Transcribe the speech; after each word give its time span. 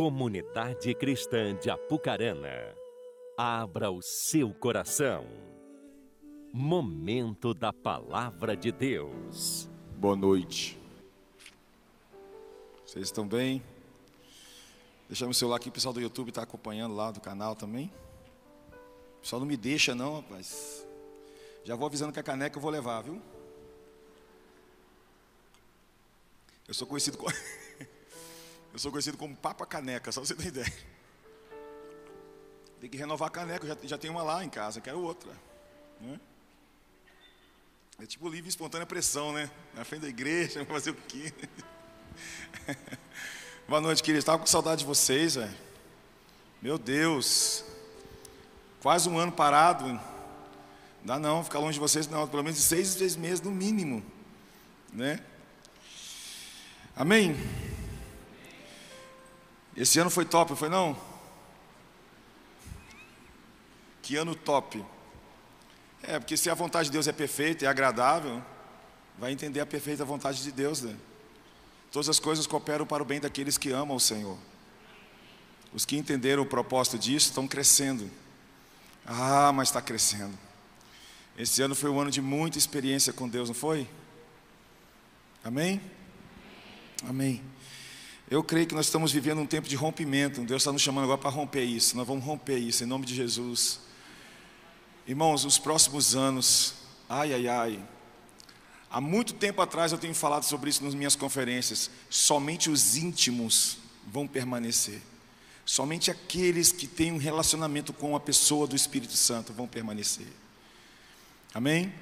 Comunidade 0.00 0.94
Cristã 0.94 1.54
de 1.54 1.68
Apucarana, 1.68 2.74
abra 3.36 3.90
o 3.90 4.00
seu 4.00 4.54
coração. 4.54 5.26
Momento 6.54 7.52
da 7.52 7.70
Palavra 7.70 8.56
de 8.56 8.72
Deus. 8.72 9.68
Boa 9.98 10.16
noite. 10.16 10.80
Vocês 12.86 13.04
estão 13.04 13.28
bem? 13.28 13.62
Deixa 15.06 15.26
meu 15.26 15.34
celular 15.34 15.56
aqui, 15.56 15.68
o 15.68 15.72
pessoal 15.72 15.92
do 15.92 16.00
YouTube 16.00 16.30
está 16.30 16.44
acompanhando 16.44 16.94
lá 16.94 17.10
do 17.10 17.20
canal 17.20 17.54
também. 17.54 17.92
O 19.18 19.20
pessoal 19.20 19.40
não 19.40 19.46
me 19.46 19.58
deixa 19.58 19.94
não, 19.94 20.16
rapaz. 20.16 20.88
Já 21.62 21.76
vou 21.76 21.86
avisando 21.86 22.10
que 22.10 22.20
a 22.20 22.22
caneca 22.22 22.56
eu 22.56 22.62
vou 22.62 22.70
levar, 22.70 23.02
viu? 23.02 23.20
Eu 26.66 26.72
sou 26.72 26.86
conhecido 26.86 27.18
como 27.18 27.30
Eu 28.72 28.78
sou 28.78 28.90
conhecido 28.90 29.16
como 29.16 29.36
Papa 29.36 29.66
Caneca, 29.66 30.12
só 30.12 30.20
você 30.20 30.34
ter 30.34 30.46
ideia. 30.46 30.72
Tem 32.80 32.88
que 32.88 32.96
renovar 32.96 33.28
a 33.28 33.30
caneca, 33.30 33.66
já, 33.66 33.76
já 33.82 33.98
tenho 33.98 34.14
uma 34.14 34.22
lá 34.22 34.42
em 34.42 34.48
casa, 34.48 34.80
quero 34.80 35.00
outra. 35.00 35.30
Né? 36.00 36.18
É 37.98 38.06
tipo 38.06 38.26
livre 38.30 38.48
espontânea 38.48 38.86
pressão, 38.86 39.34
né? 39.34 39.50
Na 39.74 39.84
frente 39.84 40.02
da 40.02 40.08
igreja, 40.08 40.64
fazer 40.66 40.90
o 40.90 40.94
quê? 40.94 41.30
Boa 43.68 43.82
noite, 43.82 44.02
queridos. 44.02 44.22
Estava 44.22 44.38
com 44.38 44.46
saudade 44.46 44.80
de 44.80 44.86
vocês, 44.86 45.34
velho. 45.34 45.54
Meu 46.62 46.78
Deus. 46.78 47.62
Quase 48.80 49.10
um 49.10 49.18
ano 49.18 49.30
parado. 49.30 49.86
Não 49.86 50.00
dá 51.04 51.18
não, 51.18 51.44
ficar 51.44 51.58
longe 51.58 51.74
de 51.74 51.80
vocês, 51.80 52.08
não. 52.08 52.26
Pelo 52.26 52.42
menos 52.42 52.58
seis, 52.60 52.88
seis 52.88 53.14
meses 53.14 53.42
no 53.42 53.50
mínimo. 53.50 54.02
Né? 54.90 55.22
Amém? 56.96 57.36
Esse 59.80 59.98
ano 59.98 60.10
foi 60.10 60.26
top, 60.26 60.54
foi 60.54 60.68
não? 60.68 60.94
Que 64.02 64.14
ano 64.14 64.34
top. 64.34 64.84
É, 66.02 66.18
porque 66.18 66.36
se 66.36 66.50
a 66.50 66.54
vontade 66.54 66.90
de 66.90 66.92
Deus 66.92 67.08
é 67.08 67.12
perfeita 67.12 67.64
e 67.64 67.66
agradável, 67.66 68.42
vai 69.18 69.32
entender 69.32 69.58
a 69.58 69.64
perfeita 69.64 70.04
vontade 70.04 70.42
de 70.42 70.52
Deus, 70.52 70.82
né? 70.82 70.94
Todas 71.90 72.10
as 72.10 72.20
coisas 72.20 72.46
cooperam 72.46 72.84
para 72.84 73.02
o 73.02 73.06
bem 73.06 73.20
daqueles 73.20 73.56
que 73.56 73.70
amam 73.70 73.96
o 73.96 74.00
Senhor. 74.00 74.36
Os 75.72 75.86
que 75.86 75.96
entenderam 75.96 76.42
o 76.42 76.46
propósito 76.46 76.98
disso 76.98 77.30
estão 77.30 77.48
crescendo. 77.48 78.10
Ah, 79.06 79.50
mas 79.50 79.68
está 79.68 79.80
crescendo. 79.80 80.38
Esse 81.38 81.62
ano 81.62 81.74
foi 81.74 81.88
um 81.88 81.98
ano 81.98 82.10
de 82.10 82.20
muita 82.20 82.58
experiência 82.58 83.14
com 83.14 83.26
Deus, 83.26 83.48
não 83.48 83.54
foi? 83.54 83.88
Amém? 85.42 85.80
Amém. 87.08 87.42
Eu 88.30 88.44
creio 88.44 88.64
que 88.64 88.76
nós 88.76 88.86
estamos 88.86 89.10
vivendo 89.10 89.40
um 89.40 89.46
tempo 89.46 89.68
de 89.68 89.74
rompimento. 89.74 90.40
Deus 90.42 90.62
está 90.62 90.70
nos 90.70 90.80
chamando 90.80 91.02
agora 91.02 91.18
para 91.18 91.30
romper 91.30 91.64
isso. 91.64 91.96
Nós 91.96 92.06
vamos 92.06 92.24
romper 92.24 92.58
isso 92.58 92.84
em 92.84 92.86
nome 92.86 93.04
de 93.04 93.12
Jesus. 93.12 93.80
Irmãos, 95.04 95.44
os 95.44 95.58
próximos 95.58 96.14
anos, 96.14 96.74
ai, 97.08 97.34
ai, 97.34 97.48
ai. 97.48 97.82
Há 98.88 99.00
muito 99.00 99.34
tempo 99.34 99.60
atrás 99.60 99.90
eu 99.90 99.98
tenho 99.98 100.14
falado 100.14 100.44
sobre 100.44 100.70
isso 100.70 100.84
nas 100.84 100.94
minhas 100.94 101.16
conferências. 101.16 101.90
Somente 102.08 102.70
os 102.70 102.96
íntimos 102.96 103.78
vão 104.06 104.28
permanecer. 104.28 105.02
Somente 105.66 106.08
aqueles 106.08 106.70
que 106.70 106.86
têm 106.86 107.10
um 107.10 107.18
relacionamento 107.18 107.92
com 107.92 108.14
a 108.14 108.20
pessoa 108.20 108.64
do 108.64 108.76
Espírito 108.76 109.14
Santo 109.14 109.52
vão 109.52 109.66
permanecer. 109.66 110.28
Amém? 111.52 111.92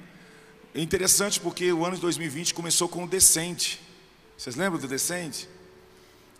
É 0.75 0.81
interessante 0.81 1.39
porque 1.39 1.73
o 1.73 1.83
ano 1.83 1.95
de 1.95 2.01
2020 2.03 2.53
começou 2.53 2.87
com 2.87 3.03
o 3.05 3.07
descente. 3.07 3.81
Vocês 4.37 4.55
lembram 4.55 4.79
do 4.79 4.87
descente? 4.87 5.49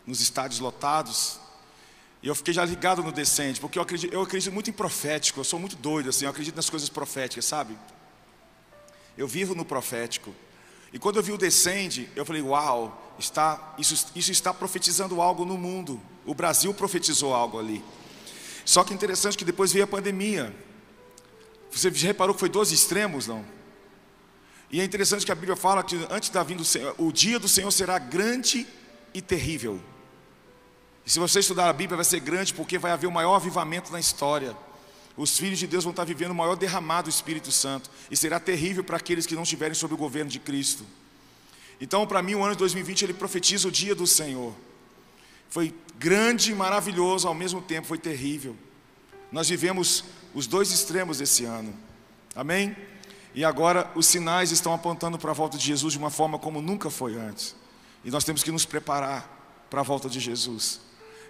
Nos 0.09 0.21
estádios 0.21 0.59
lotados. 0.59 1.39
E 2.23 2.27
eu 2.27 2.33
fiquei 2.33 2.51
já 2.51 2.65
ligado 2.65 3.03
no 3.03 3.11
descente, 3.11 3.61
porque 3.61 3.77
eu 3.77 3.83
acredito, 3.83 4.11
eu 4.11 4.21
acredito 4.21 4.51
muito 4.51 4.67
em 4.71 4.73
profético, 4.73 5.39
eu 5.39 5.43
sou 5.43 5.59
muito 5.59 5.75
doido 5.75 6.09
assim, 6.09 6.25
eu 6.25 6.31
acredito 6.31 6.55
nas 6.55 6.67
coisas 6.67 6.89
proféticas, 6.89 7.45
sabe? 7.45 7.77
Eu 9.15 9.27
vivo 9.27 9.53
no 9.53 9.63
profético. 9.63 10.33
E 10.91 10.97
quando 10.97 11.17
eu 11.17 11.23
vi 11.23 11.31
o 11.31 11.37
descende, 11.37 12.09
eu 12.15 12.25
falei, 12.25 12.41
uau, 12.41 13.15
está, 13.19 13.75
isso, 13.77 14.07
isso 14.15 14.31
está 14.31 14.51
profetizando 14.51 15.21
algo 15.21 15.45
no 15.45 15.59
mundo. 15.59 16.01
O 16.25 16.33
Brasil 16.33 16.73
profetizou 16.73 17.31
algo 17.31 17.59
ali. 17.59 17.85
Só 18.65 18.83
que 18.83 18.95
interessante 18.95 19.37
que 19.37 19.45
depois 19.45 19.71
veio 19.71 19.85
a 19.85 19.87
pandemia. 19.87 20.55
Você 21.71 21.89
reparou 21.89 22.33
que 22.33 22.39
foi 22.39 22.49
dois 22.49 22.71
extremos, 22.71 23.27
não? 23.27 23.45
E 24.71 24.81
é 24.81 24.83
interessante 24.83 25.23
que 25.23 25.31
a 25.31 25.35
Bíblia 25.35 25.55
fala 25.55 25.83
que 25.83 25.95
antes 26.09 26.29
da 26.29 26.41
vinda 26.41 26.63
do 26.63 26.65
Senhor, 26.65 26.95
o 26.97 27.11
dia 27.11 27.39
do 27.39 27.47
Senhor 27.47 27.69
será 27.69 27.99
grande 27.99 28.65
e 29.13 29.21
terrível. 29.21 29.79
E 31.09 31.11
se 31.11 31.17
você 31.17 31.39
estudar 31.39 31.67
a 31.67 31.73
Bíblia, 31.73 31.95
vai 31.95 32.05
ser 32.05 32.19
grande 32.19 32.53
porque 32.53 32.77
vai 32.77 32.91
haver 32.91 33.07
o 33.07 33.11
maior 33.11 33.33
avivamento 33.33 33.91
na 33.91 33.99
história. 33.99 34.55
Os 35.17 35.39
filhos 35.39 35.57
de 35.57 35.65
Deus 35.65 35.83
vão 35.83 35.89
estar 35.89 36.03
vivendo 36.03 36.29
o 36.29 36.35
maior 36.35 36.55
derramado 36.55 37.09
do 37.09 37.11
Espírito 37.11 37.51
Santo. 37.51 37.89
E 38.11 38.15
será 38.15 38.39
terrível 38.39 38.83
para 38.83 38.97
aqueles 38.97 39.25
que 39.25 39.33
não 39.33 39.41
estiverem 39.41 39.73
sob 39.73 39.95
o 39.95 39.97
governo 39.97 40.29
de 40.29 40.37
Cristo. 40.37 40.85
Então, 41.81 42.05
para 42.05 42.21
mim, 42.21 42.35
o 42.35 42.43
ano 42.43 42.51
de 42.51 42.59
2020 42.59 43.05
ele 43.05 43.15
profetiza 43.15 43.67
o 43.67 43.71
dia 43.71 43.95
do 43.95 44.05
Senhor. 44.05 44.53
Foi 45.49 45.73
grande 45.97 46.51
e 46.51 46.53
maravilhoso, 46.53 47.27
ao 47.27 47.33
mesmo 47.33 47.59
tempo 47.59 47.87
foi 47.87 47.97
terrível. 47.97 48.55
Nós 49.31 49.49
vivemos 49.49 50.03
os 50.35 50.45
dois 50.45 50.71
extremos 50.71 51.17
desse 51.17 51.43
ano. 51.43 51.73
Amém? 52.35 52.77
E 53.33 53.43
agora 53.43 53.91
os 53.95 54.05
sinais 54.05 54.51
estão 54.51 54.75
apontando 54.75 55.17
para 55.17 55.31
a 55.31 55.33
volta 55.33 55.57
de 55.57 55.65
Jesus 55.65 55.93
de 55.93 55.97
uma 55.97 56.11
forma 56.11 56.37
como 56.37 56.61
nunca 56.61 56.91
foi 56.91 57.15
antes. 57.15 57.55
E 58.05 58.11
nós 58.11 58.23
temos 58.23 58.43
que 58.43 58.51
nos 58.51 58.63
preparar 58.63 59.65
para 59.71 59.81
a 59.81 59.83
volta 59.83 60.07
de 60.07 60.19
Jesus. 60.19 60.87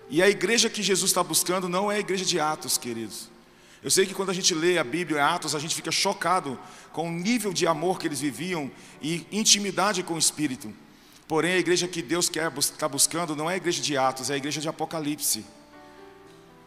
E 0.09 0.23
a 0.23 0.29
igreja 0.29 0.69
que 0.69 0.81
Jesus 0.81 1.11
está 1.11 1.23
buscando 1.23 1.69
não 1.69 1.91
é 1.91 1.97
a 1.97 1.99
igreja 1.99 2.25
de 2.25 2.39
Atos, 2.39 2.77
queridos. 2.77 3.29
Eu 3.81 3.91
sei 3.91 4.05
que 4.05 4.13
quando 4.13 4.31
a 4.31 4.33
gente 4.33 4.53
lê 4.53 4.77
a 4.77 4.83
Bíblia, 4.83 5.25
Atos, 5.25 5.55
a 5.55 5.59
gente 5.59 5.75
fica 5.75 5.91
chocado 5.91 6.59
com 6.91 7.07
o 7.07 7.11
nível 7.11 7.53
de 7.53 7.65
amor 7.65 7.99
que 7.99 8.07
eles 8.07 8.19
viviam 8.19 8.69
e 9.01 9.25
intimidade 9.31 10.03
com 10.03 10.15
o 10.15 10.19
Espírito. 10.19 10.73
Porém, 11.27 11.53
a 11.53 11.57
igreja 11.57 11.87
que 11.87 12.01
Deus 12.01 12.27
quer 12.27 12.51
está 12.57 12.89
buscando 12.89 13.35
não 13.35 13.49
é 13.49 13.53
a 13.53 13.57
igreja 13.57 13.81
de 13.81 13.95
Atos, 13.95 14.29
é 14.29 14.33
a 14.33 14.37
igreja 14.37 14.59
de 14.59 14.67
Apocalipse. 14.67 15.45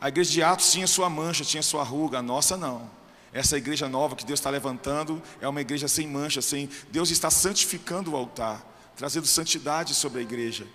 A 0.00 0.08
igreja 0.08 0.30
de 0.30 0.42
Atos 0.42 0.70
tinha 0.70 0.86
sua 0.86 1.10
mancha, 1.10 1.44
tinha 1.44 1.62
sua 1.62 1.82
ruga, 1.82 2.18
a 2.18 2.22
nossa 2.22 2.56
não. 2.56 2.88
Essa 3.32 3.58
igreja 3.58 3.88
nova 3.88 4.14
que 4.14 4.24
Deus 4.24 4.38
está 4.38 4.50
levantando 4.50 5.20
é 5.40 5.48
uma 5.48 5.60
igreja 5.60 5.88
sem 5.88 6.06
mancha, 6.06 6.40
sem. 6.40 6.68
Deus 6.90 7.10
está 7.10 7.30
santificando 7.30 8.12
o 8.12 8.16
altar, 8.16 8.64
trazendo 8.96 9.26
santidade 9.26 9.94
sobre 9.94 10.20
a 10.20 10.22
igreja. 10.22 10.66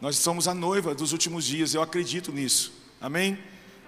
Nós 0.00 0.16
somos 0.16 0.48
a 0.48 0.54
noiva 0.54 0.94
dos 0.94 1.12
últimos 1.12 1.44
dias, 1.44 1.74
eu 1.74 1.82
acredito 1.82 2.32
nisso. 2.32 2.72
Amém? 3.00 3.38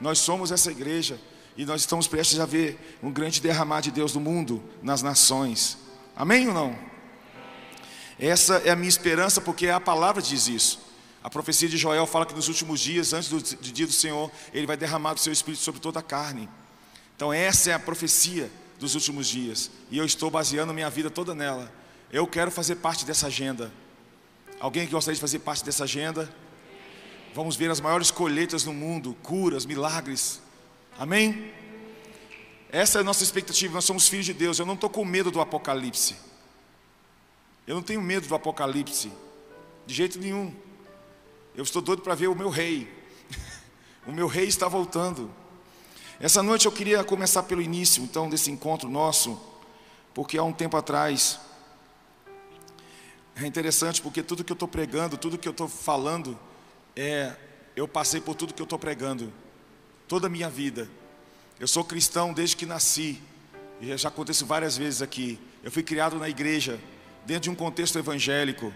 Nós 0.00 0.18
somos 0.18 0.50
essa 0.50 0.70
igreja 0.70 1.18
e 1.56 1.64
nós 1.64 1.82
estamos 1.82 2.06
prestes 2.06 2.38
a 2.40 2.46
ver 2.46 2.98
um 3.02 3.10
grande 3.10 3.40
derramar 3.40 3.80
de 3.80 3.90
Deus 3.90 4.12
no 4.14 4.20
mundo, 4.20 4.62
nas 4.82 5.02
nações. 5.02 5.78
Amém 6.14 6.48
ou 6.48 6.54
não? 6.54 6.78
Essa 8.18 8.56
é 8.64 8.70
a 8.70 8.76
minha 8.76 8.88
esperança, 8.88 9.40
porque 9.40 9.68
a 9.68 9.80
palavra 9.80 10.20
diz 10.20 10.48
isso. 10.48 10.80
A 11.24 11.30
profecia 11.30 11.68
de 11.68 11.76
Joel 11.76 12.06
fala 12.06 12.26
que 12.26 12.34
nos 12.34 12.48
últimos 12.48 12.80
dias, 12.80 13.12
antes 13.12 13.28
do, 13.28 13.40
do 13.40 13.72
dia 13.72 13.86
do 13.86 13.92
Senhor, 13.92 14.30
Ele 14.52 14.66
vai 14.66 14.76
derramar 14.76 15.14
o 15.14 15.18
seu 15.18 15.32
Espírito 15.32 15.62
sobre 15.62 15.80
toda 15.80 16.00
a 16.00 16.02
carne. 16.02 16.48
Então 17.16 17.32
essa 17.32 17.70
é 17.70 17.74
a 17.74 17.78
profecia 17.78 18.50
dos 18.78 18.94
últimos 18.94 19.28
dias. 19.28 19.70
E 19.90 19.98
eu 19.98 20.04
estou 20.04 20.30
baseando 20.30 20.74
minha 20.74 20.90
vida 20.90 21.10
toda 21.10 21.34
nela. 21.34 21.72
Eu 22.12 22.26
quero 22.26 22.50
fazer 22.50 22.76
parte 22.76 23.06
dessa 23.06 23.28
agenda. 23.28 23.72
Alguém 24.62 24.86
que 24.86 24.92
gostaria 24.92 25.16
de 25.16 25.20
fazer 25.20 25.40
parte 25.40 25.64
dessa 25.64 25.82
agenda? 25.82 26.32
Vamos 27.34 27.56
ver 27.56 27.68
as 27.68 27.80
maiores 27.80 28.12
colheitas 28.12 28.64
no 28.64 28.72
mundo, 28.72 29.16
curas, 29.20 29.66
milagres. 29.66 30.40
Amém? 30.96 31.52
Essa 32.70 32.98
é 32.98 33.00
a 33.00 33.04
nossa 33.04 33.24
expectativa. 33.24 33.74
Nós 33.74 33.84
somos 33.84 34.06
filhos 34.06 34.26
de 34.26 34.32
Deus. 34.32 34.60
Eu 34.60 34.64
não 34.64 34.74
estou 34.74 34.88
com 34.88 35.04
medo 35.04 35.32
do 35.32 35.40
apocalipse. 35.40 36.14
Eu 37.66 37.74
não 37.74 37.82
tenho 37.82 38.00
medo 38.00 38.28
do 38.28 38.34
apocalipse. 38.36 39.10
De 39.84 39.92
jeito 39.92 40.20
nenhum. 40.20 40.54
Eu 41.56 41.64
estou 41.64 41.82
doido 41.82 42.02
para 42.02 42.14
ver 42.14 42.28
o 42.28 42.34
meu 42.36 42.48
rei. 42.48 42.88
o 44.06 44.12
meu 44.12 44.28
rei 44.28 44.46
está 44.46 44.68
voltando. 44.68 45.28
Essa 46.20 46.40
noite 46.40 46.66
eu 46.66 46.72
queria 46.72 47.02
começar 47.02 47.42
pelo 47.42 47.60
início, 47.60 48.00
então, 48.00 48.30
desse 48.30 48.48
encontro 48.48 48.88
nosso, 48.88 49.40
porque 50.14 50.38
há 50.38 50.44
um 50.44 50.52
tempo 50.52 50.76
atrás, 50.76 51.40
é 53.36 53.46
interessante 53.46 54.00
porque 54.00 54.22
tudo 54.22 54.44
que 54.44 54.52
eu 54.52 54.54
estou 54.54 54.68
pregando, 54.68 55.16
tudo 55.16 55.38
que 55.38 55.48
eu 55.48 55.52
estou 55.52 55.68
falando, 55.68 56.38
é, 56.94 57.34
eu 57.74 57.88
passei 57.88 58.20
por 58.20 58.34
tudo 58.34 58.52
que 58.52 58.60
eu 58.60 58.64
estou 58.64 58.78
pregando, 58.78 59.32
toda 60.06 60.26
a 60.26 60.30
minha 60.30 60.50
vida. 60.50 60.88
Eu 61.58 61.66
sou 61.66 61.84
cristão 61.84 62.32
desde 62.32 62.56
que 62.56 62.66
nasci, 62.66 63.20
e 63.80 63.96
já 63.96 64.08
aconteceu 64.08 64.46
várias 64.46 64.76
vezes 64.76 65.00
aqui. 65.00 65.40
Eu 65.62 65.70
fui 65.70 65.82
criado 65.82 66.16
na 66.16 66.28
igreja, 66.28 66.78
dentro 67.24 67.44
de 67.44 67.50
um 67.50 67.54
contexto 67.54 67.98
evangélico, 67.98 68.72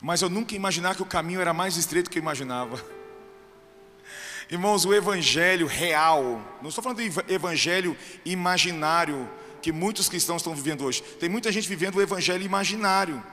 mas 0.00 0.22
eu 0.22 0.28
nunca 0.28 0.54
imaginava 0.54 0.94
que 0.94 1.02
o 1.02 1.06
caminho 1.06 1.40
era 1.40 1.52
mais 1.52 1.76
estreito 1.76 2.10
que 2.10 2.18
eu 2.18 2.22
imaginava. 2.22 2.82
Irmãos, 4.50 4.84
o 4.84 4.92
evangelho 4.94 5.66
real, 5.66 6.22
não 6.60 6.68
estou 6.68 6.84
falando 6.84 6.98
do 6.98 7.32
evangelho 7.32 7.96
imaginário 8.24 9.28
que 9.64 9.72
muitos 9.72 10.10
cristãos 10.10 10.42
estão 10.42 10.54
vivendo 10.54 10.84
hoje. 10.84 11.02
Tem 11.18 11.26
muita 11.26 11.50
gente 11.50 11.66
vivendo 11.66 11.96
o 11.96 12.02
evangelho 12.02 12.44
imaginário, 12.44 13.24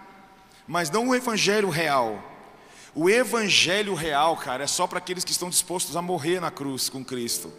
mas 0.66 0.90
não 0.90 1.10
o 1.10 1.14
evangelho 1.14 1.70
real. 1.70 2.24
O 2.96 3.10
evangelho 3.10 3.94
real, 3.94 4.38
cara, 4.38 4.64
é 4.64 4.68
só 4.68 4.88
para 4.88 4.98
aqueles 4.98 5.26
que 5.26 5.34
estão 5.34 5.50
dispostos 5.50 5.98
a 5.98 6.02
morrer 6.02 6.40
na 6.40 6.50
cruz 6.50 6.88
com 6.88 7.04
Cristo. 7.04 7.52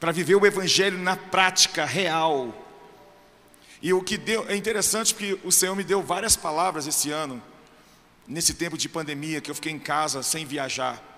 Para 0.00 0.12
viver 0.12 0.34
o 0.34 0.46
evangelho 0.46 0.96
na 0.96 1.14
prática 1.14 1.84
real. 1.84 2.54
E 3.82 3.92
o 3.92 4.02
que 4.02 4.16
deu 4.16 4.48
é 4.48 4.56
interessante 4.56 5.12
porque 5.12 5.38
o 5.44 5.52
Senhor 5.52 5.76
me 5.76 5.84
deu 5.84 6.02
várias 6.02 6.36
palavras 6.36 6.86
esse 6.86 7.10
ano, 7.10 7.42
nesse 8.26 8.54
tempo 8.54 8.78
de 8.78 8.88
pandemia 8.88 9.42
que 9.42 9.50
eu 9.50 9.54
fiquei 9.54 9.72
em 9.72 9.78
casa 9.78 10.22
sem 10.22 10.46
viajar. 10.46 11.13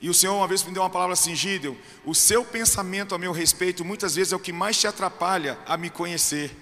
E 0.00 0.08
o 0.08 0.14
Senhor 0.14 0.34
uma 0.34 0.48
vez 0.48 0.62
me 0.62 0.72
deu 0.72 0.82
uma 0.82 0.88
palavra 0.88 1.12
assim, 1.12 1.34
Gideon, 1.34 1.74
o 2.06 2.14
seu 2.14 2.42
pensamento 2.42 3.14
a 3.14 3.18
meu 3.18 3.32
respeito 3.32 3.84
muitas 3.84 4.14
vezes 4.14 4.32
é 4.32 4.36
o 4.36 4.40
que 4.40 4.52
mais 4.52 4.78
te 4.78 4.86
atrapalha 4.86 5.58
a 5.66 5.76
me 5.76 5.90
conhecer. 5.90 6.56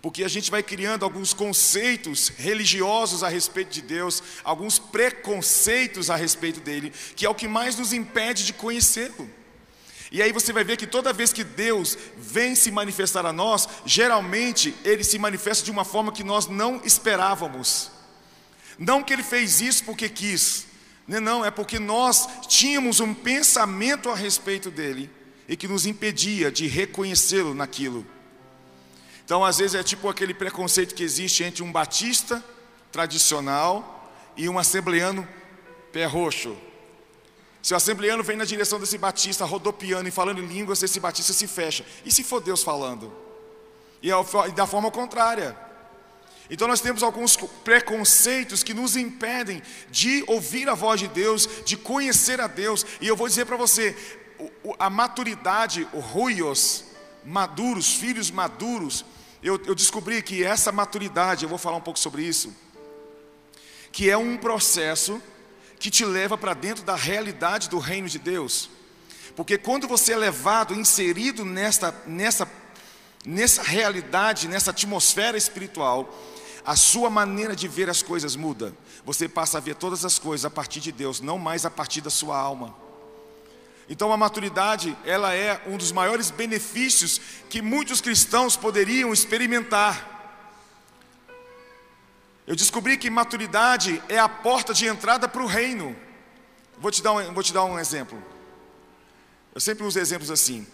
Porque 0.00 0.22
a 0.22 0.28
gente 0.28 0.48
vai 0.48 0.62
criando 0.62 1.04
alguns 1.04 1.32
conceitos 1.32 2.28
religiosos 2.28 3.24
a 3.24 3.28
respeito 3.28 3.70
de 3.70 3.82
Deus, 3.82 4.22
alguns 4.44 4.78
preconceitos 4.78 6.08
a 6.08 6.14
respeito 6.14 6.60
dele, 6.60 6.92
que 7.16 7.26
é 7.26 7.28
o 7.28 7.34
que 7.34 7.48
mais 7.48 7.76
nos 7.76 7.92
impede 7.92 8.46
de 8.46 8.52
conhecê-lo. 8.52 9.28
E 10.12 10.22
aí 10.22 10.32
você 10.32 10.52
vai 10.52 10.62
ver 10.62 10.76
que 10.76 10.86
toda 10.86 11.12
vez 11.12 11.32
que 11.32 11.42
Deus 11.42 11.98
vem 12.16 12.54
se 12.54 12.70
manifestar 12.70 13.26
a 13.26 13.32
nós, 13.32 13.68
geralmente 13.84 14.74
ele 14.84 15.02
se 15.02 15.18
manifesta 15.18 15.64
de 15.64 15.72
uma 15.72 15.84
forma 15.84 16.12
que 16.12 16.22
nós 16.22 16.46
não 16.46 16.80
esperávamos. 16.84 17.90
Não 18.78 19.02
que 19.02 19.12
ele 19.12 19.24
fez 19.24 19.60
isso 19.60 19.82
porque 19.84 20.08
quis, 20.08 20.67
não, 21.08 21.42
é 21.42 21.50
porque 21.50 21.78
nós 21.78 22.28
tínhamos 22.46 23.00
um 23.00 23.14
pensamento 23.14 24.10
a 24.10 24.14
respeito 24.14 24.70
dele 24.70 25.10
e 25.48 25.56
que 25.56 25.66
nos 25.66 25.86
impedia 25.86 26.52
de 26.52 26.66
reconhecê-lo 26.66 27.54
naquilo. 27.54 28.06
Então, 29.24 29.42
às 29.42 29.56
vezes, 29.56 29.74
é 29.74 29.82
tipo 29.82 30.08
aquele 30.08 30.34
preconceito 30.34 30.94
que 30.94 31.02
existe 31.02 31.42
entre 31.42 31.62
um 31.62 31.72
batista 31.72 32.44
tradicional 32.92 34.12
e 34.36 34.48
um 34.48 34.58
assembleano 34.58 35.26
pé 35.92 36.04
roxo. 36.04 36.56
Se 37.62 37.72
o 37.72 37.76
assembleano 37.76 38.22
vem 38.22 38.36
na 38.36 38.44
direção 38.44 38.78
desse 38.78 38.98
batista 38.98 39.44
rodopiando 39.44 40.08
e 40.08 40.12
falando 40.12 40.40
em 40.40 40.46
línguas, 40.46 40.82
esse 40.82 41.00
batista 41.00 41.32
se 41.32 41.46
fecha. 41.46 41.84
E 42.04 42.10
se 42.10 42.22
for 42.22 42.40
Deus 42.40 42.62
falando? 42.62 43.12
E, 44.02 44.10
é 44.10 44.50
da 44.54 44.66
forma 44.66 44.90
contrária. 44.90 45.56
Então 46.50 46.66
nós 46.66 46.80
temos 46.80 47.02
alguns 47.02 47.36
preconceitos 47.62 48.62
que 48.62 48.72
nos 48.72 48.96
impedem 48.96 49.62
de 49.90 50.24
ouvir 50.26 50.68
a 50.68 50.74
voz 50.74 51.00
de 51.00 51.08
Deus, 51.08 51.48
de 51.64 51.76
conhecer 51.76 52.40
a 52.40 52.46
Deus. 52.46 52.86
E 53.00 53.06
eu 53.06 53.16
vou 53.16 53.28
dizer 53.28 53.44
para 53.44 53.56
você, 53.56 53.94
a 54.78 54.88
maturidade, 54.88 55.86
o 55.92 55.98
ruios, 55.98 56.84
maduros, 57.24 57.94
filhos 57.94 58.30
maduros, 58.30 59.04
eu, 59.42 59.60
eu 59.66 59.74
descobri 59.74 60.22
que 60.22 60.42
essa 60.42 60.72
maturidade, 60.72 61.44
eu 61.44 61.48
vou 61.48 61.58
falar 61.58 61.76
um 61.76 61.82
pouco 61.82 61.98
sobre 61.98 62.22
isso, 62.22 62.54
que 63.92 64.10
é 64.10 64.16
um 64.16 64.36
processo 64.36 65.22
que 65.78 65.90
te 65.90 66.04
leva 66.04 66.36
para 66.36 66.54
dentro 66.54 66.82
da 66.82 66.96
realidade 66.96 67.68
do 67.68 67.78
reino 67.78 68.08
de 68.08 68.18
Deus. 68.18 68.68
Porque 69.36 69.56
quando 69.56 69.86
você 69.86 70.12
é 70.12 70.16
levado, 70.16 70.74
inserido 70.74 71.44
nessa, 71.44 71.94
nessa, 72.06 72.50
nessa 73.24 73.62
realidade, 73.62 74.48
nessa 74.48 74.72
atmosfera 74.72 75.38
espiritual, 75.38 76.12
a 76.64 76.76
sua 76.76 77.10
maneira 77.10 77.54
de 77.54 77.68
ver 77.68 77.88
as 77.88 78.02
coisas 78.02 78.36
muda. 78.36 78.72
Você 79.04 79.28
passa 79.28 79.58
a 79.58 79.60
ver 79.60 79.74
todas 79.74 80.04
as 80.04 80.18
coisas 80.18 80.44
a 80.44 80.50
partir 80.50 80.80
de 80.80 80.92
Deus, 80.92 81.20
não 81.20 81.38
mais 81.38 81.64
a 81.64 81.70
partir 81.70 82.00
da 82.00 82.10
sua 82.10 82.38
alma. 82.38 82.74
Então 83.88 84.12
a 84.12 84.16
maturidade, 84.16 84.96
ela 85.04 85.34
é 85.34 85.62
um 85.66 85.76
dos 85.76 85.92
maiores 85.92 86.30
benefícios 86.30 87.20
que 87.48 87.62
muitos 87.62 88.00
cristãos 88.00 88.54
poderiam 88.56 89.12
experimentar. 89.12 90.16
Eu 92.46 92.54
descobri 92.54 92.96
que 92.98 93.08
maturidade 93.08 94.02
é 94.08 94.18
a 94.18 94.28
porta 94.28 94.74
de 94.74 94.86
entrada 94.86 95.26
para 95.26 95.42
o 95.42 95.46
reino. 95.46 95.96
Vou 96.78 96.90
te, 96.90 97.02
dar 97.02 97.12
um, 97.12 97.32
vou 97.32 97.42
te 97.42 97.52
dar 97.52 97.64
um 97.64 97.78
exemplo. 97.78 98.22
Eu 99.54 99.60
sempre 99.60 99.84
uso 99.84 99.98
exemplos 99.98 100.30
assim. 100.30 100.66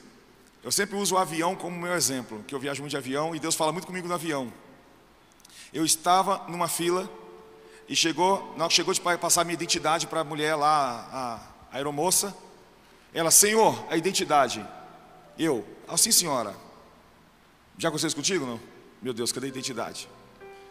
Eu 0.62 0.72
sempre 0.72 0.96
uso 0.96 1.14
o 1.14 1.18
avião 1.18 1.54
como 1.54 1.78
meu 1.78 1.94
exemplo, 1.94 2.44
que 2.46 2.54
eu 2.54 2.58
viajo 2.58 2.80
muito 2.80 2.90
de 2.90 2.96
avião 2.96 3.34
e 3.34 3.38
Deus 3.38 3.54
fala 3.54 3.70
muito 3.70 3.86
comigo 3.86 4.08
no 4.08 4.14
avião. 4.14 4.52
Eu 5.74 5.84
estava 5.84 6.44
numa 6.46 6.68
fila 6.68 7.10
e 7.88 7.96
chegou, 7.96 8.54
chegou 8.70 8.94
de 8.94 9.00
passar 9.00 9.44
minha 9.44 9.54
identidade 9.54 10.06
para 10.06 10.20
a 10.20 10.24
mulher 10.24 10.54
lá, 10.54 11.42
a 11.72 11.76
aeromoça, 11.76 12.32
ela, 13.12 13.32
Senhor, 13.32 13.84
a 13.90 13.96
identidade. 13.96 14.64
Eu, 15.36 15.66
assim, 15.88 16.12
senhora. 16.12 16.54
Já 17.76 17.88
aconteceu 17.88 18.06
isso 18.06 18.16
contigo, 18.16 18.46
não? 18.46 18.60
Meu 19.02 19.12
Deus, 19.12 19.32
cadê 19.32 19.46
a 19.46 19.48
identidade? 19.48 20.08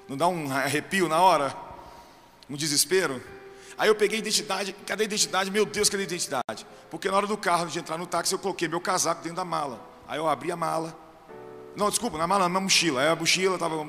Não 0.07 0.15
dá 0.15 0.27
um 0.29 0.49
arrepio 0.49 1.09
na 1.09 1.19
hora? 1.19 1.53
Um 2.49 2.55
desespero? 2.55 3.21
Aí 3.77 3.89
eu 3.89 3.95
peguei 3.95 4.19
a 4.19 4.21
identidade, 4.21 4.71
cadê 4.85 5.03
a 5.03 5.05
identidade? 5.05 5.51
Meu 5.51 5.65
Deus, 5.65 5.89
cadê 5.89 6.03
a 6.03 6.05
identidade? 6.05 6.65
Porque 6.89 7.09
na 7.09 7.17
hora 7.17 7.27
do 7.27 7.37
carro, 7.37 7.67
de 7.67 7.77
entrar 7.77 7.97
no 7.97 8.07
táxi, 8.07 8.33
eu 8.33 8.39
coloquei 8.39 8.69
meu 8.69 8.79
casaco 8.79 9.21
dentro 9.21 9.35
da 9.35 9.43
mala. 9.43 9.85
Aí 10.07 10.17
eu 10.17 10.29
abri 10.29 10.49
a 10.49 10.55
mala. 10.55 10.97
Não, 11.75 11.89
desculpa, 11.89 12.17
na 12.17 12.25
mala, 12.25 12.47
na 12.47 12.59
mochila. 12.61 13.01
Aí 13.01 13.09
a 13.09 13.15
mochila 13.15 13.55
estava 13.55 13.85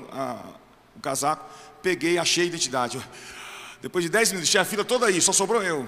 casaco. 1.04 1.44
Peguei, 1.82 2.18
achei 2.18 2.44
a 2.44 2.46
identidade. 2.46 3.06
Depois 3.80 4.04
de 4.04 4.10
10 4.10 4.30
minutos, 4.30 4.50
tinha 4.50 4.62
a 4.62 4.64
fila 4.64 4.84
toda 4.84 5.06
aí, 5.06 5.20
só 5.20 5.32
sobrou 5.32 5.62
eu. 5.62 5.86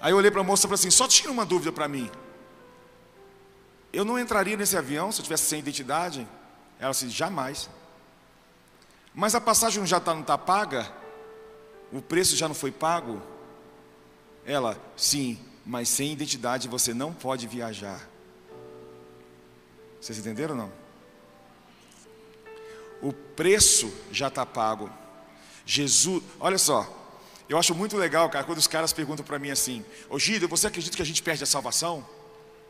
Aí 0.00 0.12
eu 0.12 0.16
olhei 0.16 0.30
para 0.30 0.42
a 0.42 0.44
moça 0.44 0.66
e 0.66 0.68
falei 0.68 0.74
assim: 0.74 0.90
só 0.90 1.08
tira 1.08 1.32
uma 1.32 1.46
dúvida 1.46 1.72
para 1.72 1.88
mim. 1.88 2.10
Eu 3.92 4.04
não 4.04 4.18
entraria 4.18 4.56
nesse 4.56 4.76
avião 4.76 5.10
se 5.10 5.20
eu 5.20 5.24
tivesse 5.24 5.44
sem 5.44 5.58
identidade? 5.60 6.28
Ela 6.78 6.92
disse: 6.92 7.08
jamais. 7.08 7.70
Mas 9.14 9.34
a 9.34 9.40
passagem 9.40 9.84
já 9.86 9.98
tá, 9.98 10.12
não 10.12 10.20
está 10.20 10.36
paga? 10.36 10.92
O 11.90 12.02
preço 12.02 12.36
já 12.36 12.46
não 12.46 12.54
foi 12.54 12.70
pago? 12.70 13.22
Ela: 14.44 14.78
sim, 14.96 15.38
mas 15.64 15.88
sem 15.88 16.12
identidade 16.12 16.68
você 16.68 16.92
não 16.92 17.12
pode 17.12 17.46
viajar. 17.46 18.08
Vocês 20.00 20.18
entenderam 20.18 20.54
ou 20.54 20.62
não? 20.62 20.87
O 23.00 23.12
preço 23.12 23.92
já 24.10 24.28
está 24.28 24.44
pago. 24.44 24.90
Jesus, 25.64 26.22
olha 26.40 26.58
só, 26.58 26.86
eu 27.48 27.56
acho 27.58 27.74
muito 27.74 27.96
legal, 27.96 28.28
cara, 28.28 28.44
quando 28.44 28.58
os 28.58 28.66
caras 28.66 28.92
perguntam 28.92 29.24
para 29.24 29.38
mim 29.38 29.50
assim: 29.50 29.84
Ô 30.08 30.18
Gida, 30.18 30.46
você 30.46 30.66
acredita 30.66 30.96
que 30.96 31.02
a 31.02 31.06
gente 31.06 31.22
perde 31.22 31.42
a 31.42 31.46
salvação? 31.46 32.06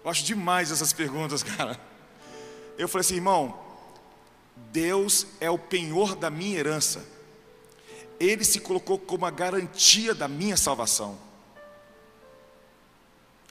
Eu 0.05 0.11
acho 0.11 0.25
demais 0.25 0.71
essas 0.71 0.93
perguntas, 0.93 1.43
cara. 1.57 1.79
Eu 2.77 2.89
falei 2.89 3.01
assim, 3.01 3.17
irmão, 3.17 3.59
Deus 4.71 5.27
é 5.41 5.51
o 5.51 5.59
penhor 5.59 6.15
da 6.15 6.31
minha 6.31 6.59
herança. 6.59 7.05
Ele 8.21 8.45
se 8.45 8.61
colocou 8.61 8.99
como 8.99 9.27
a 9.27 9.31
garantia 9.31 10.15
da 10.15 10.29
minha 10.29 10.57
salvação. 10.57 11.19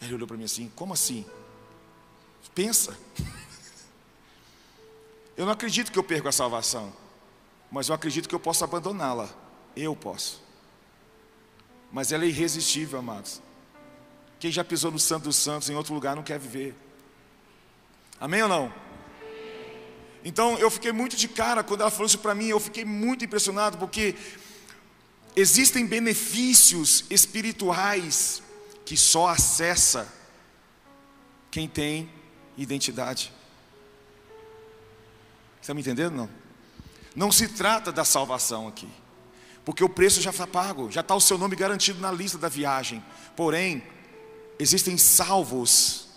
Ele 0.01 0.13
olhou 0.13 0.27
para 0.27 0.37
mim 0.37 0.45
assim: 0.45 0.71
como 0.75 0.93
assim? 0.93 1.25
Pensa. 2.55 2.97
Eu 5.37 5.45
não 5.45 5.53
acredito 5.53 5.91
que 5.91 5.99
eu 5.99 6.03
perco 6.03 6.27
a 6.27 6.31
salvação, 6.31 6.91
mas 7.71 7.87
eu 7.87 7.95
acredito 7.95 8.27
que 8.27 8.35
eu 8.35 8.39
posso 8.39 8.63
abandoná-la. 8.63 9.29
Eu 9.75 9.95
posso 9.95 10.47
mas 11.91 12.11
ela 12.11 12.25
é 12.25 12.27
irresistível, 12.27 12.99
amados. 12.99 13.41
Quem 14.39 14.51
já 14.51 14.63
pisou 14.63 14.91
no 14.91 14.99
Santo 14.99 15.23
dos 15.23 15.35
Santos 15.35 15.69
em 15.69 15.75
outro 15.75 15.93
lugar 15.93 16.15
não 16.15 16.23
quer 16.23 16.39
viver. 16.39 16.75
Amém 18.19 18.43
ou 18.43 18.49
não? 18.49 18.73
Então 20.23 20.57
eu 20.57 20.69
fiquei 20.69 20.91
muito 20.91 21.15
de 21.15 21.27
cara 21.27 21.63
quando 21.63 21.81
ela 21.81 21.91
falou 21.91 22.05
isso 22.05 22.19
para 22.19 22.35
mim, 22.35 22.47
eu 22.47 22.59
fiquei 22.59 22.83
muito 22.83 23.23
impressionado 23.23 23.77
porque 23.77 24.15
existem 25.35 25.85
benefícios 25.85 27.05
espirituais 27.09 28.41
que 28.85 28.97
só 28.97 29.27
acessa 29.27 30.11
quem 31.49 31.67
tem 31.67 32.09
identidade. 32.57 33.31
Está 35.67 35.73
me 35.73 35.81
entendendo 35.81 36.15
não? 36.15 36.29
Não 37.13 37.29
se 37.29 37.49
trata 37.49 37.91
da 37.91 38.05
salvação 38.05 38.69
aqui 38.69 38.87
porque 39.65 39.83
o 39.83 39.89
preço 39.89 40.21
já 40.21 40.29
está 40.29 40.47
pago, 40.47 40.89
já 40.89 41.01
está 41.01 41.13
o 41.13 41.19
seu 41.19 41.37
nome 41.37 41.53
garantido 41.53 41.99
na 41.99 42.09
lista 42.09 42.37
da 42.37 42.47
viagem. 42.47 43.03
Porém, 43.35 43.83
existem 44.57 44.97
salvos 44.97 46.07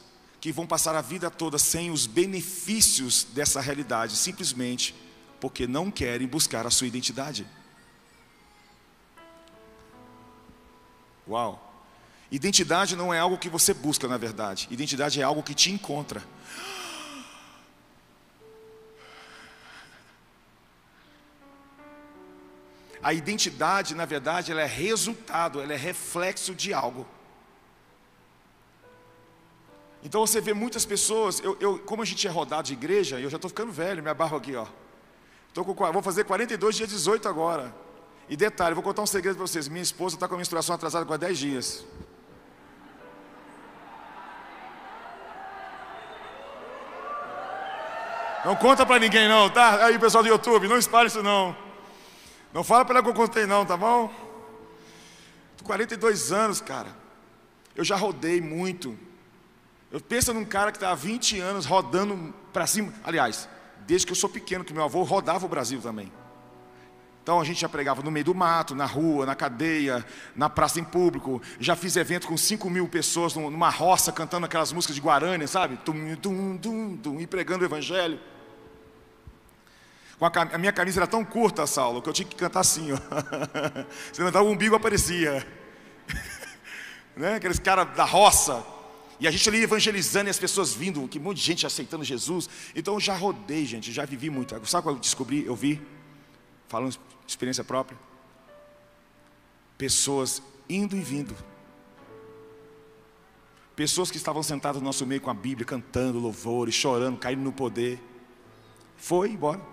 que 0.40 0.52
vão 0.52 0.68
passar 0.68 0.94
a 0.94 1.00
vida 1.00 1.28
toda 1.28 1.58
sem 1.58 1.90
os 1.90 2.06
benefícios 2.06 3.24
dessa 3.24 3.60
realidade, 3.60 4.14
simplesmente 4.14 4.94
porque 5.40 5.66
não 5.66 5.90
querem 5.90 6.28
buscar 6.28 6.64
a 6.64 6.70
sua 6.70 6.86
identidade. 6.86 7.44
Uau! 11.28 11.88
Identidade 12.30 12.94
não 12.94 13.12
é 13.12 13.18
algo 13.18 13.36
que 13.36 13.48
você 13.48 13.74
busca, 13.74 14.06
na 14.06 14.16
verdade. 14.16 14.68
Identidade 14.70 15.20
é 15.20 15.24
algo 15.24 15.42
que 15.42 15.54
te 15.54 15.72
encontra. 15.72 16.22
A 23.02 23.14
identidade, 23.14 23.94
na 23.94 24.04
verdade, 24.04 24.52
ela 24.52 24.60
é 24.60 24.66
resultado, 24.66 25.60
ela 25.60 25.72
é 25.72 25.76
reflexo 25.76 26.54
de 26.54 26.74
algo. 26.74 27.06
Então 30.02 30.26
você 30.26 30.40
vê 30.40 30.54
muitas 30.54 30.84
pessoas, 30.84 31.40
eu, 31.40 31.56
eu, 31.60 31.78
como 31.78 32.02
a 32.02 32.04
gente 32.04 32.26
é 32.26 32.30
rodado 32.30 32.64
de 32.64 32.72
igreja, 32.72 33.20
eu 33.20 33.28
já 33.28 33.36
estou 33.36 33.48
ficando 33.48 33.72
velho, 33.72 34.02
minha 34.02 34.14
barba 34.14 34.36
aqui, 34.36 34.54
ó. 34.54 34.66
Tô 35.52 35.64
com, 35.64 35.74
vou 35.92 36.02
fazer 36.02 36.24
42 36.24 36.76
dias 36.76 36.88
18 36.88 37.28
agora. 37.28 37.74
E 38.28 38.36
detalhe, 38.36 38.74
vou 38.74 38.84
contar 38.84 39.02
um 39.02 39.06
segredo 39.06 39.36
para 39.36 39.46
vocês. 39.46 39.66
Minha 39.66 39.82
esposa 39.82 40.14
está 40.14 40.28
com 40.28 40.34
a 40.34 40.38
menstruação 40.38 40.74
atrasada 40.74 41.04
com 41.04 41.18
10 41.18 41.38
dias. 41.38 41.84
Não 48.44 48.56
conta 48.56 48.86
para 48.86 48.98
ninguém 48.98 49.28
não, 49.28 49.50
tá? 49.50 49.84
Aí 49.84 49.98
pessoal 49.98 50.22
do 50.22 50.28
YouTube, 50.28 50.68
não 50.68 50.78
espalhe 50.78 51.08
isso 51.08 51.22
não. 51.22 51.69
Não 52.52 52.64
fala 52.64 52.84
para 52.84 52.96
ela 52.96 53.02
que 53.04 53.10
eu 53.10 53.14
contei 53.14 53.46
não, 53.46 53.64
tá 53.64 53.76
bom? 53.76 54.12
42 55.62 56.32
anos, 56.32 56.60
cara. 56.60 56.88
Eu 57.76 57.84
já 57.84 57.96
rodei 57.96 58.40
muito. 58.40 58.98
Eu 59.90 60.00
penso 60.00 60.32
num 60.34 60.44
cara 60.44 60.70
que 60.70 60.76
está 60.76 60.90
há 60.90 60.94
20 60.94 61.38
anos 61.40 61.66
rodando 61.66 62.34
para 62.52 62.66
cima. 62.66 62.92
Aliás, 63.04 63.48
desde 63.86 64.06
que 64.06 64.12
eu 64.12 64.16
sou 64.16 64.28
pequeno, 64.28 64.64
que 64.64 64.72
meu 64.72 64.84
avô 64.84 65.02
rodava 65.02 65.46
o 65.46 65.48
Brasil 65.48 65.80
também. 65.80 66.12
Então 67.22 67.40
a 67.40 67.44
gente 67.44 67.60
já 67.60 67.68
pregava 67.68 68.02
no 68.02 68.10
meio 68.10 68.24
do 68.24 68.34
mato, 68.34 68.74
na 68.74 68.86
rua, 68.86 69.26
na 69.26 69.34
cadeia, 69.34 70.04
na 70.34 70.48
praça 70.48 70.80
em 70.80 70.84
público. 70.84 71.40
Já 71.58 71.76
fiz 71.76 71.94
evento 71.96 72.26
com 72.26 72.36
5 72.36 72.68
mil 72.70 72.88
pessoas 72.88 73.34
numa 73.34 73.68
roça 73.68 74.10
cantando 74.10 74.46
aquelas 74.46 74.72
músicas 74.72 74.96
de 74.96 75.02
Guarani, 75.02 75.46
sabe? 75.46 75.76
Tum, 75.78 76.16
tum, 76.16 76.56
tum, 76.56 76.96
tum, 76.96 77.20
e 77.20 77.26
pregando 77.26 77.62
o 77.62 77.66
evangelho. 77.66 78.18
A, 80.20 80.58
minha 80.58 80.72
camisa 80.72 81.00
era 81.00 81.06
tão 81.06 81.24
curta, 81.24 81.66
Saulo, 81.66 82.02
que 82.02 82.08
eu 82.08 82.12
tinha 82.12 82.28
que 82.28 82.36
cantar 82.36 82.60
assim, 82.60 82.92
ó. 82.92 82.96
Você 84.12 84.20
levantava 84.20 84.44
o 84.44 84.50
umbigo 84.50 84.74
aparecia. 84.74 85.46
né? 87.16 87.36
Aqueles 87.36 87.58
caras 87.58 87.96
da 87.96 88.04
roça. 88.04 88.62
E 89.18 89.26
a 89.26 89.30
gente 89.30 89.48
ali 89.48 89.62
evangelizando 89.62 90.28
e 90.28 90.30
as 90.30 90.38
pessoas 90.38 90.74
vindo, 90.74 91.06
que 91.08 91.18
um 91.18 91.22
monte 91.22 91.38
de 91.38 91.42
gente 91.42 91.66
aceitando 91.66 92.04
Jesus. 92.04 92.48
Então 92.74 92.94
eu 92.94 93.00
já 93.00 93.14
rodei, 93.14 93.64
gente, 93.64 93.92
já 93.92 94.04
vivi 94.04 94.28
muito. 94.28 94.54
Sabe 94.66 94.82
quando 94.82 94.96
eu 94.96 95.00
descobri? 95.00 95.44
Eu 95.44 95.56
vi, 95.56 95.80
falando 96.68 96.92
de 96.92 96.98
experiência 97.26 97.64
própria. 97.64 97.98
Pessoas 99.78 100.42
indo 100.68 100.96
e 100.96 101.00
vindo. 101.00 101.34
Pessoas 103.74 104.10
que 104.10 104.18
estavam 104.18 104.42
sentadas 104.42 104.80
no 104.82 104.86
nosso 104.86 105.06
meio 105.06 105.20
com 105.22 105.30
a 105.30 105.34
Bíblia, 105.34 105.66
cantando 105.66 106.18
louvores, 106.18 106.74
chorando, 106.74 107.18
caindo 107.18 107.40
no 107.42 107.52
poder. 107.52 107.98
Foi 108.96 109.30
embora. 109.30 109.69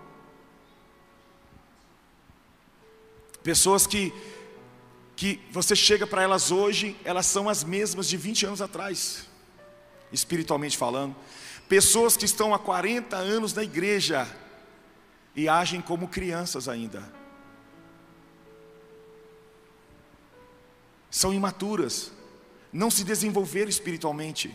Pessoas 3.48 3.86
que, 3.86 4.12
que 5.16 5.40
você 5.50 5.74
chega 5.74 6.06
para 6.06 6.22
elas 6.22 6.50
hoje, 6.50 6.94
elas 7.02 7.24
são 7.24 7.48
as 7.48 7.64
mesmas 7.64 8.06
de 8.06 8.14
20 8.14 8.44
anos 8.44 8.60
atrás, 8.60 9.26
espiritualmente 10.12 10.76
falando. 10.76 11.16
Pessoas 11.66 12.14
que 12.14 12.26
estão 12.26 12.52
há 12.52 12.58
40 12.58 13.16
anos 13.16 13.54
na 13.54 13.64
igreja 13.64 14.28
e 15.34 15.48
agem 15.48 15.80
como 15.80 16.08
crianças 16.08 16.68
ainda. 16.68 17.10
São 21.10 21.32
imaturas, 21.32 22.12
não 22.70 22.90
se 22.90 23.02
desenvolveram 23.02 23.70
espiritualmente. 23.70 24.54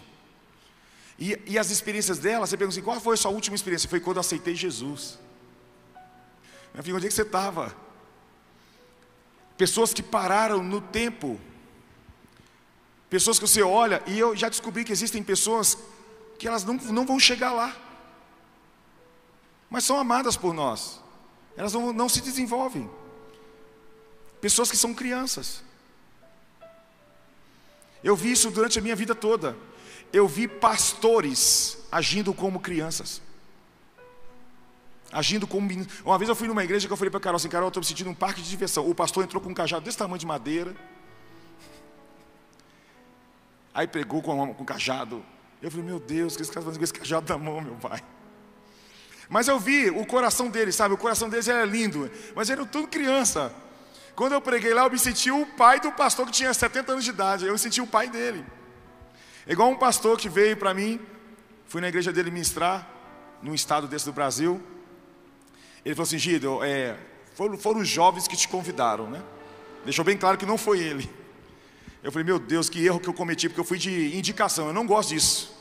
E, 1.17 1.35
e 1.47 1.57
as 1.57 1.71
experiências 1.71 2.19
delas, 2.19 2.51
você 2.51 2.57
pergunta 2.57 2.75
assim: 2.77 2.85
qual 2.85 3.01
foi 3.01 3.15
a 3.15 3.17
sua 3.17 3.31
última 3.31 3.55
experiência? 3.55 3.89
Foi 3.89 3.99
quando 3.99 4.17
eu 4.17 4.21
aceitei 4.21 4.53
Jesus. 4.53 5.17
Meu 6.75 6.83
filho, 6.83 6.95
onde 6.95 7.07
é 7.07 7.09
que 7.09 7.15
você 7.15 7.23
estava? 7.23 7.81
Pessoas 9.63 9.93
que 9.93 10.03
pararam 10.03 10.61
no 10.61 10.81
tempo. 10.81 11.39
Pessoas 13.09 13.39
que 13.39 13.47
você 13.47 13.61
olha, 13.61 14.03
e 14.05 14.19
eu 14.19 14.35
já 14.35 14.49
descobri 14.49 14.83
que 14.83 14.91
existem 14.91 15.23
pessoas 15.23 15.77
que 16.37 16.45
elas 16.45 16.65
não, 16.65 16.73
não 16.73 17.05
vão 17.05 17.17
chegar 17.17 17.53
lá. 17.53 17.73
Mas 19.69 19.85
são 19.85 19.97
amadas 19.97 20.35
por 20.35 20.53
nós. 20.53 20.99
Elas 21.55 21.71
não, 21.71 21.93
não 21.93 22.09
se 22.09 22.19
desenvolvem. 22.19 22.89
Pessoas 24.41 24.69
que 24.69 24.75
são 24.75 24.93
crianças. 24.93 25.63
Eu 28.03 28.17
vi 28.17 28.33
isso 28.33 28.51
durante 28.51 28.79
a 28.79 28.81
minha 28.81 28.97
vida 28.97 29.15
toda. 29.15 29.55
Eu 30.11 30.27
vi 30.27 30.45
pastores 30.45 31.77
agindo 31.89 32.33
como 32.33 32.59
crianças 32.59 33.21
agindo 35.13 35.47
como. 35.47 35.69
Uma 36.03 36.17
vez 36.17 36.27
eu 36.27 36.35
fui 36.35 36.47
numa 36.47 36.63
igreja 36.63 36.87
que 36.87 36.93
eu 36.93 36.97
falei 36.97 37.11
para 37.11 37.19
Carol 37.19 37.37
assim, 37.37 37.49
Carol, 37.49 37.67
eu 37.67 37.69
estou 37.69 37.81
me 37.81 37.85
sentindo 37.85 38.09
um 38.09 38.15
parque 38.15 38.41
de 38.41 38.49
diversão. 38.49 38.89
O 38.89 38.95
pastor 38.95 39.23
entrou 39.23 39.41
com 39.41 39.49
um 39.49 39.53
cajado 39.53 39.85
desse 39.85 39.97
tamanho 39.97 40.19
de 40.19 40.25
madeira. 40.25 40.75
Aí 43.73 43.87
pregou 43.87 44.21
com, 44.21 44.53
com 44.53 44.63
um 44.63 44.65
cajado. 44.65 45.23
Eu 45.61 45.71
falei, 45.71 45.85
meu 45.85 45.99
Deus, 45.99 46.35
que 46.35 46.41
esse 46.41 46.51
cara 46.51 46.65
fazendo 46.65 46.79
com 46.79 46.83
esse 46.83 46.93
cajado 46.93 47.31
na 47.31 47.39
mão, 47.39 47.61
meu 47.61 47.75
pai. 47.75 48.03
Mas 49.29 49.47
eu 49.47 49.59
vi 49.59 49.89
o 49.89 50.05
coração 50.05 50.49
dele, 50.49 50.71
sabe? 50.71 50.93
O 50.93 50.97
coração 50.97 51.29
deles 51.29 51.47
era 51.47 51.63
lindo, 51.63 52.11
mas 52.35 52.49
eram 52.49 52.65
tudo 52.65 52.87
criança. 52.87 53.53
Quando 54.15 54.33
eu 54.33 54.41
preguei 54.41 54.73
lá, 54.73 54.83
eu 54.83 54.91
me 54.91 54.99
senti 54.99 55.31
o 55.31 55.45
pai 55.45 55.79
do 55.79 55.91
pastor 55.91 56.25
que 56.25 56.31
tinha 56.31 56.53
70 56.53 56.91
anos 56.91 57.03
de 57.03 57.09
idade. 57.09 57.45
Eu 57.45 57.53
me 57.53 57.59
senti 57.59 57.81
o 57.81 57.87
pai 57.87 58.09
dele. 58.09 58.45
Igual 59.47 59.69
um 59.69 59.77
pastor 59.77 60.17
que 60.17 60.29
veio 60.29 60.55
para 60.55 60.73
mim, 60.73 60.99
fui 61.65 61.81
na 61.81 61.87
igreja 61.87 62.13
dele 62.13 62.29
ministrar, 62.29 62.87
num 63.41 63.53
estado 63.53 63.87
desse 63.87 64.05
do 64.05 64.13
Brasil. 64.13 64.61
Ele 65.85 65.95
falou 65.95 66.07
assim: 66.07 66.17
Gideon, 66.17 66.63
é, 66.63 66.97
foram, 67.33 67.57
foram 67.57 67.81
os 67.81 67.87
jovens 67.87 68.27
que 68.27 68.37
te 68.37 68.47
convidaram, 68.47 69.09
né? 69.09 69.21
Deixou 69.83 70.05
bem 70.05 70.17
claro 70.17 70.37
que 70.37 70.45
não 70.45 70.57
foi 70.57 70.79
ele. 70.79 71.09
Eu 72.01 72.11
falei: 72.11 72.25
Meu 72.25 72.39
Deus, 72.39 72.69
que 72.69 72.85
erro 72.85 72.99
que 72.99 73.07
eu 73.07 73.13
cometi, 73.13 73.49
porque 73.49 73.59
eu 73.59 73.65
fui 73.65 73.77
de 73.77 74.15
indicação. 74.17 74.67
Eu 74.67 74.73
não 74.73 74.85
gosto 74.85 75.09
disso. 75.09 75.53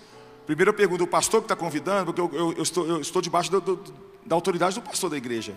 Primeiro 0.47 0.71
eu 0.71 0.75
pergunto: 0.75 1.05
o 1.05 1.07
pastor 1.07 1.41
que 1.41 1.47
está 1.47 1.57
convidando, 1.57 2.13
porque 2.13 2.21
eu, 2.21 2.31
eu, 2.33 2.53
eu, 2.55 2.63
estou, 2.63 2.87
eu 2.87 3.01
estou 3.01 3.23
debaixo 3.23 3.51
do, 3.51 3.61
do, 3.61 3.95
da 4.25 4.35
autoridade 4.35 4.75
do 4.75 4.83
pastor 4.83 5.11
da 5.11 5.17
igreja. 5.17 5.57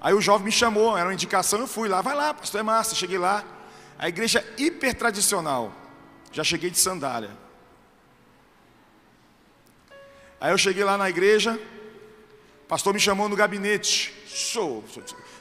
Aí 0.00 0.14
o 0.14 0.20
jovem 0.20 0.44
me 0.44 0.52
chamou, 0.52 0.96
era 0.96 1.08
uma 1.08 1.14
indicação, 1.14 1.58
eu 1.60 1.66
fui 1.66 1.88
lá, 1.88 2.02
vai 2.02 2.14
lá, 2.14 2.32
pastor 2.34 2.60
é 2.60 2.62
massa. 2.62 2.94
Cheguei 2.94 3.18
lá, 3.18 3.44
a 3.98 4.08
igreja 4.08 4.44
hiper 4.58 4.94
tradicional. 4.94 5.72
Já 6.32 6.44
cheguei 6.44 6.70
de 6.70 6.78
sandália. 6.78 7.30
Aí 10.38 10.52
eu 10.52 10.58
cheguei 10.58 10.84
lá 10.84 10.98
na 10.98 11.08
igreja, 11.08 11.58
pastor 12.68 12.92
me 12.92 13.00
chamou 13.00 13.28
no 13.28 13.36
gabinete. 13.36 14.14
Show. 14.26 14.84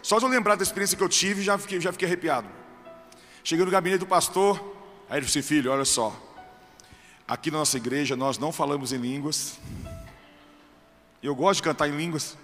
Só 0.01 0.19
de 0.19 0.25
eu 0.25 0.29
lembrar 0.29 0.55
da 0.55 0.63
experiência 0.63 0.95
que 0.95 1.03
eu 1.03 1.09
tive, 1.09 1.41
já 1.41 1.57
fiquei, 1.57 1.81
já 1.81 1.91
fiquei 1.91 2.07
arrepiado. 2.07 2.47
Cheguei 3.43 3.65
no 3.65 3.71
gabinete 3.71 3.99
do 3.99 4.07
pastor. 4.07 4.57
Aí 5.09 5.19
ele 5.19 5.25
disse: 5.25 5.41
Filho, 5.41 5.71
olha 5.71 5.85
só. 5.85 6.15
Aqui 7.27 7.49
na 7.49 7.57
nossa 7.59 7.77
igreja 7.77 8.15
nós 8.15 8.37
não 8.37 8.51
falamos 8.51 8.93
em 8.93 8.97
línguas. 8.97 9.59
Eu 11.21 11.35
gosto 11.35 11.57
de 11.57 11.63
cantar 11.63 11.89
em 11.89 11.97
línguas. 11.97 12.37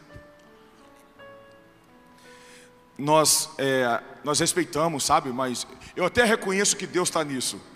Nós, 2.97 3.49
é, 3.57 4.01
nós 4.23 4.39
respeitamos, 4.39 5.03
sabe? 5.03 5.31
Mas 5.31 5.65
eu 5.95 6.05
até 6.05 6.23
reconheço 6.23 6.75
que 6.75 6.85
Deus 6.85 7.09
está 7.09 7.23
nisso. 7.23 7.61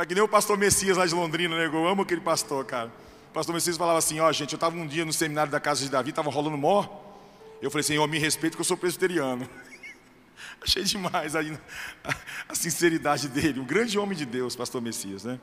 É 0.00 0.06
que 0.06 0.14
nem 0.14 0.22
o 0.22 0.28
pastor 0.28 0.56
Messias 0.56 0.96
lá 0.96 1.04
de 1.04 1.12
Londrina, 1.12 1.56
né? 1.56 1.66
Eu 1.66 1.88
amo 1.88 2.02
aquele 2.02 2.20
pastor, 2.20 2.64
cara. 2.64 2.92
Pastor 3.38 3.54
Messias 3.54 3.76
falava 3.76 4.00
assim: 4.00 4.18
Ó, 4.18 4.28
oh, 4.28 4.32
gente, 4.32 4.52
eu 4.52 4.56
estava 4.56 4.76
um 4.76 4.84
dia 4.84 5.04
no 5.04 5.12
seminário 5.12 5.52
da 5.52 5.60
casa 5.60 5.80
de 5.84 5.88
Davi, 5.88 6.10
estava 6.10 6.28
rolando 6.28 6.58
mó. 6.58 6.82
Eu 7.62 7.70
falei 7.70 7.82
assim: 7.82 7.96
Ó, 7.96 8.04
me 8.04 8.18
respeito 8.18 8.56
que 8.56 8.60
eu 8.60 8.64
sou 8.64 8.76
presbiteriano. 8.76 9.48
Achei 10.60 10.82
demais 10.82 11.36
a, 11.36 11.40
a, 12.48 12.54
sinceridade 12.56 13.28
dele, 13.28 13.60
um 13.60 13.64
grande 13.64 13.96
homem 13.96 14.18
de 14.18 14.26
Deus, 14.26 14.56
pastor 14.56 14.82
Messias, 14.82 15.22
né? 15.22 15.38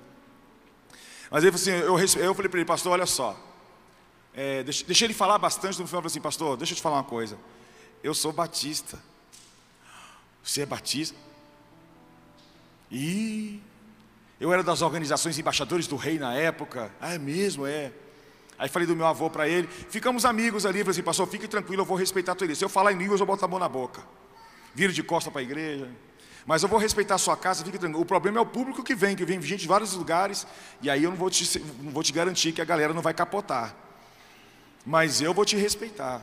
Mas 1.31 1.45
ele 1.45 1.55
assim, 1.55 1.71
eu, 1.71 1.97
eu 1.97 2.35
falei 2.35 2.49
para 2.49 2.59
ele, 2.59 2.65
pastor, 2.65 2.91
olha 2.91 3.05
só, 3.05 3.33
é, 4.33 4.61
deixa, 4.63 4.83
deixa, 4.83 5.05
ele 5.05 5.13
falar 5.13 5.37
bastante, 5.37 5.79
no 5.79 5.87
final 5.87 5.99
eu 5.99 6.01
falei 6.01 6.07
assim, 6.07 6.19
pastor, 6.19 6.57
deixa 6.57 6.73
eu 6.73 6.75
te 6.75 6.81
falar 6.81 6.97
uma 6.97 7.05
coisa, 7.05 7.37
eu 8.03 8.13
sou 8.13 8.33
batista, 8.33 9.01
você 10.43 10.63
é 10.63 10.65
batista? 10.65 11.17
E 12.91 13.61
eu 14.39 14.51
era 14.51 14.63
das 14.63 14.81
organizações 14.81 15.39
embaixadores 15.39 15.87
do 15.87 15.95
rei 15.95 16.19
na 16.19 16.33
época. 16.33 16.91
Ah, 16.99 17.13
é 17.13 17.17
mesmo? 17.17 17.65
É. 17.65 17.91
Aí 18.57 18.69
falei 18.69 18.87
do 18.87 18.95
meu 18.95 19.05
avô 19.05 19.29
para 19.29 19.47
ele. 19.47 19.67
Ficamos 19.67 20.25
amigos 20.25 20.65
ali. 20.65 20.79
Falei 20.79 20.91
assim, 20.91 21.03
pastor, 21.03 21.27
fique 21.27 21.47
tranquilo, 21.47 21.81
eu 21.81 21.85
vou 21.85 21.97
respeitar 21.97 22.35
tua 22.35 22.45
igreja. 22.45 22.59
Se 22.59 22.65
eu 22.65 22.69
falar 22.69 22.93
em 22.93 22.97
línguas, 22.97 23.19
eu 23.19 23.25
boto 23.25 23.43
a 23.43 23.47
mão 23.47 23.59
na 23.59 23.69
boca. 23.69 24.03
Viro 24.73 24.91
de 24.91 25.03
costa 25.03 25.31
para 25.31 25.41
a 25.41 25.43
igreja. 25.43 25.89
Mas 26.45 26.61
eu 26.61 26.69
vou 26.69 26.77
respeitar 26.77 27.15
a 27.15 27.17
sua 27.17 27.35
casa, 27.35 27.65
fique 27.65 27.77
tranquilo. 27.77 28.01
O 28.01 28.05
problema 28.05 28.37
é 28.37 28.41
o 28.41 28.45
público 28.45 28.83
que 28.83 28.93
vem, 28.93 29.15
que 29.15 29.25
vem 29.25 29.41
gente 29.41 29.61
de 29.61 29.67
vários 29.67 29.93
lugares. 29.93 30.45
E 30.81 30.89
aí 30.89 31.03
eu 31.03 31.09
não 31.09 31.17
vou 31.17 31.29
te, 31.29 31.59
não 31.81 31.91
vou 31.91 32.03
te 32.03 32.13
garantir 32.13 32.51
que 32.51 32.61
a 32.61 32.65
galera 32.65 32.93
não 32.93 33.01
vai 33.01 33.13
capotar. 33.13 33.75
Mas 34.85 35.21
eu 35.21 35.33
vou 35.33 35.43
te 35.43 35.55
respeitar. 35.55 36.21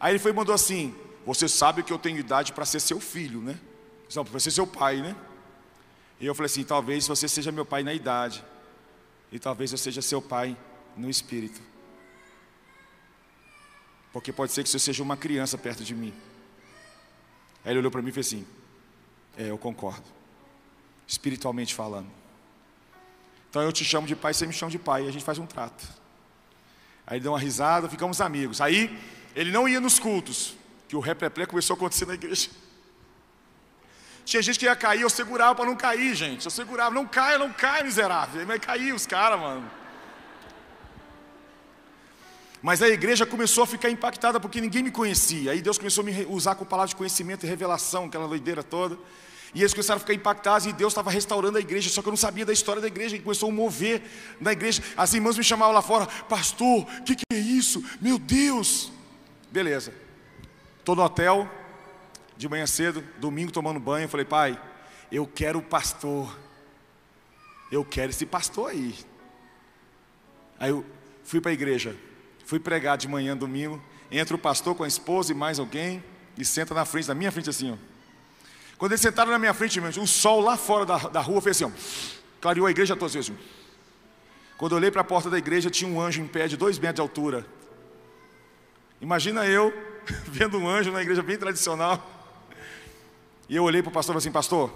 Aí 0.00 0.12
ele 0.12 0.18
foi 0.18 0.32
e 0.32 0.34
mandou 0.34 0.54
assim: 0.54 0.94
Você 1.24 1.48
sabe 1.48 1.84
que 1.84 1.92
eu 1.92 1.98
tenho 1.98 2.18
idade 2.18 2.52
para 2.52 2.64
ser 2.64 2.80
seu 2.80 2.98
filho, 2.98 3.40
né? 3.40 3.58
Não, 4.14 4.24
para 4.24 4.40
ser 4.40 4.50
seu 4.50 4.66
pai, 4.66 4.96
né? 4.96 5.14
E 6.20 6.26
eu 6.26 6.34
falei 6.34 6.46
assim: 6.46 6.64
talvez 6.64 7.06
você 7.06 7.28
seja 7.28 7.52
meu 7.52 7.64
pai 7.64 7.82
na 7.82 7.94
idade, 7.94 8.44
e 9.30 9.38
talvez 9.38 9.72
eu 9.72 9.78
seja 9.78 10.02
seu 10.02 10.20
pai 10.20 10.56
no 10.96 11.08
espírito. 11.08 11.60
Porque 14.12 14.32
pode 14.32 14.52
ser 14.52 14.62
que 14.62 14.68
você 14.68 14.78
seja 14.78 15.02
uma 15.02 15.16
criança 15.16 15.56
perto 15.56 15.84
de 15.84 15.94
mim. 15.94 16.12
Aí 17.64 17.72
ele 17.72 17.80
olhou 17.80 17.90
para 17.90 18.02
mim 18.02 18.08
e 18.08 18.12
fez 18.12 18.26
assim: 18.26 18.46
É, 19.36 19.50
eu 19.50 19.58
concordo. 19.58 20.06
Espiritualmente 21.06 21.74
falando. 21.74 22.10
Então 23.50 23.62
eu 23.62 23.72
te 23.72 23.84
chamo 23.84 24.06
de 24.06 24.14
pai, 24.14 24.34
você 24.34 24.46
me 24.46 24.52
chama 24.52 24.70
de 24.70 24.78
pai, 24.78 25.04
e 25.04 25.08
a 25.08 25.10
gente 25.10 25.24
faz 25.24 25.38
um 25.38 25.46
trato. 25.46 25.86
Aí 27.06 27.18
deu 27.18 27.32
uma 27.32 27.38
risada, 27.38 27.88
ficamos 27.88 28.20
amigos. 28.20 28.60
Aí 28.60 28.98
ele 29.34 29.50
não 29.50 29.68
ia 29.68 29.80
nos 29.80 29.98
cultos. 29.98 30.54
que 30.86 30.96
o 30.96 31.00
replé 31.00 31.46
começou 31.46 31.74
a 31.74 31.76
acontecer 31.76 32.06
na 32.06 32.14
igreja. 32.14 32.50
Tinha 34.28 34.42
gente 34.42 34.58
que 34.58 34.66
ia 34.66 34.76
cair, 34.76 35.00
eu 35.00 35.08
segurava 35.08 35.54
para 35.54 35.64
não 35.64 35.74
cair, 35.74 36.14
gente. 36.14 36.44
Eu 36.44 36.50
segurava, 36.50 36.94
não 36.94 37.06
caia, 37.06 37.38
não 37.38 37.50
caia, 37.50 37.82
miserável. 37.82 38.40
Aí 38.40 38.46
vai 38.46 38.58
cair 38.58 38.92
os 38.92 39.06
caras, 39.06 39.40
mano. 39.40 39.70
Mas 42.60 42.82
a 42.82 42.88
igreja 42.90 43.24
começou 43.24 43.64
a 43.64 43.66
ficar 43.66 43.88
impactada 43.88 44.38
porque 44.38 44.60
ninguém 44.60 44.82
me 44.82 44.90
conhecia. 44.90 45.52
Aí 45.52 45.62
Deus 45.62 45.78
começou 45.78 46.02
a 46.02 46.04
me 46.04 46.26
usar 46.26 46.56
com 46.56 46.66
palavras 46.66 46.90
de 46.90 46.96
conhecimento 46.96 47.46
e 47.46 47.48
revelação, 47.48 48.04
aquela 48.04 48.28
doideira 48.28 48.62
toda. 48.62 48.98
E 49.54 49.62
eles 49.62 49.72
começaram 49.72 49.96
a 49.96 50.00
ficar 50.00 50.12
impactados 50.12 50.66
e 50.66 50.74
Deus 50.74 50.92
estava 50.92 51.10
restaurando 51.10 51.56
a 51.56 51.60
igreja, 51.62 51.88
só 51.88 52.02
que 52.02 52.08
eu 52.08 52.12
não 52.12 52.18
sabia 52.18 52.44
da 52.44 52.52
história 52.52 52.82
da 52.82 52.88
igreja, 52.88 53.16
e 53.16 53.20
começou 53.20 53.48
a 53.48 53.52
mover 53.52 54.02
na 54.38 54.52
igreja. 54.52 54.82
As 54.94 55.14
irmãs 55.14 55.38
me 55.38 55.42
chamavam 55.42 55.72
lá 55.72 55.80
fora, 55.80 56.06
pastor, 56.06 56.82
o 56.82 57.02
que, 57.02 57.16
que 57.16 57.24
é 57.32 57.38
isso? 57.38 57.82
Meu 57.98 58.18
Deus! 58.18 58.92
Beleza. 59.50 59.90
Estou 60.80 60.94
no 60.94 61.02
hotel, 61.02 61.50
de 62.38 62.48
manhã 62.48 62.66
cedo, 62.68 63.04
domingo 63.18 63.50
tomando 63.50 63.80
banho, 63.80 64.08
falei, 64.08 64.24
pai, 64.24 64.58
eu 65.10 65.26
quero 65.26 65.58
o 65.58 65.62
pastor. 65.62 66.38
Eu 67.70 67.84
quero 67.84 68.10
esse 68.10 68.24
pastor 68.24 68.70
aí. 68.70 68.94
Aí 70.58 70.70
eu 70.70 70.86
fui 71.24 71.40
para 71.40 71.50
a 71.50 71.54
igreja. 71.54 71.96
Fui 72.46 72.60
pregar 72.60 72.96
de 72.96 73.08
manhã, 73.08 73.36
domingo. 73.36 73.82
Entra 74.08 74.36
o 74.36 74.38
pastor 74.38 74.76
com 74.76 74.84
a 74.84 74.88
esposa 74.88 75.32
e 75.32 75.34
mais 75.34 75.58
alguém. 75.58 76.02
E 76.36 76.44
senta 76.44 76.72
na 76.72 76.84
frente, 76.84 77.08
na 77.08 77.14
minha 77.14 77.32
frente 77.32 77.50
assim, 77.50 77.72
ó. 77.72 77.76
Quando 78.78 78.92
eles 78.92 79.00
sentaram 79.00 79.32
na 79.32 79.38
minha 79.38 79.52
frente, 79.52 79.80
o 79.80 80.06
sol 80.06 80.40
lá 80.40 80.56
fora 80.56 80.86
da, 80.86 80.96
da 80.96 81.20
rua 81.20 81.40
fez 81.40 81.60
assim, 81.60 81.64
ó. 81.64 81.70
Clareou 82.40 82.68
a 82.68 82.70
igreja 82.70 82.94
toda 82.94 83.18
assim. 83.18 83.36
Quando 84.56 84.72
eu 84.72 84.78
olhei 84.78 84.92
para 84.92 85.00
a 85.00 85.04
porta 85.04 85.28
da 85.28 85.36
igreja, 85.36 85.68
tinha 85.68 85.90
um 85.90 86.00
anjo 86.00 86.22
em 86.22 86.28
pé 86.28 86.46
de 86.46 86.56
dois 86.56 86.78
metros 86.78 86.94
de 86.94 87.00
altura. 87.00 87.44
Imagina 89.00 89.44
eu 89.44 89.74
vendo 90.28 90.56
um 90.56 90.68
anjo 90.68 90.92
na 90.92 91.02
igreja 91.02 91.20
bem 91.20 91.36
tradicional. 91.36 92.17
E 93.48 93.56
eu 93.56 93.64
olhei 93.64 93.82
para 93.82 93.90
o 93.90 93.92
pastor 93.92 94.12
e 94.12 94.14
falei 94.14 94.28
assim, 94.28 94.32
pastor, 94.32 94.70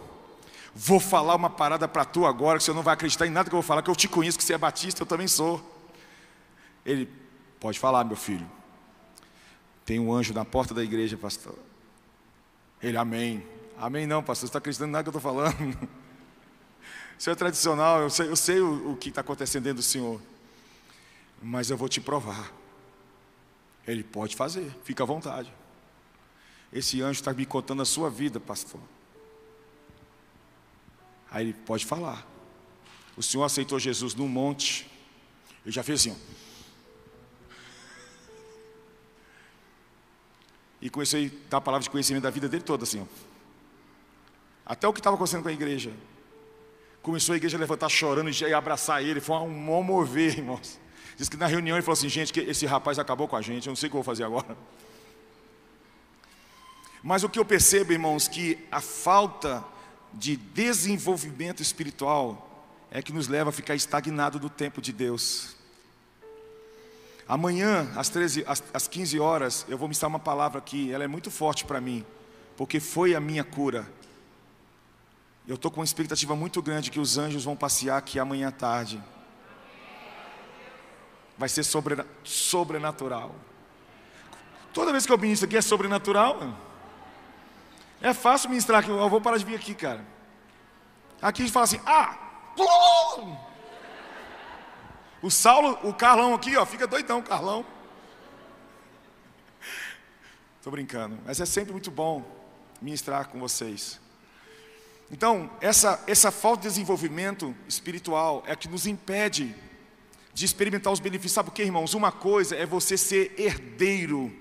vou 0.74 0.98
falar 0.98 1.34
uma 1.34 1.50
parada 1.50 1.86
para 1.86 2.04
tu 2.04 2.26
agora, 2.26 2.58
que 2.58 2.64
você 2.64 2.72
não 2.72 2.82
vai 2.82 2.94
acreditar 2.94 3.26
em 3.26 3.30
nada 3.30 3.48
que 3.48 3.54
eu 3.54 3.60
vou 3.60 3.66
falar, 3.66 3.82
que 3.82 3.90
eu 3.90 3.96
te 3.96 4.08
conheço, 4.08 4.38
que 4.38 4.44
você 4.44 4.54
é 4.54 4.58
batista, 4.58 5.02
eu 5.02 5.06
também 5.06 5.28
sou. 5.28 5.60
Ele, 6.84 7.08
Pode 7.62 7.78
falar, 7.78 8.02
meu 8.02 8.16
filho. 8.16 8.44
Tem 9.86 10.00
um 10.00 10.12
anjo 10.12 10.34
na 10.34 10.44
porta 10.44 10.74
da 10.74 10.82
igreja, 10.82 11.16
pastor. 11.16 11.56
Ele, 12.82 12.96
amém. 12.96 13.46
Amém 13.78 14.04
não, 14.04 14.20
pastor, 14.20 14.40
você 14.40 14.46
está 14.46 14.58
acreditando 14.58 14.88
em 14.88 14.92
nada 14.92 15.04
que 15.04 15.16
eu 15.16 15.16
estou 15.16 15.32
falando. 15.32 15.78
Isso 17.16 17.30
é 17.30 17.36
tradicional, 17.36 18.00
eu 18.00 18.10
sei, 18.10 18.26
eu 18.26 18.34
sei 18.34 18.58
o, 18.58 18.90
o 18.90 18.96
que 18.96 19.10
está 19.10 19.20
acontecendo 19.20 19.62
dentro 19.62 19.76
do 19.76 19.84
Senhor. 19.84 20.20
Mas 21.40 21.70
eu 21.70 21.76
vou 21.76 21.88
te 21.88 22.00
provar. 22.00 22.50
Ele 23.86 24.02
pode 24.02 24.34
fazer, 24.34 24.68
fica 24.82 25.04
à 25.04 25.06
vontade. 25.06 25.52
Esse 26.72 27.02
anjo 27.02 27.20
está 27.20 27.32
me 27.32 27.44
contando 27.44 27.82
a 27.82 27.84
sua 27.84 28.08
vida, 28.08 28.40
pastor. 28.40 28.80
Aí 31.30 31.46
ele 31.46 31.52
pode 31.52 31.84
falar. 31.84 32.26
O 33.16 33.22
Senhor 33.22 33.44
aceitou 33.44 33.78
Jesus 33.78 34.14
num 34.14 34.28
monte. 34.28 34.90
Ele 35.64 35.72
já 35.72 35.82
fez 35.82 36.00
assim, 36.00 36.12
ó. 36.12 36.42
E 40.80 40.90
comecei 40.90 41.26
a 41.26 41.50
dar 41.50 41.58
a 41.58 41.60
palavra 41.60 41.84
de 41.84 41.90
conhecimento 41.90 42.24
da 42.24 42.30
vida 42.30 42.48
dele 42.48 42.64
toda, 42.64 42.84
assim. 42.84 43.00
Ó. 43.00 43.06
Até 44.64 44.88
o 44.88 44.92
que 44.92 45.00
estava 45.00 45.14
acontecendo 45.14 45.42
com 45.42 45.48
a 45.48 45.52
igreja. 45.52 45.92
Começou 47.02 47.34
a 47.34 47.36
igreja 47.36 47.56
a 47.56 47.60
levantar 47.60 47.88
chorando 47.88 48.30
e 48.30 48.54
abraçar 48.54 49.02
ele. 49.02 49.20
Foi 49.20 49.36
um 49.36 49.50
mover, 49.82 50.38
irmãos. 50.38 50.80
Diz 51.16 51.28
que 51.28 51.36
na 51.36 51.46
reunião 51.46 51.76
ele 51.76 51.82
falou 51.82 51.94
assim: 51.94 52.08
gente, 52.08 52.38
esse 52.40 52.64
rapaz 52.66 52.98
acabou 52.98 53.28
com 53.28 53.36
a 53.36 53.42
gente, 53.42 53.66
eu 53.66 53.70
não 53.70 53.76
sei 53.76 53.88
o 53.88 53.90
que 53.90 53.96
eu 53.96 54.02
vou 54.02 54.04
fazer 54.04 54.24
agora. 54.24 54.56
Mas 57.02 57.24
o 57.24 57.28
que 57.28 57.38
eu 57.38 57.44
percebo, 57.44 57.92
irmãos, 57.92 58.28
que 58.28 58.58
a 58.70 58.80
falta 58.80 59.64
de 60.12 60.36
desenvolvimento 60.36 61.60
espiritual 61.60 62.48
é 62.90 63.02
que 63.02 63.12
nos 63.12 63.26
leva 63.26 63.50
a 63.50 63.52
ficar 63.52 63.74
estagnado 63.74 64.38
no 64.38 64.48
tempo 64.48 64.80
de 64.80 64.92
Deus. 64.92 65.56
Amanhã, 67.26 67.90
às, 67.96 68.08
13, 68.08 68.44
às, 68.46 68.62
às 68.72 68.86
15 68.86 69.18
horas, 69.18 69.66
eu 69.68 69.78
vou 69.78 69.88
ministrar 69.88 70.08
uma 70.08 70.18
palavra 70.18 70.58
aqui, 70.58 70.92
ela 70.92 71.02
é 71.02 71.08
muito 71.08 71.30
forte 71.30 71.64
para 71.64 71.80
mim, 71.80 72.04
porque 72.56 72.78
foi 72.78 73.14
a 73.14 73.20
minha 73.20 73.42
cura. 73.42 73.90
Eu 75.48 75.56
estou 75.56 75.70
com 75.70 75.80
uma 75.80 75.84
expectativa 75.84 76.36
muito 76.36 76.62
grande 76.62 76.90
que 76.90 77.00
os 77.00 77.18
anjos 77.18 77.44
vão 77.44 77.56
passear 77.56 77.96
aqui 77.96 78.18
amanhã 78.18 78.48
à 78.48 78.52
tarde. 78.52 79.02
Vai 81.36 81.48
ser 81.48 81.64
sobre, 81.64 82.04
sobrenatural. 82.22 83.34
Toda 84.72 84.92
vez 84.92 85.04
que 85.04 85.12
eu 85.12 85.18
ministro 85.18 85.48
aqui 85.48 85.56
é 85.56 85.62
sobrenatural. 85.62 86.56
É 88.02 88.12
fácil 88.12 88.50
ministrar 88.50 88.80
aqui, 88.80 88.90
eu 88.90 89.08
vou 89.08 89.20
parar 89.20 89.36
de 89.36 89.44
vir 89.44 89.54
aqui, 89.54 89.74
cara. 89.74 90.04
Aqui 91.20 91.42
a 91.42 91.44
gente 91.46 91.52
fala 91.52 91.64
assim, 91.64 91.80
ah! 91.86 92.18
O 95.22 95.30
Saulo, 95.30 95.78
o 95.84 95.94
Carlão 95.94 96.34
aqui, 96.34 96.56
ó, 96.56 96.66
fica 96.66 96.84
doidão, 96.84 97.22
Carlão. 97.22 97.64
Estou 100.56 100.72
brincando, 100.72 101.16
mas 101.24 101.40
é 101.40 101.46
sempre 101.46 101.70
muito 101.70 101.90
bom 101.92 102.24
ministrar 102.80 103.28
com 103.28 103.38
vocês. 103.38 104.00
Então, 105.10 105.48
essa, 105.60 106.02
essa 106.06 106.32
falta 106.32 106.62
de 106.62 106.68
desenvolvimento 106.68 107.54
espiritual 107.68 108.42
é 108.46 108.56
que 108.56 108.68
nos 108.68 108.86
impede 108.86 109.54
de 110.34 110.44
experimentar 110.44 110.92
os 110.92 110.98
benefícios. 110.98 111.32
Sabe 111.32 111.50
o 111.50 111.52
que, 111.52 111.62
irmãos? 111.62 111.94
Uma 111.94 112.10
coisa 112.10 112.56
é 112.56 112.66
você 112.66 112.96
ser 112.96 113.34
herdeiro, 113.38 114.34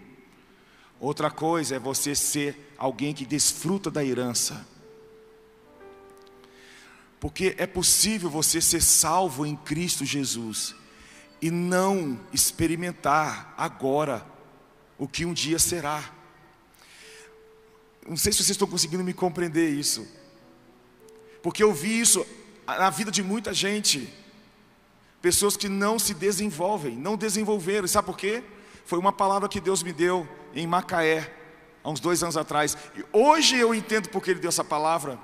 outra 1.02 1.32
coisa 1.32 1.76
é 1.76 1.80
você 1.80 2.16
ser 2.16 2.74
alguém 2.78 3.14
que 3.14 3.26
desfruta 3.26 3.90
da 3.90 4.06
herança. 4.06 4.66
Porque 7.20 7.56
é 7.58 7.68
possível 7.68 8.30
você 8.30 8.62
ser 8.62 8.82
salvo 8.82 9.46
em 9.46 9.56
Cristo 9.56 10.06
Jesus 10.06 10.76
e 11.42 11.52
não 11.52 12.20
experimentar 12.32 13.54
agora 13.58 14.26
o 14.98 15.08
que 15.08 15.26
um 15.26 15.34
dia 15.34 15.60
será. 15.60 16.04
Não 18.08 18.16
sei 18.16 18.32
se 18.32 18.38
vocês 18.38 18.52
estão 18.52 18.68
conseguindo 18.68 19.04
me 19.04 19.14
compreender 19.14 19.70
isso. 19.70 20.08
Porque 21.42 21.64
eu 21.64 21.74
vi 21.74 22.00
isso 22.00 22.26
na 22.68 22.90
vida 22.90 23.12
de 23.12 23.24
muita 23.24 23.54
gente. 23.54 24.12
Pessoas 25.22 25.58
que 25.58 25.70
não 25.70 26.00
se 26.00 26.14
desenvolvem, 26.14 26.96
não 26.96 27.16
desenvolveram. 27.16 27.88
Sabe 27.88 28.06
por 28.08 28.18
quê? 28.18 28.44
Foi 28.86 28.98
uma 28.98 29.12
palavra 29.12 29.50
que 29.50 29.60
Deus 29.60 29.84
me 29.84 29.94
deu 29.94 30.28
em 30.54 30.68
Macaé, 30.68 31.32
há 31.84 31.90
uns 31.90 32.00
dois 32.00 32.22
anos 32.24 32.38
atrás. 32.38 32.78
E 32.96 33.06
hoje 33.12 33.58
eu 33.58 33.74
entendo 33.74 34.10
porque 34.10 34.32
Ele 34.32 34.40
deu 34.40 34.50
essa 34.50 34.64
palavra. 34.64 35.20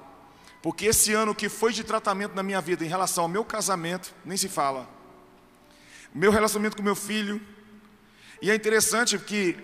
Porque 0.61 0.85
esse 0.85 1.13
ano 1.13 1.35
que 1.35 1.49
foi 1.49 1.71
de 1.71 1.83
tratamento 1.83 2.35
na 2.35 2.43
minha 2.43 2.59
vida 2.59 2.83
em 2.83 2.87
relação 2.87 3.25
ao 3.25 3.29
meu 3.29 3.45
casamento, 3.45 4.13
nem 4.25 4.37
se 4.37 4.49
fala. 4.49 4.87
Meu 6.13 6.31
relacionamento 6.31 6.77
com 6.77 6.83
meu 6.83 6.95
filho. 6.95 7.41
E 8.41 8.51
é 8.51 8.55
interessante 8.55 9.17
que 9.17 9.57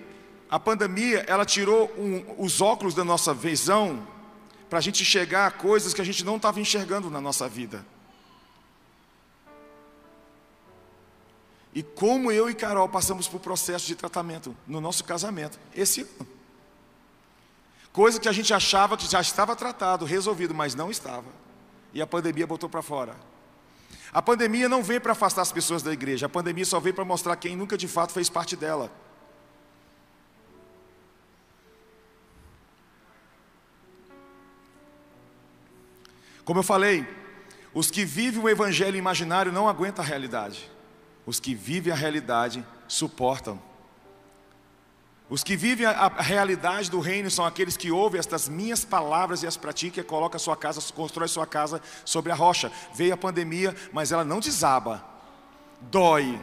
a 0.49 0.59
pandemia, 0.59 1.25
ela 1.27 1.45
tirou 1.45 1.91
um, 1.97 2.35
os 2.37 2.61
óculos 2.61 2.93
da 2.93 3.03
nossa 3.03 3.33
visão 3.33 4.07
para 4.69 4.79
a 4.79 4.81
gente 4.81 5.01
enxergar 5.01 5.51
coisas 5.53 5.93
que 5.93 6.01
a 6.01 6.05
gente 6.05 6.23
não 6.23 6.37
estava 6.37 6.59
enxergando 6.59 7.09
na 7.09 7.19
nossa 7.19 7.49
vida. 7.49 7.85
E 11.73 11.81
como 11.81 12.31
eu 12.31 12.49
e 12.49 12.53
Carol 12.53 12.87
passamos 12.87 13.27
por 13.27 13.39
processo 13.39 13.87
de 13.87 13.95
tratamento 13.95 14.55
no 14.67 14.79
nosso 14.79 15.03
casamento 15.03 15.59
esse 15.75 16.01
ano. 16.01 16.27
Coisa 17.91 18.19
que 18.19 18.27
a 18.27 18.31
gente 18.31 18.53
achava 18.53 18.97
que 18.97 19.09
já 19.09 19.21
estava 19.21 19.55
tratado, 19.55 20.05
resolvido, 20.05 20.53
mas 20.53 20.75
não 20.75 20.91
estava. 20.91 21.31
E 21.93 22.01
a 22.01 22.07
pandemia 22.07 22.45
botou 22.45 22.69
para 22.69 22.81
fora. 22.81 23.15
A 24.11 24.21
pandemia 24.21 24.69
não 24.69 24.83
veio 24.83 25.01
para 25.01 25.13
afastar 25.13 25.41
as 25.41 25.51
pessoas 25.51 25.81
da 25.81 25.91
igreja, 25.91 26.27
a 26.27 26.29
pandemia 26.29 26.65
só 26.65 26.79
veio 26.79 26.93
para 26.93 27.03
mostrar 27.03 27.35
quem 27.35 27.55
nunca 27.55 27.75
de 27.75 27.87
fato 27.87 28.13
fez 28.13 28.29
parte 28.29 28.55
dela. 28.55 28.91
Como 36.45 36.59
eu 36.59 36.63
falei, 36.63 37.07
os 37.73 37.89
que 37.89 38.05
vivem 38.05 38.41
o 38.41 38.49
evangelho 38.49 38.97
imaginário 38.97 39.51
não 39.51 39.67
aguentam 39.67 40.03
a 40.03 40.07
realidade. 40.07 40.69
Os 41.25 41.39
que 41.39 41.55
vivem 41.55 41.91
a 41.91 41.95
realidade 41.95 42.65
suportam. 42.87 43.59
Os 45.29 45.43
que 45.43 45.55
vivem 45.55 45.85
a, 45.85 46.07
realidade 46.07 46.91
do 46.91 46.99
reino 46.99 47.31
são 47.31 47.45
aqueles 47.45 47.77
que 47.77 47.89
ouvem 47.89 48.19
estas 48.19 48.47
minhas 48.47 48.85
palavras 48.85 49.41
e 49.41 49.47
as 49.47 49.57
praticam 49.57 50.03
e 50.03 50.05
colocam 50.05 50.35
a 50.35 50.39
sua 50.39 50.55
casa, 50.55 50.81
constrói 50.93 51.27
sua 51.27 51.47
casa 51.47 51.81
sobre 52.05 52.31
a 52.31 52.35
rocha. 52.35 52.71
Veio 52.93 53.13
a 53.13 53.17
pandemia, 53.17 53.75
mas 53.91 54.11
ela 54.11 54.23
não 54.23 54.39
desaba. 54.39 55.03
Dói, 55.81 56.39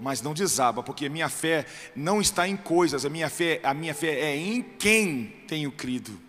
mas 0.00 0.22
não 0.22 0.34
desaba, 0.34 0.82
porque 0.82 1.06
a 1.06 1.10
minha 1.10 1.28
fé 1.28 1.66
não 1.94 2.20
está 2.20 2.48
em 2.48 2.56
coisas, 2.56 3.04
a 3.04 3.10
minha 3.10 3.28
fé, 3.28 3.60
a 3.62 3.74
minha 3.74 3.94
fé 3.94 4.18
é 4.20 4.36
em 4.36 4.62
quem 4.62 5.44
tenho 5.46 5.70
crido. 5.72 6.25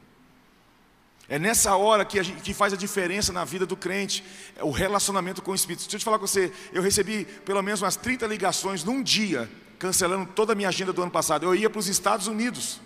É 1.30 1.38
nessa 1.38 1.76
hora 1.76 2.06
que, 2.06 2.22
gente, 2.24 2.42
que, 2.42 2.54
faz 2.54 2.72
a 2.72 2.78
diferença 2.78 3.34
na 3.34 3.44
vida 3.44 3.66
do 3.66 3.76
crente, 3.76 4.24
é 4.56 4.64
o 4.64 4.72
relacionamento 4.72 5.42
com 5.42 5.52
o 5.52 5.56
Espírito. 5.56 5.82
Deixa 5.82 5.98
eu 5.98 6.00
te 6.00 6.06
falar 6.06 6.20
com 6.20 6.26
você, 6.26 6.52
eu 6.72 6.82
recebi 6.82 7.26
pelo 7.26 7.62
menos 7.62 7.82
umas 7.82 7.98
30 7.98 8.26
ligações 8.28 8.84
num 8.84 9.04
dia 9.04 9.50
cancelando 9.78 10.26
toda 10.34 10.54
a 10.54 10.56
minha 10.56 10.70
agenda 10.70 10.94
do 10.94 11.02
ano 11.02 11.12
passado. 11.12 11.44
Eu 11.44 11.54
ia 11.54 11.70
para 11.70 11.80
os 11.80 11.88
Estados 11.88 12.28
Unidos. 12.28 12.80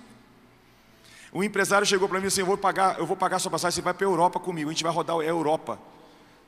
Um 1.32 1.44
empresário 1.44 1.86
chegou 1.86 2.10
para 2.10 2.20
mim 2.20 2.28
assim: 2.28 2.42
eu 2.42 2.46
vou 2.46 2.58
pagar, 2.58 3.00
eu 3.00 3.06
vou 3.06 3.16
pagar 3.16 3.38
a 3.38 3.40
sua 3.40 3.52
passagem, 3.52 3.76
você 3.76 3.82
vai 3.82 3.94
para 3.94 4.06
a 4.06 4.10
Europa 4.10 4.40
comigo, 4.40 4.70
a 4.70 4.74
gente 4.74 4.84
vai 4.84 4.92
rodar 4.92 5.18
a 5.18 5.24
Europa. 5.24 5.80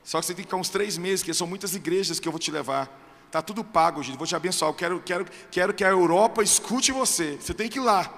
Só 0.02 0.20
que 0.20 0.26
você 0.26 0.34
tem 0.34 0.44
que 0.44 0.48
ficar 0.48 0.58
uns 0.58 0.68
três 0.68 0.98
meses, 0.98 1.20
porque 1.20 1.32
são 1.32 1.46
muitas 1.46 1.74
igrejas 1.74 2.20
que 2.20 2.28
eu 2.28 2.32
vou 2.32 2.38
te 2.38 2.50
levar. 2.50 2.90
Está 3.26 3.40
tudo 3.40 3.64
pago, 3.64 4.02
gente. 4.02 4.18
Vou 4.18 4.26
te 4.26 4.36
abençoar. 4.36 4.70
Eu 4.70 4.74
quero, 4.74 5.00
quero, 5.00 5.26
quero 5.50 5.74
que 5.74 5.82
a 5.82 5.88
Europa 5.88 6.42
escute 6.42 6.92
você. 6.92 7.38
Você 7.40 7.54
tem 7.54 7.68
que 7.68 7.78
ir 7.78 7.82
lá. 7.82 8.12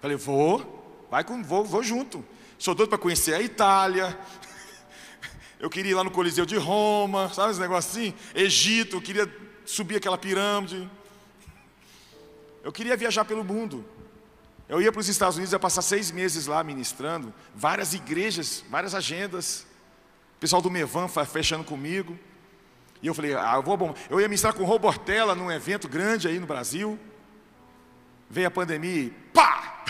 Falei, 0.00 0.16
vou, 0.16 1.06
vai 1.10 1.22
com, 1.22 1.42
vou, 1.42 1.64
vou 1.64 1.82
junto. 1.82 2.24
Sou 2.58 2.74
doido 2.74 2.88
para 2.88 2.98
conhecer 2.98 3.34
a 3.34 3.40
Itália. 3.40 4.18
Eu 5.60 5.70
queria 5.70 5.92
ir 5.92 5.94
lá 5.94 6.02
no 6.02 6.10
Coliseu 6.10 6.44
de 6.44 6.56
Roma, 6.56 7.32
sabe 7.32 7.52
esse 7.52 7.60
negócio 7.60 7.90
assim? 7.90 8.14
Egito, 8.34 8.96
eu 8.96 9.00
queria 9.00 9.32
subir 9.64 9.96
aquela 9.96 10.18
pirâmide. 10.18 10.90
Eu 12.64 12.72
queria 12.72 12.96
viajar 12.96 13.24
pelo 13.24 13.44
mundo. 13.44 13.84
Eu 14.68 14.82
ia 14.82 14.90
para 14.90 15.00
os 15.00 15.08
Estados 15.08 15.36
Unidos, 15.36 15.52
ia 15.52 15.58
passar 15.58 15.82
seis 15.82 16.10
meses 16.10 16.46
lá 16.46 16.62
ministrando, 16.64 17.32
várias 17.54 17.94
igrejas, 17.94 18.64
várias 18.68 18.92
agendas. 18.92 19.64
O 20.36 20.40
pessoal 20.40 20.60
do 20.60 20.70
Mevan 20.70 21.08
fechando 21.08 21.62
comigo. 21.62 22.18
E 23.00 23.06
eu 23.06 23.14
falei, 23.14 23.34
ah, 23.34 23.54
eu 23.54 23.62
vou 23.62 23.76
bom. 23.76 23.94
Eu 24.10 24.20
ia 24.20 24.26
ministrar 24.26 24.52
com 24.52 24.64
o 24.64 24.66
Robortella 24.66 25.34
num 25.34 25.50
evento 25.50 25.88
grande 25.88 26.26
aí 26.26 26.40
no 26.40 26.46
Brasil. 26.46 26.98
Veio 28.28 28.48
a 28.48 28.50
pandemia 28.50 29.02
e 29.02 29.10
pá! 29.32 29.84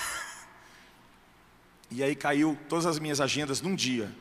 E 1.90 2.03
aí 2.03 2.14
caiu 2.14 2.57
todas 2.68 2.87
as 2.87 2.98
minhas 2.98 3.20
agendas 3.20 3.61
num 3.61 3.74
dia. 3.74 4.14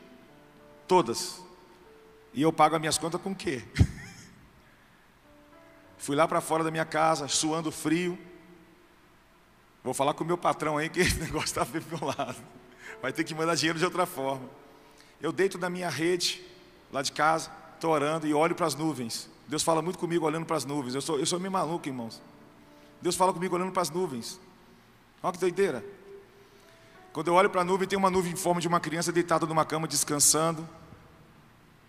Todas. 0.86 1.42
E 2.32 2.42
eu 2.42 2.52
pago 2.52 2.74
as 2.74 2.80
minhas 2.80 2.98
contas 2.98 3.20
com 3.20 3.32
o 3.32 3.34
quê? 3.34 3.62
Fui 5.98 6.16
lá 6.16 6.26
para 6.26 6.40
fora 6.40 6.64
da 6.64 6.70
minha 6.70 6.84
casa, 6.84 7.28
suando 7.28 7.70
frio. 7.70 8.18
Vou 9.82 9.92
falar 9.92 10.14
com 10.14 10.24
o 10.24 10.26
meu 10.26 10.38
patrão 10.38 10.78
aí 10.78 10.88
que 10.88 11.00
esse 11.00 11.20
negócio 11.20 11.46
está 11.46 11.66
pro 11.66 11.82
meu 11.88 12.08
lado. 12.08 12.36
Vai 13.02 13.12
ter 13.12 13.24
que 13.24 13.34
mandar 13.34 13.54
dinheiro 13.54 13.78
de 13.78 13.84
outra 13.84 14.06
forma. 14.06 14.48
Eu 15.20 15.32
deito 15.32 15.58
na 15.58 15.68
minha 15.68 15.88
rede, 15.88 16.42
lá 16.92 17.02
de 17.02 17.12
casa, 17.12 17.50
estou 17.74 17.90
orando 17.90 18.26
e 18.26 18.32
olho 18.32 18.54
para 18.54 18.66
as 18.66 18.74
nuvens. 18.74 19.28
Deus 19.46 19.62
fala 19.62 19.82
muito 19.82 19.98
comigo 19.98 20.24
olhando 20.24 20.46
para 20.46 20.56
as 20.56 20.64
nuvens. 20.64 20.94
Eu 20.94 21.00
sou, 21.00 21.18
eu 21.18 21.26
sou 21.26 21.40
meio 21.40 21.50
maluco, 21.50 21.88
irmãos. 21.88 22.22
Deus 23.00 23.16
fala 23.16 23.32
comigo 23.32 23.54
olhando 23.54 23.72
para 23.72 23.82
as 23.82 23.90
nuvens. 23.90 24.40
Olha 25.22 25.32
que 25.32 25.38
doideira. 25.38 25.84
Quando 27.18 27.26
eu 27.26 27.34
olho 27.34 27.50
para 27.50 27.62
a 27.62 27.64
nuvem, 27.64 27.88
tem 27.88 27.98
uma 27.98 28.10
nuvem 28.10 28.30
em 28.30 28.36
forma 28.36 28.60
de 28.60 28.68
uma 28.68 28.78
criança 28.78 29.10
deitada 29.10 29.44
numa 29.44 29.64
cama, 29.64 29.88
descansando. 29.88 30.68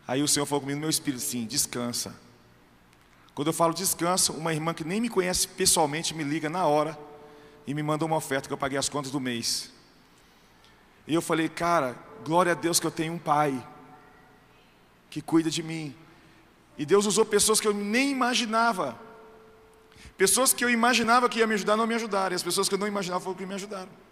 Aí 0.07 0.23
o 0.23 0.27
Senhor 0.27 0.47
falou 0.47 0.61
comigo 0.61 0.77
no 0.77 0.81
meu 0.81 0.89
espírito, 0.89 1.21
sim, 1.21 1.45
descansa. 1.45 2.15
Quando 3.35 3.49
eu 3.49 3.53
falo 3.53 3.71
descanso, 3.71 4.33
uma 4.33 4.51
irmã 4.51 4.73
que 4.73 4.83
nem 4.83 4.99
me 4.99 5.07
conhece 5.07 5.47
pessoalmente 5.47 6.15
me 6.15 6.23
liga 6.23 6.49
na 6.49 6.65
hora 6.65 6.97
e 7.67 7.75
me 7.75 7.83
manda 7.83 8.03
uma 8.05 8.15
oferta 8.15 8.47
que 8.47 8.53
eu 8.53 8.57
paguei 8.57 8.79
as 8.79 8.89
contas 8.89 9.11
do 9.11 9.19
mês. 9.19 9.71
E 11.05 11.13
eu 11.13 11.21
falei, 11.21 11.47
cara, 11.47 11.95
glória 12.25 12.53
a 12.53 12.55
Deus 12.55 12.79
que 12.79 12.87
eu 12.87 12.91
tenho 12.91 13.13
um 13.13 13.19
pai 13.19 13.63
que 15.11 15.21
cuida 15.21 15.51
de 15.51 15.61
mim. 15.61 15.95
E 16.75 16.87
Deus 16.87 17.05
usou 17.05 17.23
pessoas 17.23 17.61
que 17.61 17.67
eu 17.67 17.73
nem 17.75 18.09
imaginava. 18.09 18.97
Pessoas 20.17 20.53
que 20.53 20.65
eu 20.65 20.71
imaginava 20.71 21.29
que 21.29 21.37
ia 21.37 21.45
me 21.45 21.53
ajudar 21.53 21.77
não 21.77 21.85
me 21.85 21.93
ajudaram. 21.93 22.33
E 22.33 22.35
as 22.35 22.41
pessoas 22.41 22.67
que 22.67 22.73
eu 22.73 22.79
não 22.79 22.87
imaginava 22.87 23.23
foram 23.23 23.37
que 23.37 23.45
me 23.45 23.53
ajudaram. 23.53 24.08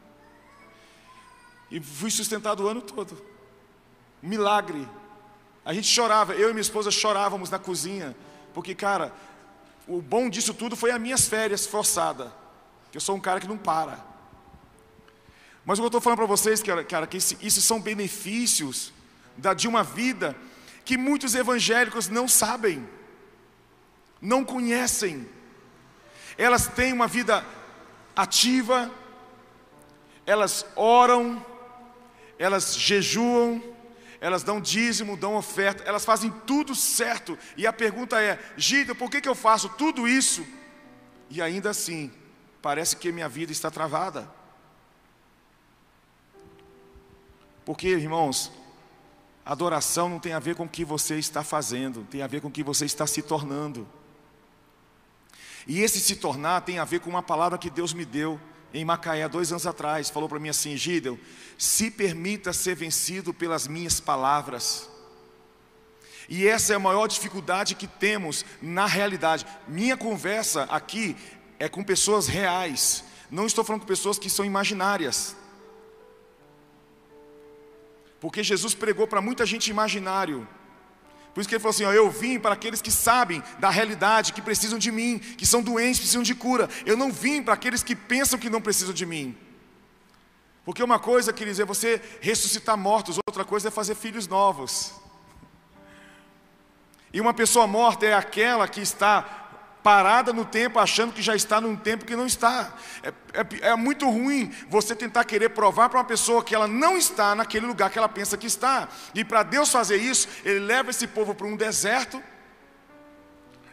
E 1.70 1.80
fui 1.80 2.10
sustentado 2.10 2.64
o 2.64 2.68
ano 2.68 2.82
todo. 2.82 3.22
Milagre. 4.22 4.88
A 5.66 5.74
gente 5.74 5.88
chorava, 5.88 6.34
eu 6.34 6.50
e 6.50 6.54
minha 6.54 6.62
esposa 6.62 6.90
chorávamos 6.90 7.50
na 7.50 7.60
cozinha. 7.60 8.16
Porque, 8.54 8.74
cara, 8.74 9.14
o 9.88 10.02
bom 10.02 10.30
disso 10.30 10.54
tudo 10.54 10.76
foi 10.76 10.92
as 10.92 11.00
minhas 11.00 11.28
férias 11.28 11.66
forçadas. 11.66 12.30
Eu 12.94 13.02
sou 13.02 13.16
um 13.16 13.20
cara 13.20 13.40
que 13.40 13.48
não 13.48 13.58
para. 13.58 14.04
Mas 15.66 15.78
o 15.78 15.82
que 15.82 15.86
eu 15.86 15.88
estou 15.88 16.02
falando 16.02 16.20
para 16.20 16.26
vocês, 16.26 16.64
cara 16.88 17.06
que 17.06 17.18
isso 17.18 17.62
são 17.62 17.82
benefícios 17.82 18.94
da, 19.36 19.54
de 19.54 19.68
uma 19.68 19.84
vida 19.84 20.36
que 20.86 20.98
muitos 20.98 21.36
evangélicos 21.36 22.08
não 22.08 22.28
sabem, 22.30 22.88
não 24.22 24.46
conhecem. 24.46 25.28
Elas 26.38 26.68
têm 26.68 26.94
uma 26.94 27.08
vida 27.08 27.46
ativa, 28.16 28.90
elas 30.26 30.66
oram, 30.78 31.46
elas 32.38 32.76
jejuam, 32.78 33.62
elas 34.20 34.44
dão 34.44 34.60
dízimo, 34.60 35.18
dão 35.18 35.36
oferta, 35.36 35.84
elas 35.84 36.06
fazem 36.06 36.32
tudo 36.46 36.74
certo. 36.76 37.38
E 37.56 37.68
a 37.68 37.74
pergunta 37.74 38.22
é: 38.22 38.40
Gida, 38.56 38.96
por 38.96 39.10
que, 39.10 39.22
que 39.22 39.30
eu 39.30 39.36
faço 39.36 39.70
tudo 39.70 40.08
isso? 40.08 40.46
E 41.30 41.42
ainda 41.42 41.70
assim, 41.70 42.12
parece 42.62 42.96
que 42.96 43.12
minha 43.12 43.30
vida 43.30 43.52
está 43.52 43.70
travada. 43.70 44.30
Porque, 47.66 47.90
irmãos, 47.90 48.52
Adoração 49.46 50.10
não 50.10 50.20
tem 50.20 50.34
a 50.34 50.40
ver 50.40 50.56
com 50.56 50.66
o 50.66 50.70
que 50.70 50.84
você 50.84 51.18
está 51.18 51.44
fazendo, 51.44 52.06
tem 52.10 52.22
a 52.22 52.28
ver 52.28 52.42
com 52.42 52.50
o 52.50 52.52
que 52.52 52.64
você 52.64 52.86
está 52.86 53.08
se 53.08 53.22
tornando. 53.22 53.88
E 55.66 55.82
esse 55.82 56.00
se 56.00 56.18
tornar 56.18 56.62
tem 56.62 56.80
a 56.80 56.86
ver 56.86 57.00
com 57.00 57.10
uma 57.10 57.24
palavra 57.24 57.58
que 57.58 57.70
Deus 57.70 57.94
me 57.94 58.06
deu 58.06 58.40
em 58.74 58.86
Macaé 58.86 59.28
dois 59.28 59.52
anos 59.52 59.68
atrás. 59.68 60.10
Falou 60.10 60.30
para 60.30 60.40
mim 60.40 60.50
assim: 60.50 60.76
Gideon, 60.78 61.18
se 61.58 61.90
permita 61.90 62.54
ser 62.54 62.76
vencido 62.76 63.34
pelas 63.34 63.68
minhas 63.68 64.00
palavras. 64.00 64.90
E 66.30 66.46
essa 66.46 66.74
é 66.74 66.76
a 66.76 66.80
maior 66.80 67.08
dificuldade 67.08 67.76
que 67.76 67.88
temos 67.88 68.44
na 68.62 68.86
realidade. 68.86 69.46
Minha 69.68 69.96
conversa 69.96 70.64
aqui 70.64 71.16
é 71.58 71.70
com 71.70 71.84
pessoas 71.84 72.28
reais, 72.28 73.04
não 73.32 73.46
estou 73.46 73.64
falando 73.64 73.82
com 73.82 73.88
pessoas 73.88 74.20
que 74.20 74.30
são 74.30 74.46
imaginárias. 74.46 75.36
Porque 78.20 78.44
Jesus 78.44 78.74
pregou 78.74 79.08
para 79.08 79.22
muita 79.22 79.46
gente 79.46 79.70
imaginário. 79.70 80.48
Por 81.38 81.42
isso 81.42 81.50
que 81.50 81.54
ele 81.54 81.62
falou 81.62 81.70
assim: 81.70 81.84
ó, 81.84 81.94
Eu 81.94 82.10
vim 82.10 82.40
para 82.40 82.56
aqueles 82.56 82.82
que 82.82 82.90
sabem 82.90 83.44
da 83.60 83.70
realidade, 83.70 84.34
que 84.34 84.42
precisam 84.42 84.80
de 84.80 84.92
mim, 84.92 85.20
que 85.20 85.46
são 85.46 85.62
doentes, 85.62 86.00
precisam 86.00 86.24
de 86.24 86.34
cura. 86.34 86.68
Eu 86.84 86.98
não 86.98 87.12
vim 87.12 87.44
para 87.44 87.54
aqueles 87.54 87.84
que 87.84 87.96
pensam 87.96 88.40
que 88.40 88.50
não 88.50 88.60
precisam 88.60 88.92
de 88.92 89.06
mim. 89.06 89.38
Porque 90.66 90.82
uma 90.82 90.98
coisa, 90.98 91.32
queridos, 91.32 91.60
é 91.60 91.64
você 91.64 92.02
ressuscitar 92.22 92.76
mortos, 92.76 93.20
outra 93.28 93.46
coisa 93.46 93.68
é 93.68 93.72
fazer 93.72 93.94
filhos 93.94 94.28
novos. 94.28 94.96
E 97.14 97.22
uma 97.22 97.36
pessoa 97.36 97.68
morta 97.68 98.08
é 98.08 98.16
aquela 98.16 98.68
que 98.68 98.82
está 98.82 99.47
parada 99.88 100.34
no 100.34 100.44
tempo, 100.44 100.80
achando 100.80 101.14
que 101.14 101.22
já 101.22 101.34
está 101.34 101.62
num 101.62 101.74
tempo 101.74 102.04
que 102.04 102.14
não 102.14 102.26
está. 102.26 102.74
É, 103.02 103.08
é, 103.40 103.70
é 103.70 103.76
muito 103.78 104.06
ruim 104.10 104.54
você 104.68 104.94
tentar 104.94 105.24
querer 105.24 105.52
provar 105.52 105.88
para 105.88 105.98
uma 105.98 106.04
pessoa 106.04 106.44
que 106.44 106.54
ela 106.54 106.68
não 106.68 106.98
está 106.98 107.34
naquele 107.34 107.66
lugar 107.66 107.90
que 107.90 107.98
ela 107.98 108.10
pensa 108.10 108.36
que 108.36 108.48
está. 108.48 108.90
E 109.16 109.24
para 109.24 109.44
Deus 109.44 109.72
fazer 109.72 109.96
isso, 109.96 110.28
Ele 110.44 110.60
leva 110.60 110.90
esse 110.90 111.08
povo 111.08 111.34
para 111.34 111.48
um 111.48 111.56
deserto. 111.56 112.22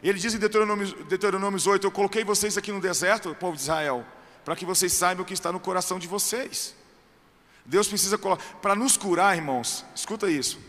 Ele 0.00 0.16
diz 0.16 0.32
em 0.32 0.38
Deuteronômio, 0.38 1.04
Deuteronômio 1.06 1.60
8: 1.68 1.84
Eu 1.84 1.90
coloquei 1.90 2.22
vocês 2.22 2.56
aqui 2.56 2.70
no 2.70 2.80
deserto, 2.80 3.34
povo 3.34 3.56
de 3.56 3.62
Israel, 3.62 4.06
para 4.44 4.54
que 4.54 4.64
vocês 4.64 4.92
saibam 4.92 5.24
o 5.24 5.26
que 5.26 5.34
está 5.34 5.50
no 5.50 5.58
coração 5.58 5.98
de 5.98 6.06
vocês. 6.06 6.76
Deus 7.66 7.88
precisa 7.88 8.16
colocar, 8.16 8.44
para 8.62 8.76
nos 8.76 8.96
curar, 8.96 9.34
irmãos, 9.34 9.84
escuta 9.96 10.30
isso. 10.30 10.60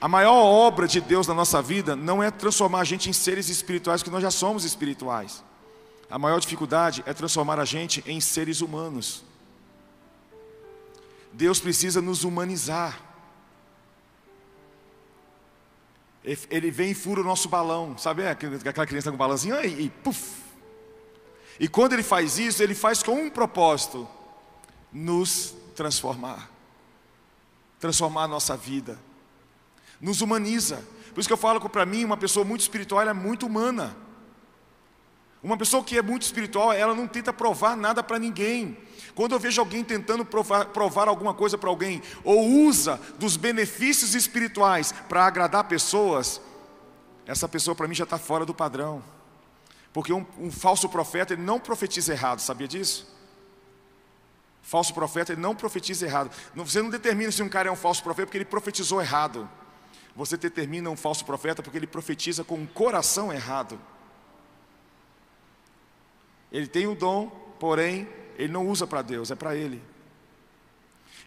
A 0.00 0.08
maior 0.08 0.34
obra 0.34 0.86
de 0.86 1.00
Deus 1.00 1.26
na 1.26 1.32
nossa 1.32 1.62
vida 1.62 1.96
não 1.96 2.22
é 2.22 2.30
transformar 2.30 2.80
a 2.80 2.84
gente 2.84 3.08
em 3.08 3.12
seres 3.12 3.48
espirituais, 3.48 4.02
que 4.02 4.10
nós 4.10 4.22
já 4.22 4.30
somos 4.30 4.64
espirituais. 4.64 5.42
A 6.10 6.18
maior 6.18 6.38
dificuldade 6.38 7.02
é 7.06 7.14
transformar 7.14 7.58
a 7.58 7.64
gente 7.64 8.04
em 8.06 8.20
seres 8.20 8.60
humanos. 8.60 9.24
Deus 11.32 11.58
precisa 11.58 12.02
nos 12.02 12.24
humanizar. 12.24 13.00
Ele 16.50 16.70
vem 16.70 16.90
e 16.90 16.94
fura 16.94 17.20
o 17.20 17.24
nosso 17.24 17.48
balão, 17.48 17.96
sabe 17.96 18.26
aquela 18.26 18.86
criança 18.86 19.10
com 19.10 19.14
um 19.14 19.18
balãozinho 19.18 19.58
e, 19.64 19.84
e 19.84 19.90
puf. 19.90 20.42
E 21.58 21.68
quando 21.68 21.94
ele 21.94 22.02
faz 22.02 22.38
isso, 22.38 22.62
ele 22.62 22.74
faz 22.74 23.02
com 23.02 23.12
um 23.12 23.30
propósito: 23.30 24.06
nos 24.92 25.54
transformar, 25.74 26.50
transformar 27.78 28.24
a 28.24 28.28
nossa 28.28 28.56
vida 28.56 28.98
nos 30.00 30.20
humaniza. 30.20 30.82
Por 31.12 31.20
isso 31.20 31.28
que 31.28 31.32
eu 31.32 31.38
falo 31.38 31.60
que 31.60 31.68
para 31.68 31.86
mim 31.86 32.04
uma 32.04 32.16
pessoa 32.16 32.44
muito 32.44 32.60
espiritual 32.60 33.02
é 33.02 33.12
muito 33.12 33.46
humana. 33.46 33.96
Uma 35.42 35.56
pessoa 35.56 35.82
que 35.82 35.96
é 35.96 36.02
muito 36.02 36.22
espiritual, 36.22 36.72
ela 36.72 36.94
não 36.94 37.06
tenta 37.06 37.32
provar 37.32 37.76
nada 37.76 38.02
para 38.02 38.18
ninguém. 38.18 38.76
Quando 39.14 39.32
eu 39.32 39.38
vejo 39.38 39.60
alguém 39.60 39.84
tentando 39.84 40.24
provar, 40.24 40.66
provar 40.66 41.08
alguma 41.08 41.32
coisa 41.32 41.56
para 41.56 41.70
alguém, 41.70 42.02
ou 42.24 42.44
usa 42.46 43.00
dos 43.18 43.36
benefícios 43.36 44.14
espirituais 44.14 44.92
para 45.08 45.24
agradar 45.24 45.64
pessoas, 45.64 46.40
essa 47.26 47.48
pessoa 47.48 47.74
para 47.74 47.88
mim 47.88 47.94
já 47.94 48.04
está 48.04 48.18
fora 48.18 48.44
do 48.44 48.52
padrão. 48.52 49.02
Porque 49.92 50.12
um, 50.12 50.26
um, 50.38 50.50
falso 50.50 50.88
profeta 50.88 51.32
ele 51.32 51.42
não 51.42 51.58
profetiza 51.58 52.12
errado, 52.12 52.40
sabia 52.40 52.68
disso? 52.68 53.06
Falso 54.60 54.92
profeta 54.92 55.32
ele 55.32 55.40
não 55.40 55.54
profetiza 55.54 56.04
errado. 56.04 56.30
Você 56.56 56.82
não 56.82 56.90
determina 56.90 57.30
se 57.32 57.42
um 57.42 57.48
cara 57.48 57.68
é 57.68 57.72
um 57.72 57.76
falso 57.76 58.02
profeta 58.02 58.26
porque 58.26 58.38
ele 58.38 58.44
profetizou 58.44 59.00
errado 59.00 59.48
você 60.16 60.36
determina 60.36 60.88
um 60.88 60.96
falso 60.96 61.24
profeta 61.24 61.62
porque 61.62 61.76
ele 61.76 61.86
profetiza 61.86 62.42
com 62.42 62.54
um 62.54 62.66
coração 62.66 63.32
errado. 63.32 63.78
Ele 66.50 66.66
tem 66.66 66.86
o 66.86 66.94
dom, 66.94 67.28
porém, 67.60 68.08
ele 68.38 68.52
não 68.52 68.66
usa 68.66 68.86
para 68.86 69.02
Deus, 69.02 69.30
é 69.30 69.34
para 69.34 69.54
ele. 69.54 69.82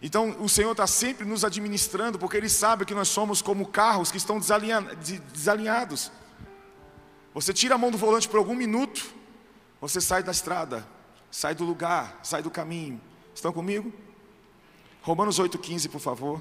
Então 0.02 0.36
o 0.40 0.48
Senhor 0.48 0.72
está 0.72 0.86
sempre 0.86 1.24
nos 1.24 1.44
administrando, 1.44 2.18
porque 2.18 2.36
Ele 2.36 2.48
sabe 2.48 2.86
que 2.86 2.94
nós 2.94 3.08
somos 3.08 3.42
como 3.42 3.66
carros 3.66 4.10
que 4.10 4.16
estão 4.16 4.38
desalinhados. 4.38 6.10
Você 7.34 7.52
tira 7.52 7.74
a 7.74 7.78
mão 7.78 7.90
do 7.90 7.98
volante 7.98 8.28
por 8.28 8.38
algum 8.38 8.54
minuto, 8.54 9.12
você 9.80 10.00
sai 10.00 10.22
da 10.22 10.32
estrada, 10.32 10.88
sai 11.30 11.54
do 11.54 11.64
lugar, 11.64 12.18
sai 12.22 12.42
do 12.42 12.50
caminho. 12.50 13.00
Estão 13.34 13.52
comigo? 13.52 13.92
Romanos 15.02 15.38
8,15, 15.38 15.90
por 15.90 16.00
favor. 16.00 16.40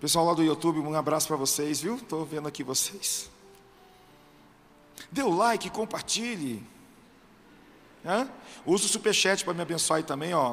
Pessoal 0.00 0.26
lá 0.26 0.34
do 0.34 0.44
YouTube, 0.44 0.78
um 0.78 0.94
abraço 0.94 1.26
para 1.26 1.36
vocês, 1.36 1.80
viu? 1.80 1.96
Estou 1.96 2.24
vendo 2.24 2.46
aqui 2.46 2.62
vocês. 2.62 3.28
Dê 5.10 5.22
o 5.22 5.30
like, 5.30 5.68
compartilhe. 5.70 6.64
Hã? 8.06 8.30
Usa 8.64 8.86
o 8.86 8.88
superchat 8.88 9.44
para 9.44 9.54
me 9.54 9.62
abençoar 9.62 9.96
aí 9.96 10.04
também, 10.04 10.32
ó. 10.32 10.52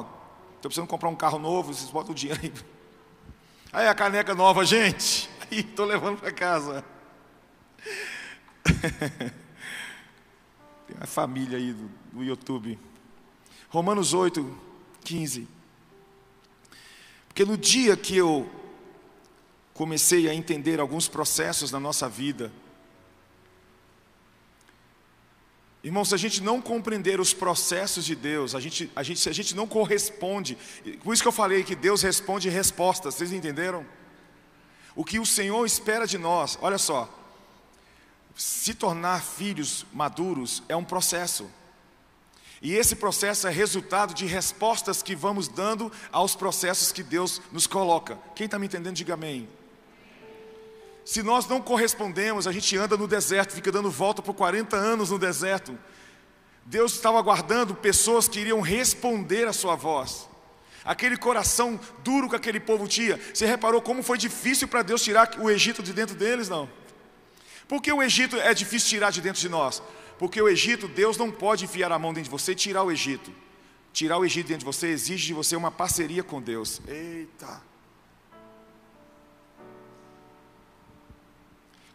Estou 0.56 0.68
precisando 0.68 0.88
comprar 0.88 1.08
um 1.08 1.14
carro 1.14 1.38
novo, 1.38 1.72
vocês 1.72 1.88
botam 1.90 2.10
o 2.10 2.14
dinheiro 2.14 2.40
aí. 2.42 2.52
Aí 3.72 3.86
a 3.86 3.94
caneca 3.94 4.34
nova, 4.34 4.64
gente. 4.64 5.30
Aí, 5.48 5.60
estou 5.60 5.86
levando 5.86 6.18
para 6.18 6.32
casa. 6.32 6.84
Tem 10.88 10.96
uma 10.96 11.06
família 11.06 11.56
aí 11.56 11.72
do, 11.72 11.88
do 12.12 12.24
YouTube. 12.24 12.76
Romanos 13.68 14.12
8, 14.12 14.58
15. 15.04 15.46
Porque 17.28 17.44
no 17.44 17.56
dia 17.56 17.96
que 17.96 18.16
eu 18.16 18.50
comecei 19.76 20.28
a 20.28 20.34
entender 20.34 20.80
alguns 20.80 21.06
processos 21.06 21.70
na 21.70 21.78
nossa 21.78 22.08
vida, 22.08 22.50
Irmão, 25.86 26.04
se 26.04 26.16
a 26.16 26.18
gente 26.18 26.42
não 26.42 26.60
compreender 26.60 27.20
os 27.20 27.32
processos 27.32 28.04
de 28.04 28.16
Deus, 28.16 28.56
a 28.56 28.60
gente, 28.60 28.90
a 28.96 29.04
gente, 29.04 29.20
se 29.20 29.28
a 29.28 29.32
gente 29.32 29.54
não 29.54 29.68
corresponde, 29.68 30.58
por 31.04 31.14
isso 31.14 31.22
que 31.22 31.28
eu 31.28 31.32
falei 31.32 31.62
que 31.62 31.76
Deus 31.76 32.02
responde 32.02 32.48
respostas, 32.48 33.14
vocês 33.14 33.32
entenderam? 33.32 33.86
O 34.96 35.04
que 35.04 35.20
o 35.20 35.24
Senhor 35.24 35.64
espera 35.64 36.04
de 36.04 36.18
nós, 36.18 36.58
olha 36.60 36.76
só, 36.76 37.08
se 38.34 38.74
tornar 38.74 39.22
filhos 39.22 39.86
maduros 39.92 40.60
é 40.68 40.74
um 40.74 40.82
processo, 40.82 41.48
e 42.60 42.74
esse 42.74 42.96
processo 42.96 43.46
é 43.46 43.50
resultado 43.52 44.12
de 44.12 44.26
respostas 44.26 45.04
que 45.04 45.14
vamos 45.14 45.46
dando 45.46 45.92
aos 46.10 46.34
processos 46.34 46.90
que 46.90 47.04
Deus 47.04 47.40
nos 47.52 47.68
coloca. 47.68 48.18
Quem 48.34 48.46
está 48.46 48.58
me 48.58 48.66
entendendo, 48.66 48.96
diga 48.96 49.14
amém. 49.14 49.48
Se 51.06 51.22
nós 51.22 51.46
não 51.46 51.60
correspondemos, 51.60 52.48
a 52.48 52.52
gente 52.52 52.76
anda 52.76 52.96
no 52.96 53.06
deserto, 53.06 53.54
fica 53.54 53.70
dando 53.70 53.88
volta 53.88 54.20
por 54.20 54.34
40 54.34 54.76
anos 54.76 55.10
no 55.10 55.20
deserto. 55.20 55.78
Deus 56.64 56.94
estava 56.94 57.16
aguardando 57.16 57.76
pessoas 57.76 58.26
que 58.26 58.40
iriam 58.40 58.60
responder 58.60 59.46
à 59.46 59.52
sua 59.52 59.76
voz. 59.76 60.28
Aquele 60.84 61.16
coração 61.16 61.78
duro 62.02 62.28
que 62.28 62.34
aquele 62.34 62.58
povo 62.58 62.88
tinha. 62.88 63.20
Você 63.32 63.46
reparou 63.46 63.80
como 63.80 64.02
foi 64.02 64.18
difícil 64.18 64.66
para 64.66 64.82
Deus 64.82 65.00
tirar 65.00 65.30
o 65.38 65.48
Egito 65.48 65.80
de 65.80 65.92
dentro 65.92 66.16
deles? 66.16 66.48
Não. 66.48 66.68
Por 67.68 67.80
que 67.80 67.92
o 67.92 68.02
Egito 68.02 68.34
é 68.40 68.52
difícil 68.52 68.88
tirar 68.88 69.12
de 69.12 69.20
dentro 69.20 69.40
de 69.40 69.48
nós? 69.48 69.80
Porque 70.18 70.42
o 70.42 70.48
Egito, 70.48 70.88
Deus 70.88 71.16
não 71.16 71.30
pode 71.30 71.66
enfiar 71.66 71.92
a 71.92 72.00
mão 72.00 72.12
dentro 72.12 72.24
de 72.24 72.30
você 72.30 72.50
e 72.50 72.56
tirar 72.56 72.82
o 72.82 72.90
Egito. 72.90 73.32
Tirar 73.92 74.18
o 74.18 74.24
Egito 74.24 74.48
dentro 74.48 74.68
de 74.68 74.76
você 74.76 74.88
exige 74.88 75.28
de 75.28 75.34
você 75.34 75.54
uma 75.54 75.70
parceria 75.70 76.24
com 76.24 76.42
Deus. 76.42 76.80
Eita. 76.88 77.62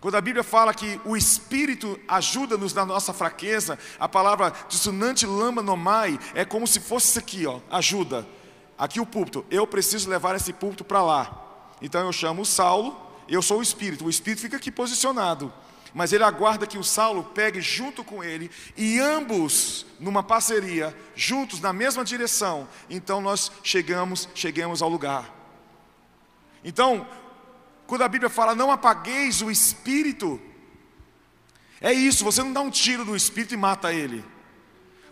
Quando 0.02 0.16
a 0.16 0.22
Bíblia 0.22 0.44
fala 0.44 0.74
que 0.74 1.00
o 1.06 1.16
Espírito 1.16 2.00
ajuda-nos 2.08 2.74
na 2.74 2.84
nossa 2.84 3.14
fraqueza, 3.14 3.78
a 4.00 4.10
palavra 4.10 4.52
dissonante 4.68 5.28
lama 5.28 5.62
nomai 5.62 6.20
é 6.34 6.44
como 6.44 6.66
se 6.66 6.80
fosse 6.80 7.10
isso 7.10 7.20
aqui, 7.20 7.46
ó, 7.46 7.60
ajuda. 7.70 8.28
Aqui 8.76 9.00
o 9.00 9.06
púlpito, 9.06 9.46
eu 9.52 9.68
preciso 9.68 10.10
levar 10.10 10.36
esse 10.36 10.52
púlpito 10.52 10.84
para 10.84 11.04
lá. 11.04 11.70
Então 11.80 12.04
eu 12.04 12.12
chamo 12.12 12.42
o 12.42 12.46
Saulo, 12.46 13.00
eu 13.30 13.44
sou 13.44 13.60
o 13.60 13.62
Espírito, 13.62 14.06
o 14.06 14.10
Espírito 14.10 14.42
fica 14.42 14.58
aqui 14.58 14.72
posicionado. 14.72 15.54
Mas 15.94 16.12
ele 16.12 16.24
aguarda 16.24 16.66
que 16.66 16.80
o 16.80 16.84
Saulo 16.84 17.24
pegue 17.24 17.62
junto 17.62 18.04
com 18.04 18.24
ele 18.24 18.50
e 18.76 19.00
ambos 19.00 19.86
numa 20.00 20.24
parceria, 20.24 20.98
juntos 21.16 21.60
na 21.60 21.72
mesma 21.72 22.04
direção. 22.04 22.68
Então 22.90 23.22
nós 23.22 23.52
chegamos, 23.62 24.28
chegamos 24.34 24.82
ao 24.82 24.90
lugar. 24.90 25.42
Então, 26.64 27.08
quando 27.92 28.04
a 28.04 28.08
Bíblia 28.08 28.30
fala 28.30 28.56
não 28.56 28.72
apagueis 28.72 29.42
o 29.42 29.52
espírito, 29.52 30.40
é 31.82 31.92
isso, 31.92 32.24
você 32.24 32.42
não 32.42 32.54
dá 32.54 32.62
um 32.62 32.70
tiro 32.70 33.04
no 33.04 33.18
espírito 33.18 33.54
e 33.54 33.58
mata 33.58 33.92
ele. 33.92 34.24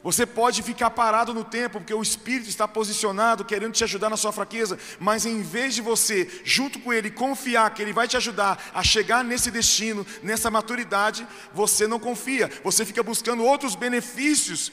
Você 0.02 0.26
pode 0.26 0.64
ficar 0.64 0.90
parado 0.90 1.34
no 1.34 1.44
tempo, 1.44 1.80
porque 1.80 1.94
o 1.94 2.02
Espírito 2.02 2.48
está 2.48 2.66
posicionado, 2.66 3.44
querendo 3.44 3.74
te 3.74 3.84
ajudar 3.84 4.10
na 4.10 4.16
sua 4.16 4.32
fraqueza, 4.32 4.80
mas 4.98 5.26
em 5.26 5.42
vez 5.42 5.76
de 5.76 5.82
você, 5.82 6.42
junto 6.46 6.80
com 6.80 6.94
Ele, 6.94 7.12
confiar 7.12 7.70
que 7.74 7.82
Ele 7.82 7.92
vai 7.92 8.08
te 8.08 8.16
ajudar 8.16 8.72
a 8.74 8.82
chegar 8.82 9.26
nesse 9.26 9.52
destino, 9.52 10.08
nessa 10.24 10.50
maturidade, 10.50 11.28
você 11.54 11.86
não 11.86 12.00
confia, 12.00 12.50
você 12.64 12.86
fica 12.86 13.04
buscando 13.04 13.44
outros 13.44 13.76
benefícios 13.76 14.72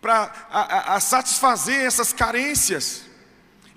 para 0.00 0.98
satisfazer 1.00 1.82
essas 1.82 2.12
carências 2.12 3.07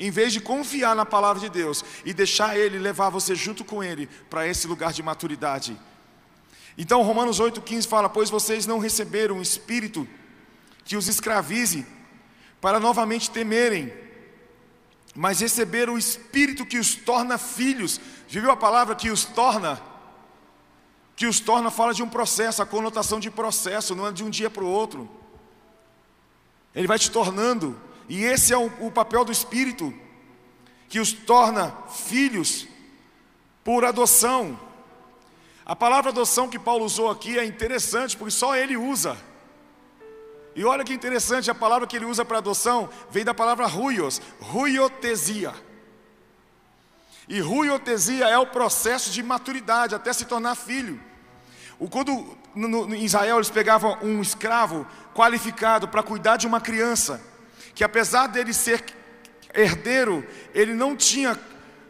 em 0.01 0.09
vez 0.09 0.33
de 0.33 0.41
confiar 0.41 0.95
na 0.95 1.05
palavra 1.05 1.39
de 1.39 1.47
Deus 1.47 1.85
e 2.03 2.11
deixar 2.11 2.57
Ele 2.57 2.79
levar 2.79 3.11
você 3.11 3.35
junto 3.35 3.63
com 3.63 3.83
Ele 3.83 4.09
para 4.31 4.47
esse 4.47 4.65
lugar 4.65 4.91
de 4.91 5.03
maturidade. 5.03 5.79
Então, 6.75 7.03
Romanos 7.03 7.39
8,15 7.39 7.87
fala: 7.87 8.09
Pois 8.09 8.27
vocês 8.27 8.65
não 8.65 8.79
receberam 8.79 9.35
um 9.35 9.41
espírito 9.43 10.07
que 10.83 10.97
os 10.97 11.07
escravize 11.07 11.85
para 12.59 12.79
novamente 12.79 13.29
temerem, 13.29 13.93
mas 15.13 15.39
receberam 15.39 15.93
o 15.93 15.99
espírito 15.99 16.65
que 16.65 16.79
os 16.79 16.95
torna 16.95 17.37
filhos. 17.37 18.01
Viu 18.27 18.49
a 18.49 18.57
palavra 18.57 18.95
que 18.95 19.11
os 19.11 19.23
torna? 19.23 19.79
Que 21.15 21.27
os 21.27 21.39
torna 21.39 21.69
fala 21.69 21.93
de 21.93 22.01
um 22.01 22.09
processo, 22.09 22.63
a 22.63 22.65
conotação 22.65 23.19
de 23.19 23.29
processo, 23.29 23.93
não 23.93 24.07
é 24.07 24.11
de 24.11 24.23
um 24.23 24.31
dia 24.31 24.49
para 24.49 24.63
o 24.63 24.67
outro. 24.67 25.07
Ele 26.73 26.87
vai 26.87 26.97
te 26.97 27.11
tornando 27.11 27.79
e 28.11 28.25
esse 28.25 28.51
é 28.51 28.57
o, 28.57 28.69
o 28.81 28.91
papel 28.91 29.23
do 29.23 29.31
Espírito, 29.31 29.93
que 30.89 30.99
os 30.99 31.13
torna 31.13 31.71
filhos 31.87 32.67
por 33.63 33.85
adoção. 33.85 34.59
A 35.65 35.77
palavra 35.77 36.11
adoção 36.11 36.49
que 36.49 36.59
Paulo 36.59 36.83
usou 36.83 37.09
aqui 37.09 37.39
é 37.39 37.45
interessante, 37.45 38.17
porque 38.17 38.31
só 38.31 38.53
ele 38.53 38.75
usa. 38.75 39.17
E 40.53 40.65
olha 40.65 40.83
que 40.83 40.93
interessante, 40.93 41.49
a 41.49 41.55
palavra 41.55 41.87
que 41.87 41.95
ele 41.95 42.03
usa 42.03 42.25
para 42.25 42.39
adoção 42.39 42.89
vem 43.09 43.23
da 43.23 43.33
palavra 43.33 43.65
ruios, 43.65 44.21
ruiotesia. 44.41 45.53
E 47.29 47.39
ruiotesia 47.39 48.27
é 48.27 48.37
o 48.37 48.47
processo 48.47 49.09
de 49.09 49.23
maturidade 49.23 49.95
até 49.95 50.11
se 50.11 50.25
tornar 50.25 50.55
filho. 50.55 50.99
Quando 51.89 52.37
no, 52.53 52.67
no, 52.67 52.93
em 52.93 53.05
Israel 53.05 53.37
eles 53.37 53.49
pegavam 53.49 53.97
um 54.01 54.21
escravo 54.21 54.85
qualificado 55.15 55.87
para 55.87 56.03
cuidar 56.03 56.35
de 56.35 56.45
uma 56.45 56.59
criança, 56.59 57.30
que 57.73 57.83
apesar 57.83 58.27
dele 58.27 58.53
ser 58.53 58.83
herdeiro, 59.53 60.25
ele 60.53 60.73
não 60.73 60.95
tinha 60.95 61.37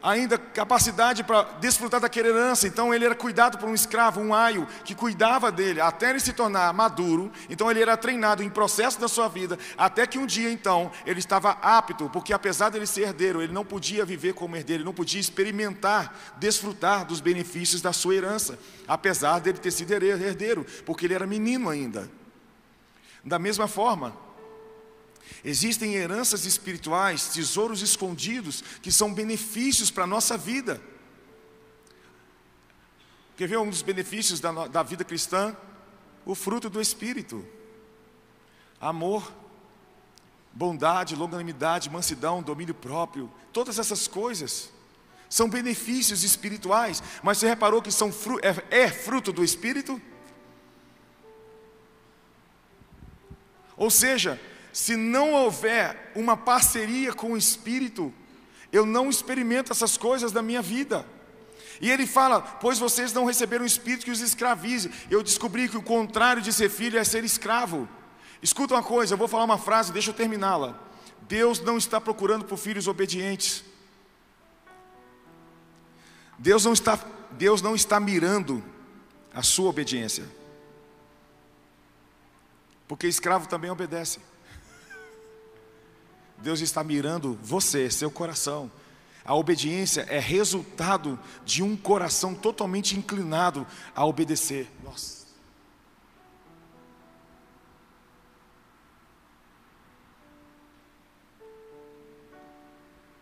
ainda 0.03 0.37
capacidade 0.37 1.23
para 1.23 1.43
desfrutar 1.59 1.99
daquela 1.99 2.27
herança, 2.27 2.67
então 2.67 2.93
ele 2.93 3.05
era 3.05 3.13
cuidado 3.13 3.57
por 3.57 3.69
um 3.69 3.73
escravo, 3.73 4.19
um 4.19 4.33
aio, 4.33 4.67
que 4.83 4.95
cuidava 4.95 5.51
dele 5.51 5.79
até 5.79 6.09
ele 6.09 6.19
se 6.19 6.33
tornar 6.33 6.73
maduro, 6.73 7.31
então 7.49 7.69
ele 7.69 7.81
era 7.81 7.95
treinado 7.95 8.41
em 8.41 8.49
processo 8.49 8.99
da 8.99 9.07
sua 9.07 9.27
vida, 9.27 9.59
até 9.77 10.07
que 10.07 10.17
um 10.17 10.25
dia 10.25 10.49
então 10.51 10.91
ele 11.05 11.19
estava 11.19 11.51
apto, 11.61 12.09
porque 12.09 12.33
apesar 12.33 12.69
dele 12.69 12.87
ser 12.87 13.01
herdeiro, 13.01 13.41
ele 13.41 13.53
não 13.53 13.63
podia 13.63 14.03
viver 14.03 14.33
como 14.33 14.55
herdeiro, 14.55 14.81
ele 14.81 14.85
não 14.85 14.93
podia 14.93 15.21
experimentar, 15.21 16.17
desfrutar 16.37 17.05
dos 17.05 17.19
benefícios 17.19 17.81
da 17.81 17.93
sua 17.93 18.15
herança, 18.15 18.57
apesar 18.87 19.39
dele 19.39 19.59
ter 19.59 19.71
sido 19.71 19.91
herdeiro, 19.91 20.65
porque 20.85 21.05
ele 21.05 21.13
era 21.13 21.27
menino 21.27 21.69
ainda. 21.69 22.09
Da 23.23 23.37
mesma 23.37 23.67
forma, 23.67 24.15
Existem 25.43 25.95
heranças 25.95 26.45
espirituais, 26.45 27.29
tesouros 27.29 27.81
escondidos, 27.81 28.63
que 28.81 28.91
são 28.91 29.13
benefícios 29.13 29.89
para 29.89 30.03
a 30.03 30.07
nossa 30.07 30.37
vida. 30.37 30.81
Quer 33.35 33.47
ver 33.47 33.57
um 33.57 33.69
dos 33.69 33.81
benefícios 33.81 34.39
da, 34.39 34.67
da 34.67 34.83
vida 34.83 35.03
cristã? 35.03 35.55
O 36.25 36.35
fruto 36.35 36.69
do 36.69 36.79
Espírito: 36.79 37.45
amor, 38.79 39.31
bondade, 40.53 41.15
longanimidade, 41.15 41.89
mansidão, 41.89 42.43
domínio 42.43 42.75
próprio, 42.75 43.31
todas 43.51 43.79
essas 43.79 44.07
coisas 44.07 44.69
são 45.29 45.49
benefícios 45.49 46.23
espirituais, 46.23 47.01
mas 47.23 47.37
você 47.37 47.47
reparou 47.47 47.81
que 47.81 47.91
são 47.91 48.13
é, 48.69 48.81
é 48.83 48.89
fruto 48.89 49.31
do 49.31 49.43
Espírito? 49.43 49.99
Ou 53.77 53.89
seja, 53.89 54.39
se 54.73 54.95
não 54.95 55.33
houver 55.33 56.11
uma 56.15 56.37
parceria 56.37 57.13
com 57.13 57.33
o 57.33 57.37
Espírito, 57.37 58.13
eu 58.71 58.85
não 58.85 59.09
experimento 59.09 59.71
essas 59.71 59.97
coisas 59.97 60.31
da 60.31 60.41
minha 60.41 60.61
vida. 60.61 61.05
E 61.81 61.89
ele 61.89 62.05
fala: 62.05 62.41
Pois 62.41 62.79
vocês 62.79 63.11
não 63.11 63.25
receberam 63.25 63.63
um 63.63 63.67
espírito 63.67 64.05
que 64.05 64.11
os 64.11 64.21
escravize. 64.21 64.91
Eu 65.09 65.23
descobri 65.23 65.67
que 65.67 65.77
o 65.77 65.81
contrário 65.81 66.41
de 66.41 66.53
ser 66.53 66.69
filho 66.69 66.97
é 66.97 67.03
ser 67.03 67.23
escravo. 67.23 67.89
Escuta 68.41 68.75
uma 68.75 68.83
coisa, 68.83 69.13
eu 69.13 69.17
vou 69.17 69.27
falar 69.27 69.43
uma 69.43 69.57
frase, 69.57 69.91
deixa 69.91 70.11
eu 70.11 70.13
terminá-la. 70.13 70.79
Deus 71.21 71.59
não 71.59 71.77
está 71.77 71.99
procurando 71.99 72.45
por 72.45 72.57
filhos 72.57 72.87
obedientes. 72.87 73.63
Deus 76.37 76.65
não 76.65 76.73
está, 76.73 76.99
Deus 77.31 77.61
não 77.61 77.75
está 77.75 77.99
mirando 77.99 78.63
a 79.33 79.43
sua 79.43 79.69
obediência. 79.69 80.25
Porque 82.87 83.07
escravo 83.07 83.47
também 83.47 83.69
obedece. 83.69 84.19
Deus 86.41 86.59
está 86.59 86.83
mirando 86.83 87.37
você, 87.41 87.89
seu 87.89 88.09
coração. 88.09 88.71
A 89.23 89.35
obediência 89.35 90.01
é 90.09 90.19
resultado 90.19 91.19
de 91.45 91.61
um 91.61 91.77
coração 91.77 92.33
totalmente 92.33 92.97
inclinado 92.97 93.65
a 93.95 94.05
obedecer. 94.05 94.67
Nossa. 94.83 95.21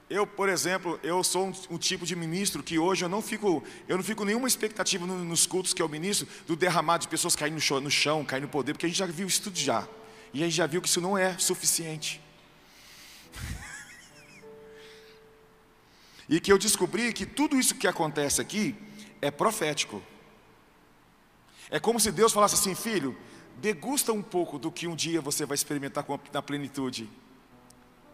Eu, 0.09 0.25
por 0.25 0.49
exemplo, 0.49 0.99
eu 1.03 1.23
sou 1.23 1.47
um, 1.47 1.53
um, 1.69 1.77
tipo 1.77 2.03
de 2.03 2.15
ministro 2.15 2.63
que 2.63 2.79
hoje 2.79 3.05
eu 3.05 3.09
não 3.09 3.21
fico, 3.21 3.63
eu 3.87 3.95
não 3.95 4.03
fico 4.03 4.25
nenhuma 4.25 4.47
expectativa 4.47 5.05
no, 5.05 5.23
nos 5.23 5.45
cultos 5.45 5.71
que 5.71 5.81
eu 5.81 5.87
ministro 5.87 6.27
do 6.47 6.55
derramado 6.55 7.03
de 7.03 7.07
pessoas 7.07 7.35
caindo 7.35 7.53
no 7.53 7.61
chão, 7.61 7.79
no 7.79 7.91
chão, 7.91 8.25
caindo 8.25 8.43
no 8.43 8.49
poder, 8.49 8.73
porque 8.73 8.87
a 8.87 8.89
gente 8.89 8.97
já 8.97 9.05
viu 9.05 9.27
isso 9.27 9.43
tudo 9.43 9.59
já. 9.59 9.87
E 10.33 10.41
a 10.41 10.45
gente 10.45 10.55
já 10.55 10.65
viu 10.65 10.81
que 10.81 10.87
isso 10.87 10.99
não 10.99 11.15
é 11.15 11.37
suficiente. 11.37 12.19
E 16.29 16.39
que 16.39 16.51
eu 16.51 16.57
descobri 16.57 17.11
que 17.11 17.25
tudo 17.25 17.57
isso 17.57 17.75
que 17.75 17.87
acontece 17.87 18.39
aqui 18.39 18.75
é 19.19 19.31
profético. 19.31 20.01
É 21.71 21.79
como 21.79 21.99
se 21.99 22.11
Deus 22.11 22.31
falasse 22.31 22.53
assim, 22.53 22.75
filho, 22.75 23.17
degusta 23.57 24.13
um 24.13 24.21
pouco 24.21 24.59
do 24.59 24.71
que 24.71 24.87
um 24.87 24.95
dia 24.95 25.19
você 25.21 25.45
vai 25.45 25.55
experimentar 25.55 26.05
na 26.31 26.41
plenitude. 26.41 27.09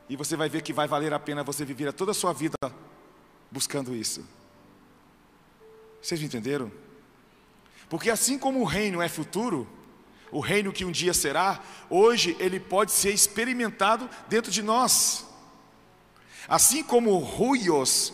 E 0.08 0.15
você 0.15 0.38
vai 0.38 0.47
ver 0.47 0.62
que 0.62 0.71
vai 0.71 0.88
valer 0.88 1.13
a 1.13 1.19
pena 1.19 1.43
você 1.43 1.65
viver 1.65 1.91
toda 1.91 2.12
a 2.12 2.13
sua 2.13 2.32
vida 2.32 2.56
buscando 3.51 3.93
isso. 3.93 4.25
Vocês 6.01 6.21
entenderam? 6.21 6.71
Porque 7.89 8.10
assim 8.10 8.39
como 8.39 8.62
o 8.62 8.65
reino 8.65 9.01
é 9.01 9.10
futuro, 9.10 9.67
o 10.32 10.39
reino 10.39 10.71
que 10.71 10.86
um 10.86 10.91
dia 10.91 11.13
será, 11.13 11.62
hoje 11.89 12.36
ele 12.39 12.60
pode 12.60 12.91
ser 12.91 13.12
experimentado 13.12 14.10
dentro 14.30 14.51
de 14.51 14.62
nós. 14.62 15.25
Assim 16.48 16.84
como 16.84 17.18
ruios, 17.18 18.14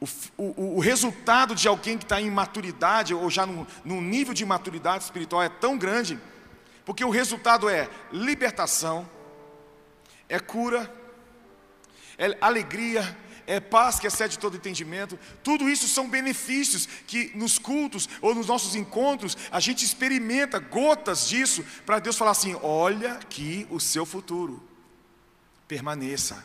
o, 0.00 0.06
o, 0.36 0.76
o, 0.76 0.80
resultado 0.80 1.54
de 1.54 1.68
alguém 1.68 1.96
que 1.96 2.04
está 2.04 2.20
em 2.20 2.30
maturidade, 2.30 3.14
ou 3.14 3.30
já 3.30 3.46
num, 3.46 3.64
num 3.84 4.00
nível 4.00 4.34
de 4.34 4.44
maturidade 4.44 5.04
espiritual, 5.04 5.42
é 5.42 5.48
tão 5.48 5.78
grande, 5.78 6.18
porque 6.84 7.04
o 7.04 7.10
resultado 7.10 7.68
é 7.68 7.88
libertação, 8.10 9.08
é 10.28 10.40
cura, 10.40 10.92
é 12.18 12.36
alegria, 12.40 13.16
é 13.46 13.60
paz 13.60 13.98
que 13.98 14.06
excede 14.06 14.38
todo 14.38 14.56
entendimento. 14.56 15.18
Tudo 15.42 15.68
isso 15.68 15.86
são 15.86 16.08
benefícios 16.08 16.86
que 17.06 17.30
nos 17.34 17.58
cultos 17.58 18.08
ou 18.20 18.34
nos 18.34 18.46
nossos 18.46 18.74
encontros 18.74 19.36
a 19.50 19.60
gente 19.60 19.84
experimenta 19.84 20.58
gotas 20.58 21.28
disso 21.28 21.64
para 21.84 21.98
Deus 21.98 22.16
falar 22.16 22.32
assim: 22.32 22.56
olha 22.62 23.14
aqui 23.14 23.66
o 23.70 23.78
seu 23.78 24.06
futuro, 24.06 24.62
permaneça. 25.72 26.44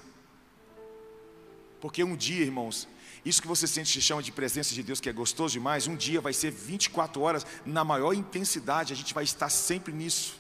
Porque 1.82 2.02
um 2.02 2.16
dia, 2.16 2.46
irmãos, 2.46 2.88
isso 3.26 3.42
que 3.42 3.48
você 3.48 3.68
sente 3.68 3.92
se 3.92 4.02
chama 4.02 4.24
de 4.24 4.32
presença 4.32 4.74
de 4.74 4.82
Deus, 4.82 5.02
que 5.02 5.10
é 5.10 5.14
gostoso 5.14 5.52
demais, 5.52 5.86
um 5.86 5.98
dia 5.98 6.22
vai 6.22 6.32
ser 6.32 6.50
24 6.50 7.22
horas 7.22 7.46
na 7.66 7.84
maior 7.84 8.14
intensidade, 8.14 8.94
a 8.94 8.96
gente 8.96 9.14
vai 9.14 9.26
estar 9.26 9.50
sempre 9.50 9.92
nisso. 9.92 10.40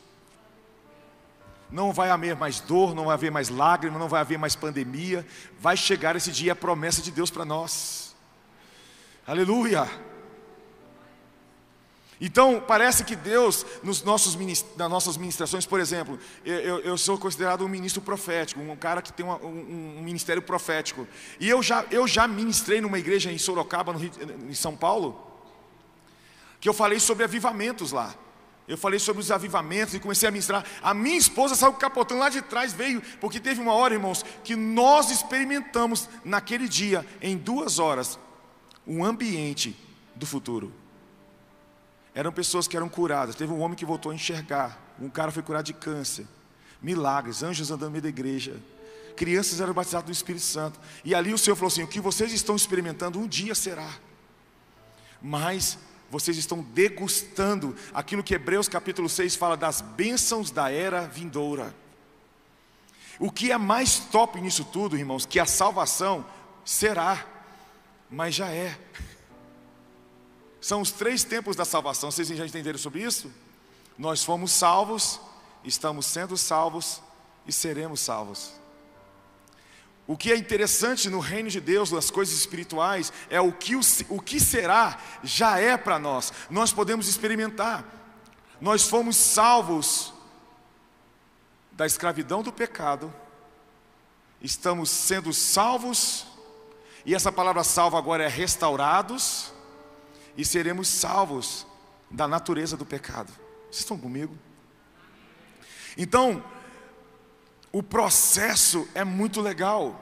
Não 1.69 1.91
vai 1.91 2.09
haver 2.09 2.33
mais 2.37 2.61
dor, 2.61 2.95
não 2.95 3.05
vai 3.05 3.15
haver 3.15 3.29
mais 3.29 3.49
lágrima, 3.49 3.99
não 3.99 4.07
vai 4.07 4.21
haver 4.21 4.39
mais 4.39 4.55
pandemia. 4.55 5.27
Vai 5.59 5.75
chegar 5.75 6.15
esse 6.15 6.31
dia 6.31 6.53
a 6.53 6.55
promessa 6.55 7.01
de 7.01 7.11
Deus 7.11 7.29
para 7.29 7.43
nós. 7.43 8.15
Aleluia! 9.25 9.85
Então, 12.19 12.63
parece 12.65 13.03
que 13.03 13.15
Deus, 13.15 13.65
nos 13.83 14.01
nossos, 14.01 14.35
nas 14.75 14.89
nossas 14.89 15.17
ministrações, 15.17 15.67
por 15.67 15.79
exemplo, 15.79 16.17
eu, 16.43 16.79
eu, 16.79 16.97
sou 16.97 17.17
considerado 17.17 17.63
um 17.63 17.67
ministro 17.67 18.01
profético, 18.01 18.59
um 18.59 18.75
cara 18.75 19.03
que 19.03 19.13
tem 19.13 19.23
uma, 19.23 19.37
um, 19.37 19.97
um, 19.99 20.01
ministério 20.01 20.41
profético. 20.41 21.07
E 21.39 21.47
eu 21.47 21.61
já, 21.61 21.85
eu 21.91 22.07
já 22.07 22.27
ministrei 22.27 22.81
numa 22.81 22.97
igreja 22.97 23.31
em 23.31 23.37
Sorocaba, 23.37 23.93
no 23.93 23.99
Rio, 23.99 24.11
em 24.49 24.53
São 24.55 24.75
Paulo, 24.75 25.27
que 26.59 26.67
eu 26.67 26.73
falei 26.73 26.99
sobre 26.99 27.23
avivamentos 27.23 27.91
lá. 27.91 28.15
Eu 28.67 28.77
falei 28.77 28.99
sobre 28.99 29.21
os 29.21 29.31
avivamentos 29.31 29.93
e 29.93 29.99
comecei 29.99 30.27
a 30.27 30.31
ministrar. 30.31 30.65
A 30.81 30.93
minha 30.93 31.17
esposa 31.17 31.55
saiu 31.55 31.73
capotando 31.73 32.19
lá 32.19 32.29
de 32.29 32.41
trás, 32.41 32.73
veio, 32.73 33.01
porque 33.21 33.39
teve 33.39 33.61
uma 33.61 33.73
hora, 33.73 33.93
irmãos, 33.93 34.25
que 34.43 34.55
nós 34.55 35.11
experimentamos 35.11 36.09
naquele 36.25 36.67
dia, 36.67 37.05
em 37.21 37.37
duas 37.37 37.79
horas, 37.79 38.19
um 38.85 39.05
ambiente 39.05 39.77
do 40.15 40.25
futuro. 40.25 40.73
Eram 42.17 42.31
pessoas 42.31 42.67
que 42.67 42.75
eram 42.75 42.89
curadas. 42.89 43.35
Teve 43.35 43.53
um 43.53 43.59
homem 43.59 43.77
que 43.77 43.85
voltou 43.85 44.11
a 44.11 44.15
enxergar. 44.15 44.75
Um 44.99 45.07
cara 45.07 45.31
foi 45.31 45.43
curado 45.43 45.65
de 45.65 45.73
câncer. 45.73 46.25
Milagres, 46.81 47.43
anjos 47.43 47.69
andando 47.69 47.89
no 47.89 47.91
meio 47.91 48.01
da 48.01 48.09
igreja. 48.09 48.59
Crianças 49.15 49.61
eram 49.61 49.71
batizadas 49.71 50.07
do 50.07 50.11
Espírito 50.11 50.43
Santo. 50.43 50.79
E 51.05 51.13
ali 51.13 51.31
o 51.31 51.37
Senhor 51.37 51.55
falou 51.55 51.67
assim: 51.67 51.83
o 51.83 51.87
que 51.87 52.01
vocês 52.01 52.33
estão 52.33 52.55
experimentando 52.55 53.19
um 53.19 53.27
dia 53.27 53.53
será. 53.53 53.87
Mas 55.21 55.77
vocês 56.09 56.37
estão 56.37 56.63
degustando 56.63 57.75
aquilo 57.93 58.23
que 58.23 58.33
Hebreus 58.33 58.67
capítulo 58.67 59.07
6 59.07 59.35
fala 59.35 59.55
das 59.55 59.81
bênçãos 59.81 60.49
da 60.49 60.71
era 60.71 61.01
vindoura. 61.01 61.71
O 63.19 63.29
que 63.29 63.51
é 63.51 63.59
mais 63.59 63.99
top 63.99 64.41
nisso 64.41 64.65
tudo, 64.65 64.97
irmãos, 64.97 65.23
que 65.23 65.39
a 65.39 65.45
salvação 65.45 66.25
será, 66.65 67.23
mas 68.09 68.33
já 68.33 68.49
é. 68.49 68.75
São 70.67 70.81
os 70.81 70.91
três 70.91 71.23
tempos 71.23 71.55
da 71.55 71.63
salvação, 71.63 72.11
vocês 72.11 72.27
já 72.27 72.45
entenderam 72.45 72.77
sobre 72.77 73.01
isso? 73.01 73.31
Nós 73.97 74.21
fomos 74.21 74.51
salvos, 74.51 75.17
estamos 75.63 76.05
sendo 76.05 76.35
salvos 76.35 77.01
e 77.45 77.53
seremos 77.53 78.01
salvos. 78.01 78.51
O 80.05 80.17
que 80.17 80.29
é 80.29 80.35
interessante 80.35 81.09
no 81.09 81.21
reino 81.21 81.49
de 81.49 81.61
Deus, 81.61 81.89
nas 81.89 82.11
coisas 82.11 82.35
espirituais, 82.37 83.13
é 83.29 83.39
o 83.39 83.53
que, 83.53 83.77
o, 83.77 83.81
o 84.09 84.21
que 84.21 84.41
será, 84.41 84.99
já 85.23 85.57
é 85.57 85.77
para 85.77 85.97
nós. 85.97 86.33
Nós 86.49 86.73
podemos 86.73 87.07
experimentar. 87.07 87.85
Nós 88.59 88.89
fomos 88.89 89.15
salvos 89.15 90.13
da 91.71 91.85
escravidão 91.85 92.43
do 92.43 92.51
pecado, 92.51 93.13
estamos 94.41 94.89
sendo 94.89 95.31
salvos, 95.31 96.27
e 97.05 97.15
essa 97.15 97.31
palavra 97.31 97.63
salvo 97.63 97.95
agora 97.95 98.25
é 98.25 98.27
restaurados, 98.27 99.55
e 100.37 100.45
seremos 100.45 100.87
salvos 100.87 101.65
da 102.09 102.27
natureza 102.27 102.77
do 102.77 102.85
pecado. 102.85 103.33
Vocês 103.63 103.79
estão 103.79 103.97
comigo? 103.97 104.37
Então, 105.97 106.43
o 107.71 107.81
processo 107.81 108.87
é 108.93 109.03
muito 109.03 109.41
legal, 109.41 109.99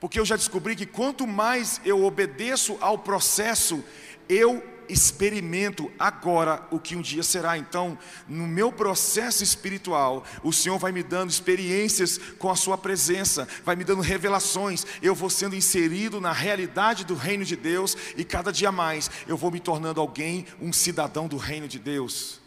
porque 0.00 0.18
eu 0.18 0.24
já 0.24 0.36
descobri 0.36 0.74
que 0.74 0.84
quanto 0.84 1.26
mais 1.26 1.80
eu 1.84 2.04
obedeço 2.04 2.76
ao 2.80 2.98
processo, 2.98 3.82
eu 4.28 4.62
experimento 4.88 5.90
agora 5.98 6.66
o 6.70 6.78
que 6.78 6.96
um 6.96 7.02
dia 7.02 7.22
será. 7.22 7.58
Então, 7.58 7.98
no 8.28 8.46
meu 8.46 8.70
processo 8.70 9.42
espiritual, 9.42 10.24
o 10.42 10.52
Senhor 10.52 10.78
vai 10.78 10.92
me 10.92 11.02
dando 11.02 11.30
experiências 11.30 12.18
com 12.38 12.50
a 12.50 12.56
Sua 12.56 12.78
presença, 12.78 13.48
vai 13.64 13.76
me 13.76 13.84
dando 13.84 14.02
revelações. 14.02 14.86
Eu 15.02 15.14
vou 15.14 15.30
sendo 15.30 15.56
inserido 15.56 16.20
na 16.20 16.32
realidade 16.32 17.04
do 17.04 17.14
reino 17.14 17.44
de 17.44 17.56
Deus 17.56 17.96
e 18.16 18.24
cada 18.24 18.52
dia 18.52 18.70
mais 18.70 19.10
eu 19.26 19.36
vou 19.36 19.50
me 19.50 19.60
tornando 19.60 20.00
alguém, 20.00 20.46
um 20.60 20.72
cidadão 20.72 21.26
do 21.26 21.36
reino 21.36 21.66
de 21.66 21.78
Deus. 21.78 22.40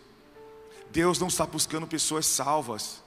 Deus 0.92 1.20
não 1.20 1.28
está 1.28 1.46
buscando 1.46 1.88
pessoas 1.88 2.26
salvas. 2.26 3.02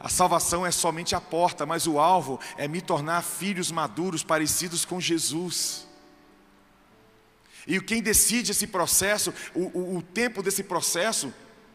A 0.00 0.08
salvação 0.08 0.64
é 0.64 0.70
somente 0.70 1.14
a 1.16 1.20
porta, 1.20 1.66
mas 1.66 1.86
o 1.86 1.98
alvo 1.98 2.38
é 2.56 2.68
me 2.68 2.80
tornar 2.80 3.22
filhos 3.22 3.72
maduros, 3.72 4.22
parecidos 4.22 4.84
com 4.84 5.00
Jesus. 5.00 5.87
E 7.68 7.78
quem 7.82 8.02
decide 8.02 8.52
esse 8.52 8.66
processo, 8.66 9.32
o, 9.54 9.64
o, 9.78 9.96
o 9.98 10.02
tempo 10.02 10.42
desse 10.42 10.62
processo, 10.62 11.32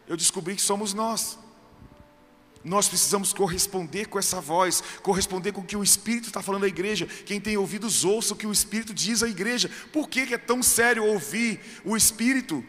eu 0.08 0.16
descobri 0.16 0.56
que 0.56 0.60
somos 0.60 0.92
nós. 0.92 1.38
Nós 2.64 2.88
precisamos 2.88 3.32
corresponder 3.32 4.06
com 4.08 4.18
essa 4.18 4.40
voz, 4.40 4.82
corresponder 5.02 5.52
com 5.52 5.60
o 5.60 5.64
que 5.64 5.76
o 5.76 5.84
Espírito 5.84 6.26
está 6.26 6.42
falando 6.42 6.64
à 6.64 6.66
igreja. 6.66 7.06
Quem 7.06 7.40
tem 7.40 7.56
ouvidos, 7.56 8.04
ouça 8.04 8.34
o 8.34 8.36
que 8.36 8.46
o 8.46 8.50
Espírito 8.50 8.92
diz 8.92 9.22
à 9.22 9.28
igreja. 9.28 9.70
Por 9.92 10.08
que 10.08 10.34
é 10.34 10.38
tão 10.38 10.64
sério 10.64 11.04
ouvir 11.04 11.60
o 11.84 11.96
Espírito? 11.96 12.64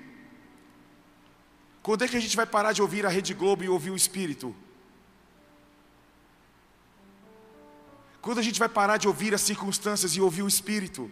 Quando 1.81 2.03
é 2.03 2.07
que 2.07 2.17
a 2.17 2.19
gente 2.19 2.35
vai 2.35 2.45
parar 2.45 2.73
de 2.73 2.81
ouvir 2.83 3.07
a 3.07 3.09
Rede 3.09 3.33
Globo 3.33 3.63
e 3.63 3.69
ouvir 3.69 3.89
o 3.89 3.95
Espírito? 3.95 4.55
Quando 8.21 8.37
a 8.37 8.43
gente 8.43 8.59
vai 8.59 8.69
parar 8.69 8.97
de 8.97 9.07
ouvir 9.07 9.33
as 9.33 9.41
circunstâncias 9.41 10.11
e 10.15 10.21
ouvir 10.21 10.43
o 10.43 10.47
Espírito? 10.47 11.09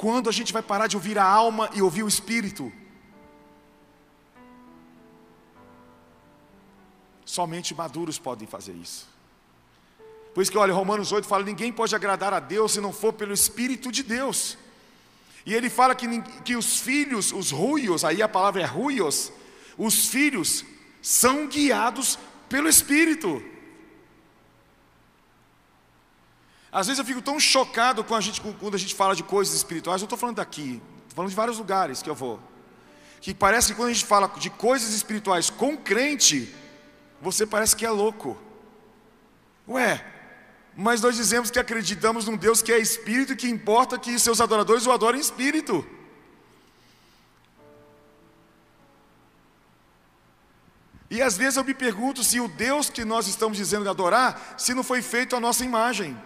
Quando 0.00 0.30
a 0.30 0.32
gente 0.32 0.50
vai 0.50 0.62
parar 0.62 0.86
de 0.86 0.96
ouvir 0.96 1.18
a 1.18 1.24
alma 1.24 1.68
e 1.74 1.82
ouvir 1.82 2.02
o 2.02 2.08
espírito? 2.08 2.72
Somente 7.22 7.74
maduros 7.74 8.18
podem 8.18 8.48
fazer 8.48 8.72
isso. 8.72 9.06
Por 10.32 10.40
isso 10.40 10.50
que, 10.50 10.56
olha, 10.56 10.72
Romanos 10.72 11.12
8 11.12 11.28
fala: 11.28 11.44
ninguém 11.44 11.70
pode 11.70 11.94
agradar 11.94 12.32
a 12.32 12.40
Deus 12.40 12.72
se 12.72 12.80
não 12.80 12.94
for 12.94 13.12
pelo 13.12 13.34
Espírito 13.34 13.92
de 13.92 14.02
Deus. 14.02 14.56
E 15.44 15.54
ele 15.54 15.68
fala 15.68 15.94
que, 15.94 16.06
que 16.46 16.56
os 16.56 16.80
filhos, 16.80 17.30
os 17.30 17.50
ruios, 17.50 18.02
aí 18.02 18.22
a 18.22 18.28
palavra 18.28 18.62
é 18.62 18.64
ruios, 18.64 19.30
os 19.76 20.08
filhos 20.08 20.64
são 21.02 21.46
guiados 21.46 22.18
pelo 22.48 22.70
Espírito. 22.70 23.42
Às 26.72 26.86
vezes 26.86 26.98
eu 26.98 27.04
fico 27.04 27.20
tão 27.20 27.38
chocado 27.40 28.06
a 28.14 28.20
gente, 28.20 28.40
quando 28.40 28.74
a 28.74 28.78
gente 28.78 28.94
fala 28.94 29.14
de 29.14 29.24
coisas 29.24 29.54
espirituais, 29.54 30.00
eu 30.00 30.06
estou 30.06 30.18
falando 30.18 30.36
daqui, 30.36 30.80
estou 31.02 31.16
falando 31.16 31.30
de 31.30 31.36
vários 31.36 31.58
lugares 31.58 32.00
que 32.00 32.08
eu 32.08 32.14
vou. 32.14 32.40
Que 33.20 33.34
parece 33.34 33.68
que 33.68 33.74
quando 33.74 33.90
a 33.90 33.92
gente 33.92 34.04
fala 34.04 34.28
de 34.28 34.48
coisas 34.50 34.94
espirituais 34.94 35.50
com 35.50 35.76
crente, 35.76 36.54
você 37.20 37.44
parece 37.44 37.74
que 37.74 37.84
é 37.84 37.90
louco. 37.90 38.38
Ué, 39.68 40.04
mas 40.76 41.00
nós 41.00 41.16
dizemos 41.16 41.50
que 41.50 41.58
acreditamos 41.58 42.26
num 42.26 42.36
Deus 42.36 42.62
que 42.62 42.72
é 42.72 42.78
espírito 42.78 43.32
e 43.32 43.36
que 43.36 43.48
importa 43.48 43.98
que 43.98 44.18
seus 44.18 44.40
adoradores 44.40 44.86
o 44.86 44.92
adorem 44.92 45.20
em 45.20 45.22
espírito. 45.22 45.84
E 51.10 51.20
às 51.20 51.36
vezes 51.36 51.56
eu 51.56 51.64
me 51.64 51.74
pergunto 51.74 52.22
se 52.22 52.38
o 52.38 52.46
Deus 52.46 52.88
que 52.88 53.04
nós 53.04 53.26
estamos 53.26 53.58
dizendo 53.58 53.90
adorar, 53.90 54.54
se 54.56 54.72
não 54.72 54.84
foi 54.84 55.02
feito 55.02 55.34
a 55.34 55.40
nossa 55.40 55.64
imagem. 55.64 56.16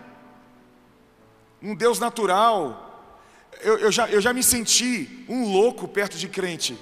Um 1.65 1.75
Deus 1.75 1.99
natural. 1.99 3.19
Eu, 3.63 3.79
eu, 3.79 3.91
já, 3.91 4.07
eu 4.11 4.21
já 4.21 4.35
me 4.35 4.43
senti 4.43 5.25
um 5.27 5.51
louco 5.51 5.89
perto 5.89 6.19
de 6.19 6.29
crente. 6.29 6.79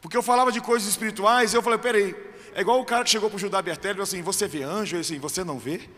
Porque 0.00 0.16
eu 0.16 0.22
falava 0.22 0.50
de 0.50 0.60
coisas 0.60 0.88
espirituais 0.88 1.52
e 1.52 1.56
eu 1.56 1.62
falei, 1.62 1.78
peraí, 1.78 2.16
é 2.52 2.60
igual 2.60 2.80
o 2.80 2.84
cara 2.84 3.04
que 3.04 3.10
chegou 3.10 3.30
para 3.30 3.36
o 3.36 3.38
Judá 3.38 3.62
Bertelli 3.62 3.92
e 3.92 3.94
falou 3.94 4.02
assim, 4.02 4.20
você 4.22 4.48
vê 4.48 4.64
anjo? 4.64 4.96
Ele 4.96 5.02
assim, 5.02 5.20
você 5.20 5.44
não 5.44 5.60
vê? 5.60 5.88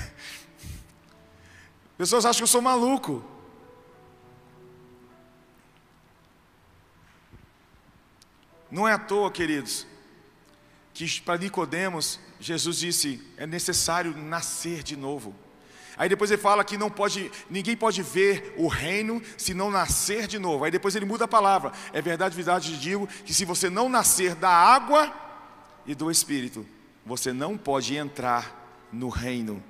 Pessoas 1.98 2.24
acham 2.24 2.38
que 2.38 2.44
eu 2.44 2.46
sou 2.46 2.62
maluco. 2.62 3.22
Não 8.70 8.88
é 8.88 8.94
à 8.94 8.98
toa, 8.98 9.30
queridos, 9.30 9.86
que 10.94 11.20
para 11.20 11.38
Nicodemos, 11.38 12.18
Jesus 12.40 12.78
disse, 12.78 13.20
é 13.36 13.46
necessário 13.46 14.16
nascer 14.16 14.82
de 14.82 14.96
novo. 14.96 15.34
Aí 15.96 16.08
depois 16.08 16.30
ele 16.30 16.40
fala 16.40 16.64
que 16.64 16.78
não 16.78 16.88
pode, 16.88 17.30
ninguém 17.50 17.76
pode 17.76 18.02
ver 18.02 18.54
o 18.56 18.66
reino 18.66 19.22
se 19.36 19.52
não 19.52 19.70
nascer 19.70 20.26
de 20.26 20.38
novo. 20.38 20.64
Aí 20.64 20.70
depois 20.70 20.96
ele 20.96 21.04
muda 21.04 21.26
a 21.26 21.28
palavra. 21.28 21.72
É 21.92 22.00
verdade, 22.00 22.34
verdade, 22.34 22.78
digo 22.78 23.06
que 23.06 23.34
se 23.34 23.44
você 23.44 23.68
não 23.68 23.86
nascer 23.86 24.34
da 24.34 24.48
água 24.48 25.12
e 25.84 25.94
do 25.94 26.10
Espírito, 26.10 26.66
você 27.04 27.34
não 27.34 27.58
pode 27.58 27.94
entrar 27.94 28.88
no 28.90 29.10
reino. 29.10 29.62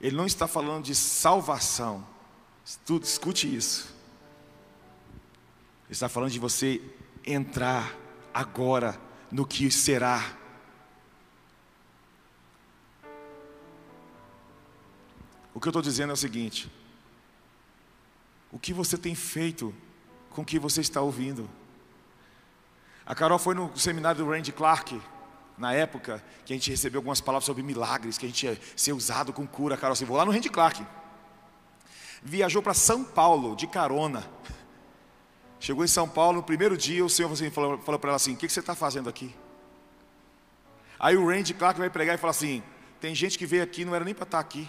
Ele 0.00 0.16
não 0.16 0.24
está 0.24 0.48
falando 0.48 0.84
de 0.84 0.94
salvação. 0.94 2.06
Escute 3.02 3.54
isso. 3.54 3.94
Ele 5.84 5.92
está 5.92 6.08
falando 6.08 6.30
de 6.30 6.38
você 6.38 6.80
entrar 7.26 7.94
agora 8.32 8.98
no 9.30 9.46
que 9.46 9.70
será 9.70 10.24
O 15.54 15.60
que 15.60 15.66
eu 15.66 15.70
estou 15.70 15.82
dizendo 15.82 16.10
é 16.10 16.14
o 16.14 16.16
seguinte: 16.16 16.70
o 18.50 18.58
que 18.58 18.72
você 18.72 18.96
tem 18.96 19.14
feito 19.14 19.74
com 20.30 20.42
o 20.42 20.44
que 20.44 20.58
você 20.58 20.80
está 20.80 21.00
ouvindo? 21.00 21.48
A 23.04 23.14
Carol 23.14 23.38
foi 23.38 23.54
no 23.54 23.74
seminário 23.76 24.24
do 24.24 24.30
Randy 24.30 24.52
Clark, 24.52 25.00
na 25.56 25.72
época, 25.72 26.22
que 26.44 26.52
a 26.52 26.56
gente 26.56 26.70
recebeu 26.70 26.98
algumas 26.98 27.20
palavras 27.20 27.46
sobre 27.46 27.62
milagres, 27.62 28.18
que 28.18 28.26
a 28.26 28.28
gente 28.28 28.46
ia 28.46 28.58
ser 28.76 28.92
usado 28.92 29.32
com 29.32 29.46
cura. 29.46 29.74
A 29.74 29.78
Carol 29.78 29.92
assim, 29.92 30.04
vou 30.04 30.16
lá 30.16 30.24
no 30.24 30.30
Randy 30.30 30.50
Clark. 30.50 30.84
Viajou 32.22 32.62
para 32.62 32.74
São 32.74 33.02
Paulo 33.04 33.56
de 33.56 33.66
carona. 33.66 34.28
Chegou 35.60 35.84
em 35.84 35.88
São 35.88 36.08
Paulo, 36.08 36.38
no 36.38 36.42
primeiro 36.42 36.76
dia, 36.76 37.04
o 37.04 37.08
Senhor 37.08 37.32
assim, 37.32 37.50
falou, 37.50 37.78
falou 37.78 37.98
para 37.98 38.10
ela 38.10 38.16
assim: 38.16 38.34
O 38.34 38.36
que, 38.36 38.46
que 38.46 38.52
você 38.52 38.60
está 38.60 38.74
fazendo 38.74 39.08
aqui? 39.08 39.34
Aí 41.00 41.16
o 41.16 41.28
Randy 41.28 41.54
Clark 41.54 41.78
vai 41.78 41.90
pregar 41.90 42.14
e 42.14 42.18
fala 42.18 42.30
assim: 42.30 42.62
Tem 43.00 43.14
gente 43.14 43.38
que 43.38 43.46
veio 43.46 43.62
aqui, 43.62 43.84
não 43.84 43.94
era 43.94 44.04
nem 44.04 44.14
para 44.14 44.24
estar 44.24 44.38
tá 44.38 44.42
aqui. 44.42 44.68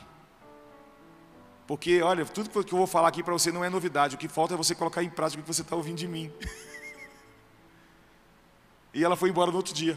Porque, 1.70 2.02
olha, 2.02 2.26
tudo 2.26 2.50
que 2.50 2.74
eu 2.74 2.78
vou 2.80 2.88
falar 2.88 3.10
aqui 3.10 3.22
para 3.22 3.32
você 3.32 3.52
não 3.52 3.64
é 3.64 3.70
novidade. 3.70 4.16
O 4.16 4.18
que 4.18 4.28
falta 4.28 4.56
é 4.56 4.58
você 4.58 4.74
colocar 4.74 5.04
em 5.04 5.10
prática 5.10 5.40
o 5.40 5.44
que 5.44 5.54
você 5.54 5.62
está 5.62 5.76
ouvindo 5.76 5.98
de 5.98 6.08
mim. 6.08 6.34
e 8.92 9.04
ela 9.04 9.16
foi 9.16 9.30
embora 9.30 9.52
no 9.52 9.58
outro 9.58 9.72
dia. 9.72 9.96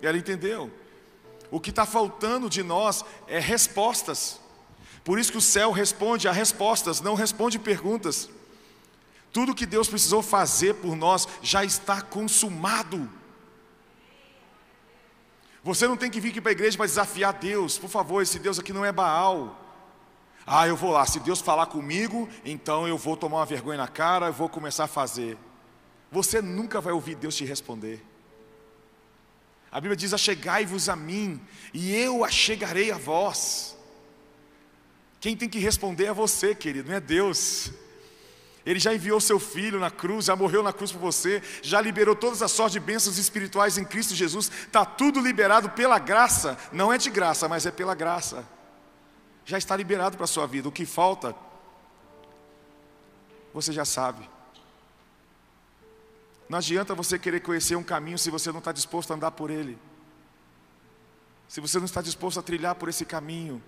E 0.00 0.06
ela 0.06 0.16
entendeu. 0.16 0.70
O 1.50 1.58
que 1.58 1.70
está 1.70 1.84
faltando 1.84 2.48
de 2.48 2.62
nós 2.62 3.04
é 3.26 3.40
respostas. 3.40 4.38
Por 5.02 5.18
isso 5.18 5.32
que 5.32 5.38
o 5.38 5.40
céu 5.40 5.72
responde 5.72 6.28
a 6.28 6.32
respostas, 6.32 7.00
não 7.00 7.16
responde 7.16 7.58
perguntas. 7.58 8.30
Tudo 9.32 9.52
que 9.52 9.66
Deus 9.66 9.88
precisou 9.88 10.22
fazer 10.22 10.74
por 10.74 10.94
nós 10.94 11.26
já 11.42 11.64
está 11.64 12.00
consumado. 12.00 13.10
Você 15.64 15.88
não 15.88 15.96
tem 15.96 16.08
que 16.08 16.20
vir 16.20 16.28
aqui 16.28 16.40
para 16.40 16.52
a 16.52 16.58
igreja 16.58 16.76
para 16.76 16.86
desafiar 16.86 17.32
Deus. 17.32 17.78
Por 17.78 17.90
favor, 17.90 18.22
esse 18.22 18.38
Deus 18.38 18.60
aqui 18.60 18.72
não 18.72 18.84
é 18.84 18.92
Baal. 18.92 19.63
Ah, 20.46 20.68
eu 20.68 20.76
vou 20.76 20.90
lá, 20.90 21.06
se 21.06 21.20
Deus 21.20 21.40
falar 21.40 21.66
comigo, 21.66 22.28
então 22.44 22.86
eu 22.86 22.98
vou 22.98 23.16
tomar 23.16 23.38
uma 23.38 23.46
vergonha 23.46 23.78
na 23.78 23.88
cara, 23.88 24.26
eu 24.26 24.32
vou 24.32 24.48
começar 24.48 24.84
a 24.84 24.88
fazer. 24.88 25.38
Você 26.12 26.42
nunca 26.42 26.80
vai 26.80 26.92
ouvir 26.92 27.14
Deus 27.14 27.34
te 27.34 27.44
responder. 27.44 28.04
A 29.72 29.80
Bíblia 29.80 29.96
diz: 29.96 30.12
Achegai-vos 30.12 30.88
a 30.88 30.94
mim, 30.94 31.40
e 31.72 31.94
eu 31.94 32.24
achegarei 32.24 32.92
a 32.92 32.98
vós. 32.98 33.74
Quem 35.18 35.34
tem 35.34 35.48
que 35.48 35.58
responder 35.58 36.06
é 36.06 36.12
você, 36.12 36.54
querido, 36.54 36.90
não 36.90 36.96
é 36.96 37.00
Deus. 37.00 37.72
Ele 38.66 38.78
já 38.78 38.94
enviou 38.94 39.20
seu 39.20 39.40
filho 39.40 39.80
na 39.80 39.90
cruz, 39.90 40.26
já 40.26 40.36
morreu 40.36 40.62
na 40.62 40.72
cruz 40.72 40.92
por 40.92 41.00
você, 41.00 41.42
já 41.62 41.80
liberou 41.80 42.14
todas 42.14 42.42
as 42.42 42.52
sortes 42.52 42.74
de 42.74 42.80
bênçãos 42.80 43.18
espirituais 43.18 43.76
em 43.78 43.84
Cristo 43.84 44.14
Jesus, 44.14 44.50
está 44.66 44.84
tudo 44.84 45.20
liberado 45.20 45.70
pela 45.70 45.98
graça, 45.98 46.56
não 46.72 46.92
é 46.92 46.96
de 46.96 47.10
graça, 47.10 47.46
mas 47.46 47.66
é 47.66 47.70
pela 47.70 47.94
graça 47.94 48.46
já 49.44 49.58
está 49.58 49.76
liberado 49.76 50.16
para 50.16 50.24
a 50.24 50.28
sua 50.28 50.46
vida. 50.46 50.68
O 50.68 50.72
que 50.72 50.86
falta, 50.86 51.34
você 53.52 53.72
já 53.72 53.84
sabe. 53.84 54.28
Não 56.48 56.58
adianta 56.58 56.94
você 56.94 57.18
querer 57.18 57.40
conhecer 57.40 57.76
um 57.76 57.82
caminho 57.82 58.18
se 58.18 58.30
você 58.30 58.50
não 58.50 58.58
está 58.58 58.72
disposto 58.72 59.10
a 59.10 59.14
andar 59.14 59.30
por 59.30 59.50
ele. 59.50 59.78
Se 61.48 61.60
você 61.60 61.78
não 61.78 61.84
está 61.84 62.02
disposto 62.02 62.40
a 62.40 62.42
trilhar 62.42 62.74
por 62.74 62.88
esse 62.88 63.04
caminho. 63.04 63.62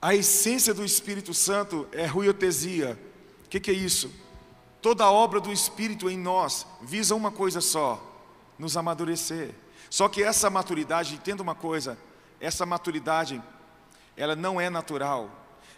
A 0.00 0.14
essência 0.14 0.72
do 0.72 0.84
Espírito 0.84 1.32
Santo 1.34 1.88
é 1.92 2.06
ruiotesia. 2.06 2.98
O 3.44 3.48
que, 3.48 3.58
que 3.58 3.70
é 3.70 3.74
isso? 3.74 4.25
Toda 4.86 5.02
a 5.02 5.10
obra 5.10 5.40
do 5.40 5.52
Espírito 5.52 6.08
em 6.08 6.16
nós 6.16 6.64
visa 6.80 7.12
uma 7.12 7.32
coisa 7.32 7.60
só: 7.60 8.00
nos 8.56 8.76
amadurecer. 8.76 9.52
Só 9.90 10.08
que 10.08 10.22
essa 10.22 10.48
maturidade, 10.48 11.14
entenda 11.14 11.42
uma 11.42 11.56
coisa, 11.56 11.98
essa 12.40 12.64
maturidade, 12.64 13.42
ela 14.16 14.36
não 14.36 14.60
é 14.60 14.70
natural. 14.70 15.28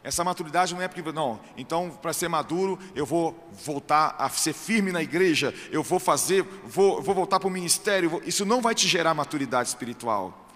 Essa 0.05 0.23
maturidade 0.23 0.75
não 0.75 0.83
é 0.83 0.89
porque, 0.89 1.11
não, 1.11 1.41
então 1.57 1.89
para 2.03 2.13
ser 2.13 2.29
maduro 2.29 2.79
eu 2.95 3.07
vou 3.07 3.49
voltar 3.65 4.15
a 4.19 4.29
ser 4.29 4.53
firme 4.53 4.93
na 4.93 5.03
igreja, 5.03 5.55
eu 5.71 5.83
vou 5.83 5.99
fazer, 5.99 6.43
vou, 6.67 7.01
vou 7.01 7.15
voltar 7.15 7.41
para 7.41 7.49
o 7.49 7.51
ministério, 7.51 8.11
vou, 8.11 8.23
isso 8.27 8.45
não 8.45 8.61
vai 8.61 8.75
te 8.75 8.87
gerar 8.87 9.15
maturidade 9.15 9.71
espiritual. 9.71 10.48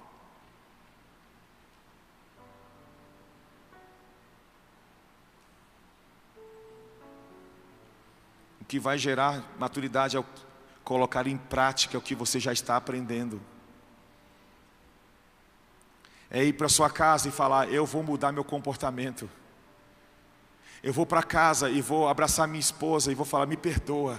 Que 8.73 8.79
vai 8.79 8.97
gerar 8.97 9.45
maturidade 9.59 10.17
é 10.17 10.25
colocar 10.83 11.27
em 11.27 11.37
prática 11.37 11.99
o 11.99 12.01
que 12.01 12.15
você 12.15 12.41
já 12.41 12.55
está 12.55 12.75
aprendendo. 12.75 13.39
É 16.31 16.43
ir 16.43 16.55
para 16.55 16.71
sua 16.71 16.89
casa 16.89 17.29
e 17.29 17.31
falar: 17.31 17.71
Eu 17.71 17.85
vou 17.85 18.03
mudar 18.03 18.33
meu 18.33 18.43
comportamento. 18.43 19.29
Eu 20.83 20.91
vou 20.91 21.05
para 21.05 21.23
casa 21.23 21.69
e 21.69 21.83
vou 21.83 22.09
abraçar 22.09 22.49
minha 22.49 22.61
esposa 22.61 23.13
e 23.13 23.15
vou 23.15 23.27
falar: 23.27 23.45
Me 23.45 23.59
perdoa. 23.59 24.19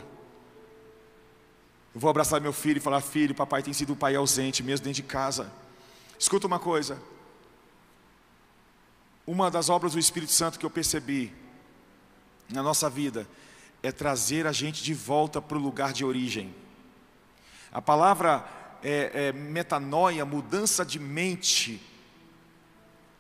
Eu 1.96 2.00
vou 2.00 2.12
abraçar 2.12 2.40
meu 2.40 2.54
filho 2.54 2.78
e 2.78 2.80
falar: 2.80 3.02
Filho, 3.02 3.34
papai 3.34 3.64
tem 3.64 3.74
sido 3.74 3.94
um 3.94 3.96
pai 3.96 4.16
ausente, 4.16 4.62
mesmo 4.62 4.84
dentro 4.84 5.02
de 5.02 5.08
casa. 5.08 5.52
Escuta 6.20 6.46
uma 6.46 6.60
coisa. 6.60 7.02
Uma 9.26 9.50
das 9.50 9.68
obras 9.68 9.94
do 9.94 10.00
Espírito 10.00 10.32
Santo 10.32 10.60
que 10.60 10.66
eu 10.66 10.70
percebi 10.70 11.34
na 12.52 12.62
nossa 12.62 12.88
vida 12.88 13.28
é 13.84 13.92
trazer 13.92 14.48
a 14.48 14.54
gente 14.54 14.82
de 14.82 14.94
volta 14.94 15.42
para 15.42 15.58
o 15.58 15.62
lugar 15.62 15.92
de 15.92 16.06
origem. 16.06 16.56
A 17.70 17.82
palavra 17.82 18.46
é, 18.82 19.12
é 19.14 19.32
metanoia, 19.34 20.24
mudança 20.24 20.86
de 20.86 20.98
mente. 20.98 21.82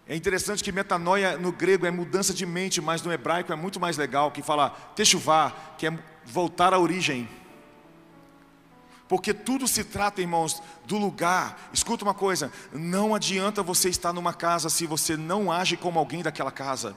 É 0.07 0.15
interessante 0.15 0.63
que 0.63 0.71
metanoia 0.71 1.37
no 1.37 1.51
grego 1.51 1.85
é 1.85 1.91
mudança 1.91 2.33
de 2.33 2.45
mente, 2.45 2.79
mas 2.79 3.01
no 3.01 3.11
hebraico 3.11 3.51
é 3.51 3.55
muito 3.55 3.79
mais 3.79 3.97
legal, 3.97 4.31
que 4.31 4.41
fala 4.41 4.69
techuvá, 4.95 5.53
que 5.77 5.87
é 5.87 5.99
voltar 6.25 6.73
à 6.73 6.79
origem. 6.79 7.27
Porque 9.07 9.33
tudo 9.33 9.67
se 9.67 9.83
trata, 9.83 10.21
irmãos, 10.21 10.63
do 10.85 10.97
lugar. 10.97 11.69
Escuta 11.73 12.03
uma 12.05 12.13
coisa: 12.13 12.51
não 12.71 13.13
adianta 13.13 13.61
você 13.61 13.89
estar 13.89 14.13
numa 14.13 14.33
casa 14.33 14.69
se 14.69 14.85
você 14.85 15.17
não 15.17 15.51
age 15.51 15.75
como 15.75 15.99
alguém 15.99 16.23
daquela 16.23 16.51
casa. 16.51 16.95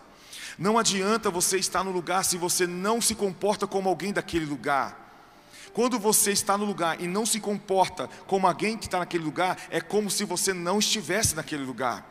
Não 0.59 0.79
adianta 0.79 1.31
você 1.31 1.59
estar 1.59 1.85
no 1.85 1.91
lugar 1.91 2.25
se 2.25 2.37
você 2.39 2.67
não 2.67 3.01
se 3.01 3.15
comporta 3.15 3.67
como 3.67 3.89
alguém 3.89 4.13
daquele 4.13 4.47
lugar. 4.47 5.05
Quando 5.73 5.99
você 5.99 6.33
está 6.33 6.57
no 6.57 6.65
lugar 6.65 7.01
e 7.01 7.07
não 7.07 7.27
se 7.27 7.39
comporta 7.39 8.09
como 8.27 8.47
alguém 8.47 8.79
que 8.79 8.87
está 8.87 8.99
naquele 8.99 9.25
lugar, 9.25 9.59
é 9.69 9.81
como 9.81 10.11
se 10.11 10.25
você 10.25 10.55
não 10.55 10.79
estivesse 10.79 11.35
naquele 11.35 11.65
lugar. 11.65 12.05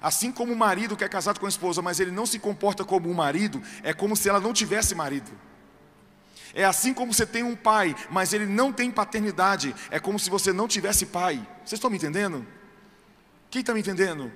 Assim 0.00 0.30
como 0.30 0.52
o 0.52 0.56
marido 0.56 0.96
que 0.96 1.02
é 1.02 1.08
casado 1.08 1.40
com 1.40 1.46
a 1.46 1.48
esposa, 1.48 1.82
mas 1.82 1.98
ele 1.98 2.12
não 2.12 2.24
se 2.24 2.38
comporta 2.38 2.84
como 2.84 3.10
um 3.10 3.14
marido, 3.14 3.60
é 3.82 3.92
como 3.92 4.14
se 4.14 4.28
ela 4.28 4.38
não 4.38 4.52
tivesse 4.52 4.94
marido. 4.94 5.30
É 6.54 6.64
assim 6.64 6.94
como 6.94 7.12
você 7.12 7.26
tem 7.26 7.42
um 7.42 7.54
pai, 7.56 7.94
mas 8.10 8.32
ele 8.32 8.46
não 8.46 8.72
tem 8.72 8.90
paternidade. 8.90 9.74
É 9.90 9.98
como 10.00 10.18
se 10.18 10.30
você 10.30 10.52
não 10.52 10.66
tivesse 10.66 11.06
pai. 11.06 11.36
Vocês 11.64 11.78
estão 11.78 11.90
me 11.90 11.96
entendendo? 11.96 12.46
Quem 13.50 13.60
está 13.60 13.74
me 13.74 13.80
entendendo? 13.80 14.32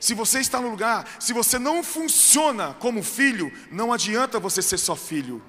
Se 0.00 0.14
você 0.14 0.40
está 0.40 0.60
no 0.60 0.70
lugar, 0.70 1.08
se 1.18 1.32
você 1.32 1.58
não 1.58 1.82
funciona 1.82 2.74
como 2.74 3.02
filho, 3.02 3.52
não 3.70 3.92
adianta 3.92 4.38
você 4.38 4.60
ser 4.62 4.78
só 4.78 4.94
filho. 4.94 5.42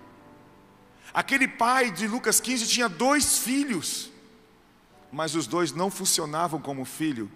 Aquele 1.14 1.48
pai 1.48 1.92
de 1.92 2.08
Lucas 2.08 2.40
15 2.40 2.68
tinha 2.68 2.88
dois 2.88 3.40
filhos, 3.40 4.12
mas 5.12 5.36
os 5.36 5.48
dois 5.48 5.72
não 5.72 5.90
funcionavam 5.90 6.62
como 6.62 6.86
filho. 6.86 7.32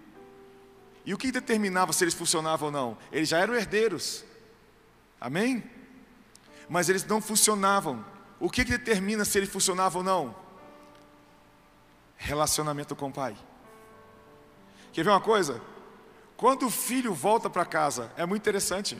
E 1.04 1.12
o 1.12 1.18
que 1.18 1.32
determinava 1.32 1.92
se 1.92 2.04
eles 2.04 2.14
funcionavam 2.14 2.66
ou 2.66 2.72
não? 2.72 2.98
Eles 3.10 3.28
já 3.28 3.38
eram 3.38 3.54
herdeiros. 3.54 4.24
Amém? 5.20 5.64
Mas 6.68 6.88
eles 6.88 7.04
não 7.04 7.20
funcionavam. 7.20 8.04
O 8.38 8.50
que, 8.50 8.64
determina 8.64 9.24
se 9.24 9.38
ele 9.38 9.46
funcionava 9.46 9.98
ou 9.98 10.04
não? 10.04 10.34
Relacionamento 12.16 12.94
com 12.94 13.08
o 13.08 13.12
pai. 13.12 13.36
Quer 14.92 15.04
ver 15.04 15.10
uma 15.10 15.20
coisa? 15.20 15.60
Quando 16.42 16.66
o 16.66 16.70
filho 16.70 17.14
volta 17.14 17.48
para 17.48 17.64
casa, 17.64 18.10
é 18.16 18.26
muito 18.26 18.42
interessante. 18.42 18.98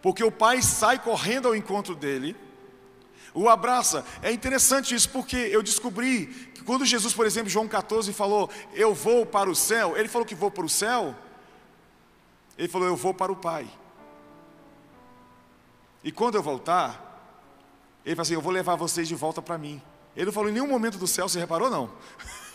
Porque 0.00 0.24
o 0.24 0.32
pai 0.32 0.62
sai 0.62 0.98
correndo 0.98 1.46
ao 1.46 1.54
encontro 1.54 1.94
dele, 1.94 2.34
o 3.34 3.50
abraça. 3.50 4.02
É 4.22 4.32
interessante 4.32 4.94
isso, 4.94 5.10
porque 5.10 5.36
eu 5.36 5.62
descobri 5.62 6.24
que 6.54 6.64
quando 6.64 6.86
Jesus, 6.86 7.12
por 7.12 7.26
exemplo, 7.26 7.50
João 7.50 7.68
14 7.68 8.10
falou, 8.14 8.48
eu 8.72 8.94
vou 8.94 9.26
para 9.26 9.50
o 9.50 9.54
céu, 9.54 9.94
ele 9.94 10.08
falou 10.08 10.24
que 10.24 10.34
vou 10.34 10.50
para 10.50 10.64
o 10.64 10.70
céu, 10.70 11.14
ele 12.56 12.68
falou, 12.68 12.88
eu 12.88 12.96
vou 12.96 13.12
para 13.12 13.30
o 13.30 13.36
Pai. 13.36 13.68
E 16.02 16.10
quando 16.10 16.36
eu 16.36 16.42
voltar, 16.42 17.20
ele 18.06 18.14
falou 18.14 18.22
assim: 18.22 18.32
Eu 18.32 18.40
vou 18.40 18.52
levar 18.52 18.74
vocês 18.74 19.06
de 19.06 19.14
volta 19.14 19.42
para 19.42 19.58
mim. 19.58 19.82
Ele 20.16 20.24
não 20.24 20.32
falou 20.32 20.48
em 20.48 20.52
nenhum 20.54 20.66
momento 20.66 20.96
do 20.96 21.06
céu, 21.06 21.28
você 21.28 21.38
reparou? 21.38 21.68
Não. 21.68 21.90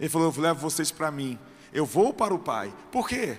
Ele 0.00 0.08
falou: 0.08 0.32
Eu 0.34 0.42
levo 0.42 0.60
vocês 0.60 0.90
para 0.90 1.10
mim. 1.10 1.38
Eu 1.72 1.86
vou 1.86 2.12
para 2.12 2.34
o 2.34 2.38
Pai. 2.38 2.72
Por 2.90 3.06
quê? 3.06 3.38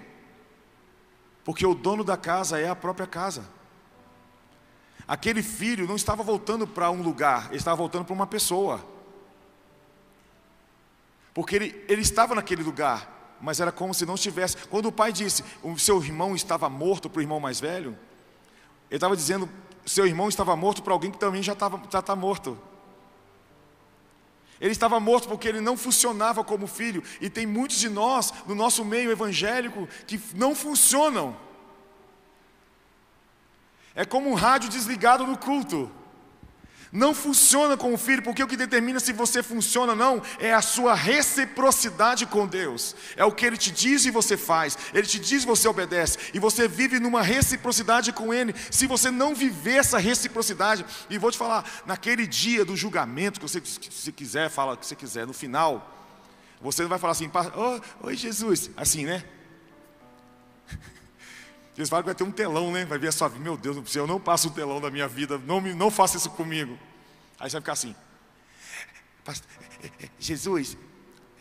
Porque 1.43 1.65
o 1.65 1.73
dono 1.73 2.03
da 2.03 2.15
casa 2.15 2.59
é 2.59 2.69
a 2.69 2.75
própria 2.75 3.07
casa. 3.07 3.43
Aquele 5.07 5.41
filho 5.41 5.87
não 5.87 5.95
estava 5.95 6.23
voltando 6.23 6.67
para 6.67 6.89
um 6.91 7.01
lugar, 7.01 7.47
ele 7.47 7.57
estava 7.57 7.75
voltando 7.75 8.05
para 8.05 8.13
uma 8.13 8.27
pessoa. 8.27 8.85
Porque 11.33 11.55
ele, 11.55 11.85
ele 11.89 12.01
estava 12.01 12.35
naquele 12.35 12.61
lugar, 12.61 13.37
mas 13.41 13.59
era 13.59 13.71
como 13.71 13.93
se 13.93 14.05
não 14.05 14.15
estivesse. 14.15 14.55
Quando 14.67 14.85
o 14.85 14.91
pai 14.91 15.11
disse, 15.11 15.43
o 15.63 15.77
seu 15.77 16.01
irmão 16.03 16.35
estava 16.35 16.69
morto 16.69 17.09
para 17.09 17.19
o 17.19 17.21
irmão 17.21 17.39
mais 17.39 17.59
velho, 17.59 17.97
ele 18.89 18.97
estava 18.97 19.15
dizendo, 19.15 19.49
seu 19.85 20.05
irmão 20.05 20.29
estava 20.29 20.55
morto 20.55 20.83
para 20.83 20.93
alguém 20.93 21.09
que 21.09 21.17
também 21.17 21.41
já 21.41 21.53
estava 21.53 21.81
já 21.89 21.99
está 21.99 22.15
morto. 22.15 22.57
Ele 24.61 24.71
estava 24.71 24.99
morto 24.99 25.27
porque 25.27 25.47
ele 25.47 25.59
não 25.59 25.75
funcionava 25.75 26.43
como 26.43 26.67
filho. 26.67 27.03
E 27.19 27.29
tem 27.31 27.47
muitos 27.47 27.79
de 27.79 27.89
nós, 27.89 28.31
no 28.45 28.53
nosso 28.53 28.85
meio 28.85 29.11
evangélico, 29.11 29.89
que 30.05 30.21
não 30.35 30.53
funcionam. 30.53 31.35
É 33.95 34.05
como 34.05 34.29
um 34.29 34.35
rádio 34.35 34.69
desligado 34.69 35.25
no 35.25 35.35
culto. 35.35 35.91
Não 36.91 37.15
funciona 37.15 37.77
com 37.77 37.93
o 37.93 37.97
filho, 37.97 38.21
porque 38.21 38.43
o 38.43 38.47
que 38.47 38.57
determina 38.57 38.99
se 38.99 39.13
você 39.13 39.41
funciona 39.41 39.93
ou 39.93 39.97
não 39.97 40.21
é 40.39 40.53
a 40.53 40.61
sua 40.61 40.93
reciprocidade 40.93 42.25
com 42.25 42.45
Deus. 42.45 42.95
É 43.15 43.23
o 43.23 43.31
que 43.31 43.45
ele 43.45 43.55
te 43.55 43.71
diz 43.71 44.03
e 44.05 44.11
você 44.11 44.35
faz, 44.35 44.77
ele 44.93 45.07
te 45.07 45.17
diz 45.17 45.43
e 45.43 45.45
você 45.45 45.69
obedece, 45.69 46.17
e 46.33 46.39
você 46.39 46.67
vive 46.67 46.99
numa 46.99 47.21
reciprocidade 47.21 48.11
com 48.11 48.33
ele. 48.33 48.53
Se 48.69 48.87
você 48.87 49.09
não 49.09 49.33
viver 49.33 49.77
essa 49.77 49.97
reciprocidade, 49.97 50.85
e 51.09 51.17
vou 51.17 51.31
te 51.31 51.37
falar, 51.37 51.65
naquele 51.85 52.27
dia 52.27 52.65
do 52.65 52.75
julgamento, 52.75 53.39
que 53.39 53.47
você 53.47 53.61
se 53.63 54.11
quiser, 54.11 54.49
fala 54.49 54.73
o 54.73 54.77
que 54.77 54.85
você 54.85 54.95
quiser, 54.95 55.25
no 55.25 55.33
final, 55.33 55.97
você 56.61 56.81
não 56.81 56.89
vai 56.89 56.99
falar 56.99 57.11
assim, 57.11 57.31
oh, 57.55 58.07
oi 58.07 58.17
Jesus, 58.17 58.69
assim, 58.75 59.05
né? 59.05 59.23
Eles 61.77 61.89
falam 61.89 62.03
que 62.03 62.07
vai 62.07 62.15
ter 62.15 62.23
um 62.23 62.31
telão, 62.31 62.71
né? 62.71 62.85
Vai 62.85 62.97
ver 62.97 63.07
a 63.07 63.11
sua 63.11 63.27
vida. 63.27 63.43
Meu 63.43 63.57
Deus 63.57 63.95
eu 63.95 64.05
não 64.05 64.19
passo 64.19 64.49
o 64.49 64.51
telão 64.51 64.81
da 64.81 64.91
minha 64.91 65.07
vida. 65.07 65.37
Não, 65.37 65.61
não 65.61 65.89
faça 65.89 66.17
isso 66.17 66.29
comigo. 66.31 66.77
Aí 67.39 67.49
você 67.49 67.55
vai 67.55 67.61
ficar 67.61 67.73
assim. 67.73 67.95
Jesus, 70.19 70.77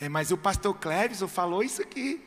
é, 0.01 0.09
mas 0.09 0.31
o 0.31 0.39
pastor 0.39 0.75
Cleves 0.75 1.21
falou 1.31 1.63
isso 1.63 1.83
aqui. 1.83 2.27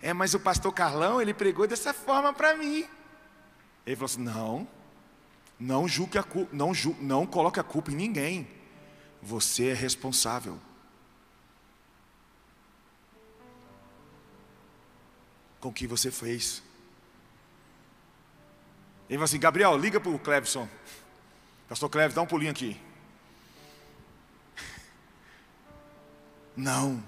É, 0.00 0.12
mas 0.12 0.34
o 0.34 0.40
pastor 0.40 0.72
Carlão, 0.72 1.20
ele 1.20 1.34
pregou 1.34 1.66
dessa 1.66 1.92
forma 1.92 2.32
para 2.32 2.56
mim. 2.56 2.86
Ele 3.86 3.96
falou 3.96 4.06
assim: 4.06 4.22
não, 4.22 4.68
não 5.58 5.88
julgue 5.88 6.18
a 6.18 6.22
culpa, 6.22 6.54
não, 6.54 6.72
não 7.00 7.26
coloque 7.26 7.58
a 7.58 7.64
culpa 7.64 7.90
em 7.90 7.96
ninguém. 7.96 8.48
Você 9.20 9.68
é 9.68 9.74
responsável. 9.74 10.58
Com 15.62 15.68
o 15.68 15.72
que 15.72 15.86
você 15.86 16.10
fez. 16.10 16.60
Ele 19.08 19.16
falou 19.16 19.24
assim: 19.24 19.38
Gabriel, 19.38 19.78
liga 19.78 19.98
para 20.00 20.10
o 20.10 20.18
Clevson. 20.18 20.68
Pastor 21.68 21.88
Cleves, 21.88 22.14
dá 22.14 22.20
um 22.20 22.26
pulinho 22.26 22.50
aqui. 22.50 22.78
Não, 26.54 27.02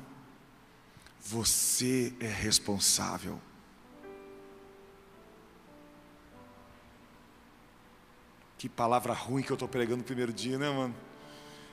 você 1.20 2.14
é 2.20 2.28
responsável. 2.28 3.38
Que 8.56 8.68
palavra 8.68 9.12
ruim 9.12 9.42
que 9.42 9.50
eu 9.50 9.54
estou 9.54 9.68
pregando 9.68 9.98
no 9.98 10.04
primeiro 10.04 10.32
dia, 10.32 10.56
né, 10.56 10.70
mano? 10.70 10.94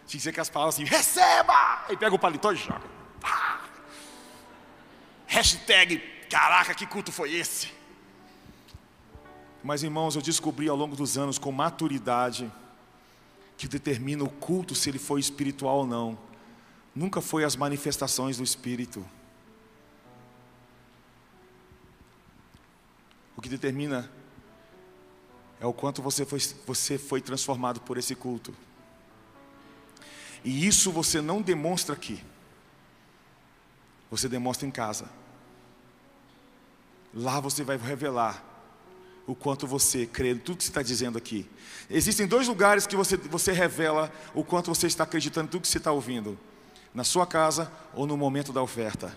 Tinha 0.07 0.19
que 0.19 0.23
ser 0.23 0.33
que 0.33 0.41
as 0.41 0.49
palavras 0.49 0.75
assim, 0.75 0.83
receba! 0.83 1.85
E 1.89 1.95
pega 1.95 2.13
o 2.13 2.19
paletó 2.19 2.51
e 2.51 2.55
joga. 2.55 2.89
Ah! 3.23 3.61
Hashtag 5.27 6.20
Caraca, 6.31 6.73
que 6.73 6.87
culto 6.87 7.11
foi 7.11 7.33
esse? 7.33 7.73
Mas 9.61 9.83
irmãos, 9.83 10.15
eu 10.15 10.21
descobri 10.21 10.69
ao 10.69 10.77
longo 10.77 10.95
dos 10.95 11.17
anos 11.17 11.37
com 11.37 11.51
maturidade 11.51 12.49
que 13.57 13.67
determina 13.67 14.23
o 14.23 14.29
culto 14.29 14.73
se 14.73 14.89
ele 14.89 14.97
foi 14.97 15.19
espiritual 15.19 15.79
ou 15.79 15.85
não. 15.85 16.17
Nunca 16.95 17.19
foi 17.19 17.43
as 17.43 17.57
manifestações 17.57 18.37
do 18.37 18.45
espírito. 18.45 19.05
O 23.35 23.41
que 23.41 23.49
determina 23.49 24.09
é 25.59 25.65
o 25.65 25.73
quanto 25.73 26.01
você 26.01 26.25
foi, 26.25 26.39
você 26.65 26.97
foi 26.97 27.19
transformado 27.19 27.81
por 27.81 27.97
esse 27.97 28.15
culto. 28.15 28.55
E 30.45 30.65
isso 30.65 30.93
você 30.93 31.19
não 31.19 31.41
demonstra 31.41 31.93
aqui. 31.93 32.23
Você 34.09 34.29
demonstra 34.29 34.65
em 34.65 34.71
casa. 34.71 35.20
Lá 37.13 37.39
você 37.39 37.63
vai 37.63 37.77
revelar 37.77 38.43
o 39.27 39.35
quanto 39.35 39.67
você 39.67 40.05
crê 40.05 40.35
tudo 40.35 40.57
que 40.57 40.63
você 40.63 40.69
está 40.69 40.81
dizendo 40.81 41.17
aqui. 41.17 41.49
Existem 41.89 42.25
dois 42.27 42.47
lugares 42.47 42.87
que 42.87 42.95
você, 42.95 43.17
você 43.17 43.51
revela 43.51 44.11
o 44.33 44.43
quanto 44.43 44.73
você 44.73 44.87
está 44.87 45.03
acreditando 45.03 45.49
tudo 45.49 45.61
que 45.61 45.67
você 45.67 45.77
está 45.77 45.91
ouvindo: 45.91 46.37
na 46.93 47.03
sua 47.03 47.25
casa 47.27 47.71
ou 47.93 48.07
no 48.07 48.17
momento 48.17 48.53
da 48.53 48.61
oferta. 48.61 49.15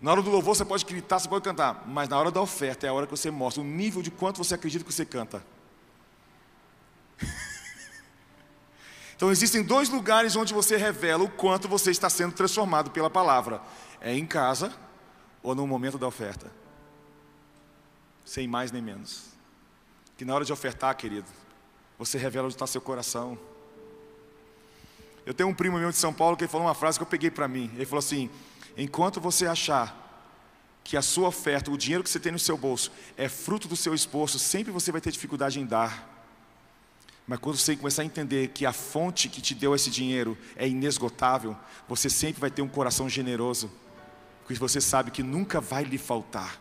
Na 0.00 0.12
hora 0.12 0.22
do 0.22 0.30
louvor 0.30 0.54
você 0.54 0.64
pode 0.64 0.84
gritar, 0.84 1.18
você 1.18 1.28
pode 1.28 1.42
cantar, 1.42 1.84
mas 1.86 2.08
na 2.08 2.18
hora 2.18 2.30
da 2.30 2.40
oferta 2.40 2.86
é 2.86 2.90
a 2.90 2.92
hora 2.92 3.06
que 3.06 3.10
você 3.10 3.30
mostra 3.30 3.62
o 3.62 3.66
nível 3.66 4.02
de 4.02 4.10
quanto 4.10 4.38
você 4.38 4.54
acredita 4.54 4.84
que 4.84 4.92
você 4.92 5.06
canta. 5.06 5.42
Então 9.16 9.30
existem 9.30 9.62
dois 9.62 9.88
lugares 9.88 10.36
onde 10.36 10.52
você 10.52 10.76
revela 10.76 11.24
o 11.24 11.30
quanto 11.30 11.66
você 11.66 11.90
está 11.90 12.08
sendo 12.10 12.34
transformado 12.34 12.90
pela 12.90 13.08
palavra: 13.08 13.62
é 14.00 14.14
em 14.14 14.26
casa 14.26 14.72
ou 15.42 15.54
no 15.54 15.66
momento 15.66 15.96
da 15.96 16.06
oferta. 16.06 16.52
Sem 18.24 18.46
mais 18.46 18.70
nem 18.70 18.82
menos. 18.82 19.24
Que 20.16 20.24
na 20.24 20.34
hora 20.34 20.44
de 20.44 20.52
ofertar, 20.52 20.94
querido, 20.96 21.28
você 21.98 22.18
revela 22.18 22.46
onde 22.46 22.54
está 22.54 22.66
seu 22.66 22.80
coração. 22.80 23.38
Eu 25.24 25.32
tenho 25.32 25.48
um 25.48 25.54
primo 25.54 25.78
meu 25.78 25.90
de 25.90 25.96
São 25.96 26.12
Paulo 26.12 26.36
que 26.36 26.46
falou 26.46 26.66
uma 26.66 26.74
frase 26.74 26.98
que 26.98 27.02
eu 27.02 27.06
peguei 27.08 27.30
para 27.30 27.48
mim. 27.48 27.70
Ele 27.74 27.86
falou 27.86 28.00
assim: 28.00 28.30
enquanto 28.76 29.20
você 29.20 29.46
achar 29.46 30.04
que 30.84 30.96
a 30.96 31.02
sua 31.02 31.28
oferta, 31.28 31.70
o 31.70 31.78
dinheiro 31.78 32.04
que 32.04 32.10
você 32.10 32.20
tem 32.20 32.30
no 32.30 32.38
seu 32.38 32.56
bolso, 32.56 32.92
é 33.16 33.28
fruto 33.28 33.66
do 33.66 33.76
seu 33.76 33.94
esforço, 33.94 34.38
sempre 34.38 34.70
você 34.70 34.92
vai 34.92 35.00
ter 35.00 35.10
dificuldade 35.10 35.58
em 35.58 35.64
dar. 35.66 36.15
Mas 37.26 37.40
quando 37.40 37.56
você 37.56 37.74
começar 37.76 38.02
a 38.02 38.04
entender 38.04 38.48
que 38.48 38.64
a 38.64 38.72
fonte 38.72 39.28
que 39.28 39.40
te 39.40 39.54
deu 39.54 39.74
esse 39.74 39.90
dinheiro 39.90 40.38
é 40.54 40.68
inesgotável, 40.68 41.56
você 41.88 42.08
sempre 42.08 42.40
vai 42.40 42.50
ter 42.50 42.62
um 42.62 42.68
coração 42.68 43.08
generoso, 43.08 43.70
porque 44.44 44.54
você 44.54 44.80
sabe 44.80 45.10
que 45.10 45.24
nunca 45.24 45.60
vai 45.60 45.82
lhe 45.82 45.98
faltar. 45.98 46.60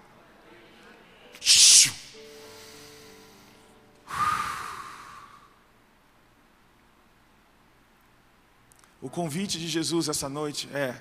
O 8.99 9.09
convite 9.09 9.59
de 9.59 9.67
Jesus 9.67 10.09
essa 10.09 10.27
noite 10.27 10.67
é: 10.73 10.99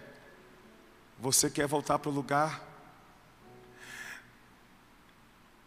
você 1.18 1.48
quer 1.48 1.66
voltar 1.66 1.98
para 1.98 2.10
o 2.10 2.12
lugar? 2.12 2.73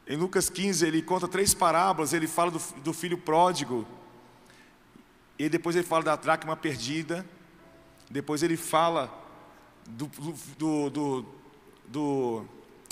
Em 0.07 0.15
Lucas 0.15 0.49
15, 0.49 0.85
ele 0.85 1.01
conta 1.01 1.27
três 1.27 1.53
parábolas. 1.53 2.13
Ele 2.13 2.27
fala 2.27 2.51
do, 2.51 2.61
do 2.81 2.93
filho 2.93 3.17
pródigo, 3.17 3.85
e 5.37 5.49
depois 5.49 5.75
ele 5.75 5.85
fala 5.85 6.03
da 6.03 6.15
dracma 6.15 6.55
perdida. 6.55 7.25
Depois 8.09 8.41
ele 8.41 8.55
fala 8.55 9.13
do, 9.85 10.07
do, 10.57 10.89
do, 10.89 11.25
do 11.85 12.45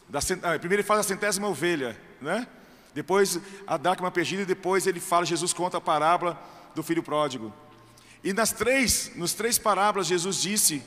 da, 0.09 0.19
ah, 0.19 0.59
primeiro 0.59 0.81
ele 0.81 0.83
fala 0.83 0.99
da 0.99 1.03
centésima 1.03 1.47
ovelha, 1.47 1.99
né? 2.21 2.47
Depois 2.93 3.39
a 3.65 3.77
dracma 3.77 4.11
perdida 4.11 4.43
e 4.43 4.45
depois 4.45 4.87
ele 4.87 4.99
fala, 4.99 5.25
Jesus 5.25 5.51
conta 5.51 5.77
a 5.77 5.81
parábola 5.81 6.41
do 6.73 6.83
filho 6.83 7.03
pródigo. 7.03 7.51
E 8.23 8.31
nas 8.31 8.51
três, 8.51 9.11
nos 9.15 9.33
três 9.33 9.57
parábolas, 9.57 10.07
Jesus 10.07 10.41
disse 10.41 10.83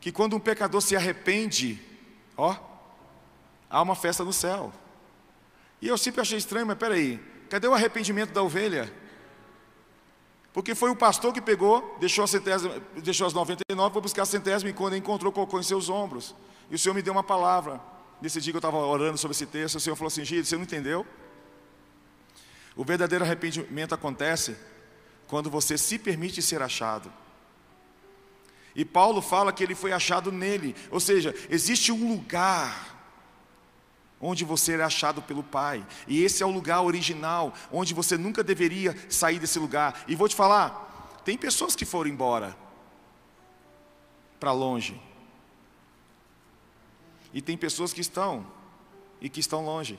que 0.00 0.10
quando 0.10 0.36
um 0.36 0.40
pecador 0.40 0.80
se 0.80 0.96
arrepende, 0.96 1.80
ó, 2.36 2.56
há 3.70 3.80
uma 3.80 3.94
festa 3.94 4.24
no 4.24 4.32
céu. 4.32 4.72
E 5.80 5.88
eu 5.88 5.98
sempre 5.98 6.20
achei 6.20 6.38
estranho, 6.38 6.66
mas 6.66 6.78
peraí, 6.78 7.20
cadê 7.50 7.66
o 7.68 7.74
arrependimento 7.74 8.32
da 8.32 8.42
ovelha? 8.42 8.92
Porque 10.52 10.74
foi 10.74 10.90
o 10.90 10.96
pastor 10.96 11.34
que 11.34 11.40
pegou, 11.40 11.96
deixou, 12.00 12.24
a 12.24 12.26
centésima, 12.26 12.82
deixou 12.96 13.26
as 13.26 13.34
99, 13.34 13.92
foi 13.92 14.02
buscar 14.02 14.22
a 14.22 14.26
centésima 14.26 14.70
e 14.70 14.72
quando 14.72 14.96
encontrou, 14.96 15.30
colocou 15.30 15.60
em 15.60 15.62
seus 15.62 15.90
ombros. 15.90 16.34
E 16.70 16.74
o 16.74 16.78
Senhor 16.78 16.94
me 16.94 17.02
deu 17.02 17.12
uma 17.12 17.22
palavra. 17.22 17.78
Nesse 18.22 18.40
dia 18.40 18.52
que 18.52 18.56
eu 18.56 18.60
estava 18.60 18.78
orando 18.78 19.18
sobre 19.18 19.34
esse 19.34 19.44
texto, 19.44 19.74
o 19.76 19.80
Senhor 19.80 19.94
falou 19.96 20.08
assim: 20.08 20.24
Gide, 20.24 20.46
você 20.46 20.56
não 20.56 20.62
entendeu? 20.62 21.06
O 22.74 22.84
verdadeiro 22.84 23.22
arrependimento 23.22 23.94
acontece 23.94 24.56
quando 25.26 25.50
você 25.50 25.76
se 25.76 25.98
permite 25.98 26.40
ser 26.40 26.62
achado. 26.62 27.12
E 28.74 28.82
Paulo 28.82 29.20
fala 29.20 29.52
que 29.52 29.62
ele 29.62 29.74
foi 29.74 29.92
achado 29.92 30.32
nele, 30.32 30.74
ou 30.90 31.00
seja, 31.00 31.34
existe 31.50 31.92
um 31.92 32.08
lugar 32.08 32.95
onde 34.26 34.44
você 34.44 34.74
é 34.74 34.82
achado 34.82 35.22
pelo 35.22 35.42
Pai, 35.42 35.86
e 36.08 36.22
esse 36.24 36.42
é 36.42 36.46
o 36.46 36.50
lugar 36.50 36.82
original, 36.82 37.54
onde 37.70 37.94
você 37.94 38.18
nunca 38.18 38.42
deveria 38.42 38.94
sair 39.08 39.38
desse 39.38 39.58
lugar. 39.58 40.04
E 40.08 40.16
vou 40.16 40.28
te 40.28 40.34
falar, 40.34 41.20
tem 41.24 41.38
pessoas 41.38 41.76
que 41.76 41.84
foram 41.84 42.10
embora 42.10 42.56
para 44.40 44.52
longe, 44.52 45.00
e 47.32 47.40
tem 47.40 47.56
pessoas 47.56 47.92
que 47.92 48.00
estão 48.00 48.46
e 49.20 49.28
que 49.28 49.40
estão 49.40 49.64
longe. 49.64 49.98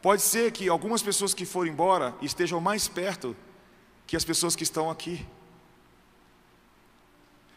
Pode 0.00 0.22
ser 0.22 0.50
que 0.50 0.68
algumas 0.68 1.00
pessoas 1.00 1.32
que 1.32 1.46
foram 1.46 1.70
embora 1.70 2.14
estejam 2.20 2.60
mais 2.60 2.88
perto 2.88 3.36
que 4.04 4.16
as 4.16 4.24
pessoas 4.24 4.56
que 4.56 4.64
estão 4.64 4.90
aqui. 4.90 5.24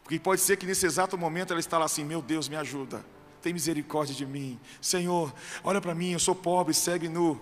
Porque 0.03 0.19
pode 0.19 0.41
ser 0.41 0.55
que 0.55 0.65
nesse 0.67 0.85
exato 0.85 1.17
momento 1.17 1.51
ela 1.51 1.59
está 1.59 1.79
lá 1.79 1.85
assim: 1.85 2.05
Meu 2.05 2.21
Deus, 2.21 2.47
me 2.47 2.55
ajuda, 2.55 3.03
tem 3.45 3.53
misericórdia 3.53 4.15
de 4.15 4.25
mim. 4.25 4.59
Senhor, 4.81 5.31
olha 5.63 5.79
para 5.79 5.93
mim, 5.93 6.13
eu 6.13 6.19
sou 6.19 6.33
pobre, 6.33 6.73
segue 6.73 7.07
nu. 7.07 7.39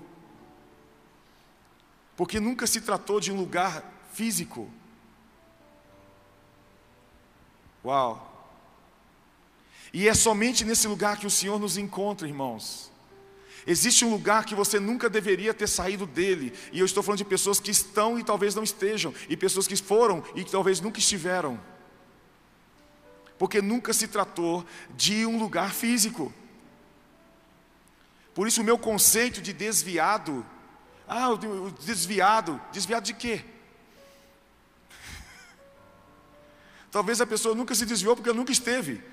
Porque 2.17 2.41
nunca 2.41 2.67
se 2.67 2.81
tratou 2.81 3.21
de 3.21 3.31
um 3.31 3.37
lugar 3.37 3.81
físico. 4.11 4.69
Uau! 7.85 8.29
E 9.93 10.09
é 10.09 10.13
somente 10.13 10.65
nesse 10.65 10.89
lugar 10.89 11.17
que 11.17 11.25
o 11.25 11.31
Senhor 11.31 11.57
nos 11.57 11.77
encontra, 11.77 12.27
irmãos. 12.27 12.91
Existe 13.65 14.03
um 14.03 14.11
lugar 14.11 14.43
que 14.43 14.55
você 14.55 14.81
nunca 14.81 15.09
deveria 15.09 15.53
ter 15.53 15.67
saído 15.67 16.05
dele, 16.05 16.51
e 16.73 16.79
eu 16.79 16.85
estou 16.85 17.01
falando 17.01 17.19
de 17.19 17.23
pessoas 17.23 17.61
que 17.61 17.71
estão 17.71 18.19
e 18.19 18.25
talvez 18.25 18.53
não 18.55 18.63
estejam, 18.63 19.13
e 19.29 19.37
pessoas 19.37 19.67
que 19.67 19.77
foram 19.77 20.21
e 20.35 20.43
que 20.43 20.51
talvez 20.51 20.81
nunca 20.81 20.99
estiveram, 20.99 21.57
porque 23.43 23.61
nunca 23.61 23.91
se 23.91 24.07
tratou 24.07 24.65
de 24.95 25.25
um 25.25 25.37
lugar 25.37 25.73
físico. 25.73 26.33
Por 28.33 28.47
isso, 28.47 28.61
o 28.61 28.63
meu 28.63 28.77
conceito 28.77 29.41
de 29.41 29.51
desviado, 29.51 30.45
ah, 31.05 31.29
o 31.29 31.69
desviado, 31.71 32.61
desviado 32.71 33.03
de 33.03 33.13
quê? 33.13 33.43
Talvez 36.89 37.19
a 37.19 37.25
pessoa 37.25 37.53
nunca 37.53 37.75
se 37.75 37.85
desviou 37.85 38.15
porque 38.15 38.31
nunca 38.31 38.53
esteve. 38.53 39.03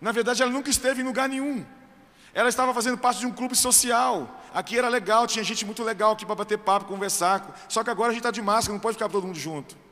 Na 0.00 0.12
verdade, 0.12 0.40
ela 0.40 0.52
nunca 0.52 0.70
esteve 0.70 1.02
em 1.02 1.04
lugar 1.04 1.28
nenhum. 1.28 1.66
Ela 2.32 2.48
estava 2.48 2.72
fazendo 2.72 2.96
parte 2.96 3.18
de 3.18 3.26
um 3.26 3.32
clube 3.32 3.56
social. 3.56 4.40
Aqui 4.54 4.78
era 4.78 4.88
legal, 4.88 5.26
tinha 5.26 5.42
gente 5.42 5.66
muito 5.66 5.82
legal 5.82 6.12
aqui 6.12 6.24
para 6.24 6.36
bater 6.36 6.58
papo, 6.58 6.86
conversar. 6.86 7.66
Só 7.68 7.82
que 7.82 7.90
agora 7.90 8.10
a 8.10 8.12
gente 8.12 8.20
está 8.20 8.30
de 8.30 8.40
máscara, 8.40 8.72
não 8.72 8.80
pode 8.80 8.94
ficar 8.94 9.08
todo 9.08 9.26
mundo 9.26 9.36
junto. 9.36 9.89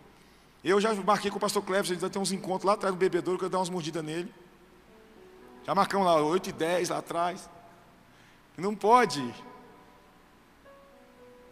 Eu 0.62 0.80
já 0.80 0.92
marquei 0.94 1.30
com 1.30 1.36
o 1.36 1.40
pastor 1.40 1.62
Cleves, 1.62 1.98
vai 2.00 2.10
ter 2.10 2.18
uns 2.18 2.32
encontros 2.32 2.64
lá 2.64 2.72
atrás 2.72 2.94
do 2.94 2.98
bebedouro, 2.98 3.38
que 3.38 3.44
eu 3.44 3.48
dar 3.48 3.58
umas 3.58 3.70
mordidas 3.70 4.04
nele. 4.04 4.32
Já 5.64 5.74
marcamos 5.74 6.06
lá 6.06 6.20
8 6.20 6.48
e 6.48 6.52
10 6.52 6.88
lá 6.88 6.98
atrás. 6.98 7.48
Não 8.56 8.74
pode. 8.74 9.22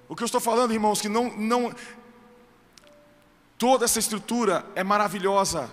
O 0.09 0.17
que 0.17 0.23
eu 0.23 0.27
estou 0.27 0.41
falando, 0.41 0.73
irmãos, 0.73 1.01
que 1.01 1.09
não, 1.09 1.37
não. 1.37 1.75
Toda 3.59 3.85
essa 3.85 3.99
estrutura 3.99 4.65
é 4.75 4.83
maravilhosa. 4.83 5.71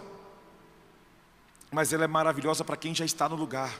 Mas 1.72 1.92
ela 1.92 2.04
é 2.04 2.08
maravilhosa 2.08 2.64
para 2.64 2.78
quem 2.78 2.94
já 2.94 3.04
está 3.04 3.28
no 3.28 3.36
lugar. 3.36 3.74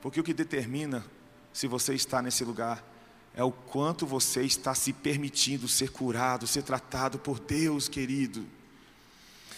Porque 0.00 0.20
o 0.20 0.24
que 0.24 0.32
determina 0.32 1.04
se 1.56 1.66
você 1.66 1.94
está 1.94 2.20
nesse 2.20 2.44
lugar 2.44 2.84
é 3.34 3.42
o 3.42 3.50
quanto 3.50 4.06
você 4.06 4.42
está 4.42 4.74
se 4.74 4.92
permitindo 4.92 5.66
ser 5.66 5.90
curado, 5.90 6.46
ser 6.46 6.62
tratado 6.62 7.18
por 7.18 7.38
Deus, 7.40 7.88
querido. 7.88 8.46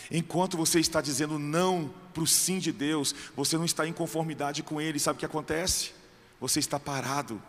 Enquanto 0.08 0.56
você 0.56 0.78
está 0.78 1.00
dizendo 1.00 1.40
não 1.40 1.92
para 2.14 2.22
o 2.22 2.26
sim 2.26 2.60
de 2.60 2.70
Deus, 2.70 3.12
você 3.34 3.56
não 3.56 3.64
está 3.64 3.84
em 3.84 3.92
conformidade 3.92 4.62
com 4.62 4.80
Ele, 4.80 5.00
sabe 5.00 5.16
o 5.16 5.18
que 5.18 5.26
acontece? 5.26 5.90
Você 6.40 6.60
está 6.60 6.78
parado. 6.78 7.42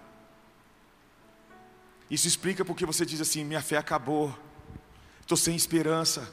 Isso 2.10 2.28
explica 2.28 2.66
porque 2.66 2.88
você 2.88 3.06
diz 3.06 3.22
assim: 3.22 3.44
minha 3.44 3.62
fé 3.62 3.78
acabou, 3.78 4.36
estou 5.22 5.38
sem 5.38 5.56
esperança, 5.56 6.28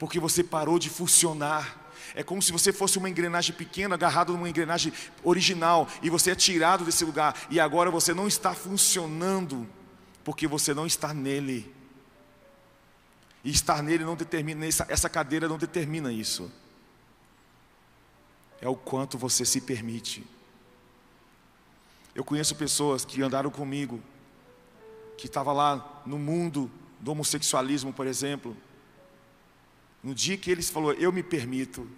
porque 0.00 0.18
você 0.18 0.42
parou 0.42 0.80
de 0.80 0.90
funcionar. 0.90 1.85
É 2.14 2.22
como 2.22 2.42
se 2.42 2.52
você 2.52 2.72
fosse 2.72 2.98
uma 2.98 3.08
engrenagem 3.08 3.54
pequena 3.54 3.94
agarrado 3.94 4.32
numa 4.32 4.48
engrenagem 4.48 4.92
original 5.22 5.88
e 6.02 6.10
você 6.10 6.30
é 6.30 6.34
tirado 6.34 6.84
desse 6.84 7.04
lugar 7.04 7.36
e 7.50 7.58
agora 7.58 7.90
você 7.90 8.14
não 8.14 8.26
está 8.26 8.54
funcionando 8.54 9.66
porque 10.24 10.46
você 10.46 10.74
não 10.74 10.86
está 10.86 11.14
nele. 11.14 11.74
E 13.44 13.50
estar 13.50 13.82
nele 13.82 14.04
não 14.04 14.16
determina, 14.16 14.66
essa 14.66 15.08
cadeira 15.08 15.48
não 15.48 15.56
determina 15.56 16.12
isso. 16.12 16.50
É 18.60 18.68
o 18.68 18.74
quanto 18.74 19.16
você 19.16 19.44
se 19.44 19.60
permite. 19.60 20.26
Eu 22.14 22.24
conheço 22.24 22.56
pessoas 22.56 23.04
que 23.04 23.22
andaram 23.22 23.50
comigo, 23.50 24.02
que 25.16 25.26
estavam 25.26 25.54
lá 25.54 26.02
no 26.04 26.18
mundo 26.18 26.70
do 26.98 27.12
homossexualismo, 27.12 27.92
por 27.92 28.06
exemplo, 28.06 28.56
no 30.02 30.14
dia 30.14 30.36
que 30.36 30.50
ele 30.50 30.62
falou, 30.62 30.92
eu 30.92 31.12
me 31.12 31.22
permito, 31.22 31.88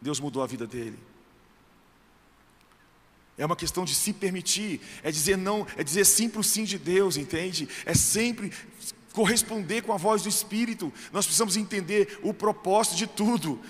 Deus 0.00 0.20
mudou 0.20 0.42
a 0.42 0.46
vida 0.46 0.66
dele. 0.66 0.98
É 3.36 3.44
uma 3.44 3.56
questão 3.56 3.84
de 3.84 3.94
se 3.94 4.12
permitir, 4.12 4.80
é 5.02 5.10
dizer 5.10 5.36
não, 5.36 5.66
é 5.76 5.82
dizer 5.82 6.04
sim 6.04 6.28
para 6.28 6.40
o 6.40 6.44
sim 6.44 6.64
de 6.64 6.78
Deus, 6.78 7.16
entende? 7.16 7.68
É 7.84 7.94
sempre 7.94 8.52
corresponder 9.12 9.82
com 9.82 9.92
a 9.92 9.96
voz 9.96 10.22
do 10.22 10.28
Espírito. 10.28 10.92
Nós 11.12 11.24
precisamos 11.24 11.56
entender 11.56 12.18
o 12.22 12.32
propósito 12.32 12.96
de 12.96 13.06
tudo. 13.06 13.60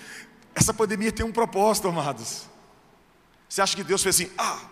Essa 0.53 0.73
pandemia 0.73 1.11
tem 1.11 1.25
um 1.25 1.31
propósito, 1.31 1.87
amados. 1.87 2.45
Você 3.49 3.61
acha 3.61 3.75
que 3.75 3.83
Deus 3.83 4.03
fez 4.03 4.15
assim, 4.15 4.31
ah, 4.37 4.69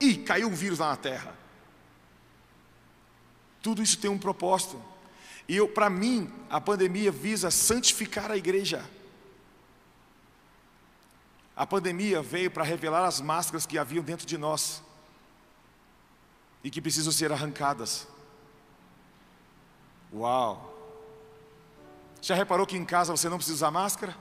e 0.00 0.16
caiu 0.16 0.48
um 0.48 0.54
vírus 0.54 0.78
lá 0.78 0.90
na 0.90 0.96
terra? 0.96 1.36
Tudo 3.62 3.82
isso 3.82 3.98
tem 3.98 4.10
um 4.10 4.18
propósito. 4.18 4.80
E 5.48 5.66
para 5.68 5.88
mim, 5.88 6.30
a 6.50 6.60
pandemia 6.60 7.10
visa 7.10 7.50
santificar 7.50 8.30
a 8.30 8.36
igreja. 8.36 8.84
A 11.56 11.66
pandemia 11.66 12.22
veio 12.22 12.50
para 12.50 12.62
revelar 12.62 13.04
as 13.06 13.20
máscaras 13.20 13.64
que 13.64 13.78
haviam 13.78 14.04
dentro 14.04 14.26
de 14.26 14.36
nós 14.36 14.82
e 16.62 16.70
que 16.70 16.82
precisam 16.82 17.10
ser 17.10 17.32
arrancadas. 17.32 18.06
Uau! 20.12 20.74
Já 22.20 22.34
reparou 22.34 22.66
que 22.66 22.76
em 22.76 22.84
casa 22.84 23.16
você 23.16 23.28
não 23.28 23.38
precisa 23.38 23.56
usar 23.56 23.70
máscara? 23.70 24.14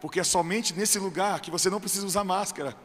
Porque 0.00 0.18
é 0.18 0.24
somente 0.24 0.74
nesse 0.74 0.98
lugar 0.98 1.40
que 1.40 1.50
você 1.50 1.70
não 1.70 1.80
precisa 1.80 2.06
usar 2.06 2.24
máscara. 2.24 2.76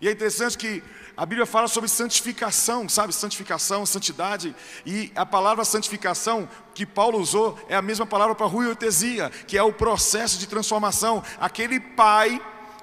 E 0.00 0.08
é 0.08 0.12
interessante 0.12 0.58
que 0.58 0.82
a 1.16 1.24
Bíblia 1.24 1.46
fala 1.46 1.66
sobre 1.66 1.88
santificação, 1.88 2.86
sabe? 2.90 3.14
Santificação, 3.14 3.86
santidade. 3.86 4.54
E 4.84 5.10
a 5.16 5.24
palavra 5.24 5.64
santificação 5.64 6.46
que 6.74 6.84
Paulo 6.84 7.18
usou 7.18 7.58
é 7.70 7.74
a 7.74 7.80
mesma 7.80 8.04
palavra 8.04 8.34
para 8.34 8.44
ruiotesia, 8.44 9.30
que 9.30 9.56
é 9.56 9.62
o 9.62 9.72
processo 9.72 10.38
de 10.38 10.46
transformação. 10.46 11.24
Aquele 11.40 11.80
pai 11.80 12.38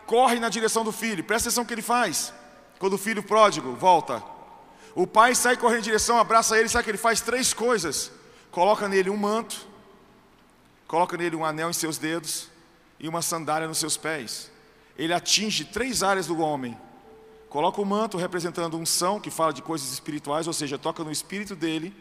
corre 0.07 0.39
na 0.39 0.49
direção 0.49 0.83
do 0.83 0.91
filho. 0.91 1.23
Presta 1.23 1.49
atenção 1.49 1.63
no 1.63 1.67
que 1.67 1.75
ele 1.75 1.83
faz. 1.83 2.33
Quando 2.79 2.93
o 2.93 2.97
filho 2.97 3.21
pródigo 3.21 3.75
volta. 3.75 4.23
O 4.95 5.05
pai 5.05 5.35
sai 5.35 5.55
correndo 5.55 5.81
em 5.81 5.83
direção, 5.83 6.17
abraça 6.17 6.57
ele, 6.57 6.69
sabe 6.69 6.85
que 6.85 6.89
ele 6.91 6.97
faz 6.97 7.21
três 7.21 7.53
coisas. 7.53 8.11
Coloca 8.49 8.87
nele 8.87 9.11
um 9.11 9.17
manto, 9.17 9.67
coloca 10.87 11.15
nele 11.17 11.35
um 11.35 11.45
anel 11.45 11.69
em 11.69 11.73
seus 11.73 11.99
dedos 11.99 12.47
e 12.99 13.07
uma 13.07 13.21
sandália 13.21 13.67
nos 13.67 13.77
seus 13.77 13.95
pés. 13.95 14.51
Ele 14.97 15.13
atinge 15.13 15.65
três 15.65 16.01
áreas 16.01 16.25
do 16.25 16.39
homem 16.39 16.75
Coloca 17.53 17.79
o 17.79 17.85
manto 17.85 18.17
representando 18.17 18.75
unção, 18.79 19.19
que 19.19 19.29
fala 19.29 19.53
de 19.53 19.61
coisas 19.61 19.93
espirituais, 19.93 20.47
ou 20.47 20.53
seja, 20.53 20.75
toca 20.75 21.03
no 21.03 21.11
espírito 21.11 21.55
dele. 21.55 21.95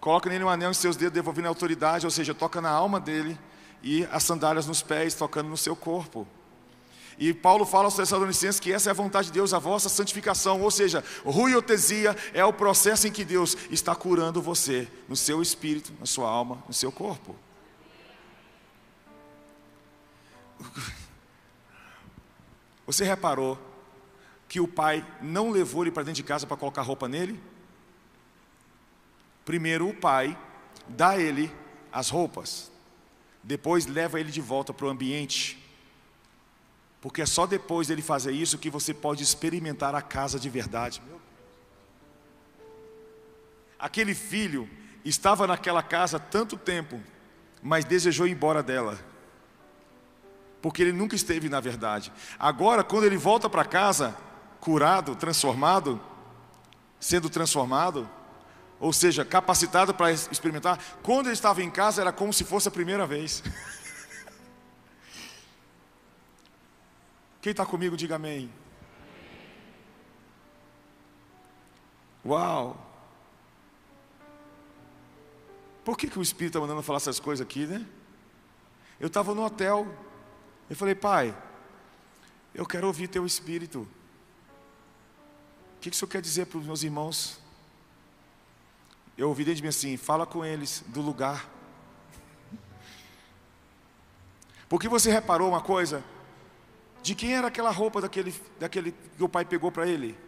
Coloca 0.00 0.30
nele 0.30 0.42
um 0.42 0.48
anel 0.48 0.70
em 0.70 0.74
seus 0.74 0.96
dedos, 0.96 1.12
devolvendo 1.12 1.44
a 1.44 1.50
autoridade, 1.50 2.06
ou 2.06 2.10
seja, 2.10 2.32
toca 2.32 2.58
na 2.58 2.70
alma 2.70 2.98
dele. 2.98 3.38
E 3.82 4.08
as 4.10 4.22
sandálias 4.22 4.66
nos 4.66 4.80
pés, 4.80 5.14
tocando 5.14 5.50
no 5.50 5.56
seu 5.58 5.76
corpo. 5.76 6.26
E 7.18 7.34
Paulo 7.34 7.66
fala 7.66 7.84
aos 7.84 7.96
Tessalonicenses 7.96 8.58
que 8.58 8.72
essa 8.72 8.88
é 8.88 8.92
a 8.92 8.94
vontade 8.94 9.26
de 9.26 9.34
Deus, 9.34 9.52
a 9.52 9.58
vossa 9.58 9.90
santificação, 9.90 10.62
ou 10.62 10.70
seja, 10.70 11.04
ruiotesia 11.26 12.16
é 12.32 12.42
o 12.42 12.50
processo 12.50 13.06
em 13.06 13.12
que 13.12 13.26
Deus 13.26 13.54
está 13.70 13.94
curando 13.94 14.40
você, 14.40 14.88
no 15.06 15.14
seu 15.14 15.42
espírito, 15.42 15.92
na 16.00 16.06
sua 16.06 16.30
alma, 16.30 16.64
no 16.66 16.72
seu 16.72 16.90
corpo. 16.90 17.36
Você 22.86 23.04
reparou 23.04 23.67
que 24.48 24.60
o 24.60 24.66
pai 24.66 25.06
não 25.20 25.50
levou 25.50 25.84
ele 25.84 25.90
para 25.90 26.02
dentro 26.02 26.16
de 26.16 26.22
casa 26.22 26.46
para 26.46 26.56
colocar 26.56 26.82
roupa 26.82 27.06
nele? 27.06 27.38
Primeiro 29.44 29.88
o 29.88 29.94
pai 29.94 30.36
dá 30.88 31.10
a 31.10 31.20
ele 31.20 31.52
as 31.92 32.08
roupas, 32.08 32.70
depois 33.42 33.86
leva 33.86 34.20
ele 34.20 34.30
de 34.30 34.40
volta 34.40 34.72
para 34.72 34.86
o 34.86 34.90
ambiente, 34.90 35.62
porque 37.00 37.22
é 37.22 37.26
só 37.26 37.46
depois 37.46 37.88
dele 37.88 38.02
fazer 38.02 38.32
isso 38.32 38.58
que 38.58 38.70
você 38.70 38.92
pode 38.92 39.22
experimentar 39.22 39.94
a 39.94 40.02
casa 40.02 40.38
de 40.38 40.48
verdade. 40.48 41.02
Aquele 43.78 44.14
filho 44.14 44.68
estava 45.04 45.46
naquela 45.46 45.82
casa 45.82 46.18
tanto 46.18 46.56
tempo, 46.56 47.00
mas 47.62 47.84
desejou 47.84 48.26
ir 48.26 48.32
embora 48.32 48.62
dela 48.62 48.98
porque 50.60 50.82
ele 50.82 50.92
nunca 50.92 51.14
esteve 51.14 51.48
na 51.48 51.60
verdade. 51.60 52.12
Agora, 52.38 52.82
quando 52.82 53.04
ele 53.04 53.16
volta 53.16 53.48
para 53.48 53.64
casa, 53.64 54.16
curado, 54.60 55.16
transformado, 55.16 56.00
sendo 57.00 57.30
transformado, 57.30 58.08
ou 58.80 58.92
seja, 58.92 59.24
capacitado 59.24 59.94
para 59.94 60.12
experimentar. 60.12 60.78
Quando 61.02 61.26
ele 61.26 61.34
estava 61.34 61.62
em 61.62 61.70
casa 61.70 62.00
era 62.00 62.12
como 62.12 62.32
se 62.32 62.44
fosse 62.44 62.68
a 62.68 62.70
primeira 62.70 63.06
vez. 63.06 63.42
Quem 67.40 67.50
está 67.52 67.64
comigo, 67.64 67.96
diga 67.96 68.16
amém. 68.16 68.52
Uau! 72.24 72.84
Por 75.84 75.96
que, 75.96 76.08
que 76.08 76.18
o 76.18 76.22
Espírito 76.22 76.58
está 76.58 76.60
mandando 76.60 76.82
falar 76.82 76.98
essas 76.98 77.18
coisas 77.18 77.44
aqui, 77.44 77.66
né? 77.66 77.86
Eu 79.00 79.06
estava 79.06 79.34
no 79.34 79.44
hotel, 79.44 79.86
eu 80.68 80.76
falei, 80.76 80.94
pai, 80.94 81.34
eu 82.54 82.66
quero 82.66 82.86
ouvir 82.86 83.08
teu 83.08 83.24
Espírito. 83.24 83.88
O 85.78 85.80
que 85.80 85.90
isso 85.90 86.08
quer 86.08 86.20
dizer 86.20 86.46
para 86.46 86.58
os 86.58 86.66
meus 86.66 86.82
irmãos? 86.82 87.38
Eu 89.16 89.28
ouvi 89.28 89.44
dentro 89.44 89.58
de 89.58 89.62
mim 89.62 89.68
assim: 89.68 89.96
fala 89.96 90.26
com 90.26 90.44
eles 90.44 90.82
do 90.88 91.00
lugar. 91.00 91.48
Porque 94.68 94.88
você 94.88 95.08
reparou 95.08 95.48
uma 95.48 95.60
coisa? 95.60 96.02
De 97.00 97.14
quem 97.14 97.32
era 97.32 97.46
aquela 97.46 97.70
roupa 97.70 98.00
daquele, 98.00 98.34
daquele 98.58 98.90
que 98.90 99.22
o 99.22 99.28
pai 99.28 99.44
pegou 99.44 99.70
para 99.70 99.86
ele? 99.86 100.18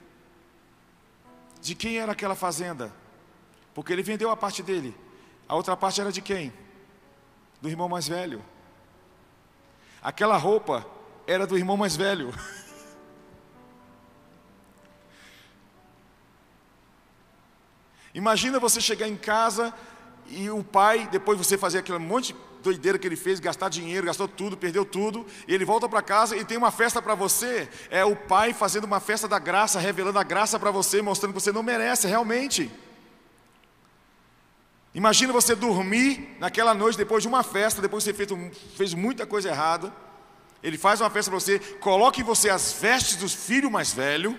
De 1.60 1.74
quem 1.74 1.98
era 1.98 2.12
aquela 2.12 2.36
fazenda? 2.36 2.94
Porque 3.74 3.92
ele 3.92 4.04
vendeu 4.04 4.30
a 4.30 4.36
parte 4.36 4.62
dele. 4.62 4.96
A 5.48 5.56
outra 5.56 5.76
parte 5.76 6.00
era 6.00 6.12
de 6.12 6.22
quem? 6.22 6.52
Do 7.60 7.68
irmão 7.68 7.88
mais 7.88 8.06
velho. 8.06 8.40
Aquela 10.00 10.36
roupa 10.36 10.86
era 11.26 11.44
do 11.44 11.58
irmão 11.58 11.76
mais 11.76 11.96
velho. 11.96 12.32
Imagina 18.14 18.58
você 18.58 18.80
chegar 18.80 19.08
em 19.08 19.16
casa 19.16 19.72
e 20.26 20.50
o 20.50 20.62
pai, 20.62 21.08
depois 21.10 21.38
você 21.38 21.56
fazer 21.56 21.78
aquele 21.78 21.98
monte 21.98 22.32
de 22.32 22.38
doideira 22.62 22.98
que 22.98 23.06
ele 23.06 23.16
fez, 23.16 23.40
gastar 23.40 23.68
dinheiro, 23.68 24.06
gastou 24.06 24.28
tudo, 24.28 24.56
perdeu 24.56 24.84
tudo, 24.84 25.26
ele 25.48 25.64
volta 25.64 25.88
para 25.88 26.02
casa 26.02 26.36
e 26.36 26.44
tem 26.44 26.58
uma 26.58 26.70
festa 26.70 27.00
para 27.00 27.14
você. 27.14 27.68
É 27.90 28.04
o 28.04 28.14
pai 28.14 28.52
fazendo 28.52 28.84
uma 28.84 29.00
festa 29.00 29.26
da 29.26 29.38
graça, 29.38 29.78
revelando 29.78 30.18
a 30.18 30.22
graça 30.22 30.58
para 30.58 30.70
você, 30.70 31.00
mostrando 31.00 31.32
que 31.32 31.40
você 31.40 31.52
não 31.52 31.62
merece 31.62 32.06
realmente. 32.06 32.70
Imagina 34.94 35.32
você 35.32 35.54
dormir 35.54 36.36
naquela 36.40 36.74
noite 36.74 36.98
depois 36.98 37.22
de 37.22 37.28
uma 37.28 37.42
festa, 37.42 37.80
depois 37.80 38.02
de 38.02 38.10
você 38.10 38.16
feito, 38.16 38.36
fez 38.76 38.92
muita 38.92 39.24
coisa 39.24 39.48
errada. 39.48 39.92
Ele 40.62 40.76
faz 40.76 41.00
uma 41.00 41.08
festa 41.08 41.30
para 41.30 41.40
você, 41.40 41.58
coloca 41.58 42.20
em 42.20 42.24
você 42.24 42.50
as 42.50 42.72
vestes 42.72 43.16
do 43.16 43.28
filho 43.28 43.70
mais 43.70 43.92
velho 43.92 44.38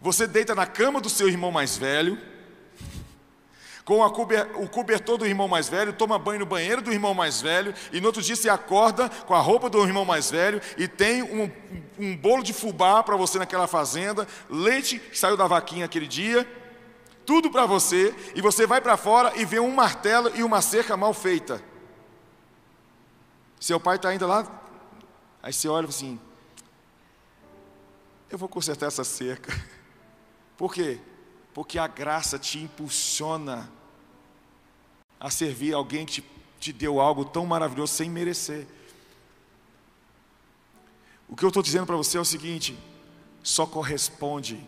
você 0.00 0.26
deita 0.26 0.54
na 0.54 0.66
cama 0.66 1.00
do 1.00 1.08
seu 1.08 1.28
irmão 1.28 1.50
mais 1.50 1.76
velho, 1.76 2.18
com 3.88 4.02
o 4.02 4.68
cobertor 4.68 5.16
do 5.16 5.24
irmão 5.24 5.48
mais 5.48 5.66
velho, 5.66 5.94
toma 5.94 6.18
banho 6.18 6.40
no 6.40 6.44
banheiro 6.44 6.82
do 6.82 6.92
irmão 6.92 7.14
mais 7.14 7.40
velho, 7.40 7.74
e 7.90 8.02
no 8.02 8.08
outro 8.08 8.20
dia 8.20 8.36
você 8.36 8.46
acorda 8.46 9.08
com 9.08 9.34
a 9.34 9.40
roupa 9.40 9.70
do 9.70 9.82
irmão 9.82 10.04
mais 10.04 10.30
velho 10.30 10.60
e 10.76 10.86
tem 10.86 11.22
um, 11.22 11.50
um 11.98 12.14
bolo 12.14 12.42
de 12.42 12.52
fubá 12.52 13.02
para 13.02 13.16
você 13.16 13.38
naquela 13.38 13.66
fazenda, 13.66 14.28
leite 14.50 14.98
que 14.98 15.18
saiu 15.18 15.38
da 15.38 15.46
vaquinha 15.46 15.86
aquele 15.86 16.06
dia, 16.06 16.46
tudo 17.24 17.50
para 17.50 17.64
você, 17.64 18.14
e 18.34 18.42
você 18.42 18.66
vai 18.66 18.78
para 18.78 18.98
fora 18.98 19.32
e 19.36 19.46
vê 19.46 19.58
um 19.58 19.74
martelo 19.74 20.30
e 20.34 20.42
uma 20.42 20.60
cerca 20.60 20.94
mal 20.94 21.14
feita. 21.14 21.62
Seu 23.58 23.80
pai 23.80 23.96
está 23.96 24.10
ainda 24.10 24.26
lá, 24.26 24.46
aí 25.42 25.52
você 25.52 25.66
olha 25.66 25.88
assim: 25.88 26.20
eu 28.30 28.36
vou 28.36 28.50
consertar 28.50 28.86
essa 28.86 29.02
cerca. 29.02 29.50
Por 30.58 30.74
quê? 30.74 30.98
Porque 31.54 31.78
a 31.78 31.86
graça 31.86 32.36
te 32.36 32.58
impulsiona 32.58 33.70
a 35.18 35.30
servir 35.30 35.72
alguém 35.72 36.04
que 36.04 36.20
te, 36.20 36.24
te 36.58 36.72
deu 36.72 37.00
algo 37.00 37.24
tão 37.24 37.46
maravilhoso 37.46 37.94
sem 37.94 38.10
merecer. 38.10 38.66
O 41.28 41.36
que 41.36 41.44
eu 41.44 41.48
estou 41.48 41.62
dizendo 41.62 41.86
para 41.86 41.96
você 41.96 42.18
é 42.18 42.20
o 42.20 42.24
seguinte: 42.24 42.76
só 43.40 43.66
corresponde 43.66 44.60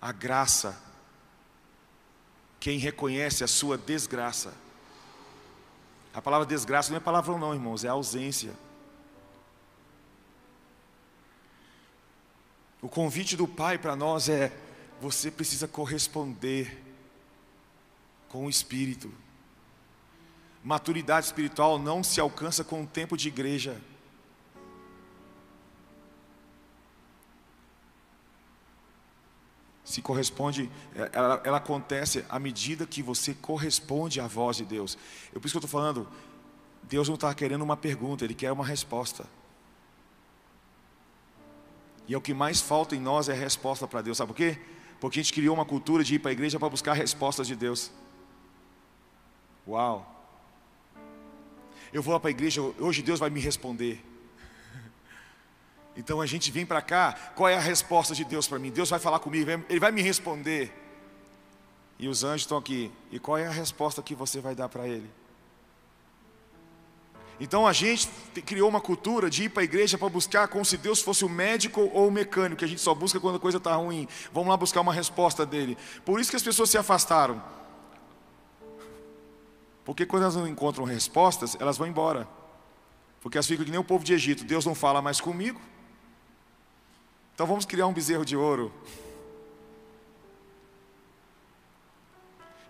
a 0.00 0.12
graça 0.12 0.82
quem 2.58 2.78
reconhece 2.78 3.44
a 3.44 3.46
sua 3.46 3.76
desgraça. 3.76 4.54
A 6.14 6.22
palavra 6.22 6.46
desgraça 6.46 6.90
não 6.90 6.96
é 6.96 7.00
palavra 7.00 7.36
não, 7.36 7.52
irmãos, 7.52 7.84
é 7.84 7.88
ausência. 7.88 8.54
O 12.80 12.88
convite 12.88 13.36
do 13.36 13.46
Pai 13.46 13.76
para 13.76 13.94
nós 13.94 14.30
é 14.30 14.65
você 15.00 15.30
precisa 15.30 15.68
corresponder 15.68 16.82
com 18.28 18.46
o 18.46 18.50
Espírito. 18.50 19.12
Maturidade 20.62 21.26
espiritual 21.26 21.78
não 21.78 22.02
se 22.02 22.20
alcança 22.20 22.64
com 22.64 22.82
o 22.82 22.86
tempo 22.86 23.16
de 23.16 23.28
igreja. 23.28 23.80
Se 29.84 30.02
corresponde, 30.02 30.68
é, 30.96 31.10
ela, 31.12 31.40
ela, 31.44 31.56
acontece 31.58 32.24
à 32.28 32.40
medida 32.40 32.84
que 32.84 33.00
você 33.00 33.32
corresponde 33.32 34.20
à 34.20 34.26
voz 34.26 34.56
de 34.56 34.64
Deus. 34.64 34.98
Eu 35.32 35.40
por 35.40 35.46
isso 35.46 35.52
que 35.52 35.64
eu 35.64 35.66
estou 35.66 35.80
falando, 35.80 36.08
Deus 36.82 37.06
não 37.06 37.14
está 37.14 37.32
querendo 37.32 37.62
uma 37.62 37.76
pergunta, 37.76 38.24
Ele 38.24 38.34
quer 38.34 38.50
uma 38.50 38.66
resposta. 38.66 39.24
E 42.08 42.14
é 42.14 42.18
o 42.18 42.20
que 42.20 42.34
mais 42.34 42.60
falta 42.60 42.96
em 42.96 43.00
nós 43.00 43.28
é 43.28 43.32
resposta 43.32 43.86
para 43.86 44.02
Deus. 44.02 44.16
Sabe 44.16 44.32
por 44.32 44.36
quê? 44.36 44.58
Porque 45.00 45.20
a 45.20 45.22
gente 45.22 45.32
criou 45.32 45.54
uma 45.54 45.64
cultura 45.64 46.02
de 46.02 46.14
ir 46.14 46.18
para 46.18 46.30
a 46.30 46.32
igreja 46.32 46.58
para 46.58 46.68
buscar 46.68 46.94
respostas 46.94 47.46
de 47.46 47.54
Deus. 47.54 47.90
Uau! 49.66 50.14
Eu 51.92 52.02
vou 52.02 52.18
para 52.18 52.28
a 52.28 52.30
igreja, 52.30 52.60
hoje 52.78 53.02
Deus 53.02 53.20
vai 53.20 53.30
me 53.30 53.40
responder. 53.40 54.02
Então 55.98 56.20
a 56.20 56.26
gente 56.26 56.50
vem 56.50 56.66
para 56.66 56.82
cá, 56.82 57.14
qual 57.34 57.48
é 57.48 57.56
a 57.56 57.60
resposta 57.60 58.14
de 58.14 58.22
Deus 58.22 58.46
para 58.46 58.58
mim? 58.58 58.70
Deus 58.70 58.90
vai 58.90 58.98
falar 58.98 59.18
comigo, 59.18 59.50
Ele 59.66 59.80
vai 59.80 59.90
me 59.90 60.02
responder. 60.02 60.70
E 61.98 62.06
os 62.06 62.22
anjos 62.22 62.42
estão 62.42 62.58
aqui. 62.58 62.92
E 63.10 63.18
qual 63.18 63.38
é 63.38 63.46
a 63.46 63.50
resposta 63.50 64.02
que 64.02 64.14
você 64.14 64.38
vai 64.38 64.54
dar 64.54 64.68
para 64.68 64.86
Ele? 64.86 65.10
Então 67.38 67.66
a 67.66 67.72
gente 67.72 68.08
criou 68.46 68.68
uma 68.68 68.80
cultura 68.80 69.28
de 69.28 69.44
ir 69.44 69.48
para 69.50 69.62
a 69.62 69.64
igreja 69.64 69.98
para 69.98 70.08
buscar 70.08 70.48
como 70.48 70.64
se 70.64 70.78
Deus 70.78 71.02
fosse 71.02 71.24
o 71.24 71.28
médico 71.28 71.82
ou 71.92 72.08
o 72.08 72.10
mecânico, 72.10 72.60
que 72.60 72.64
a 72.64 72.68
gente 72.68 72.80
só 72.80 72.94
busca 72.94 73.20
quando 73.20 73.36
a 73.36 73.40
coisa 73.40 73.58
está 73.58 73.74
ruim. 73.74 74.08
Vamos 74.32 74.48
lá 74.48 74.56
buscar 74.56 74.80
uma 74.80 74.92
resposta 74.92 75.44
dele. 75.44 75.76
Por 76.04 76.18
isso 76.18 76.30
que 76.30 76.36
as 76.36 76.42
pessoas 76.42 76.70
se 76.70 76.78
afastaram. 76.78 77.42
Porque 79.84 80.06
quando 80.06 80.22
elas 80.22 80.34
não 80.34 80.48
encontram 80.48 80.84
respostas, 80.84 81.56
elas 81.60 81.76
vão 81.76 81.86
embora. 81.86 82.26
Porque 83.20 83.36
elas 83.36 83.46
ficam 83.46 83.64
que 83.64 83.70
nem 83.70 83.80
o 83.80 83.84
povo 83.84 84.04
de 84.04 84.14
Egito: 84.14 84.42
Deus 84.42 84.64
não 84.64 84.74
fala 84.74 85.02
mais 85.02 85.20
comigo. 85.20 85.60
Então 87.34 87.46
vamos 87.46 87.66
criar 87.66 87.86
um 87.86 87.92
bezerro 87.92 88.24
de 88.24 88.34
ouro. 88.34 88.72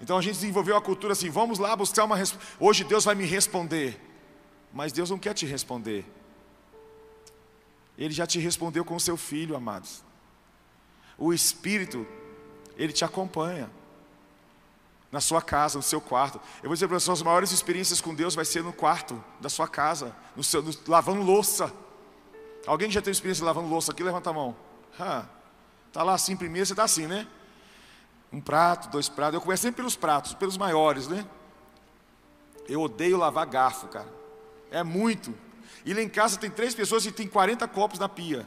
Então 0.01 0.19
a 0.19 0.21
gente 0.21 0.35
desenvolveu 0.35 0.77
a 0.77 0.83
cultura 0.83 1.13
assim: 1.13 1.31
vamos 1.31 1.61
lá 1.61 1.77
buscar 1.77 2.05
uma 2.05 2.17
resposta. 2.17 2.45
Hoje 2.59 2.83
Deus 2.83 3.05
vai 3.05 3.15
me 3.15 3.25
responder. 3.25 4.01
Mas 4.77 4.93
Deus 4.93 5.09
não 5.09 5.19
quer 5.19 5.33
te 5.33 5.47
responder. 5.47 6.05
Ele 7.97 8.13
já 8.13 8.27
te 8.27 8.39
respondeu 8.39 8.85
com 8.85 8.95
o 8.95 9.01
seu 9.01 9.17
filho, 9.17 9.57
amados. 9.57 10.05
O 11.17 11.33
Espírito, 11.33 12.07
ele 12.77 12.93
te 12.93 13.03
acompanha. 13.03 13.71
Na 15.11 15.19
sua 15.19 15.41
casa, 15.41 15.79
no 15.79 15.83
seu 15.83 15.99
quarto. 15.99 16.39
Eu 16.63 16.69
vou 16.69 16.75
dizer 16.75 16.89
para 16.89 17.01
vocês, 17.01 17.09
as 17.09 17.23
maiores 17.23 17.53
experiências 17.53 18.03
com 18.03 18.15
Deus 18.15 18.35
vai 18.35 18.45
ser 18.45 18.63
no 18.63 18.71
quarto 18.71 19.25
da 19.41 19.49
sua 19.49 19.67
casa, 19.67 20.15
no 20.37 20.45
seu, 20.45 20.63
no, 20.63 20.71
lavando 20.87 21.23
louça. 21.23 21.73
Alguém 22.67 22.91
já 22.91 23.01
teve 23.01 23.13
experiência 23.13 23.47
lavando 23.47 23.69
louça 23.69 23.93
aqui? 23.93 24.03
Levanta 24.03 24.29
a 24.29 24.33
mão. 24.35 24.55
Está 25.89 26.03
lá 26.03 26.13
assim 26.13 26.37
primeiro, 26.37 26.67
você 26.67 26.75
está 26.75 26.85
assim, 26.85 27.07
né? 27.07 27.27
Um 28.31 28.43
prato, 28.43 28.91
dois 28.91 29.09
pratos. 29.09 29.37
Eu 29.37 29.41
começo 29.41 29.63
sempre 29.63 29.77
pelos 29.77 29.97
pratos, 29.97 30.35
pelos 30.35 30.59
maiores, 30.59 31.09
né? 31.09 31.27
Eu 32.69 32.83
odeio 32.83 33.17
lavar 33.17 33.47
garfo, 33.47 33.89
cara. 33.89 34.16
É 34.77 34.83
muito. 34.83 35.35
E 35.87 35.95
lá 35.95 36.03
em 36.03 36.09
casa 36.09 36.37
tem 36.37 36.51
três 36.51 36.75
pessoas 36.75 37.07
e 37.07 37.11
tem 37.11 37.27
40 37.27 37.67
copos 37.67 37.99
na 37.99 38.11
pia. 38.11 38.47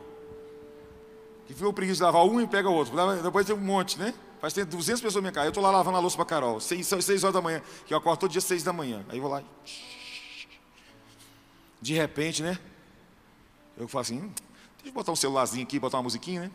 Que 1.48 1.56
ficou 1.56 1.74
preguiça 1.74 1.98
de 1.98 2.04
lavar 2.04 2.24
um 2.24 2.40
e 2.40 2.46
pega 2.46 2.70
o 2.70 2.74
outro. 2.74 2.94
Depois 3.24 3.48
tem 3.48 3.56
um 3.56 3.60
monte, 3.60 3.98
né? 3.98 4.14
Faz 4.40 4.54
ter 4.54 4.64
200 4.64 5.02
pessoas 5.02 5.16
na 5.16 5.22
minha 5.22 5.32
casa. 5.32 5.48
Eu 5.48 5.50
estou 5.50 5.64
lá 5.64 5.72
lavando 5.72 5.98
a 5.98 6.00
louça 6.00 6.16
para 6.16 6.26
Carol. 6.26 6.60
6, 6.60 6.86
6 6.86 7.24
horas 7.24 7.34
da 7.34 7.42
manhã. 7.42 7.64
Que 7.88 7.96
eu 7.96 7.98
acordo 7.98 8.20
todo 8.20 8.32
dia 8.32 8.42
6 8.42 8.62
da 8.62 8.72
manhã. 8.72 9.04
Aí 9.10 9.18
eu 9.18 9.24
vou 9.24 9.32
lá. 9.32 9.42
De 11.82 11.96
repente, 11.96 12.44
né? 12.44 12.60
Eu 13.76 13.88
falo 13.88 14.04
assim: 14.04 14.20
hum, 14.20 14.32
deixa 14.78 14.90
eu 14.90 14.92
botar 14.92 15.12
um 15.12 15.16
celularzinho 15.16 15.64
aqui, 15.64 15.80
botar 15.80 15.98
uma 15.98 16.04
musiquinha, 16.04 16.42
né? 16.42 16.52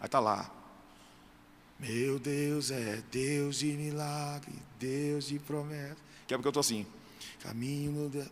Aí 0.00 0.08
tá 0.08 0.18
lá. 0.18 0.50
Meu 1.78 2.18
Deus 2.18 2.72
é 2.72 3.00
Deus 3.12 3.58
de 3.58 3.74
milagre, 3.74 4.54
Deus 4.80 5.26
de 5.26 5.38
promessa. 5.38 5.98
Que 6.26 6.34
é 6.34 6.36
porque 6.36 6.48
eu 6.48 6.50
estou 6.50 6.62
assim. 6.62 6.84
Caminho 7.42 8.08
de... 8.08 8.30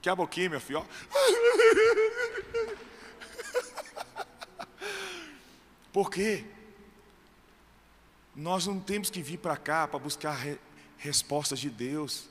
Que 0.00 0.08
a 0.08 0.16
meu 0.48 0.60
filho. 0.60 0.84
Por 5.92 6.10
quê? 6.10 6.46
Nós 8.34 8.66
não 8.66 8.80
temos 8.80 9.10
que 9.10 9.20
vir 9.20 9.36
para 9.36 9.58
cá 9.58 9.86
para 9.86 9.98
buscar 9.98 10.32
re 10.32 10.58
respostas 10.96 11.58
de 11.58 11.68
Deus. 11.68 12.30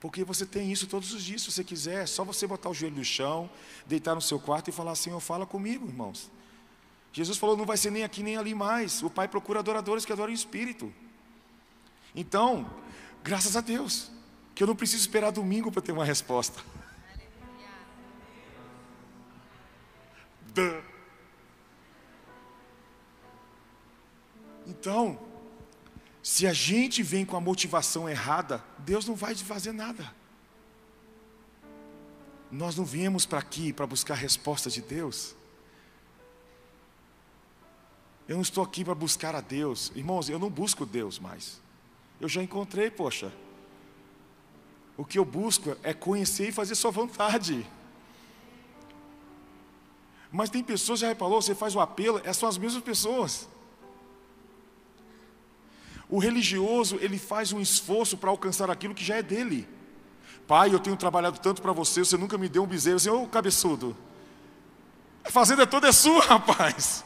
Porque 0.00 0.24
você 0.24 0.44
tem 0.44 0.70
isso 0.70 0.86
todos 0.86 1.14
os 1.14 1.22
dias, 1.22 1.40
se 1.40 1.50
você 1.50 1.64
quiser. 1.64 2.02
É 2.02 2.06
só 2.06 2.22
você 2.24 2.46
botar 2.46 2.68
o 2.68 2.74
joelho 2.74 2.96
no 2.96 3.04
chão, 3.04 3.48
deitar 3.86 4.14
no 4.14 4.20
seu 4.20 4.38
quarto 4.38 4.68
e 4.68 4.72
falar: 4.72 4.94
Senhor, 4.94 5.18
fala 5.20 5.46
comigo, 5.46 5.86
irmãos. 5.86 6.30
Jesus 7.14 7.38
falou: 7.38 7.56
não 7.56 7.64
vai 7.64 7.78
ser 7.78 7.90
nem 7.90 8.04
aqui 8.04 8.22
nem 8.22 8.36
ali 8.36 8.54
mais. 8.54 9.02
O 9.02 9.08
Pai 9.08 9.26
procura 9.26 9.60
adoradores 9.60 10.04
que 10.04 10.12
adoram 10.12 10.32
em 10.32 10.34
espírito. 10.34 10.92
Então, 12.14 12.70
graças 13.22 13.56
a 13.56 13.60
Deus, 13.60 14.10
que 14.54 14.62
eu 14.62 14.66
não 14.66 14.76
preciso 14.76 15.00
esperar 15.00 15.32
domingo 15.32 15.72
para 15.72 15.82
ter 15.82 15.92
uma 15.92 16.04
resposta. 16.04 16.62
Então, 24.66 25.18
se 26.22 26.46
a 26.46 26.52
gente 26.52 27.02
vem 27.02 27.26
com 27.26 27.36
a 27.36 27.40
motivação 27.40 28.08
errada, 28.08 28.62
Deus 28.78 29.06
não 29.06 29.14
vai 29.14 29.34
fazer 29.34 29.72
nada. 29.72 30.14
Nós 32.50 32.76
não 32.76 32.84
viemos 32.84 33.26
para 33.26 33.40
aqui 33.40 33.72
para 33.72 33.86
buscar 33.86 34.14
resposta 34.14 34.70
de 34.70 34.80
Deus. 34.80 35.34
Eu 38.28 38.36
não 38.36 38.42
estou 38.42 38.62
aqui 38.62 38.84
para 38.84 38.94
buscar 38.94 39.34
a 39.34 39.40
Deus. 39.40 39.90
Irmãos, 39.94 40.28
eu 40.28 40.38
não 40.38 40.48
busco 40.48 40.86
Deus 40.86 41.18
mais. 41.18 41.60
Eu 42.24 42.28
já 42.30 42.42
encontrei, 42.42 42.90
poxa. 42.90 43.30
O 44.96 45.04
que 45.04 45.18
eu 45.18 45.26
busco 45.26 45.76
é 45.82 45.92
conhecer 45.92 46.48
e 46.48 46.52
fazer 46.52 46.74
sua 46.74 46.90
vontade. 46.90 47.66
Mas 50.32 50.48
tem 50.48 50.64
pessoas, 50.64 51.00
já 51.00 51.08
reparou, 51.08 51.42
você 51.42 51.54
faz 51.54 51.76
o 51.76 51.80
apelo, 51.80 52.22
é 52.24 52.32
são 52.32 52.48
as 52.48 52.56
mesmas 52.56 52.82
pessoas. 52.82 53.46
O 56.08 56.18
religioso, 56.18 56.96
ele 57.02 57.18
faz 57.18 57.52
um 57.52 57.60
esforço 57.60 58.16
para 58.16 58.30
alcançar 58.30 58.70
aquilo 58.70 58.94
que 58.94 59.04
já 59.04 59.16
é 59.16 59.22
dele. 59.22 59.68
Pai, 60.48 60.72
eu 60.72 60.80
tenho 60.80 60.96
trabalhado 60.96 61.38
tanto 61.40 61.60
para 61.60 61.72
você, 61.72 62.02
você 62.06 62.16
nunca 62.16 62.38
me 62.38 62.48
deu 62.48 62.62
um 62.62 62.66
bezerro. 62.66 62.96
Assim, 62.96 63.10
ô 63.10 63.26
cabeçudo, 63.26 63.94
a 65.22 65.30
fazenda 65.30 65.66
toda 65.66 65.88
é 65.88 65.92
sua, 65.92 66.22
rapaz. 66.24 67.04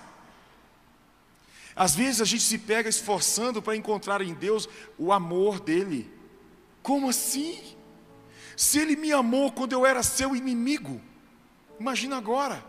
Às 1.79 1.95
vezes 1.95 2.21
a 2.21 2.25
gente 2.25 2.43
se 2.43 2.59
pega 2.59 2.89
esforçando 2.89 3.63
para 3.63 3.77
encontrar 3.77 4.21
em 4.21 4.35
Deus 4.35 4.69
o 4.99 5.13
amor 5.13 5.61
dele. 5.61 6.13
Como 6.83 7.09
assim? 7.09 7.77
Se 8.57 8.81
ele 8.81 8.97
me 8.97 9.13
amou 9.13 9.53
quando 9.53 9.75
eu 9.75 9.87
era 9.87 10.03
seu 10.03 10.35
inimigo, 10.35 11.01
imagina 11.79 12.17
agora. 12.17 12.65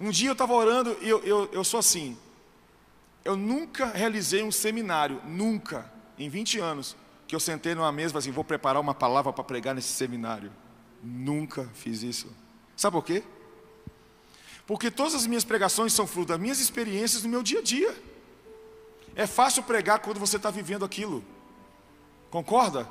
Um 0.00 0.10
dia 0.10 0.30
eu 0.30 0.32
estava 0.32 0.52
orando 0.54 0.98
e 1.00 1.08
eu, 1.08 1.22
eu, 1.22 1.48
eu 1.52 1.62
sou 1.62 1.78
assim. 1.78 2.18
Eu 3.24 3.36
nunca 3.36 3.86
realizei 3.86 4.42
um 4.42 4.50
seminário, 4.50 5.22
nunca, 5.24 5.88
em 6.18 6.28
20 6.28 6.58
anos, 6.58 6.96
que 7.28 7.36
eu 7.36 7.38
sentei 7.38 7.76
numa 7.76 7.92
mesa 7.92 8.16
e 8.16 8.18
assim, 8.18 8.32
vou 8.32 8.42
preparar 8.42 8.82
uma 8.82 8.94
palavra 8.94 9.32
para 9.32 9.44
pregar 9.44 9.72
nesse 9.72 9.92
seminário. 9.92 10.50
Nunca 11.00 11.70
fiz 11.74 12.02
isso. 12.02 12.26
Sabe 12.74 12.94
por 12.94 13.04
quê? 13.04 13.22
Porque 14.70 14.88
todas 14.88 15.16
as 15.16 15.26
minhas 15.26 15.42
pregações 15.42 15.92
são 15.92 16.06
fruto 16.06 16.28
das 16.28 16.38
minhas 16.38 16.60
experiências 16.60 17.24
no 17.24 17.28
meu 17.28 17.42
dia 17.42 17.58
a 17.58 17.62
dia. 17.62 17.92
É 19.16 19.26
fácil 19.26 19.64
pregar 19.64 19.98
quando 19.98 20.20
você 20.20 20.36
está 20.36 20.48
vivendo 20.48 20.84
aquilo. 20.84 21.24
Concorda? 22.30 22.88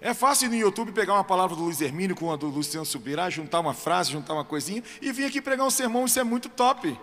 É 0.00 0.12
fácil 0.12 0.48
no 0.48 0.56
YouTube 0.56 0.90
pegar 0.90 1.14
uma 1.14 1.22
palavra 1.22 1.54
do 1.54 1.62
Luiz 1.62 1.80
Hermínio 1.80 2.16
com 2.16 2.32
a 2.32 2.36
do 2.36 2.48
Luciano 2.48 2.84
Subirá, 2.84 3.30
juntar 3.30 3.60
uma 3.60 3.72
frase, 3.72 4.10
juntar 4.10 4.34
uma 4.34 4.44
coisinha 4.44 4.82
e 5.00 5.12
vir 5.12 5.24
aqui 5.24 5.40
pregar 5.40 5.64
um 5.64 5.70
sermão, 5.70 6.04
isso 6.04 6.18
é 6.18 6.24
muito 6.24 6.48
top. 6.48 6.98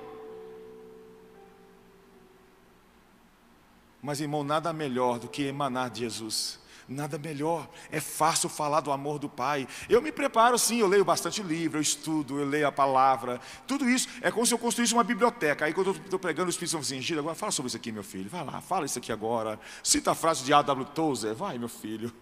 Mas, 4.01 4.19
irmão, 4.19 4.43
nada 4.43 4.73
melhor 4.73 5.19
do 5.19 5.29
que 5.29 5.43
emanar 5.43 5.89
de 5.89 6.01
Jesus. 6.01 6.59
Nada 6.87 7.17
melhor, 7.17 7.67
é 7.91 7.99
fácil 7.99 8.47
falar 8.47 8.79
do 8.79 8.91
amor 8.91 9.17
do 9.17 9.27
Pai. 9.27 9.67
Eu 9.89 10.03
me 10.03 10.11
preparo 10.11 10.57
sim, 10.59 10.77
eu 10.77 10.87
leio 10.87 11.03
bastante 11.03 11.41
livro, 11.41 11.79
eu 11.79 11.81
estudo, 11.81 12.39
eu 12.39 12.45
leio 12.45 12.67
a 12.67 12.71
palavra, 12.71 13.41
tudo 13.65 13.89
isso 13.89 14.07
é 14.21 14.29
como 14.29 14.45
se 14.45 14.53
eu 14.53 14.59
construísse 14.59 14.93
uma 14.93 15.03
biblioteca. 15.03 15.65
Aí 15.65 15.73
quando 15.73 15.87
eu 15.87 15.93
estou 15.93 16.19
pregando, 16.19 16.45
o 16.45 16.51
Espírito 16.51 16.73
Santo 16.73 16.83
assim, 16.83 17.01
Gira, 17.01 17.21
agora 17.21 17.33
fala 17.33 17.51
sobre 17.51 17.69
isso 17.69 17.77
aqui, 17.77 17.91
meu 17.91 18.03
filho, 18.03 18.29
vai 18.29 18.45
lá, 18.45 18.61
fala 18.61 18.85
isso 18.85 18.99
aqui 18.99 19.11
agora. 19.11 19.59
Cita 19.81 20.11
a 20.11 20.15
frase 20.15 20.43
de 20.43 20.53
A.W. 20.53 20.85
Tozer, 20.93 21.33
vai, 21.33 21.57
meu 21.57 21.69
filho. 21.69 22.13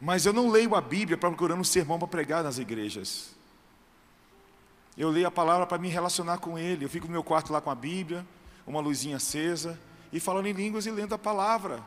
Mas 0.00 0.26
eu 0.26 0.32
não 0.32 0.50
leio 0.50 0.74
a 0.74 0.80
Bíblia 0.80 1.16
procurando 1.16 1.60
um 1.60 1.64
sermão 1.64 2.00
para 2.00 2.08
pregar 2.08 2.42
nas 2.42 2.58
igrejas. 2.58 3.30
Eu 4.98 5.08
leio 5.08 5.28
a 5.28 5.30
palavra 5.30 5.66
para 5.66 5.78
me 5.78 5.88
relacionar 5.88 6.38
com 6.38 6.58
Ele. 6.58 6.84
Eu 6.84 6.88
fico 6.88 7.06
no 7.06 7.12
meu 7.12 7.22
quarto 7.22 7.52
lá 7.52 7.60
com 7.60 7.70
a 7.70 7.76
Bíblia, 7.76 8.26
uma 8.66 8.80
luzinha 8.80 9.18
acesa, 9.18 9.78
e 10.12 10.18
falando 10.18 10.46
em 10.46 10.52
línguas 10.52 10.84
e 10.84 10.90
lendo 10.90 11.14
a 11.14 11.18
palavra 11.18 11.80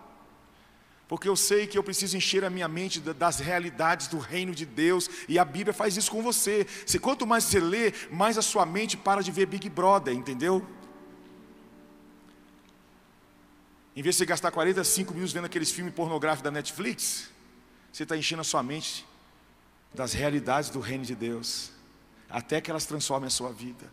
porque 1.07 1.27
eu 1.27 1.35
sei 1.35 1.67
que 1.67 1.77
eu 1.77 1.83
preciso 1.83 2.15
encher 2.17 2.43
a 2.43 2.49
minha 2.49 2.67
mente 2.67 2.99
das 2.99 3.39
realidades 3.39 4.07
do 4.07 4.17
reino 4.17 4.53
de 4.55 4.65
Deus, 4.65 5.09
e 5.27 5.37
a 5.37 5.45
Bíblia 5.45 5.73
faz 5.73 5.97
isso 5.97 6.09
com 6.09 6.21
você. 6.21 6.65
Se 6.85 6.97
quanto 6.97 7.27
mais 7.27 7.43
você 7.43 7.59
lê, 7.59 7.93
mais 8.09 8.37
a 8.37 8.41
sua 8.41 8.65
mente 8.65 8.95
para 8.95 9.21
de 9.21 9.31
ver 9.31 9.45
Big 9.45 9.69
Brother, 9.69 10.13
entendeu? 10.13 10.65
Em 13.95 14.01
vez 14.01 14.15
de 14.15 14.19
você 14.19 14.25
gastar 14.25 14.49
45 14.51 15.13
minutos 15.13 15.33
vendo 15.33 15.45
aqueles 15.45 15.71
filmes 15.71 15.93
pornográficos 15.93 16.43
da 16.43 16.51
Netflix, 16.51 17.29
você 17.91 18.03
está 18.03 18.17
enchendo 18.17 18.41
a 18.41 18.45
sua 18.45 18.63
mente 18.63 19.05
das 19.93 20.13
realidades 20.13 20.71
do 20.71 20.79
reino 20.79 21.05
de 21.05 21.13
Deus, 21.13 21.71
até 22.27 22.59
que 22.59 22.71
elas 22.71 22.85
transformem 22.85 23.27
a 23.27 23.29
sua 23.29 23.51
vida. 23.51 23.91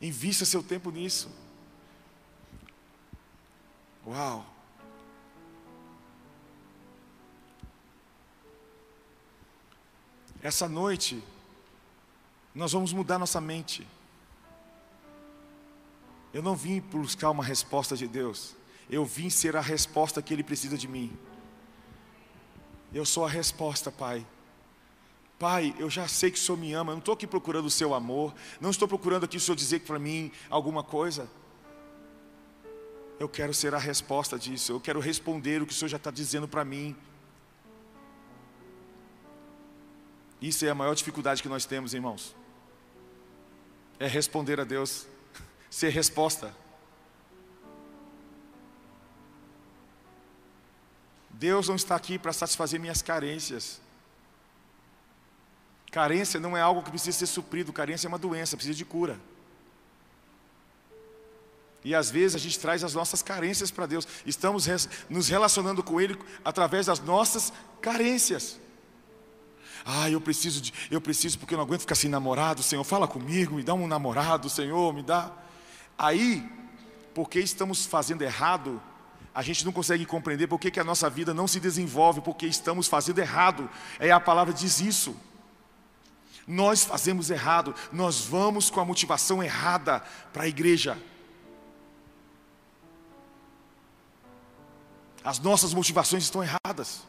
Invista 0.00 0.44
seu 0.44 0.62
tempo 0.62 0.90
nisso. 0.90 1.30
Uau! 4.04 4.55
Essa 10.46 10.68
noite, 10.68 11.20
nós 12.54 12.72
vamos 12.72 12.92
mudar 12.92 13.18
nossa 13.18 13.40
mente. 13.40 13.84
Eu 16.32 16.40
não 16.40 16.54
vim 16.54 16.78
buscar 16.78 17.30
uma 17.32 17.42
resposta 17.42 17.96
de 17.96 18.06
Deus, 18.06 18.54
eu 18.88 19.04
vim 19.04 19.28
ser 19.28 19.56
a 19.56 19.60
resposta 19.60 20.22
que 20.22 20.32
Ele 20.32 20.44
precisa 20.44 20.78
de 20.78 20.86
mim. 20.86 21.18
Eu 22.94 23.04
sou 23.04 23.24
a 23.24 23.28
resposta, 23.28 23.90
Pai. 23.90 24.24
Pai, 25.36 25.74
eu 25.80 25.90
já 25.90 26.06
sei 26.06 26.30
que 26.30 26.38
o 26.38 26.40
Senhor 26.40 26.56
me 26.56 26.72
ama, 26.72 26.92
eu 26.92 26.94
não 26.94 27.00
estou 27.00 27.14
aqui 27.14 27.26
procurando 27.26 27.66
o 27.66 27.70
seu 27.70 27.92
amor, 27.92 28.32
não 28.60 28.70
estou 28.70 28.86
procurando 28.86 29.24
aqui 29.24 29.38
o 29.38 29.40
Senhor 29.40 29.56
dizer 29.56 29.80
para 29.80 29.98
mim 29.98 30.30
alguma 30.48 30.84
coisa. 30.84 31.28
Eu 33.18 33.28
quero 33.28 33.52
ser 33.52 33.74
a 33.74 33.78
resposta 33.78 34.38
disso, 34.38 34.70
eu 34.70 34.80
quero 34.80 35.00
responder 35.00 35.60
o 35.60 35.66
que 35.66 35.72
o 35.72 35.76
Senhor 35.76 35.88
já 35.88 35.96
está 35.96 36.12
dizendo 36.12 36.46
para 36.46 36.64
mim. 36.64 36.94
Isso 40.46 40.64
é 40.64 40.70
a 40.70 40.76
maior 40.76 40.94
dificuldade 40.94 41.42
que 41.42 41.48
nós 41.48 41.66
temos, 41.66 41.92
irmãos. 41.92 42.32
É 43.98 44.06
responder 44.06 44.60
a 44.60 44.64
Deus, 44.64 45.04
ser 45.68 45.88
resposta. 45.88 46.54
Deus 51.30 51.66
não 51.66 51.74
está 51.74 51.96
aqui 51.96 52.16
para 52.16 52.32
satisfazer 52.32 52.78
minhas 52.78 53.02
carências. 53.02 53.80
Carência 55.90 56.38
não 56.38 56.56
é 56.56 56.60
algo 56.60 56.80
que 56.80 56.90
precisa 56.90 57.18
ser 57.18 57.26
suprido, 57.26 57.72
carência 57.72 58.06
é 58.06 58.10
uma 58.10 58.16
doença, 58.16 58.56
precisa 58.56 58.76
de 58.76 58.84
cura. 58.84 59.18
E 61.82 61.92
às 61.92 62.08
vezes 62.08 62.36
a 62.36 62.38
gente 62.38 62.60
traz 62.60 62.84
as 62.84 62.94
nossas 62.94 63.20
carências 63.20 63.72
para 63.72 63.86
Deus, 63.86 64.06
estamos 64.24 64.68
nos 65.10 65.28
relacionando 65.28 65.82
com 65.82 66.00
Ele 66.00 66.16
através 66.44 66.86
das 66.86 67.00
nossas 67.00 67.52
carências. 67.80 68.60
Ah, 69.88 70.10
eu 70.10 70.20
preciso 70.20 70.60
de, 70.60 70.74
eu 70.90 71.00
preciso 71.00 71.38
porque 71.38 71.54
eu 71.54 71.58
não 71.58 71.64
aguento 71.64 71.82
ficar 71.82 71.94
sem 71.94 72.10
namorado, 72.10 72.60
Senhor, 72.60 72.82
fala 72.82 73.06
comigo, 73.06 73.54
me 73.54 73.62
dá 73.62 73.72
um 73.72 73.86
namorado, 73.86 74.50
Senhor, 74.50 74.92
me 74.92 75.00
dá. 75.00 75.30
Aí, 75.96 76.44
porque 77.14 77.38
estamos 77.38 77.86
fazendo 77.86 78.22
errado, 78.22 78.82
a 79.32 79.42
gente 79.42 79.64
não 79.64 79.70
consegue 79.70 80.04
compreender 80.04 80.48
porque 80.48 80.72
que 80.72 80.80
a 80.80 80.84
nossa 80.84 81.08
vida 81.08 81.32
não 81.32 81.46
se 81.46 81.60
desenvolve, 81.60 82.20
porque 82.20 82.46
estamos 82.46 82.88
fazendo 82.88 83.20
errado. 83.20 83.70
É 84.00 84.10
a 84.10 84.18
palavra 84.18 84.52
diz 84.52 84.80
isso. 84.80 85.16
Nós 86.48 86.84
fazemos 86.84 87.30
errado, 87.30 87.72
nós 87.92 88.24
vamos 88.24 88.68
com 88.68 88.80
a 88.80 88.84
motivação 88.84 89.40
errada 89.40 90.00
para 90.32 90.44
a 90.44 90.48
igreja. 90.48 90.98
As 95.22 95.38
nossas 95.38 95.72
motivações 95.72 96.24
estão 96.24 96.42
erradas. 96.42 97.02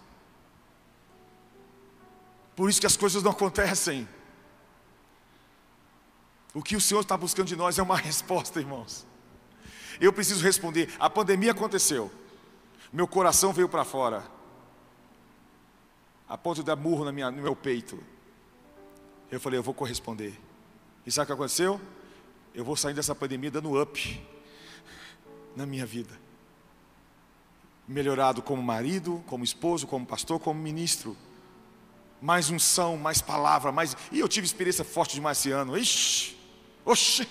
Por 2.58 2.72
isso 2.72 2.82
que 2.82 2.88
as 2.88 2.98
coisas 2.98 3.22
não 3.22 3.30
acontecem. 3.30 4.10
O 6.56 6.64
que 6.64 6.76
o 6.76 6.82
Senhor 6.82 7.02
está 7.02 7.16
buscando 7.16 7.48
de 7.48 7.56
nós 7.56 7.78
é 7.78 7.84
uma 7.84 7.96
resposta, 7.96 8.60
irmãos. 8.60 9.06
Eu 10.02 10.12
preciso 10.12 10.44
responder. 10.44 10.92
A 10.98 11.08
pandemia 11.08 11.52
aconteceu. 11.52 12.12
Meu 12.92 13.08
coração 13.08 13.54
veio 13.54 13.70
para 13.70 13.86
fora. 13.86 14.26
A 16.28 16.36
ponto 16.36 16.56
de 16.56 16.64
dar 16.64 16.76
murro 16.76 17.06
na 17.06 17.12
minha, 17.12 17.30
no 17.30 17.44
meu 17.44 17.56
peito. 17.56 18.04
Eu 19.32 19.40
falei, 19.40 19.60
eu 19.60 19.64
vou 19.64 19.76
corresponder. 19.76 20.36
E 21.06 21.12
sabe 21.12 21.26
o 21.26 21.28
que 21.28 21.34
aconteceu? 21.34 21.80
Eu 22.56 22.66
vou 22.66 22.76
sair 22.76 22.96
dessa 22.96 23.14
pandemia 23.14 23.52
dando 23.52 23.80
up 23.80 24.28
na 25.56 25.68
minha 25.68 25.86
vida. 25.86 26.20
Melhorado 27.88 28.42
como 28.42 28.64
marido, 28.64 29.24
como 29.28 29.44
esposo, 29.44 29.86
como 29.86 30.08
pastor, 30.08 30.40
como 30.40 30.60
ministro. 30.60 31.16
Mais 32.22 32.50
unção, 32.50 32.98
mais 32.98 33.22
palavra, 33.22 33.72
mais. 33.72 33.96
E 34.12 34.20
eu 34.20 34.28
tive 34.28 34.46
experiência 34.46 34.84
forte 34.84 35.16
demais 35.16 35.38
esse 35.38 35.52
ano. 35.52 35.78
Ixi! 35.78 36.38
Oxi! 36.84 37.28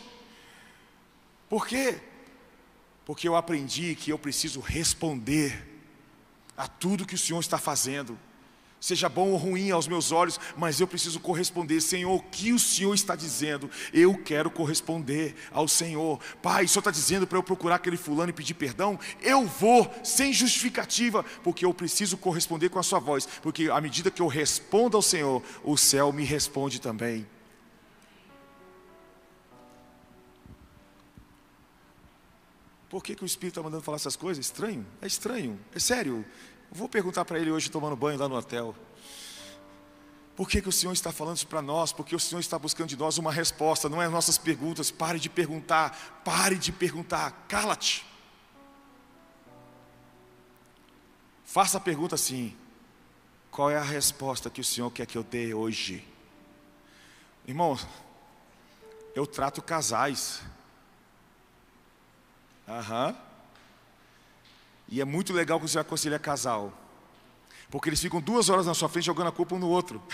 Por 1.48 1.66
quê? 1.66 2.00
Porque 3.04 3.28
eu 3.28 3.36
aprendi 3.36 3.94
que 3.94 4.10
eu 4.10 4.18
preciso 4.18 4.60
responder 4.60 5.76
a 6.56 6.66
tudo 6.66 7.06
que 7.06 7.14
o 7.14 7.18
Senhor 7.18 7.40
está 7.40 7.58
fazendo 7.58 8.18
seja 8.80 9.08
bom 9.08 9.30
ou 9.30 9.36
ruim 9.36 9.70
aos 9.70 9.88
meus 9.88 10.12
olhos, 10.12 10.38
mas 10.56 10.80
eu 10.80 10.86
preciso 10.86 11.18
corresponder. 11.20 11.80
Senhor, 11.80 12.14
o 12.14 12.22
que 12.22 12.52
o 12.52 12.58
Senhor 12.58 12.94
está 12.94 13.16
dizendo? 13.16 13.70
Eu 13.92 14.16
quero 14.16 14.50
corresponder 14.50 15.34
ao 15.50 15.66
Senhor. 15.66 16.20
Pai, 16.42 16.64
o 16.64 16.68
Senhor 16.68 16.80
está 16.80 16.90
dizendo 16.90 17.26
para 17.26 17.38
eu 17.38 17.42
procurar 17.42 17.76
aquele 17.76 17.96
fulano 17.96 18.30
e 18.30 18.32
pedir 18.32 18.54
perdão? 18.54 18.98
Eu 19.20 19.46
vou, 19.46 19.92
sem 20.04 20.32
justificativa, 20.32 21.24
porque 21.42 21.64
eu 21.64 21.74
preciso 21.74 22.16
corresponder 22.16 22.68
com 22.68 22.78
a 22.78 22.82
Sua 22.82 22.98
voz, 22.98 23.26
porque 23.42 23.70
à 23.70 23.80
medida 23.80 24.10
que 24.10 24.22
eu 24.22 24.26
respondo 24.26 24.96
ao 24.96 25.02
Senhor, 25.02 25.42
o 25.64 25.76
céu 25.76 26.12
me 26.12 26.24
responde 26.24 26.80
também. 26.80 27.26
Por 32.88 33.02
que, 33.02 33.14
que 33.14 33.24
o 33.24 33.26
Espírito 33.26 33.58
está 33.58 33.62
mandando 33.62 33.82
falar 33.82 33.96
essas 33.96 34.16
coisas? 34.16 34.44
Estranho? 34.46 34.86
É 35.02 35.06
estranho, 35.06 35.58
é 35.74 35.78
sério. 35.78 36.24
Vou 36.70 36.88
perguntar 36.88 37.24
para 37.24 37.38
ele 37.38 37.50
hoje 37.50 37.70
tomando 37.70 37.96
banho 37.96 38.18
lá 38.18 38.28
no 38.28 38.36
hotel. 38.36 38.74
Por 40.36 40.48
que, 40.48 40.60
que 40.60 40.68
o 40.68 40.72
Senhor 40.72 40.92
está 40.92 41.10
falando 41.10 41.38
isso 41.38 41.46
para 41.46 41.62
nós? 41.62 41.92
Porque 41.92 42.14
o 42.14 42.20
Senhor 42.20 42.40
está 42.40 42.58
buscando 42.58 42.88
de 42.88 42.96
nós 42.96 43.16
uma 43.16 43.32
resposta, 43.32 43.88
não 43.88 44.02
é 44.02 44.08
nossas 44.08 44.36
perguntas. 44.36 44.90
Pare 44.90 45.18
de 45.18 45.30
perguntar, 45.30 46.20
pare 46.22 46.56
de 46.56 46.70
perguntar, 46.70 47.46
cala-te. 47.48 48.04
Faça 51.46 51.78
a 51.78 51.80
pergunta 51.80 52.14
assim: 52.14 52.54
qual 53.50 53.70
é 53.70 53.78
a 53.78 53.82
resposta 53.82 54.50
que 54.50 54.60
o 54.60 54.64
Senhor 54.64 54.90
quer 54.90 55.06
que 55.06 55.16
eu 55.16 55.22
dê 55.22 55.54
hoje? 55.54 56.06
Irmão, 57.46 57.78
eu 59.14 59.26
trato 59.26 59.62
casais. 59.62 60.42
Aham. 62.68 63.25
E 64.88 65.00
é 65.00 65.04
muito 65.04 65.32
legal 65.32 65.58
que 65.58 65.68
você 65.68 65.78
aconselha 65.78 66.18
casal. 66.18 66.72
Porque 67.70 67.88
eles 67.88 68.00
ficam 68.00 68.20
duas 68.20 68.48
horas 68.48 68.66
na 68.66 68.74
sua 68.74 68.88
frente 68.88 69.06
jogando 69.06 69.28
a 69.28 69.32
culpa 69.32 69.54
um 69.54 69.58
no 69.58 69.68
outro. 69.68 70.02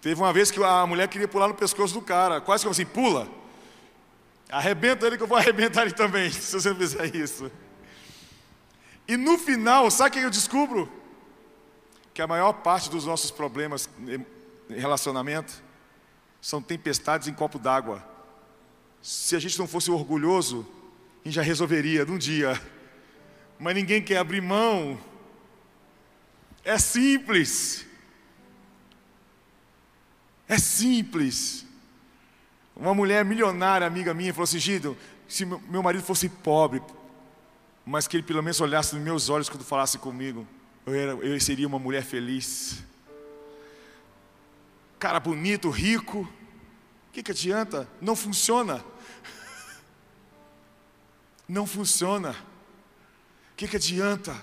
Teve 0.00 0.20
uma 0.20 0.32
vez 0.32 0.50
que 0.50 0.62
a 0.62 0.86
mulher 0.86 1.06
queria 1.08 1.28
pular 1.28 1.48
no 1.48 1.54
pescoço 1.54 1.94
do 1.94 2.02
cara, 2.02 2.40
quase 2.40 2.64
que 2.64 2.70
assim, 2.70 2.86
pula. 2.86 3.28
Arrebenta 4.50 5.06
ele 5.06 5.16
que 5.16 5.22
eu 5.22 5.26
vou 5.28 5.36
arrebentar 5.38 5.82
ele 5.82 5.92
também, 5.92 6.30
se 6.32 6.52
você 6.52 6.70
não 6.70 6.76
fizer 6.76 7.14
isso. 7.14 7.50
E 9.06 9.16
no 9.16 9.38
final, 9.38 9.90
sabe 9.90 10.10
o 10.10 10.12
que 10.12 10.26
eu 10.26 10.30
descubro? 10.30 10.90
Que 12.14 12.22
a 12.22 12.26
maior 12.26 12.52
parte 12.52 12.90
dos 12.90 13.06
nossos 13.06 13.30
problemas 13.30 13.88
em 14.06 14.24
relacionamento 14.78 15.62
são 16.40 16.60
tempestades 16.60 17.28
em 17.28 17.32
copo 17.32 17.58
d'água. 17.58 18.04
Se 19.00 19.36
a 19.36 19.38
gente 19.38 19.58
não 19.58 19.66
fosse 19.66 19.90
orgulhoso, 19.90 20.66
e 21.24 21.30
já 21.30 21.42
resolveria 21.42 22.04
num 22.04 22.18
dia. 22.18 22.60
Mas 23.58 23.74
ninguém 23.74 24.02
quer 24.02 24.18
abrir 24.18 24.40
mão. 24.40 24.98
É 26.64 26.78
simples. 26.78 27.86
É 30.48 30.58
simples. 30.58 31.64
Uma 32.74 32.94
mulher 32.94 33.24
milionária, 33.24 33.86
amiga 33.86 34.12
minha, 34.12 34.32
falou 34.32 34.44
assim: 34.44 34.58
Gido, 34.58 34.96
se 35.28 35.44
meu 35.44 35.82
marido 35.82 36.02
fosse 36.02 36.28
pobre, 36.28 36.82
mas 37.84 38.06
que 38.06 38.16
ele 38.16 38.24
pelo 38.24 38.42
menos 38.42 38.60
olhasse 38.60 38.94
nos 38.94 39.04
meus 39.04 39.28
olhos 39.28 39.48
quando 39.48 39.64
falasse 39.64 39.98
comigo, 39.98 40.46
eu, 40.86 40.94
era, 40.94 41.12
eu 41.12 41.40
seria 41.40 41.66
uma 41.66 41.78
mulher 41.78 42.02
feliz. 42.02 42.82
Cara 44.98 45.18
bonito, 45.18 45.68
rico, 45.68 46.20
o 46.20 47.12
que, 47.12 47.22
que 47.22 47.32
adianta? 47.32 47.88
Não 48.00 48.14
funciona 48.14 48.84
não 51.48 51.66
funciona. 51.66 52.30
O 53.52 53.56
que, 53.56 53.68
que 53.68 53.76
adianta 53.76 54.34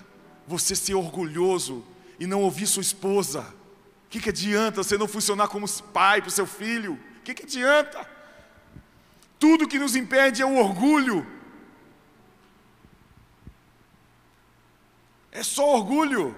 você 0.46 0.74
ser 0.74 0.94
orgulhoso 0.94 1.84
e 2.18 2.26
não 2.26 2.42
ouvir 2.42 2.66
sua 2.66 2.82
esposa? 2.82 3.40
O 4.06 4.10
que, 4.10 4.20
que 4.20 4.30
adianta 4.30 4.82
você 4.82 4.98
não 4.98 5.08
funcionar 5.08 5.48
como 5.48 5.68
pai 5.92 6.20
para 6.20 6.28
o 6.28 6.32
seu 6.32 6.46
filho? 6.46 6.94
O 7.18 7.20
que, 7.22 7.34
que 7.34 7.44
adianta? 7.44 8.08
Tudo 9.38 9.68
que 9.68 9.78
nos 9.78 9.96
impede 9.96 10.42
é 10.42 10.46
o 10.46 10.56
orgulho. 10.56 11.26
É 15.32 15.42
só 15.42 15.74
orgulho. 15.74 16.34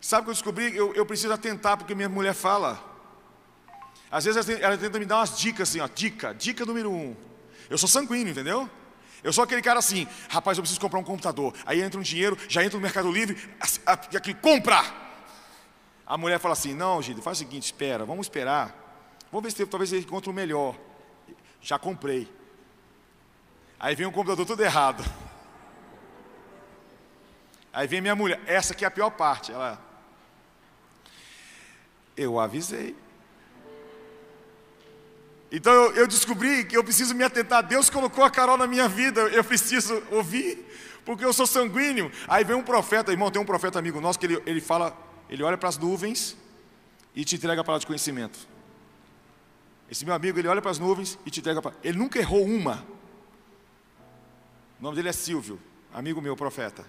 Sabe 0.00 0.22
o 0.22 0.24
que 0.24 0.30
eu 0.30 0.34
descobri? 0.34 0.76
Eu, 0.76 0.92
eu 0.94 1.06
preciso 1.06 1.32
atentar 1.32 1.76
porque 1.76 1.94
minha 1.94 2.08
mulher 2.08 2.34
fala. 2.34 2.82
Às 4.10 4.24
vezes 4.24 4.48
ela 4.48 4.76
tenta 4.76 4.98
me 4.98 5.06
dar 5.06 5.18
umas 5.18 5.38
dicas 5.38 5.70
assim, 5.70 5.80
ó, 5.80 5.88
dica, 5.88 6.34
dica 6.34 6.66
número 6.66 6.90
um. 6.90 7.16
Eu 7.72 7.78
sou 7.78 7.88
sanguíneo, 7.88 8.32
entendeu? 8.32 8.68
Eu 9.24 9.32
sou 9.32 9.42
aquele 9.42 9.62
cara 9.62 9.78
assim, 9.78 10.06
rapaz, 10.28 10.58
eu 10.58 10.62
preciso 10.62 10.78
comprar 10.78 10.98
um 10.98 11.04
computador. 11.04 11.54
Aí 11.64 11.80
entra 11.80 11.98
um 11.98 12.02
dinheiro, 12.02 12.36
já 12.46 12.62
entra 12.62 12.76
no 12.76 12.82
Mercado 12.82 13.10
Livre, 13.10 13.34
e 14.12 14.16
aqui, 14.16 14.34
compra! 14.34 14.82
A 16.06 16.18
mulher 16.18 16.38
fala 16.38 16.52
assim, 16.52 16.74
não, 16.74 17.00
Gide, 17.00 17.22
faz 17.22 17.38
o 17.38 17.40
seguinte, 17.40 17.64
espera, 17.64 18.04
vamos 18.04 18.26
esperar. 18.26 18.76
Vamos 19.30 19.44
ver 19.44 19.56
se 19.56 19.64
talvez 19.64 19.90
ele 19.90 20.02
encontre 20.02 20.28
o 20.28 20.34
melhor. 20.34 20.76
Já 21.62 21.78
comprei. 21.78 22.30
Aí 23.80 23.94
vem 23.94 24.06
o 24.06 24.12
computador 24.12 24.44
tudo 24.44 24.62
errado. 24.62 25.02
Aí 27.72 27.86
vem 27.86 28.02
minha 28.02 28.14
mulher, 28.14 28.38
essa 28.44 28.74
aqui 28.74 28.84
é 28.84 28.88
a 28.88 28.90
pior 28.90 29.08
parte. 29.08 29.50
Ela, 29.50 29.82
eu 32.14 32.38
avisei. 32.38 32.94
Então 35.52 35.70
eu, 35.70 35.92
eu, 35.96 36.06
descobri 36.06 36.64
que 36.64 36.74
eu 36.74 36.82
preciso 36.82 37.14
me 37.14 37.22
atentar. 37.22 37.62
Deus 37.62 37.90
colocou 37.90 38.24
a 38.24 38.30
Carol 38.30 38.56
na 38.56 38.66
minha 38.66 38.88
vida, 38.88 39.20
eu 39.20 39.44
preciso 39.44 40.02
ouvir, 40.10 40.66
porque 41.04 41.22
eu 41.22 41.32
sou 41.32 41.46
sanguíneo. 41.46 42.10
Aí 42.26 42.42
vem 42.42 42.56
um 42.56 42.62
profeta, 42.62 43.12
irmão, 43.12 43.30
tem 43.30 43.40
um 43.40 43.44
profeta 43.44 43.78
amigo 43.78 44.00
nosso 44.00 44.18
que 44.18 44.24
ele, 44.24 44.42
ele 44.46 44.62
fala, 44.62 44.96
ele 45.28 45.42
olha 45.42 45.58
para 45.58 45.68
as 45.68 45.76
nuvens 45.76 46.34
e 47.14 47.22
te 47.22 47.36
entrega 47.36 47.60
a 47.60 47.64
palavra 47.64 47.80
de 47.80 47.86
conhecimento. 47.86 48.38
Esse 49.90 50.06
meu 50.06 50.14
amigo, 50.14 50.38
ele 50.38 50.48
olha 50.48 50.62
para 50.62 50.70
as 50.70 50.78
nuvens 50.78 51.18
e 51.26 51.30
te 51.30 51.40
entrega 51.40 51.58
a 51.58 51.62
palavra. 51.62 51.86
Ele 51.86 51.98
nunca 51.98 52.18
errou 52.18 52.42
uma. 52.46 52.82
O 54.80 54.82
nome 54.82 54.96
dele 54.96 55.10
é 55.10 55.12
Silvio, 55.12 55.60
amigo 55.92 56.22
meu, 56.22 56.34
profeta. 56.34 56.82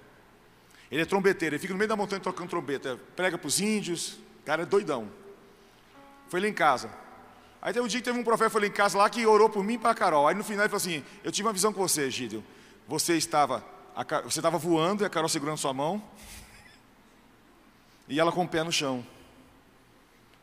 Ele 0.90 1.02
é 1.02 1.06
trombeteiro, 1.06 1.54
ele 1.56 1.60
fica 1.60 1.74
no 1.74 1.78
meio 1.78 1.90
da 1.90 1.98
montanha 1.98 2.22
tocando 2.22 2.50
trombeta, 2.50 2.98
prega 3.14 3.38
para 3.38 3.48
os 3.48 3.60
índios, 3.60 4.18
cara 4.46 4.62
é 4.62 4.66
doidão. 4.66 5.10
Foi 6.30 6.40
lá 6.40 6.48
em 6.48 6.54
casa. 6.54 7.03
Aí 7.64 7.72
teve 7.72 7.86
um 7.86 7.88
dia 7.88 8.02
que 8.02 8.04
teve 8.04 8.20
um 8.20 8.26
profeta 8.26 8.60
lá 8.60 8.68
em 8.68 8.72
casa 8.72 8.98
lá 8.98 9.10
que 9.10 9.26
orou 9.26 9.50
por 9.50 9.64
mim 9.64 9.76
e 9.76 9.78
para 9.78 9.92
a 9.92 9.96
Carol. 9.96 10.28
Aí 10.28 10.36
no 10.36 10.44
final 10.44 10.66
ele 10.66 10.70
falou 10.70 10.82
assim: 10.82 11.02
Eu 11.24 11.32
tive 11.32 11.48
uma 11.48 11.54
visão 11.54 11.72
com 11.72 11.80
você, 11.80 12.12
Gídio. 12.12 12.44
Você 12.90 13.16
estava, 13.16 13.64
você 14.26 14.40
estava 14.40 14.58
voando 14.58 15.02
e 15.02 15.06
a 15.06 15.10
Carol 15.10 15.30
segurando 15.30 15.58
sua 15.58 15.74
mão. 15.74 16.04
E 18.10 18.20
ela 18.20 18.34
com 18.34 18.44
o 18.44 18.48
pé 18.48 18.64
no 18.64 18.72
chão. 18.72 19.06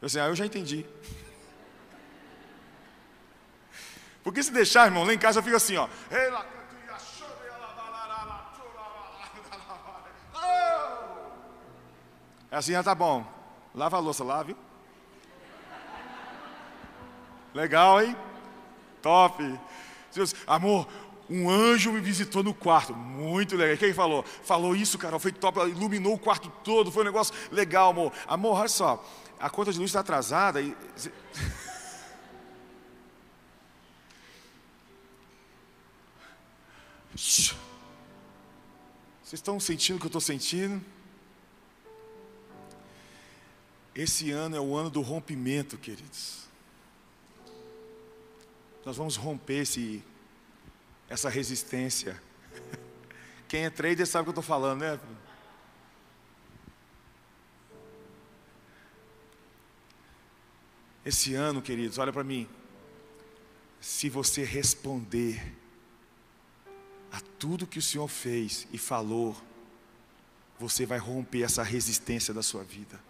Eu 0.01 0.07
disse, 0.07 0.19
ah, 0.19 0.29
eu 0.29 0.35
já 0.35 0.47
entendi. 0.47 0.87
Porque 4.25 4.43
se 4.43 4.51
deixar, 4.51 4.87
irmão, 4.87 5.05
lá 5.05 5.13
em 5.13 5.19
casa 5.19 5.41
eu 5.41 5.43
fico 5.43 5.57
assim, 5.57 5.77
ó. 5.77 5.91
É 12.51 12.57
assim, 12.57 12.75
ah, 12.75 12.83
tá 12.83 12.95
bom. 12.95 13.31
Lava 13.75 13.99
a 13.99 14.01
louça 14.01 14.25
lá, 14.25 14.43
viu? 14.43 14.57
Legal, 17.55 18.03
hein? 18.03 18.17
Top. 19.03 19.43
Deus, 20.15 20.35
amor, 20.47 20.89
um 21.29 21.49
anjo 21.49 21.93
me 21.93 22.01
visitou 22.01 22.43
no 22.43 22.53
quarto. 22.53 22.93
Muito 22.95 23.57
legal. 23.57 23.77
Quem 23.77 23.95
falou? 23.95 24.25
Falou 24.25 24.75
isso, 24.75 24.99
cara. 24.99 25.19
Foi 25.19 25.31
top. 25.31 25.61
Iluminou 25.61 26.15
o 26.15 26.19
quarto 26.19 26.51
todo. 26.65 26.91
Foi 26.91 27.03
um 27.03 27.07
negócio 27.07 27.33
legal, 27.53 27.91
amor. 27.91 28.13
Amor, 28.27 28.59
olha 28.59 28.69
só. 28.69 29.05
A 29.39 29.49
conta 29.49 29.73
de 29.73 29.79
luz 29.79 29.91
está 29.91 30.01
atrasada. 30.01 30.61
E... 30.61 30.77
Vocês 37.15 37.55
estão 39.33 39.61
sentindo 39.61 39.97
o 39.97 39.99
que 40.01 40.07
eu 40.07 40.09
estou 40.09 40.21
sentindo? 40.21 40.85
Esse 43.95 44.31
ano 44.33 44.57
é 44.57 44.61
o 44.61 44.75
ano 44.75 44.91
do 44.91 45.01
rompimento, 45.01 45.79
queridos. 45.79 46.50
Nós 48.85 48.97
vamos 48.97 49.17
romper 49.17 49.63
esse, 49.63 50.03
essa 51.09 51.29
resistência. 51.29 52.21
Quem 53.49 53.65
é 53.65 53.71
trader 53.71 54.07
sabe 54.07 54.23
o 54.23 54.25
que 54.25 54.29
eu 54.31 54.41
estou 54.41 54.45
falando, 54.45 54.81
né? 54.81 54.99
Esse 61.05 61.35
ano, 61.35 61.61
queridos, 61.63 61.99
olha 61.99 62.13
para 62.13 62.25
mim. 62.25 62.49
Se 63.81 64.09
você 64.09 64.45
responder 64.45 65.57
a 67.11 67.21
tudo 67.39 67.67
que 67.67 67.79
o 67.79 67.83
Senhor 67.83 68.07
fez 68.07 68.69
e 68.73 68.79
falou, 68.79 69.37
você 70.59 70.85
vai 70.85 70.99
romper 70.99 71.43
essa 71.43 71.63
resistência 71.63 72.35
da 72.35 72.43
sua 72.43 72.63
vida. 72.63 73.01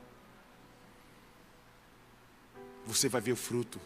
Você 2.87 3.09
vai 3.09 3.21
ver 3.21 3.33
o 3.33 3.37
fruto. 3.37 3.81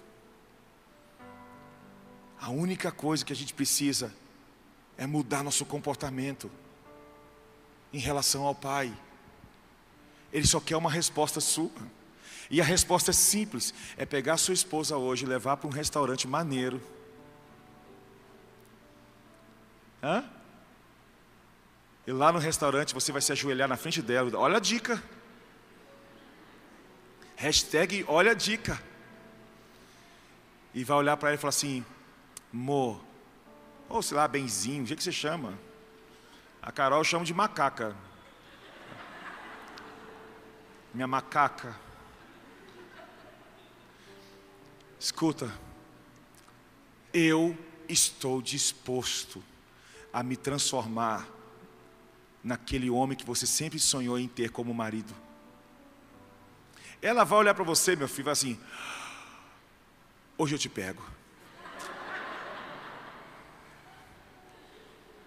A 2.44 2.50
única 2.50 2.92
coisa 2.92 3.24
que 3.24 3.32
a 3.32 3.36
gente 3.36 3.54
precisa 3.54 4.12
é 4.98 5.06
mudar 5.06 5.42
nosso 5.42 5.64
comportamento 5.64 6.50
em 7.90 7.98
relação 7.98 8.44
ao 8.44 8.54
Pai. 8.54 8.94
Ele 10.30 10.46
só 10.46 10.60
quer 10.60 10.76
uma 10.76 10.90
resposta 10.90 11.40
sua. 11.40 11.70
E 12.50 12.60
a 12.60 12.64
resposta 12.64 13.12
é 13.12 13.14
simples: 13.14 13.72
é 13.96 14.04
pegar 14.04 14.36
sua 14.36 14.52
esposa 14.52 14.94
hoje 14.98 15.24
e 15.24 15.26
levar 15.26 15.56
para 15.56 15.66
um 15.66 15.72
restaurante 15.72 16.28
maneiro. 16.28 16.82
Hã? 20.02 20.22
E 22.06 22.12
lá 22.12 22.30
no 22.30 22.38
restaurante 22.38 22.92
você 22.92 23.10
vai 23.10 23.22
se 23.22 23.32
ajoelhar 23.32 23.68
na 23.70 23.78
frente 23.78 24.02
dela. 24.02 24.30
Olha 24.38 24.58
a 24.58 24.60
dica. 24.60 25.02
Hashtag 27.36 28.04
olha 28.06 28.32
a 28.32 28.34
dica. 28.34 28.78
E 30.74 30.84
vai 30.84 30.98
olhar 30.98 31.16
para 31.16 31.30
ela 31.30 31.36
e 31.36 31.40
falar 31.40 31.48
assim: 31.48 31.82
Mo. 32.54 33.04
Ou 33.88 34.00
sei 34.00 34.16
lá, 34.16 34.28
Benzinho, 34.28 34.84
o 34.84 34.86
que, 34.86 34.94
que 34.94 35.02
você 35.02 35.10
chama? 35.10 35.58
A 36.62 36.70
Carol 36.70 37.00
eu 37.00 37.04
chamo 37.04 37.24
de 37.24 37.34
macaca. 37.34 37.96
Minha 40.94 41.08
macaca. 41.08 41.76
Escuta, 45.00 45.52
eu 47.12 47.58
estou 47.88 48.40
disposto 48.40 49.42
a 50.12 50.22
me 50.22 50.36
transformar 50.36 51.26
naquele 52.42 52.88
homem 52.88 53.18
que 53.18 53.26
você 53.26 53.48
sempre 53.48 53.80
sonhou 53.80 54.16
em 54.16 54.28
ter 54.28 54.50
como 54.50 54.72
marido. 54.72 55.12
Ela 57.02 57.24
vai 57.24 57.40
olhar 57.40 57.54
para 57.54 57.64
você, 57.64 57.96
meu 57.96 58.06
filho, 58.06 58.26
vai 58.26 58.32
assim: 58.32 58.58
hoje 60.38 60.54
eu 60.54 60.58
te 60.58 60.68
pego. 60.68 61.13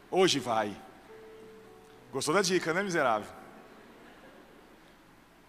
Hoje 0.09 0.39
vai. 0.39 0.75
Gostou 2.11 2.33
da 2.33 2.41
dica, 2.41 2.73
né, 2.73 2.81
miserável? 2.83 3.29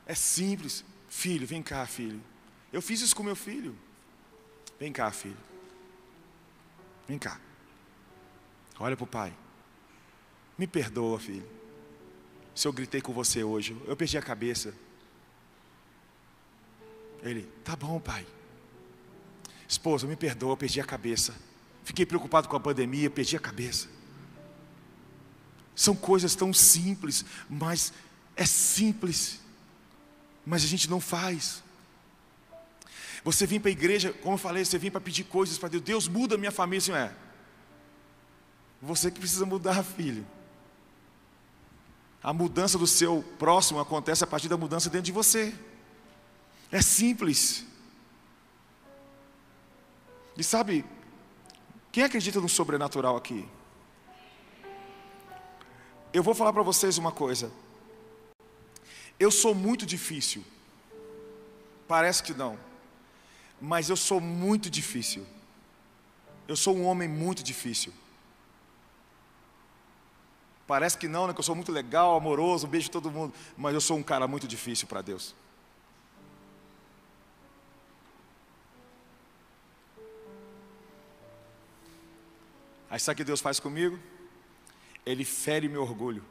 É 0.06 0.14
simples. 0.14 0.84
Filho, 1.08 1.46
vem 1.46 1.62
cá, 1.62 1.86
filho. 1.86 2.20
Eu 2.72 2.82
fiz 2.82 3.00
isso 3.00 3.14
com 3.14 3.22
meu 3.22 3.36
filho. 3.36 3.76
Vem 4.78 4.92
cá, 4.92 5.10
filho. 5.10 5.36
Vem 7.06 7.18
cá. 7.18 7.40
Olha 8.78 8.96
para 8.96 9.04
o 9.04 9.06
pai. 9.06 9.34
Me 10.56 10.66
perdoa, 10.66 11.18
filho. 11.18 11.48
Se 12.54 12.66
eu 12.66 12.72
gritei 12.72 13.00
com 13.00 13.12
você 13.12 13.44
hoje, 13.44 13.80
eu 13.86 13.96
perdi 13.96 14.18
a 14.18 14.22
cabeça. 14.22 14.74
Ele, 17.22 17.42
tá 17.64 17.74
bom, 17.76 18.00
pai. 18.00 18.26
Esposa, 19.66 20.06
me 20.06 20.16
perdoa, 20.16 20.52
eu 20.52 20.56
perdi 20.56 20.80
a 20.80 20.84
cabeça. 20.84 21.34
Fiquei 21.84 22.04
preocupado 22.04 22.48
com 22.48 22.56
a 22.56 22.60
pandemia, 22.60 23.08
perdi 23.10 23.36
a 23.36 23.40
cabeça. 23.40 23.88
São 25.78 25.94
coisas 25.94 26.34
tão 26.34 26.52
simples, 26.52 27.24
mas 27.48 27.92
é 28.34 28.44
simples, 28.44 29.38
mas 30.44 30.64
a 30.64 30.66
gente 30.66 30.90
não 30.90 30.98
faz. 30.98 31.62
Você 33.22 33.46
vem 33.46 33.60
para 33.60 33.70
a 33.70 33.72
igreja, 33.72 34.12
como 34.12 34.34
eu 34.34 34.38
falei, 34.38 34.64
você 34.64 34.76
vem 34.76 34.90
para 34.90 35.00
pedir 35.00 35.22
coisas 35.22 35.56
para 35.56 35.68
Deus. 35.68 35.82
Deus 35.84 36.08
muda 36.08 36.34
a 36.34 36.38
minha 36.38 36.50
família, 36.50 36.78
assim 36.78 36.92
é. 36.92 37.14
Você 38.82 39.08
que 39.08 39.20
precisa 39.20 39.46
mudar, 39.46 39.84
filho. 39.84 40.26
A 42.20 42.32
mudança 42.32 42.76
do 42.76 42.86
seu 42.86 43.22
próximo 43.38 43.78
acontece 43.78 44.24
a 44.24 44.26
partir 44.26 44.48
da 44.48 44.56
mudança 44.56 44.90
dentro 44.90 45.06
de 45.06 45.12
você. 45.12 45.54
É 46.72 46.82
simples. 46.82 47.64
E 50.36 50.42
sabe, 50.42 50.84
quem 51.92 52.02
acredita 52.02 52.40
no 52.40 52.48
sobrenatural 52.48 53.16
aqui? 53.16 53.48
Eu 56.12 56.22
vou 56.22 56.34
falar 56.34 56.52
para 56.52 56.62
vocês 56.62 56.96
uma 56.98 57.12
coisa. 57.12 57.52
Eu 59.20 59.30
sou 59.30 59.54
muito 59.54 59.84
difícil. 59.84 60.44
Parece 61.86 62.22
que 62.22 62.32
não. 62.32 62.58
Mas 63.60 63.90
eu 63.90 63.96
sou 63.96 64.20
muito 64.20 64.70
difícil. 64.70 65.26
Eu 66.46 66.56
sou 66.56 66.76
um 66.76 66.84
homem 66.86 67.08
muito 67.08 67.42
difícil. 67.42 67.92
Parece 70.66 70.96
que 70.96 71.08
não, 71.08 71.26
né? 71.26 71.32
Que 71.32 71.40
eu 71.40 71.44
sou 71.44 71.54
muito 71.54 71.72
legal, 71.72 72.16
amoroso, 72.16 72.66
beijo 72.66 72.90
todo 72.90 73.10
mundo. 73.10 73.34
Mas 73.56 73.74
eu 73.74 73.80
sou 73.80 73.96
um 73.96 74.02
cara 74.02 74.28
muito 74.28 74.46
difícil 74.46 74.86
para 74.86 75.02
Deus. 75.02 75.34
Aí 82.90 82.98
sabe 82.98 83.14
o 83.14 83.16
que 83.18 83.24
Deus 83.24 83.40
faz 83.40 83.60
comigo? 83.60 83.98
Ele 85.08 85.24
fere 85.24 85.70
meu 85.70 85.80
orgulho, 85.80 86.22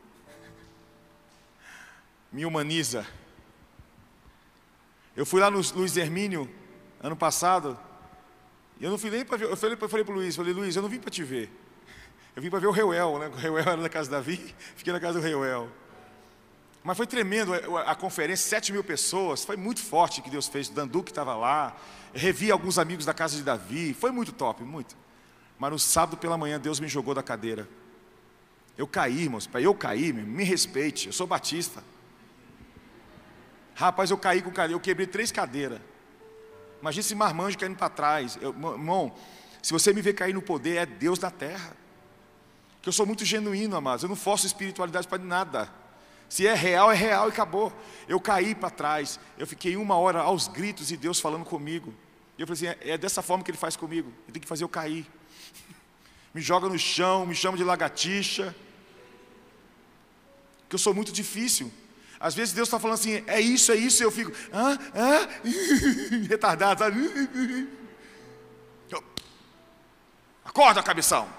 me 2.32 2.46
humaniza. 2.46 3.08
Eu 5.16 5.26
fui 5.26 5.42
lá 5.42 5.50
no 5.50 5.60
Luiz 5.76 5.98
Hermínio, 5.98 6.48
ano 7.02 7.16
passado, 7.16 7.76
e 8.80 8.84
eu 8.84 8.92
não 8.92 9.00
fui 9.00 9.10
nem 9.10 9.26
para 9.26 9.36
ver, 9.36 9.46
eu 9.46 9.58
falei, 9.58 9.76
para 9.76 10.12
o 10.12 10.14
Luiz, 10.14 10.36
falei, 10.36 10.54
Luiz, 10.54 10.76
eu 10.76 10.84
não 10.84 10.90
vim 10.90 11.00
para 11.00 11.10
te 11.10 11.24
ver. 11.24 11.50
Eu 12.36 12.42
vim 12.44 12.52
para 12.52 12.60
ver 12.60 12.68
o 12.68 12.72
Reuel, 12.72 13.18
né? 13.18 13.30
O 13.34 13.36
Reuel 13.36 13.68
era 13.68 13.82
da 13.82 13.90
casa 13.90 14.12
da 14.12 14.18
Davi, 14.18 14.56
fiquei 14.76 14.94
na 14.94 15.00
casa 15.00 15.20
do 15.20 15.26
Reuel. 15.26 15.68
Mas 16.84 16.96
foi 16.96 17.08
tremendo 17.08 17.56
a, 17.56 17.82
a 17.82 17.96
conferência, 17.96 18.48
sete 18.48 18.72
mil 18.72 18.84
pessoas, 18.84 19.44
foi 19.44 19.58
muito 19.58 19.82
forte 19.82 20.22
que 20.22 20.30
Deus 20.30 20.48
fez. 20.48 20.70
Dandu 20.70 21.02
que 21.02 21.10
estava 21.10 21.36
lá, 21.36 21.76
revi 22.14 22.52
alguns 22.52 22.78
amigos 22.78 23.08
da 23.08 23.14
casa 23.16 23.36
de 23.36 23.42
Davi, 23.42 23.96
foi 23.96 24.12
muito 24.12 24.32
top, 24.32 24.64
muito. 24.64 24.96
Mas 25.58 25.72
no 25.72 25.80
sábado 25.80 26.16
pela 26.16 26.38
manhã 26.38 26.60
Deus 26.60 26.80
me 26.80 26.88
jogou 26.88 27.16
da 27.16 27.24
cadeira. 27.24 27.68
Eu 28.78 28.88
caí, 28.88 29.24
irmãos, 29.24 29.48
para 29.48 29.62
eu 29.62 29.74
cair, 29.74 30.14
me 30.14 30.44
respeite, 30.44 31.08
eu 31.08 31.14
sou 31.14 31.26
batista. 31.26 31.84
Rapaz, 33.74 34.12
eu 34.12 34.18
caí 34.18 34.42
com 34.42 34.52
cadeira, 34.52 34.74
eu 34.74 34.80
quebrei 34.80 35.08
três 35.08 35.32
cadeiras. 35.32 35.80
Imagina 36.82 37.02
esse 37.02 37.16
marmanjo 37.16 37.58
caindo 37.58 37.76
para 37.76 37.90
trás. 37.90 38.38
Eu, 38.42 38.52
irmão, 38.52 39.14
se 39.62 39.74
você 39.74 39.94
me 39.94 40.02
ver 40.02 40.14
cair 40.14 40.34
no 40.34 40.42
poder, 40.42 40.78
é 40.78 40.86
Deus 40.86 41.20
da 41.20 41.32
terra. 41.32 41.76
Que 42.82 42.90
eu 42.90 42.94
sou 42.94 43.06
muito 43.06 43.26
genuíno, 43.26 43.76
amados. 43.76 44.04
Eu 44.04 44.10
não 44.10 44.16
forço 44.16 44.46
espiritualidade 44.46 45.08
para 45.08 45.22
nada. 45.24 45.70
Se 46.30 46.46
é 46.46 46.54
real, 46.54 46.92
é 46.92 46.96
real 46.96 47.28
e 47.28 47.32
acabou. 47.32 47.74
Eu 48.08 48.20
caí 48.20 48.54
para 48.54 48.70
trás, 48.70 49.20
eu 49.38 49.48
fiquei 49.48 49.78
uma 49.78 49.98
hora 49.98 50.22
aos 50.22 50.48
gritos 50.48 50.92
e 50.92 50.98
Deus 50.98 51.20
falando 51.20 51.46
comigo. 51.46 51.94
E 52.38 52.42
eu 52.42 52.48
falei 52.48 52.70
assim: 52.70 52.80
é, 52.82 52.92
é 52.92 52.98
dessa 52.98 53.22
forma 53.22 53.44
que 53.44 53.52
Ele 53.52 53.58
faz 53.58 53.76
comigo. 53.76 54.12
Ele 54.24 54.34
tem 54.34 54.42
que 54.42 54.48
fazer 54.48 54.64
eu 54.64 54.70
cair. 54.70 55.06
Me 56.34 56.42
joga 56.42 56.68
no 56.68 56.78
chão, 56.78 57.26
me 57.26 57.34
chama 57.34 57.58
de 57.58 57.64
lagartixa. 57.64 58.56
Que 60.68 60.76
eu 60.76 60.80
sou 60.80 60.94
muito 60.94 61.12
difícil. 61.12 61.72
Às 62.20 62.34
vezes 62.34 62.54
Deus 62.54 62.68
está 62.68 62.80
falando 62.80 62.96
assim: 62.96 63.24
é 63.28 63.40
isso, 63.40 63.72
é 63.72 63.76
isso, 63.76 64.02
e 64.02 64.06
eu 64.06 64.12
fico, 64.12 64.32
ah, 64.52 64.78
retardado, 66.28 66.80
sabe? 66.80 66.98
Acorda, 70.58 70.82
cabeção. 70.82 71.30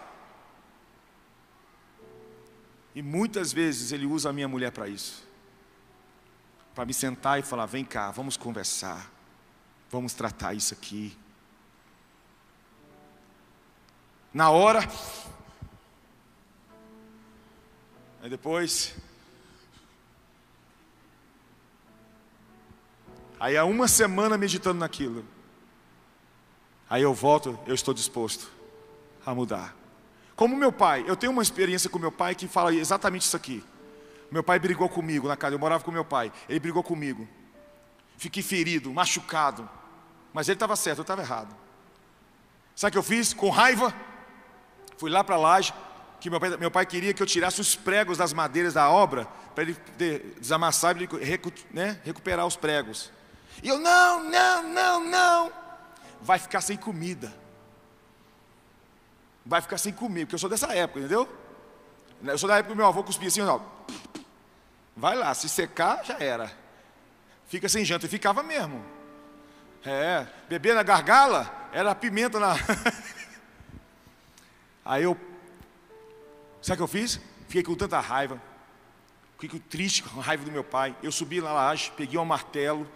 E 2.95 3.03
muitas 3.03 3.53
vezes 3.53 3.91
ele 3.91 4.07
usa 4.07 4.31
a 4.31 4.33
minha 4.33 4.47
mulher 4.47 4.71
para 4.71 4.87
isso. 4.89 5.27
Para 6.75 6.85
me 6.85 6.95
sentar 6.95 7.39
e 7.41 7.43
falar: 7.43 7.67
vem 7.67 7.85
cá, 7.85 8.13
vamos 8.13 8.37
conversar. 8.37 9.11
Vamos 9.91 10.13
tratar 10.13 10.55
isso 10.55 10.73
aqui. 10.73 11.19
Na 14.33 14.51
hora. 14.51 14.81
Aí 18.23 18.31
depois. 18.31 18.95
Aí 23.41 23.57
há 23.57 23.65
uma 23.65 23.87
semana 23.87 24.37
meditando 24.37 24.79
naquilo. 24.81 25.25
Aí 26.91 27.03
eu 27.03 27.15
volto, 27.15 27.59
eu 27.67 27.75
estou 27.75 27.93
disposto 27.93 28.51
a 29.25 29.35
mudar. 29.35 29.77
Como 30.35 30.57
meu 30.57 30.73
pai, 30.73 31.05
eu 31.07 31.17
tenho 31.17 31.33
uma 31.33 31.43
experiência 31.43 31.91
com 31.91 31.99
meu 31.99 32.13
pai 32.13 32.35
que 32.35 32.49
fala 32.49 32.75
exatamente 32.75 33.23
isso 33.23 33.37
aqui. 33.37 33.65
Meu 34.31 34.43
pai 34.43 34.59
brigou 34.59 34.89
comigo 34.89 35.27
na 35.29 35.37
casa, 35.37 35.55
eu 35.55 35.59
morava 35.59 35.83
com 35.83 35.91
meu 35.91 36.05
pai, 36.05 36.33
ele 36.49 36.61
brigou 36.61 36.83
comigo. 36.83 37.29
Fiquei 38.17 38.43
ferido, 38.43 38.93
machucado. 38.93 39.69
Mas 40.33 40.49
ele 40.49 40.57
estava 40.57 40.77
certo, 40.77 40.99
eu 40.99 41.03
estava 41.03 41.23
errado. 41.23 41.55
Sabe 42.75 42.91
o 42.91 42.93
que 42.93 42.99
eu 42.99 43.03
fiz? 43.03 43.35
Com 43.35 43.51
raiva, 43.51 43.93
fui 44.97 45.11
lá 45.11 45.25
para 45.25 45.35
a 45.35 45.39
laje, 45.39 45.75
que 46.21 46.31
meu 46.31 46.39
pai, 46.41 46.57
meu 46.57 46.71
pai, 46.71 46.87
queria 46.87 47.13
que 47.13 47.23
eu 47.23 47.27
tirasse 47.27 47.61
os 47.61 47.75
pregos 47.75 48.19
das 48.19 48.33
madeiras 48.33 48.75
da 48.75 48.91
obra, 48.91 49.27
para 49.55 49.65
ele 49.65 49.77
desamassar 50.41 50.97
e 51.01 51.09
né, 51.73 52.01
recuperar 52.05 52.47
os 52.47 52.57
pregos. 52.57 53.11
E 53.63 53.69
eu, 53.69 53.79
não, 53.79 54.25
não, 54.25 54.63
não, 54.63 55.05
não. 55.05 55.53
Vai 56.21 56.39
ficar 56.39 56.61
sem 56.61 56.77
comida 56.77 57.33
vai 59.49 59.63
ficar 59.63 59.79
sem 59.79 59.93
comer, 59.93 60.27
porque 60.27 60.35
eu 60.35 60.39
sou 60.39 60.51
dessa 60.51 60.75
época, 60.75 61.01
entendeu? 61.01 61.27
Eu 62.23 62.37
sou 62.37 62.49
da 62.49 62.59
época 62.59 62.73
que 62.73 62.77
meu 62.77 62.87
avô 62.87 63.03
cuspia 63.03 63.29
assim, 63.29 63.41
ó. 63.41 63.59
Vai 64.95 65.17
lá, 65.17 65.33
se 65.33 65.49
secar, 65.49 66.05
já 66.05 66.19
era. 66.19 66.53
Fica 67.47 67.67
sem 67.67 67.83
janta, 67.83 68.05
e 68.05 68.11
ficava 68.11 68.43
mesmo. 68.43 68.85
É, 69.85 70.27
beber 70.49 70.75
na 70.75 70.83
gargala, 70.83 71.71
era 71.73 71.95
pimenta 71.95 72.39
na. 72.39 72.57
Aí 74.85 75.05
eu, 75.05 75.17
sabe 76.61 76.75
o 76.75 76.77
que 76.77 76.83
eu 76.83 76.89
fiz? 76.89 77.19
Fiquei 77.47 77.63
com 77.63 77.75
tanta 77.75 77.99
raiva, 78.01 78.41
fiquei 79.39 79.61
triste 79.61 80.03
com 80.03 80.21
a 80.21 80.23
raiva 80.23 80.45
do 80.45 80.53
meu 80.53 80.65
pai. 80.65 80.95
Eu 81.03 81.11
subi 81.11 81.41
na 81.41 81.53
laje, 81.53 81.91
peguei 81.97 82.19
um 82.19 82.25
martelo 82.25 82.87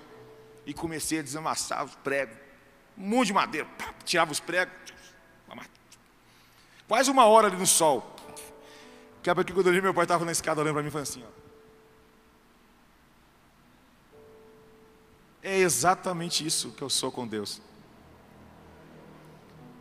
e 0.66 0.72
comecei 0.72 1.20
a 1.20 1.22
desamassar 1.22 1.84
os 1.84 1.94
pregos. 1.97 2.36
Um 2.97 3.09
monte 3.09 3.28
de 3.28 3.32
madeira, 3.32 3.68
tirava 4.05 4.32
os 4.32 4.40
pregos, 4.40 4.93
Quase 6.93 7.10
uma 7.10 7.24
hora 7.24 7.47
ali 7.47 7.56
no 7.56 7.66
sol. 7.66 8.14
Que 9.22 9.30
é 9.30 9.34
porque 9.34 9.51
quando 9.51 9.68
eu 9.68 9.72
li, 9.72 9.80
meu 9.80 9.94
pai 9.94 10.05
estava 10.05 10.26
na 10.26 10.32
escada 10.32 10.60
olhando 10.60 10.74
para 10.74 10.82
mim 10.82 10.89
e 10.89 10.90
falando 10.90 11.09
assim: 11.09 11.24
ó. 11.24 11.43
É 15.43 15.59
exatamente 15.59 16.47
isso 16.47 16.72
que 16.72 16.82
eu 16.82 16.90
sou 16.90 17.10
com 17.10 17.26
Deus. 17.26 17.62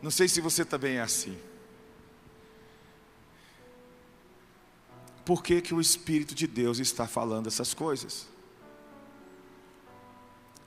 Não 0.02 0.10
sei 0.10 0.30
se 0.30 0.40
você 0.40 0.64
também 0.64 1.00
é 1.00 1.02
assim. 1.02 1.38
Por 5.26 5.44
que, 5.44 5.62
que 5.62 5.74
o 5.74 5.82
Espírito 5.82 6.34
de 6.34 6.48
Deus 6.48 6.80
está 6.80 7.08
falando 7.08 7.48
essas 7.48 7.74
coisas? 7.74 8.26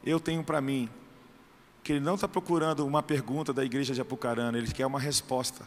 Eu 0.05 0.20
tenho 0.20 0.44
para 0.44 0.60
mim 0.60 0.89
que 1.82 1.93
ele 1.93 2.01
não 2.01 2.14
está 2.14 2.28
procurando 2.28 2.86
uma 2.86 3.02
pergunta 3.02 3.52
da 3.52 3.64
igreja 3.64 3.94
de 3.94 4.01
Apucarana, 4.01 4.56
ele 4.56 4.70
quer 4.72 4.86
uma 4.86 5.01
resposta. 5.01 5.66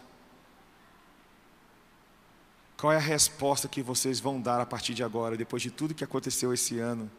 Qual 2.78 2.94
é 2.94 2.98
a 2.98 3.00
resposta 3.00 3.68
que 3.68 3.82
vocês 3.82 4.20
vão 4.20 4.40
dar 4.40 4.62
a 4.62 4.66
partir 4.66 4.94
de 4.94 5.04
agora, 5.04 5.36
depois 5.36 5.64
de 5.64 5.72
tudo 5.72 5.96
que 5.96 6.04
aconteceu 6.04 6.54
esse 6.54 6.78
ano? 6.80 7.10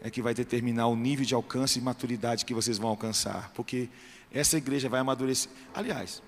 É 0.00 0.10
que 0.10 0.20
vai 0.20 0.34
determinar 0.34 0.88
o 0.88 0.96
nível 0.96 1.24
de 1.24 1.34
alcance 1.34 1.78
e 1.78 1.82
maturidade 1.82 2.44
que 2.44 2.52
vocês 2.52 2.78
vão 2.78 2.90
alcançar, 2.90 3.50
porque 3.54 3.88
essa 4.32 4.56
igreja 4.56 4.88
vai 4.88 5.00
amadurecer. 5.00 5.50
Aliás, 5.72 6.20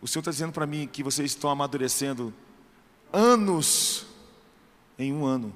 o 0.00 0.06
Senhor 0.06 0.20
está 0.20 0.30
dizendo 0.30 0.52
para 0.52 0.66
mim 0.66 0.86
que 0.86 1.02
vocês 1.02 1.30
estão 1.30 1.50
amadurecendo 1.50 2.32
anos 3.10 4.06
em 4.98 5.12
um 5.12 5.24
ano. 5.24 5.52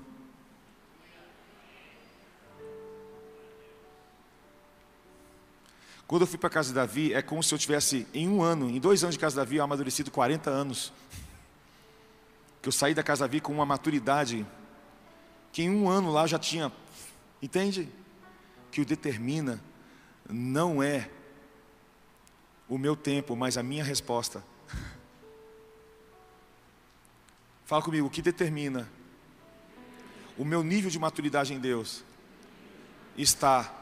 Quando 6.13 6.25
eu 6.25 6.27
fui 6.27 6.37
para 6.37 6.49
a 6.49 6.51
casa 6.51 6.69
de 6.69 6.75
Davi, 6.75 7.15
é 7.15 7.23
como 7.23 7.43
se 7.43 7.55
eu 7.55 7.59
tivesse, 7.59 8.07
em 8.13 8.29
um 8.29 8.43
ano, 8.43 8.69
em 8.69 8.79
dois 8.79 9.03
anos 9.03 9.15
de 9.15 9.19
casa 9.19 9.33
de 9.33 9.39
Davi, 9.39 9.57
eu 9.57 9.65
amadurecido 9.65 10.11
40 10.11 10.51
anos. 10.51 10.93
Que 12.61 12.69
eu 12.69 12.73
saí 12.73 12.93
da 12.93 13.03
casa 13.03 13.25
de 13.25 13.31
Davi 13.31 13.41
com 13.41 13.51
uma 13.51 13.65
maturidade 13.65 14.47
que 15.51 15.63
em 15.63 15.71
um 15.71 15.89
ano 15.89 16.13
lá 16.13 16.27
já 16.27 16.39
tinha, 16.39 16.71
entende? 17.41 17.89
Que 18.71 18.83
o 18.83 18.85
determina 18.85 19.59
não 20.29 20.83
é 20.83 21.09
o 22.69 22.77
meu 22.77 22.95
tempo, 22.95 23.35
mas 23.35 23.57
a 23.57 23.63
minha 23.63 23.83
resposta. 23.83 24.45
Fala 27.65 27.81
comigo, 27.81 28.07
o 28.07 28.11
que 28.11 28.21
determina 28.21 28.87
o 30.37 30.45
meu 30.45 30.63
nível 30.63 30.91
de 30.91 30.99
maturidade 30.99 31.55
em 31.55 31.59
Deus 31.59 32.05
está 33.17 33.82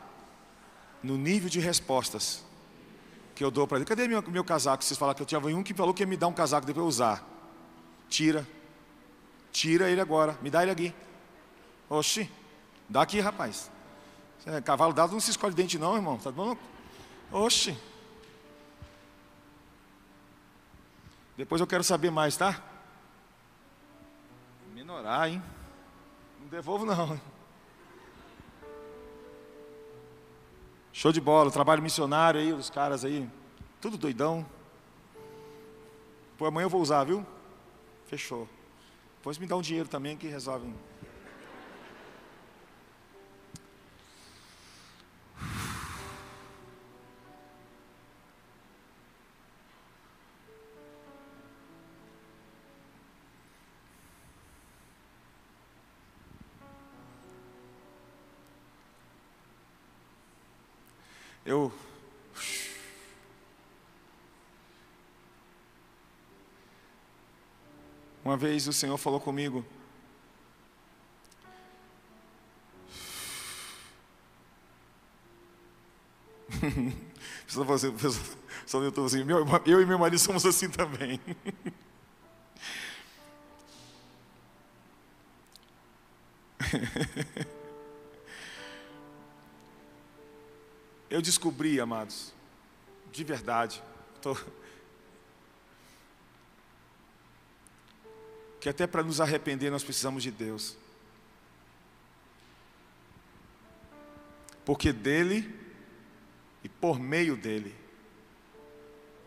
no 1.03 1.17
nível 1.17 1.49
de 1.49 1.61
respostas 1.61 2.45
que 3.35 3.45
eu 3.45 3.51
dou 3.51 3.67
para 3.67 3.79
ele. 3.79 3.87
Cadê 3.87 4.07
meu, 4.07 4.23
meu 4.23 4.45
casaco? 4.45 4.85
Vocês 4.85 4.99
falaram 4.99 5.17
que 5.17 5.23
eu 5.23 5.27
tinha 5.27 5.41
um 5.41 5.63
que 5.63 5.73
falou 5.73 5.95
que 5.95 6.03
ia 6.03 6.07
me 6.07 6.17
dar 6.17 6.29
um 6.29 6.33
casaco 6.33 6.67
depois 6.67 6.83
eu 6.83 6.89
usar. 6.89 7.27
Tira. 8.09 8.47
Tira 9.51 9.91
ele 9.91 10.01
agora. 10.01 10.39
Me 10.43 10.51
dá 10.51 10.63
ele 10.63 10.71
aqui. 10.71 10.95
Oxi. 11.89 12.31
Dá 12.89 13.03
aqui, 13.03 13.21
rapaz. 13.21 13.71
É, 14.45 14.61
cavalo 14.61 14.93
dado 14.93 15.13
não 15.13 15.21
se 15.21 15.31
escolhe 15.31 15.55
dente, 15.55 15.79
não, 15.79 15.97
irmão. 15.97 16.19
Tá 16.19 16.31
bom? 16.31 16.57
Oxi. 17.33 17.77
Depois 21.37 21.61
eu 21.61 21.67
quero 21.67 21.83
saber 21.83 22.11
mais, 22.11 22.37
tá? 22.37 22.63
Menorar, 24.75 25.29
hein? 25.29 25.43
Não 26.41 26.49
devolvo, 26.49 26.85
não. 26.85 27.19
Show 31.01 31.13
de 31.13 31.19
bola, 31.19 31.51
trabalho 31.51 31.83
missionário 31.83 32.39
aí, 32.39 32.53
os 32.53 32.69
caras 32.69 33.07
aí, 33.07 33.27
tudo 33.81 33.97
doidão. 33.97 34.45
Pô, 36.37 36.45
amanhã 36.45 36.67
eu 36.67 36.69
vou 36.69 36.83
usar, 36.83 37.05
viu? 37.05 37.25
Fechou. 38.05 38.47
Depois 39.17 39.39
me 39.39 39.47
dá 39.47 39.57
um 39.57 39.63
dinheiro 39.63 39.89
também 39.89 40.15
que 40.15 40.27
resolve. 40.27 40.71
Eu. 61.51 61.73
Uma 68.25 68.37
vez 68.37 68.69
o 68.69 68.73
Senhor 68.73 68.97
falou 68.97 69.19
comigo. 69.19 69.67
Pessoal 77.47 77.73
assim, 77.73 77.91
pessoal 77.91 78.85
YouTube 78.85 79.07
assim, 79.07 79.25
meu, 79.25 79.45
eu 79.67 79.81
e 79.81 79.87
meu 79.87 79.99
marido 79.99 80.21
somos 80.21 80.47
assim 80.47 80.71
também. 80.71 81.19
Eu 91.11 91.21
descobri, 91.21 91.81
amados, 91.81 92.33
de 93.11 93.25
verdade, 93.25 93.83
tô... 94.23 94.37
que 98.61 98.69
até 98.69 98.87
para 98.87 99.03
nos 99.03 99.21
arrepender 99.21 99.71
nós 99.71 99.83
precisamos 99.83 100.23
de 100.23 100.31
Deus. 100.31 100.77
Porque 104.65 104.93
dele 104.93 105.53
e 106.63 106.69
por 106.69 107.01
meio 107.01 107.37
dele, 107.37 107.75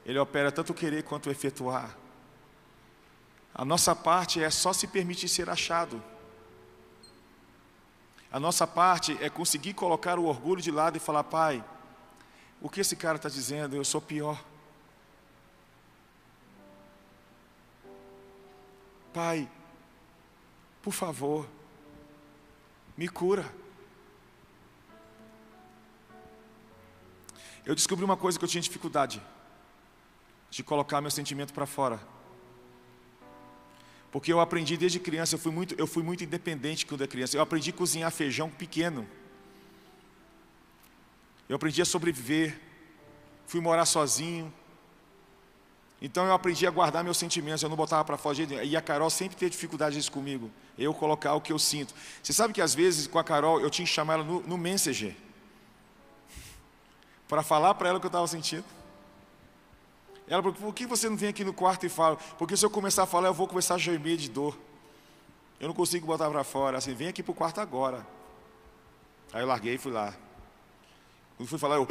ele 0.06 0.20
opera 0.20 0.52
tanto 0.52 0.72
o 0.72 0.76
querer 0.76 1.04
quanto 1.04 1.28
o 1.28 1.32
efetuar. 1.32 1.98
A 3.54 3.66
nossa 3.66 3.96
parte 3.96 4.42
é 4.42 4.50
só 4.50 4.72
se 4.72 4.88
permitir 4.88 5.28
ser 5.28 5.50
achado. 5.50 6.02
A 8.32 8.40
nossa 8.40 8.66
parte 8.66 9.18
é 9.22 9.30
conseguir 9.30 9.74
colocar 9.74 10.18
o 10.18 10.26
orgulho 10.26 10.62
de 10.62 10.72
lado 10.72 10.98
e 10.98 11.00
falar: 11.00 11.24
Pai, 11.24 11.64
o 12.64 12.70
que 12.70 12.80
esse 12.80 12.96
cara 12.96 13.18
está 13.18 13.28
dizendo? 13.28 13.76
Eu 13.76 13.84
sou 13.84 14.02
pior. 14.02 14.42
Pai, 19.14 19.48
por 20.82 20.94
favor, 20.94 21.46
me 22.98 23.10
cura. 23.10 23.46
Eu 27.66 27.76
descobri 27.76 28.06
uma 28.06 28.16
coisa 28.16 28.40
que 28.40 28.46
eu 28.46 28.50
tinha 28.50 28.62
dificuldade 28.62 29.22
de 30.50 30.64
colocar 30.64 31.02
meu 31.02 31.12
sentimento 31.12 31.54
para 31.54 31.66
fora. 31.66 32.00
Porque 34.10 34.32
eu 34.32 34.40
aprendi 34.40 34.78
desde 34.78 35.02
criança, 35.02 35.36
eu 35.36 35.40
fui 35.40 35.52
muito, 35.52 35.76
eu 35.78 35.86
fui 35.86 36.02
muito 36.02 36.24
independente 36.24 36.86
quando 36.86 37.02
era 37.02 37.12
criança. 37.12 37.36
Eu 37.36 37.42
aprendi 37.42 37.72
a 37.72 37.74
cozinhar 37.74 38.10
feijão 38.10 38.50
pequeno. 38.50 39.06
Eu 41.48 41.56
aprendi 41.56 41.82
a 41.82 41.86
sobreviver. 41.86 42.60
Fui 43.46 43.60
morar 43.60 43.86
sozinho. 43.86 44.52
Então 46.02 46.26
eu 46.26 46.34
aprendi 46.34 46.68
a 46.68 46.70
guardar 46.70 47.02
meus 47.02 47.18
sentimentos, 47.18 47.64
eu 47.64 47.70
não 47.70 47.78
botava 47.78 48.04
para 48.04 48.18
fora. 48.18 48.36
E 48.66 48.76
a 48.76 48.82
Carol 48.82 49.10
sempre 49.10 49.38
teve 49.38 49.52
dificuldade 49.52 49.96
disso 49.96 50.12
comigo. 50.12 50.52
Eu 50.78 50.94
colocar 50.94 51.34
o 51.34 51.40
que 51.40 51.54
eu 51.54 51.58
sinto. 51.58 51.94
Você 52.22 52.34
sabe 52.34 52.54
que 52.54 52.62
às 52.62 52.76
vezes 52.76 53.08
com 53.08 53.18
a 53.18 53.24
Carol 53.24 53.62
eu 53.62 53.70
tinha 53.70 53.86
que 53.86 53.92
chamar 53.92 54.16
ela 54.16 54.24
no, 54.26 54.42
no 54.42 54.58
Messenger. 54.58 55.16
Para 57.26 57.42
falar 57.42 57.74
para 57.76 57.88
ela 57.88 57.98
o 58.00 58.02
que 58.02 58.06
eu 58.06 58.10
estava 58.10 58.28
sentindo. 58.28 58.66
Ela 60.28 60.44
falou, 60.44 60.58
por 60.58 60.74
que 60.74 60.86
você 60.86 61.10
não 61.10 61.16
vem 61.16 61.30
aqui 61.30 61.44
no 61.46 61.54
quarto 61.54 61.86
e 61.86 61.90
fala? 61.90 62.18
Porque 62.38 62.58
se 62.58 62.66
eu 62.66 62.70
começar 62.70 63.04
a 63.04 63.06
falar, 63.06 63.30
eu 63.30 63.34
vou 63.34 63.48
começar 63.48 63.76
a 63.76 63.78
gemer 63.78 64.18
de 64.18 64.30
dor. 64.30 64.58
Eu 65.58 65.70
não 65.70 65.76
consigo 65.76 66.06
botar 66.06 66.30
para 66.30 66.44
fora. 66.44 66.78
Assim, 66.78 66.94
vem 66.94 67.08
aqui 67.08 67.24
para 67.24 67.32
o 67.32 67.36
quarto 67.36 67.62
agora. 67.62 68.06
Aí 69.32 69.42
eu 69.42 69.48
larguei 69.48 69.76
e 69.76 69.78
fui 69.78 69.92
lá. 69.92 70.14
Quando 71.38 71.50
fui 71.50 71.60
falar, 71.60 71.76
eu. 71.76 71.88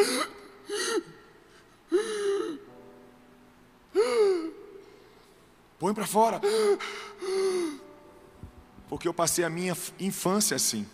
Põe 5.78 5.92
para 5.92 6.06
fora. 6.06 6.40
Porque 8.88 9.08
eu 9.08 9.14
passei 9.14 9.44
a 9.44 9.50
minha 9.50 9.76
infância 9.98 10.54
assim, 10.54 10.86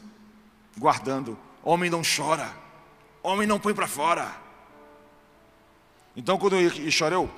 guardando. 0.78 1.38
Homem 1.62 1.90
não 1.90 2.02
chora. 2.02 2.50
Homem 3.22 3.46
não 3.46 3.60
põe 3.60 3.74
para 3.74 3.86
fora. 3.86 4.34
Então, 6.16 6.38
quando 6.38 6.56
eu 6.56 6.90
choro, 6.90 7.14
eu, 7.14 7.30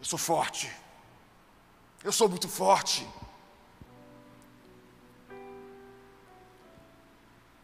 eu 0.00 0.04
sou 0.04 0.18
forte. 0.18 0.70
Eu 2.02 2.12
sou 2.12 2.28
muito 2.28 2.48
forte. 2.48 3.06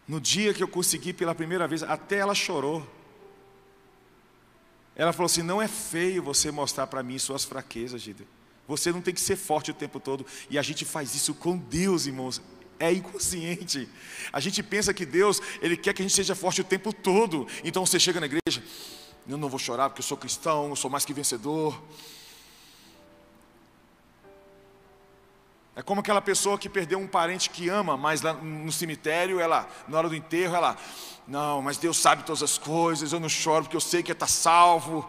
No 0.07 0.21
dia 0.21 0.53
que 0.53 0.63
eu 0.63 0.69
consegui 0.69 1.13
pela 1.13 1.35
primeira 1.35 1.69
vez, 1.69 1.83
até 1.83 2.17
ela 2.17 2.35
chorou. 2.35 2.87
Ela 4.95 5.13
falou 5.13 5.27
assim: 5.27 5.43
não 5.43 5.61
é 5.63 5.69
feio 5.69 6.23
você 6.23 6.51
mostrar 6.51 6.87
para 6.87 7.03
mim 7.03 7.19
suas 7.19 7.45
fraquezas, 7.45 8.03
Gida. 8.03 8.25
Você 8.67 8.93
não 8.93 9.01
tem 9.01 9.13
que 9.13 9.21
ser 9.21 9.37
forte 9.37 9.71
o 9.71 9.75
tempo 9.75 9.99
todo. 9.99 10.25
E 10.49 10.59
a 10.59 10.63
gente 10.63 10.85
faz 10.85 11.15
isso 11.15 11.35
com 11.35 11.57
Deus, 11.57 12.07
irmãos. 12.07 12.41
É 12.79 12.93
inconsciente. 12.93 13.89
A 14.33 14.41
gente 14.41 14.63
pensa 14.63 14.93
que 14.93 15.07
Deus, 15.07 15.41
Ele 15.61 15.77
quer 15.77 15.93
que 15.95 16.03
a 16.03 16.05
gente 16.05 16.15
seja 16.15 16.35
forte 16.35 16.61
o 16.61 16.65
tempo 16.65 16.93
todo. 16.93 17.47
Então 17.63 17.85
você 17.87 17.99
chega 17.99 18.19
na 18.19 18.27
igreja, 18.27 18.63
eu 19.29 19.39
não 19.39 19.49
vou 19.49 19.59
chorar 19.59 19.89
porque 19.89 20.01
eu 20.01 20.05
sou 20.05 20.17
cristão, 20.17 20.71
eu 20.71 20.77
sou 20.77 20.91
mais 20.91 21.05
que 21.05 21.15
vencedor. 21.15 21.81
É 25.75 25.83
como 25.83 26.01
aquela 26.01 26.21
pessoa 26.21 26.59
que 26.59 26.69
perdeu 26.69 26.99
um 26.99 27.07
parente 27.07 27.49
que 27.49 27.69
ama, 27.69 27.97
mas 27.97 28.21
lá 28.21 28.35
no 28.35 28.71
cemitério, 28.71 29.41
ela, 29.41 29.67
na 29.89 29.97
hora 29.97 30.09
do 30.09 30.15
enterro, 30.15 30.55
ela, 30.55 30.77
não, 31.27 31.63
mas 31.63 31.79
Deus 31.79 31.97
sabe 31.97 32.25
todas 32.25 32.43
as 32.43 32.59
coisas, 32.59 33.13
eu 33.13 33.19
não 33.19 33.29
choro 33.29 33.65
porque 33.65 33.77
eu 33.77 33.81
sei 33.81 34.03
que 34.03 34.13
está 34.13 34.27
salvo. 34.27 35.09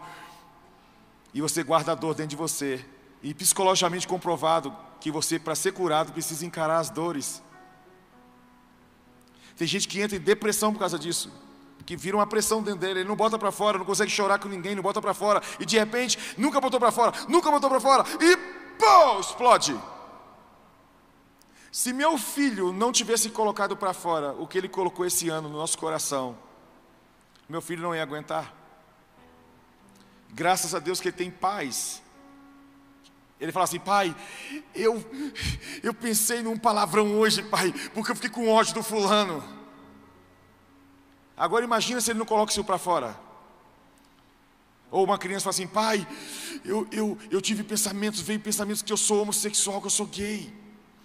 E 1.34 1.40
você 1.42 1.62
guarda 1.62 1.92
a 1.92 1.94
dor 1.94 2.14
dentro 2.14 2.30
de 2.30 2.36
você. 2.36 2.84
E 3.22 3.34
psicologicamente 3.34 4.08
comprovado 4.08 4.74
que 5.00 5.10
você, 5.10 5.38
para 5.38 5.54
ser 5.54 5.72
curado, 5.72 6.12
precisa 6.12 6.46
encarar 6.46 6.78
as 6.78 6.88
dores. 6.88 7.42
Tem 9.56 9.66
gente 9.66 9.86
que 9.86 10.00
entra 10.00 10.16
em 10.16 10.20
depressão 10.20 10.72
por 10.72 10.78
causa 10.78 10.98
disso 10.98 11.30
que 11.84 11.96
vira 11.96 12.16
uma 12.16 12.26
pressão 12.26 12.62
dentro 12.62 12.80
dele, 12.80 13.00
ele 13.00 13.08
não 13.08 13.16
bota 13.16 13.38
para 13.38 13.52
fora, 13.52 13.76
não 13.76 13.84
consegue 13.84 14.10
chorar 14.10 14.38
com 14.38 14.48
ninguém, 14.48 14.74
não 14.74 14.82
bota 14.82 15.02
para 15.02 15.12
fora, 15.12 15.42
e 15.60 15.66
de 15.66 15.78
repente, 15.78 16.18
nunca 16.38 16.60
botou 16.60 16.80
para 16.80 16.90
fora, 16.90 17.12
nunca 17.28 17.50
botou 17.50 17.68
para 17.68 17.80
fora, 17.80 18.04
e 18.20 18.36
pô, 18.78 19.20
explode. 19.20 19.78
Se 21.74 21.92
meu 21.92 22.16
filho 22.16 22.72
não 22.72 22.92
tivesse 22.92 23.28
colocado 23.30 23.76
para 23.76 23.92
fora 23.92 24.32
o 24.34 24.46
que 24.46 24.56
ele 24.56 24.68
colocou 24.68 25.04
esse 25.04 25.28
ano 25.28 25.48
no 25.48 25.58
nosso 25.58 25.76
coração, 25.76 26.38
meu 27.48 27.60
filho 27.60 27.82
não 27.82 27.92
ia 27.92 28.00
aguentar. 28.00 28.54
Graças 30.30 30.72
a 30.72 30.78
Deus 30.78 31.00
que 31.00 31.08
ele 31.08 31.16
tem 31.16 31.32
paz. 31.32 32.00
Ele 33.40 33.50
fala 33.50 33.64
assim, 33.64 33.80
pai, 33.80 34.14
eu, 34.72 35.04
eu 35.82 35.92
pensei 35.92 36.44
num 36.44 36.56
palavrão 36.56 37.18
hoje, 37.18 37.42
pai, 37.42 37.74
porque 37.92 38.12
eu 38.12 38.14
fiquei 38.14 38.30
com 38.30 38.48
ódio 38.48 38.74
do 38.74 38.82
fulano. 38.84 39.42
Agora 41.36 41.64
imagina 41.64 42.00
se 42.00 42.12
ele 42.12 42.20
não 42.20 42.26
coloca 42.26 42.52
isso 42.52 42.62
para 42.62 42.78
fora. 42.78 43.18
Ou 44.92 45.02
uma 45.02 45.18
criança 45.18 45.42
fala 45.42 45.54
assim, 45.54 45.66
pai, 45.66 46.06
eu, 46.64 46.86
eu, 46.92 47.18
eu 47.32 47.42
tive 47.42 47.64
pensamentos, 47.64 48.20
veio 48.20 48.38
pensamentos 48.38 48.80
que 48.80 48.92
eu 48.92 48.96
sou 48.96 49.22
homossexual, 49.22 49.80
que 49.80 49.88
eu 49.88 49.90
sou 49.90 50.06
gay. 50.06 50.62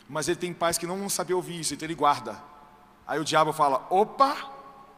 Mas 0.09 0.27
ele 0.27 0.39
tem 0.39 0.51
pais 0.51 0.75
que 0.75 0.87
não 0.87 1.07
saber 1.07 1.35
ouvir 1.35 1.59
isso, 1.59 1.75
então 1.75 1.85
ele 1.85 1.93
guarda. 1.93 2.41
Aí 3.05 3.19
o 3.19 3.23
diabo 3.23 3.53
fala, 3.53 3.85
opa, 3.91 4.35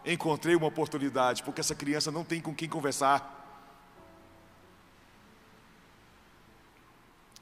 encontrei 0.05 0.55
uma 0.55 0.67
oportunidade, 0.67 1.43
porque 1.43 1.59
essa 1.59 1.75
criança 1.75 2.09
não 2.09 2.23
tem 2.23 2.39
com 2.39 2.55
quem 2.55 2.69
conversar. 2.69 3.39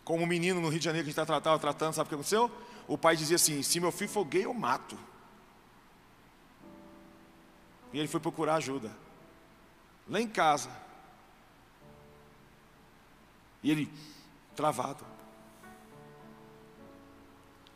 Como 0.04 0.24
um 0.24 0.28
menino 0.28 0.60
no 0.60 0.70
Rio 0.70 0.80
de 0.80 0.86
Janeiro 0.86 1.06
que 1.06 1.12
a 1.12 1.14
gente 1.14 1.30
estava 1.30 1.60
tratando, 1.60 1.94
sabe 1.94 2.08
o 2.08 2.10
que 2.10 2.16
aconteceu? 2.16 2.52
O 2.88 2.98
pai 2.98 3.16
dizia 3.16 3.36
assim: 3.36 3.62
se 3.62 3.80
meu 3.80 3.92
filho 3.92 4.10
for 4.10 4.26
gay, 4.26 4.46
eu 4.46 4.54
mato. 4.54 4.98
E 7.94 8.00
ele 8.00 8.08
foi 8.08 8.20
procurar 8.20 8.56
ajuda. 8.56 8.92
Lá 10.08 10.20
em 10.20 10.28
casa. 10.28 10.72
E 13.62 13.70
ele, 13.70 13.94
travado. 14.56 15.06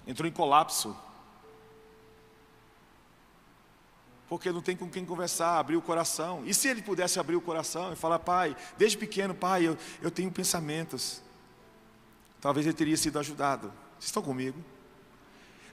Entrou 0.05 0.27
em 0.27 0.31
colapso. 0.31 0.95
Porque 4.27 4.51
não 4.51 4.61
tem 4.61 4.75
com 4.75 4.89
quem 4.89 5.05
conversar, 5.05 5.59
abrir 5.59 5.77
o 5.77 5.81
coração. 5.81 6.43
E 6.45 6.53
se 6.53 6.67
ele 6.67 6.81
pudesse 6.81 7.19
abrir 7.19 7.35
o 7.35 7.41
coração 7.41 7.93
e 7.93 7.95
falar, 7.95 8.19
pai, 8.19 8.55
desde 8.77 8.97
pequeno, 8.97 9.35
pai, 9.35 9.67
eu, 9.67 9.77
eu 10.01 10.09
tenho 10.09 10.31
pensamentos. 10.31 11.21
Talvez 12.41 12.65
ele 12.65 12.75
teria 12.75 12.97
sido 12.97 13.19
ajudado. 13.19 13.67
Vocês 13.93 14.05
estão 14.05 14.23
comigo? 14.23 14.59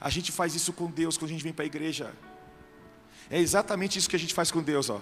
A 0.00 0.10
gente 0.10 0.30
faz 0.30 0.54
isso 0.54 0.72
com 0.72 0.90
Deus 0.90 1.16
quando 1.16 1.30
a 1.30 1.32
gente 1.32 1.42
vem 1.42 1.52
para 1.52 1.64
a 1.64 1.66
igreja. 1.66 2.14
É 3.28 3.38
exatamente 3.38 3.98
isso 3.98 4.08
que 4.08 4.16
a 4.16 4.18
gente 4.18 4.34
faz 4.34 4.50
com 4.50 4.62
Deus, 4.62 4.90
ó. 4.90 5.00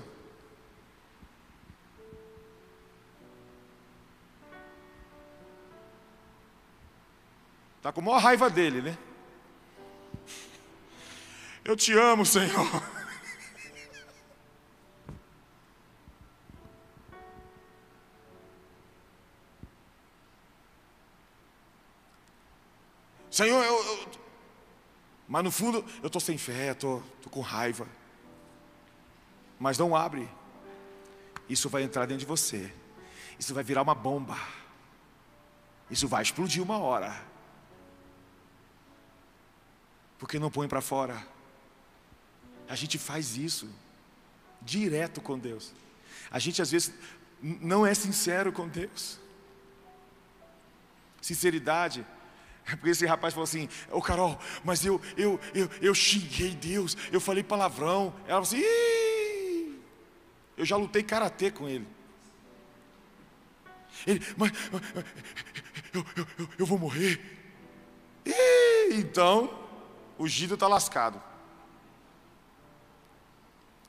Tá 7.82 7.92
com 7.92 8.02
maior 8.02 8.18
raiva 8.18 8.50
dele, 8.50 8.82
né? 8.82 8.98
Eu 11.68 11.76
te 11.76 11.92
amo, 11.92 12.24
Senhor. 12.24 12.48
Senhor, 23.30 23.62
eu, 23.62 23.84
eu, 23.84 24.08
Mas 25.28 25.44
no 25.44 25.50
fundo, 25.50 25.84
eu 26.00 26.06
estou 26.06 26.22
sem 26.22 26.38
fé, 26.38 26.70
estou 26.70 27.02
com 27.30 27.42
raiva. 27.42 27.86
Mas 29.60 29.76
não 29.76 29.94
abre. 29.94 30.26
Isso 31.50 31.68
vai 31.68 31.82
entrar 31.82 32.06
dentro 32.06 32.20
de 32.20 32.26
você. 32.26 32.72
Isso 33.38 33.52
vai 33.52 33.62
virar 33.62 33.82
uma 33.82 33.94
bomba. 33.94 34.38
Isso 35.90 36.08
vai 36.08 36.22
explodir 36.22 36.62
uma 36.62 36.78
hora. 36.78 37.14
Porque 40.18 40.38
não 40.38 40.50
põe 40.50 40.66
para 40.66 40.80
fora. 40.80 41.36
A 42.68 42.74
gente 42.74 42.98
faz 42.98 43.36
isso 43.36 43.68
direto 44.60 45.20
com 45.20 45.38
Deus. 45.38 45.72
A 46.30 46.38
gente 46.38 46.60
às 46.60 46.70
vezes 46.70 46.92
não 47.40 47.86
é 47.86 47.94
sincero 47.94 48.52
com 48.52 48.68
Deus. 48.68 49.18
Sinceridade. 51.20 52.04
É 52.66 52.76
porque 52.76 52.90
esse 52.90 53.06
rapaz 53.06 53.32
falou 53.32 53.44
assim, 53.44 53.68
ô 53.90 54.02
Carol, 54.02 54.38
mas 54.62 54.84
eu, 54.84 55.00
eu, 55.16 55.40
eu, 55.54 55.70
eu 55.80 55.94
xinguei 55.94 56.54
Deus, 56.54 56.96
eu 57.10 57.20
falei 57.20 57.42
palavrão. 57.42 58.14
Ela 58.26 58.26
falou 58.26 58.42
assim, 58.42 58.58
Ih! 58.58 59.80
eu 60.56 60.66
já 60.66 60.76
lutei 60.76 61.02
karatê 61.02 61.50
com 61.50 61.68
ele. 61.68 61.86
Ele, 64.06 64.24
mas, 64.36 64.52
eu, 65.94 66.04
eu, 66.16 66.26
eu, 66.38 66.48
eu 66.58 66.66
vou 66.66 66.78
morrer. 66.78 67.18
Ih, 68.26 68.94
então, 68.94 69.66
o 70.18 70.28
Gido 70.28 70.54
está 70.54 70.68
lascado. 70.68 71.22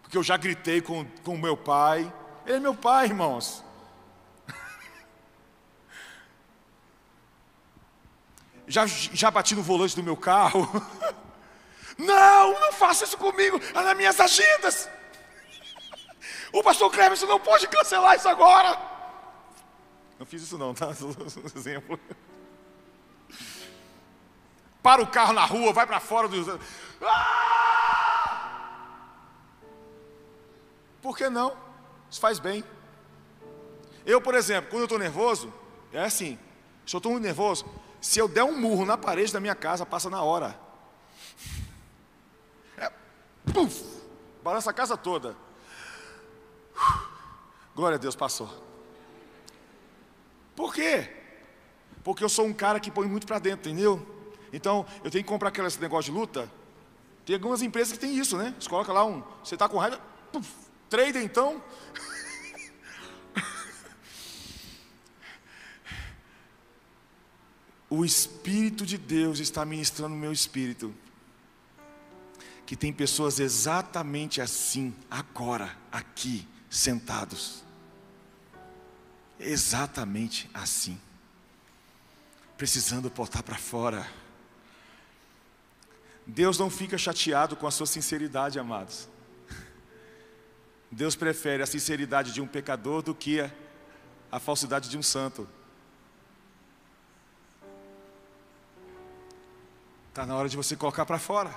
Porque 0.10 0.18
eu 0.18 0.23
já 0.23 0.36
gritei 0.38 0.81
com 0.81 1.06
o 1.23 1.38
meu 1.38 1.56
pai. 1.56 2.11
Ele 2.44 2.56
é 2.56 2.60
meu 2.60 2.73
pai, 2.73 3.06
irmãos. 3.06 3.64
Já, 8.68 8.88
já 8.88 9.30
bati 9.30 9.53
no 9.53 9.61
volante 9.61 9.95
do 9.95 10.02
meu 10.02 10.18
carro. 10.18 10.68
Não, 11.95 12.60
não 12.61 12.72
faça 12.72 13.03
isso 13.03 13.18
comigo, 13.18 13.60
é 13.72 13.73
nas 13.73 13.98
minhas 13.98 14.19
agendas. 14.19 14.90
O 16.52 16.64
pastor 16.64 16.90
Cleverson 16.90 17.27
não 17.27 17.40
pode 17.40 17.68
cancelar 17.68 18.15
isso 18.15 18.27
agora. 18.27 18.76
Não 20.18 20.26
fiz 20.26 20.41
isso 20.41 20.57
não, 20.57 20.73
tá? 20.73 20.90
Exemplo. 21.56 21.99
Para 24.81 25.03
o 25.03 25.07
carro 25.07 25.34
na 25.34 25.45
rua, 25.45 25.73
vai 25.73 25.86
para 25.86 25.99
fora 25.99 26.27
do. 26.27 26.60
Ah! 27.03 27.89
Por 31.02 31.18
que 31.18 31.30
não? 31.30 31.56
Isso 32.10 32.20
faz 32.20 32.40
bem. 32.40 32.64
Eu, 34.06 34.22
por 34.22 34.36
exemplo, 34.36 34.70
quando 34.70 34.82
eu 34.82 34.86
estou 34.86 35.00
nervoso, 35.00 35.54
é 35.94 36.04
assim. 36.04 36.38
Se 36.86 36.96
eu 36.96 36.98
estou 36.98 37.12
muito 37.12 37.24
nervoso, 37.24 37.66
se 38.02 38.20
eu 38.20 38.28
der 38.28 38.44
um 38.44 38.58
murro 38.58 38.86
na 38.86 38.98
parede 38.98 39.32
da 39.32 39.40
minha 39.40 39.56
casa, 39.56 39.86
passa 39.86 40.10
na 40.10 40.22
hora. 40.24 40.60
É, 42.78 42.92
puf, 43.54 43.84
balança 44.44 44.72
a 44.72 44.74
casa 44.74 44.98
toda. 44.98 45.36
Glória 47.76 47.96
a 47.96 48.00
Deus, 48.00 48.16
passou. 48.16 48.50
Por 50.56 50.74
quê? 50.74 51.16
Porque 52.04 52.24
eu 52.24 52.30
sou 52.30 52.46
um 52.46 52.54
cara 52.54 52.80
que 52.80 52.90
põe 52.90 53.08
muito 53.08 53.28
para 53.28 53.40
dentro, 53.40 53.70
entendeu? 53.70 54.06
Então, 54.52 54.86
eu 55.04 55.12
tenho 55.12 55.24
que 55.24 55.30
comprar 55.30 55.50
aquele 55.50 55.68
negócio 55.80 56.12
de 56.12 56.18
luta. 56.18 56.52
Tem 57.26 57.36
algumas 57.36 57.62
empresas 57.62 57.94
que 57.94 58.00
tem 58.00 58.18
isso, 58.18 58.36
né? 58.36 58.56
Você 58.60 58.68
coloca 58.68 58.92
lá 58.92 59.06
um. 59.06 59.24
Você 59.44 59.56
está 59.56 59.70
com 59.70 59.78
raiva. 59.78 60.00
Puf, 60.32 60.69
trader 60.90 61.22
então. 61.24 61.64
o 67.90 68.03
Espírito 68.03 68.86
de 68.86 68.98
Deus 68.98 69.40
está 69.40 69.64
ministrando 69.66 70.16
no 70.16 70.20
meu 70.20 70.32
espírito. 70.34 70.94
Que 72.66 72.76
tem 72.76 72.91
pessoas 72.94 73.40
exatamente 73.40 74.41
assim, 74.41 74.94
agora, 75.10 75.78
aqui, 75.91 76.48
sentados 76.70 77.64
exatamente 79.40 80.49
assim, 80.53 80.99
precisando 82.57 83.10
botar 83.10 83.41
para 83.41 83.56
fora. 83.56 84.06
Deus 86.28 86.60
não 86.60 86.70
fica 86.70 86.98
chateado 86.98 87.56
com 87.56 87.66
a 87.66 87.72
sua 87.72 87.88
sinceridade, 87.88 88.60
amados. 88.60 89.07
Deus 90.91 91.16
prefere 91.16 91.61
a 91.61 91.68
sinceridade 91.68 92.32
de 92.32 92.41
um 92.41 92.48
pecador 92.48 93.02
do 93.02 93.14
que 93.14 93.41
a, 93.41 93.52
a 94.32 94.40
falsidade 94.40 94.90
de 94.90 94.98
um 94.98 95.03
santo. 95.03 95.48
Está 100.10 100.26
na 100.26 100.36
hora 100.36 100.49
de 100.49 100.57
você 100.57 100.76
colocar 100.76 101.06
para 101.06 101.20
fora. 101.20 101.53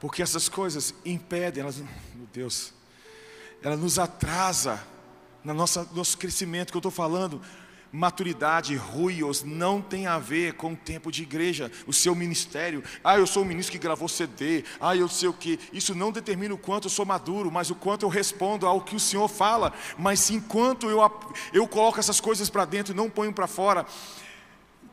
Porque 0.00 0.22
essas 0.22 0.48
coisas 0.48 0.94
impedem, 1.04 1.62
elas, 1.62 1.78
meu 1.78 2.26
Deus, 2.32 2.72
ela 3.62 3.76
nos 3.76 3.98
atrasa 3.98 4.82
no 5.44 5.54
nosso, 5.54 6.18
crescimento 6.18 6.70
que 6.70 6.76
eu 6.76 6.80
estou 6.80 6.90
falando, 6.90 7.40
maturidade, 7.96 8.76
ruios, 8.76 9.42
não 9.42 9.80
tem 9.80 10.06
a 10.06 10.18
ver 10.18 10.52
com 10.52 10.74
o 10.74 10.76
tempo 10.76 11.10
de 11.10 11.22
igreja, 11.22 11.72
o 11.86 11.94
seu 11.94 12.14
ministério. 12.14 12.84
Ah, 13.02 13.16
eu 13.16 13.26
sou 13.26 13.42
o 13.42 13.46
ministro 13.46 13.72
que 13.72 13.78
gravou 13.78 14.06
CD. 14.06 14.64
Ah, 14.78 14.94
eu 14.94 15.08
sei 15.08 15.30
o 15.30 15.32
que. 15.32 15.58
Isso 15.72 15.94
não 15.94 16.12
determina 16.12 16.52
o 16.52 16.58
quanto 16.58 16.84
eu 16.84 16.90
sou 16.90 17.06
maduro, 17.06 17.50
mas 17.50 17.70
o 17.70 17.74
quanto 17.74 18.04
eu 18.04 18.10
respondo 18.10 18.66
ao 18.66 18.82
que 18.82 18.94
o 18.94 19.00
Senhor 19.00 19.26
fala. 19.28 19.72
Mas 19.96 20.20
sim, 20.20 20.34
enquanto 20.34 20.90
eu, 20.90 21.00
eu 21.54 21.66
coloco 21.66 21.98
essas 21.98 22.20
coisas 22.20 22.50
para 22.50 22.66
dentro 22.66 22.92
e 22.92 22.96
não 22.96 23.08
ponho 23.08 23.32
para 23.32 23.46
fora, 23.46 23.86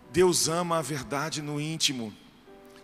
Deus 0.10 0.48
ama 0.48 0.78
a 0.78 0.82
verdade 0.82 1.42
no 1.42 1.60
íntimo. 1.60 2.14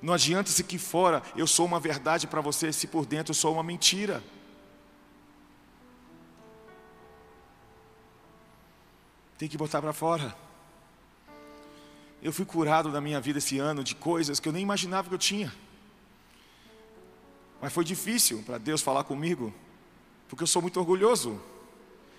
Não 0.02 0.14
adianta 0.14 0.50
se 0.50 0.64
que 0.66 0.78
fora 0.78 1.24
eu 1.38 1.48
sou 1.48 1.66
uma 1.66 1.80
verdade 1.80 2.28
para 2.28 2.42
você, 2.42 2.74
se 2.74 2.88
por 2.88 3.06
dentro 3.06 3.32
eu 3.32 3.36
sou 3.36 3.54
uma 3.54 3.64
mentira. 3.64 4.22
Tem 9.40 9.48
que 9.48 9.58
botar 9.58 9.82
para 9.82 9.94
fora. 9.94 10.36
Eu 12.22 12.34
fui 12.34 12.44
curado 12.44 12.90
na 12.90 13.00
minha 13.00 13.22
vida 13.22 13.40
esse 13.40 13.58
ano 13.58 13.82
de 13.86 13.96
coisas 13.96 14.38
que 14.38 14.50
eu 14.50 14.52
nem 14.52 14.62
imaginava 14.62 15.08
que 15.08 15.16
eu 15.16 15.20
tinha. 15.20 15.56
Mas 17.62 17.72
foi 17.72 17.86
difícil 17.86 18.44
para 18.46 18.58
Deus 18.58 18.82
falar 18.82 19.06
comigo, 19.06 19.54
porque 20.28 20.44
eu 20.44 20.48
sou 20.48 20.62
muito 20.62 20.78
orgulhoso. 20.78 21.42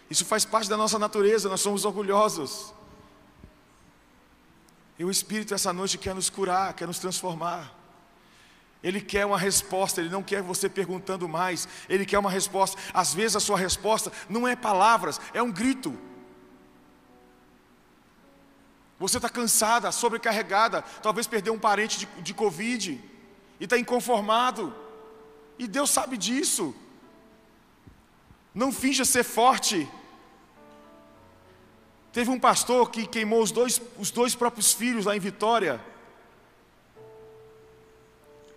Isso 0.09 0.25
faz 0.25 0.47
parte 0.47 0.67
da 0.71 0.79
nossa 0.79 0.99
natureza, 0.99 1.47
nós 1.51 1.61
somos 1.61 1.85
orgulhosos. 1.85 2.73
E 4.99 5.05
o 5.05 5.11
Espírito 5.11 5.53
essa 5.53 5.75
noite 5.75 5.99
quer 5.99 6.15
nos 6.15 6.31
curar, 6.31 6.73
quer 6.73 6.87
nos 6.87 6.99
transformar. 6.99 7.71
Ele 8.83 8.99
quer 8.99 9.27
uma 9.27 9.39
resposta, 9.39 10.01
ele 10.01 10.09
não 10.09 10.23
quer 10.23 10.41
você 10.41 10.71
perguntando 10.71 11.29
mais, 11.29 11.69
ele 11.87 12.07
quer 12.07 12.19
uma 12.19 12.31
resposta. 12.31 12.81
Às 12.95 13.13
vezes 13.13 13.37
a 13.37 13.41
sua 13.41 13.59
resposta 13.59 14.11
não 14.27 14.49
é 14.49 14.57
palavras, 14.57 15.21
é 15.35 15.43
um 15.43 15.53
grito. 15.53 16.09
Você 19.01 19.17
está 19.17 19.31
cansada, 19.31 19.91
sobrecarregada, 19.91 20.83
talvez 21.03 21.27
perdeu 21.27 21.55
um 21.55 21.59
parente 21.59 22.01
de, 22.01 22.07
de 22.21 22.35
Covid 22.35 23.03
e 23.59 23.65
está 23.65 23.79
inconformado. 23.79 24.75
E 25.59 25.67
Deus 25.67 25.89
sabe 25.89 26.19
disso. 26.19 26.75
Não 28.55 28.71
finja 28.71 29.07
ser 29.07 29.25
forte. 29.25 29.89
Teve 32.13 32.29
um 32.29 32.39
pastor 32.39 32.91
que 32.91 33.07
queimou 33.07 33.43
os 33.43 33.51
dois, 33.51 33.81
os 33.99 34.11
dois 34.11 34.35
próprios 34.35 34.75
filhos 34.75 35.07
lá 35.07 35.17
em 35.17 35.21
Vitória. 35.21 35.81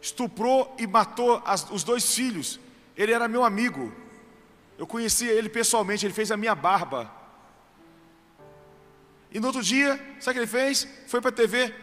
Estuprou 0.01 0.75
e 0.77 0.85
matou 0.85 1.41
as, 1.45 1.69
os 1.69 1.85
dois 1.85 2.13
filhos. 2.13 2.59
Ele 2.97 3.13
era 3.13 3.29
meu 3.29 3.45
amigo. 3.45 3.93
Eu 4.77 4.85
conhecia 4.85 5.31
ele 5.31 5.47
pessoalmente, 5.47 6.05
ele 6.05 6.13
fez 6.13 6.31
a 6.31 6.37
minha 6.37 6.53
barba. 6.53 7.22
E 9.33 9.39
no 9.39 9.47
outro 9.47 9.63
dia, 9.63 9.97
sabe 10.19 10.29
o 10.29 10.33
que 10.33 10.39
ele 10.39 10.47
fez? 10.47 10.87
Foi 11.07 11.19
para 11.19 11.29
a 11.29 11.33
TV. 11.33 11.73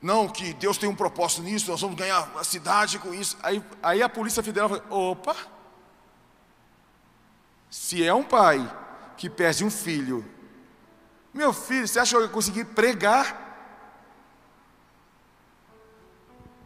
Não, 0.00 0.28
que 0.28 0.54
Deus 0.54 0.78
tem 0.78 0.88
um 0.88 0.94
propósito 0.94 1.42
nisso, 1.42 1.70
nós 1.70 1.80
vamos 1.80 1.96
ganhar 1.96 2.30
a 2.36 2.44
cidade 2.44 3.00
com 3.00 3.12
isso. 3.12 3.36
Aí, 3.42 3.62
aí 3.82 4.00
a 4.00 4.08
Polícia 4.08 4.42
Federal 4.42 4.68
falou: 4.68 5.10
opa, 5.10 5.36
se 7.68 8.06
é 8.06 8.14
um 8.14 8.22
pai 8.22 8.58
que 9.16 9.28
perde 9.28 9.64
um 9.64 9.70
filho, 9.70 10.24
meu 11.34 11.52
filho, 11.52 11.86
você 11.86 11.98
acha 11.98 12.12
que 12.12 12.16
eu 12.16 12.22
ia 12.22 12.28
conseguir 12.28 12.64
pregar? 12.66 13.48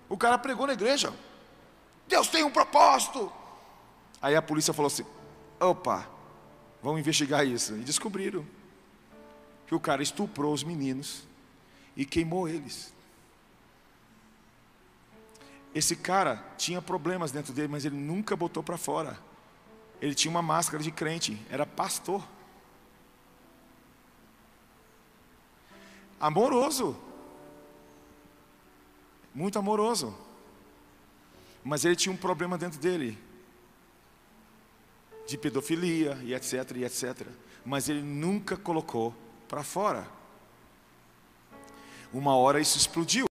O 0.08 0.16
cara 0.16 0.38
pregou 0.38 0.66
na 0.66 0.74
igreja. 0.74 1.12
Deus 2.06 2.28
tem 2.28 2.44
um 2.44 2.50
propósito. 2.50 3.32
Aí 4.20 4.36
a 4.36 4.42
polícia 4.42 4.74
falou 4.74 4.88
assim: 4.88 5.06
opa, 5.58 6.06
vamos 6.82 7.00
investigar 7.00 7.46
isso. 7.46 7.74
E 7.76 7.80
descobriram 7.80 8.46
que 9.66 9.74
o 9.74 9.80
cara 9.80 10.02
estuprou 10.02 10.52
os 10.52 10.62
meninos 10.62 11.24
e 11.96 12.04
queimou 12.04 12.48
eles. 12.48 12.92
Esse 15.74 15.96
cara 15.96 16.36
tinha 16.56 16.80
problemas 16.80 17.32
dentro 17.32 17.52
dele, 17.52 17.68
mas 17.68 17.84
ele 17.84 17.96
nunca 17.96 18.36
botou 18.36 18.62
para 18.62 18.78
fora. 18.78 19.18
Ele 20.00 20.14
tinha 20.14 20.30
uma 20.30 20.42
máscara 20.42 20.82
de 20.82 20.90
crente, 20.90 21.40
era 21.50 21.66
pastor. 21.66 22.22
Amoroso, 26.20 26.96
muito 29.34 29.58
amoroso. 29.58 30.16
Mas 31.64 31.84
ele 31.84 31.96
tinha 31.96 32.12
um 32.12 32.16
problema 32.16 32.56
dentro 32.56 32.78
dele, 32.78 33.18
de 35.26 35.36
pedofilia 35.36 36.18
e 36.22 36.34
etc, 36.34 36.70
e 36.76 36.84
etc. 36.84 37.26
Mas 37.64 37.88
ele 37.88 38.02
nunca 38.02 38.56
colocou 38.56 39.14
para 39.54 39.62
fora. 39.62 40.04
Uma 42.12 42.36
hora 42.36 42.60
isso 42.60 42.76
explodiu. 42.76 43.24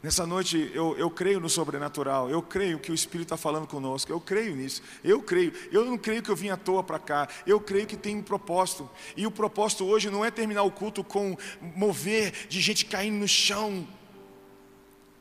Nessa 0.00 0.24
noite 0.24 0.70
eu, 0.72 0.96
eu 0.96 1.10
creio 1.10 1.40
no 1.40 1.48
sobrenatural, 1.48 2.30
eu 2.30 2.40
creio 2.40 2.78
que 2.78 2.92
o 2.92 2.94
Espírito 2.94 3.34
está 3.34 3.36
falando 3.36 3.66
conosco, 3.66 4.12
eu 4.12 4.20
creio 4.20 4.54
nisso, 4.54 4.82
eu 5.02 5.20
creio, 5.20 5.52
eu 5.72 5.84
não 5.84 5.98
creio 5.98 6.22
que 6.22 6.30
eu 6.30 6.36
vim 6.36 6.50
à 6.50 6.56
toa 6.56 6.84
para 6.84 7.00
cá, 7.00 7.28
eu 7.44 7.58
creio 7.58 7.86
que 7.86 7.96
tem 7.96 8.14
um 8.16 8.22
propósito, 8.22 8.88
e 9.16 9.26
o 9.26 9.32
propósito 9.32 9.84
hoje 9.84 10.10
não 10.10 10.24
é 10.24 10.30
terminar 10.30 10.62
o 10.62 10.70
culto 10.70 11.02
com 11.02 11.36
mover 11.74 12.46
de 12.48 12.60
gente 12.60 12.84
caindo 12.84 13.16
no 13.16 13.26
chão, 13.26 13.88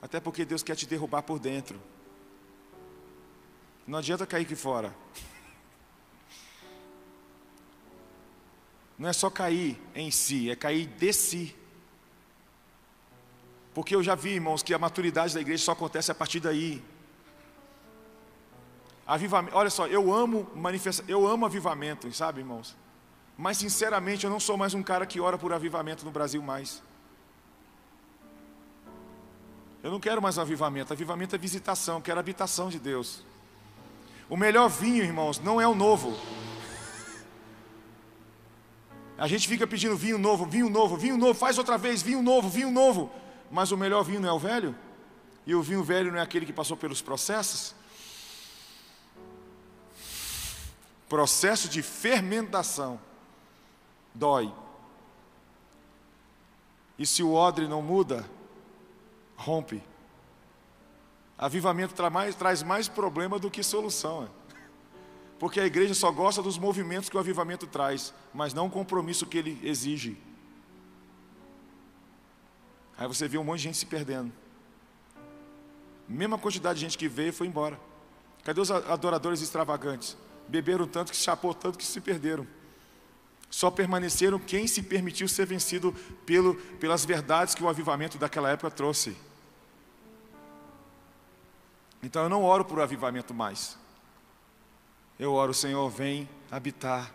até 0.02 0.20
porque 0.20 0.46
Deus 0.46 0.62
quer 0.62 0.76
te 0.76 0.86
derrubar 0.86 1.24
por 1.24 1.40
dentro, 1.40 1.82
não 3.86 4.00
adianta 4.00 4.26
cair 4.26 4.44
aqui 4.44 4.56
fora, 4.56 4.94
não 8.98 9.10
é 9.10 9.14
só 9.14 9.30
cair 9.30 9.80
em 9.94 10.10
si, 10.12 10.50
é 10.50 10.56
cair 10.56 10.86
de 10.86 11.14
si. 11.14 11.56
Porque 13.74 13.96
eu 13.96 14.04
já 14.04 14.16
vi, 14.16 14.36
irmãos, 14.36 14.62
que 14.62 14.74
a 14.74 14.80
maturidade 14.80 15.34
da 15.34 15.42
igreja 15.42 15.64
só 15.64 15.72
acontece 15.72 16.12
a 16.12 16.16
partir 16.16 16.40
daí. 16.40 16.82
Avivamento, 19.06 19.58
olha 19.58 19.70
só, 19.70 19.88
eu 19.88 20.14
amo 20.14 20.50
manifesta, 20.56 21.04
eu 21.08 21.28
amo 21.28 21.46
avivamento, 21.46 22.12
sabe, 22.14 22.40
irmãos? 22.40 22.78
Mas 23.38 23.58
sinceramente, 23.58 24.24
eu 24.24 24.30
não 24.30 24.40
sou 24.40 24.56
mais 24.56 24.74
um 24.74 24.84
cara 24.84 25.06
que 25.06 25.20
ora 25.20 25.38
por 25.38 25.52
avivamento 25.52 26.06
no 26.06 26.12
Brasil 26.12 26.42
mais. 26.42 26.82
Eu 29.82 29.92
não 29.92 30.00
quero 30.00 30.22
mais 30.22 30.40
avivamento. 30.40 30.94
Avivamento 30.94 31.36
é 31.36 31.38
visitação, 31.38 31.98
eu 31.98 32.02
quero 32.02 32.20
habitação 32.20 32.70
de 32.70 32.80
Deus. 32.80 33.24
O 34.30 34.38
melhor 34.38 34.70
vinho, 34.70 35.04
irmãos, 35.04 35.40
não 35.40 35.60
é 35.60 35.68
o 35.68 35.76
novo. 35.76 36.18
A 39.18 39.28
gente 39.28 39.48
fica 39.48 39.68
pedindo 39.68 39.96
vinho 39.96 40.18
novo, 40.18 40.46
vinho 40.46 40.70
novo, 40.70 40.98
vinho 40.98 41.18
novo, 41.18 41.34
faz 41.34 41.58
outra 41.58 41.78
vez, 41.78 42.02
vinho 42.02 42.22
novo, 42.22 42.50
vinho 42.50 42.72
novo. 42.72 43.12
Mas 43.52 43.72
o 43.72 43.78
melhor 43.78 44.04
vinho 44.04 44.20
não 44.20 44.30
é 44.30 44.34
o 44.34 44.40
velho? 44.40 44.76
E 45.46 45.54
o 45.54 45.62
vinho 45.62 45.84
velho 45.84 46.12
não 46.12 46.20
é 46.20 46.22
aquele 46.22 46.46
que 46.46 46.54
passou 46.54 46.76
pelos 46.76 47.02
processos? 47.02 47.76
Processo 51.08 51.70
de 51.70 51.82
fermentação 51.82 53.00
dói. 54.14 54.52
E 56.98 57.06
se 57.06 57.22
o 57.22 57.34
odre 57.34 57.68
não 57.68 57.82
muda, 57.82 58.30
rompe. 59.36 59.84
Avivamento 61.38 61.94
traz 61.94 62.14
mais, 62.14 62.36
traz 62.36 62.64
mais 62.64 62.88
problema 62.88 63.40
do 63.40 63.50
que 63.50 63.64
solução. 63.64 64.24
É. 64.24 64.44
Porque 65.40 65.60
a 65.60 65.66
igreja 65.66 65.94
só 65.94 66.12
gosta 66.12 66.42
dos 66.42 66.58
movimentos 66.58 67.10
que 67.10 67.18
o 67.18 67.20
avivamento 67.20 67.68
traz, 67.68 68.14
mas 68.34 68.54
não 68.54 68.68
o 68.68 68.72
compromisso 68.72 69.26
que 69.26 69.38
ele 69.38 69.60
exige. 69.64 70.18
Aí 72.98 73.08
você 73.08 73.28
vê 73.28 73.38
um 73.38 73.44
monte 73.44 73.58
de 73.58 73.64
gente 73.64 73.78
se 73.78 73.86
perdendo. 73.86 74.32
Mesma 76.08 76.38
quantidade 76.38 76.80
de 76.80 76.86
gente 76.86 76.98
que 76.98 77.08
veio 77.08 77.34
foi 77.34 77.48
embora. 77.48 77.80
Cadê 78.44 78.62
os 78.62 78.70
adoradores 78.72 79.42
extravagantes? 79.42 80.16
Beberam 80.48 80.88
tanto 80.88 81.12
que 81.12 81.18
chapou 81.18 81.54
tanto 81.54 81.78
que 81.78 81.86
se 81.86 82.00
perderam. 82.00 82.46
Só 83.50 83.70
permaneceram 83.72 84.40
quem 84.40 84.68
se 84.68 84.82
permitiu 84.84 85.28
ser 85.28 85.46
vencido 85.46 85.94
pelo, 86.26 86.56
pelas 86.80 87.06
verdades 87.06 87.56
que 87.56 87.64
o 87.64 87.70
avivamento 87.70 88.18
daquela 88.18 88.50
época 88.50 88.72
trouxe. 88.72 89.16
Então 92.04 92.24
eu 92.24 92.30
não 92.30 92.44
oro 92.44 92.66
por 92.66 92.82
avivamento 92.82 93.34
mais. 93.34 93.78
Eu 95.18 95.34
oro, 95.34 95.54
Senhor, 95.54 95.90
vem 95.90 96.28
habitar, 96.52 97.12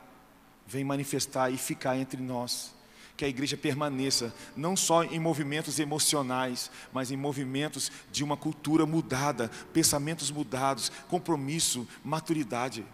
vem 0.67 0.83
manifestar 0.83 1.51
e 1.51 1.59
ficar 1.59 1.97
entre 1.97 2.21
nós 2.23 2.75
que 3.19 3.25
a 3.25 3.29
igreja 3.29 3.57
permaneça, 3.57 4.33
não 4.57 4.77
só 4.77 5.03
em 5.03 5.19
movimentos 5.19 5.81
emocionais, 5.81 6.71
mas 6.93 7.11
em 7.11 7.17
movimentos 7.17 7.91
de 8.13 8.23
uma 8.23 8.37
cultura 8.37 8.87
mudada, 8.87 9.51
pensamentos 9.73 10.31
mudados, 10.31 10.93
compromisso, 11.09 11.87
maturidade. 12.05 12.87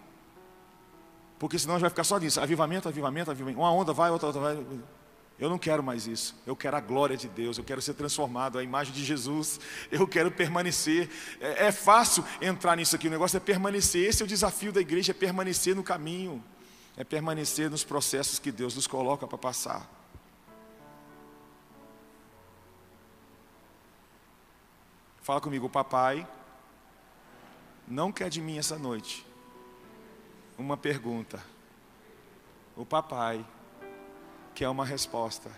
Porque 1.39 1.59
senão 1.59 1.79
vai 1.79 1.91
ficar 1.91 2.05
só 2.05 2.19
nisso, 2.19 2.41
avivamento, 2.41 2.89
avivamento, 2.89 3.31
avivamento. 3.31 3.61
Uma 3.61 3.71
onda 3.71 3.93
vai, 3.93 4.11
outra, 4.11 4.29
outra 4.29 4.41
vai. 4.41 4.67
Eu 5.39 5.51
não 5.51 5.59
quero 5.59 5.83
mais 5.83 6.07
isso. 6.07 6.35
Eu 6.47 6.55
quero 6.55 6.77
a 6.77 6.81
glória 6.81 7.17
de 7.17 7.29
Deus. 7.29 7.59
Eu 7.59 7.65
quero 7.65 7.83
ser 7.83 7.95
transformado, 7.95 8.59
a 8.59 8.63
imagem 8.63 8.93
de 8.93 9.05
Jesus. 9.05 9.59
Eu 9.91 10.07
quero 10.07 10.31
permanecer. 10.31 11.11
É, 11.41 11.67
é, 11.67 11.73
fácil 11.73 12.25
entrar 12.41 12.77
nisso 12.77 12.95
aqui. 12.95 13.09
O 13.09 13.11
negócio 13.11 13.37
é 13.37 13.41
permanecer. 13.41 14.09
Esse 14.09 14.23
é 14.23 14.25
o 14.25 14.29
desafio 14.29 14.73
da 14.73 14.81
igreja: 14.81 15.11
é 15.11 15.15
permanecer 15.15 15.75
no 15.75 15.83
caminho, 15.83 16.43
é 16.97 17.03
permanecer 17.03 17.69
nos 17.69 17.83
processos 17.83 18.39
que 18.39 18.53
Deus 18.53 18.75
nos 18.75 18.87
coloca 18.87 19.27
para 19.27 19.39
passar. 19.39 19.91
Fala 25.21 25.41
comigo, 25.41 25.69
papai 25.71 26.29
não 27.87 28.11
quer 28.11 28.31
de 28.31 28.41
mim 28.41 28.59
essa 28.59 28.79
noite 28.79 29.27
uma 30.57 30.77
pergunta. 30.77 31.43
O 32.77 32.85
papai 32.85 33.45
quer 34.55 34.69
uma 34.69 34.85
resposta. 34.85 35.51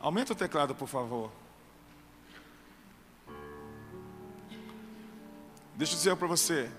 Aumenta 0.00 0.32
o 0.32 0.36
teclado, 0.36 0.74
por 0.74 0.88
favor. 0.88 1.30
Deixa 5.76 5.94
eu 5.94 5.96
dizer 5.96 6.16
para 6.16 6.28
você: 6.28 6.70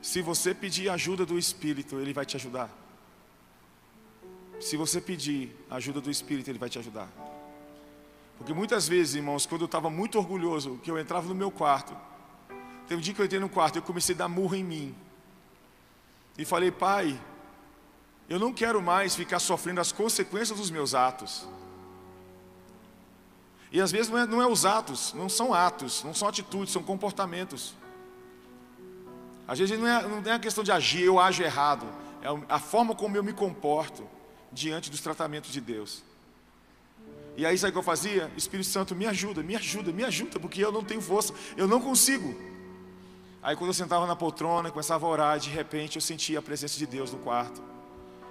se 0.00 0.22
você 0.22 0.54
pedir 0.54 0.88
ajuda 0.88 1.26
do 1.26 1.38
Espírito, 1.38 1.98
Ele 1.98 2.12
vai 2.12 2.24
te 2.24 2.36
ajudar. 2.36 2.70
Se 4.60 4.76
você 4.76 5.00
pedir 5.00 5.54
ajuda 5.70 6.00
do 6.00 6.10
Espírito, 6.10 6.48
Ele 6.48 6.58
vai 6.58 6.68
te 6.68 6.78
ajudar. 6.78 7.08
Porque 8.38 8.52
muitas 8.52 8.88
vezes, 8.88 9.14
irmãos, 9.14 9.46
quando 9.46 9.62
eu 9.62 9.66
estava 9.66 9.90
muito 9.90 10.18
orgulhoso, 10.18 10.78
que 10.82 10.90
eu 10.90 10.98
entrava 10.98 11.28
no 11.28 11.34
meu 11.34 11.50
quarto, 11.50 11.96
teve 12.86 12.96
um 12.96 13.00
dia 13.00 13.14
que 13.14 13.20
eu 13.20 13.24
entrei 13.24 13.40
no 13.40 13.48
quarto 13.48 13.76
eu 13.76 13.82
comecei 13.82 14.14
a 14.14 14.18
dar 14.18 14.28
murro 14.28 14.54
em 14.54 14.64
mim. 14.64 14.94
E 16.36 16.44
falei, 16.44 16.70
pai, 16.70 17.20
eu 18.28 18.38
não 18.38 18.52
quero 18.52 18.82
mais 18.82 19.14
ficar 19.14 19.38
sofrendo 19.38 19.80
as 19.80 19.92
consequências 19.92 20.58
dos 20.58 20.70
meus 20.70 20.94
atos. 20.94 21.46
E 23.70 23.80
às 23.80 23.90
vezes 23.90 24.08
não 24.08 24.18
é, 24.18 24.26
não 24.26 24.40
é 24.40 24.46
os 24.46 24.64
atos, 24.64 25.12
não 25.14 25.28
são 25.28 25.52
atos, 25.52 26.02
não 26.04 26.14
são 26.14 26.28
atitudes, 26.28 26.72
são 26.72 26.82
comportamentos. 26.82 27.74
Às 29.46 29.58
vezes 29.58 29.78
não 29.78 29.86
é, 29.86 30.02
não 30.06 30.30
é 30.30 30.34
a 30.34 30.38
questão 30.38 30.64
de 30.64 30.72
agir, 30.72 31.02
eu 31.02 31.18
ajo 31.18 31.42
errado, 31.42 31.86
é 32.22 32.28
a 32.48 32.58
forma 32.58 32.94
como 32.94 33.16
eu 33.16 33.22
me 33.22 33.32
comporto 33.32 34.08
diante 34.50 34.90
dos 34.90 35.00
tratamentos 35.00 35.50
de 35.50 35.60
Deus. 35.60 36.02
E 37.36 37.44
aí 37.44 37.58
sabe 37.58 37.70
o 37.70 37.72
que 37.72 37.78
eu 37.78 37.82
fazia? 37.82 38.30
Espírito 38.36 38.68
Santo, 38.68 38.94
me 38.94 39.06
ajuda, 39.06 39.42
me 39.42 39.56
ajuda, 39.56 39.92
me 39.92 40.04
ajuda, 40.04 40.38
porque 40.38 40.64
eu 40.64 40.70
não 40.70 40.84
tenho 40.84 41.00
força, 41.00 41.34
eu 41.56 41.66
não 41.66 41.80
consigo. 41.80 42.34
Aí 43.42 43.56
quando 43.56 43.70
eu 43.70 43.74
sentava 43.74 44.06
na 44.06 44.16
poltrona, 44.16 44.70
começava 44.70 45.04
a 45.04 45.08
orar, 45.08 45.38
de 45.38 45.50
repente 45.50 45.96
eu 45.96 46.00
sentia 46.00 46.38
a 46.38 46.42
presença 46.42 46.78
de 46.78 46.86
Deus 46.86 47.12
no 47.12 47.18
quarto. 47.18 47.73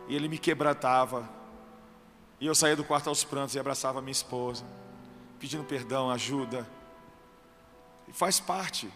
E 0.07 0.15
Ele 0.15 0.27
me 0.27 0.37
quebrantava. 0.37 1.29
E 2.39 2.45
eu 2.45 2.53
saía 2.53 2.75
do 2.75 2.83
quarto 2.83 3.07
aos 3.07 3.23
prantos 3.23 3.55
e 3.55 3.59
abraçava 3.59 4.01
minha 4.01 4.11
esposa, 4.11 4.65
pedindo 5.39 5.63
perdão, 5.63 6.09
ajuda. 6.09 6.67
E 8.07 8.13
faz 8.13 8.39
parte. 8.39 8.91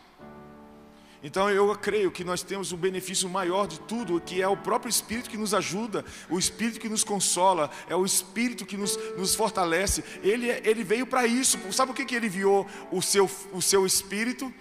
Então 1.23 1.49
eu 1.49 1.75
creio 1.75 2.11
que 2.11 2.23
nós 2.23 2.43
temos 2.43 2.71
um 2.71 2.77
benefício 2.77 3.27
maior 3.27 3.67
de 3.67 3.79
tudo, 3.81 4.21
que 4.21 4.41
é 4.41 4.47
o 4.47 4.55
próprio 4.55 4.89
Espírito 4.89 5.29
que 5.29 5.37
nos 5.37 5.53
ajuda, 5.53 6.05
o 6.29 6.37
Espírito 6.37 6.79
que 6.79 6.87
nos 6.87 7.03
consola, 7.03 7.71
é 7.89 7.95
o 7.95 8.05
Espírito 8.05 8.65
que 8.65 8.77
nos, 8.77 8.97
nos 9.17 9.33
fortalece. 9.33 10.03
Ele, 10.21 10.49
é, 10.49 10.61
ele 10.63 10.83
veio 10.83 11.07
para 11.07 11.25
isso. 11.25 11.57
Sabe 11.71 11.91
por 11.91 11.95
que, 11.95 12.05
que 12.05 12.15
ele 12.15 12.27
enviou 12.27 12.67
o 12.91 13.01
seu, 13.01 13.29
o 13.51 13.61
seu 13.61 13.85
Espírito? 13.85 14.53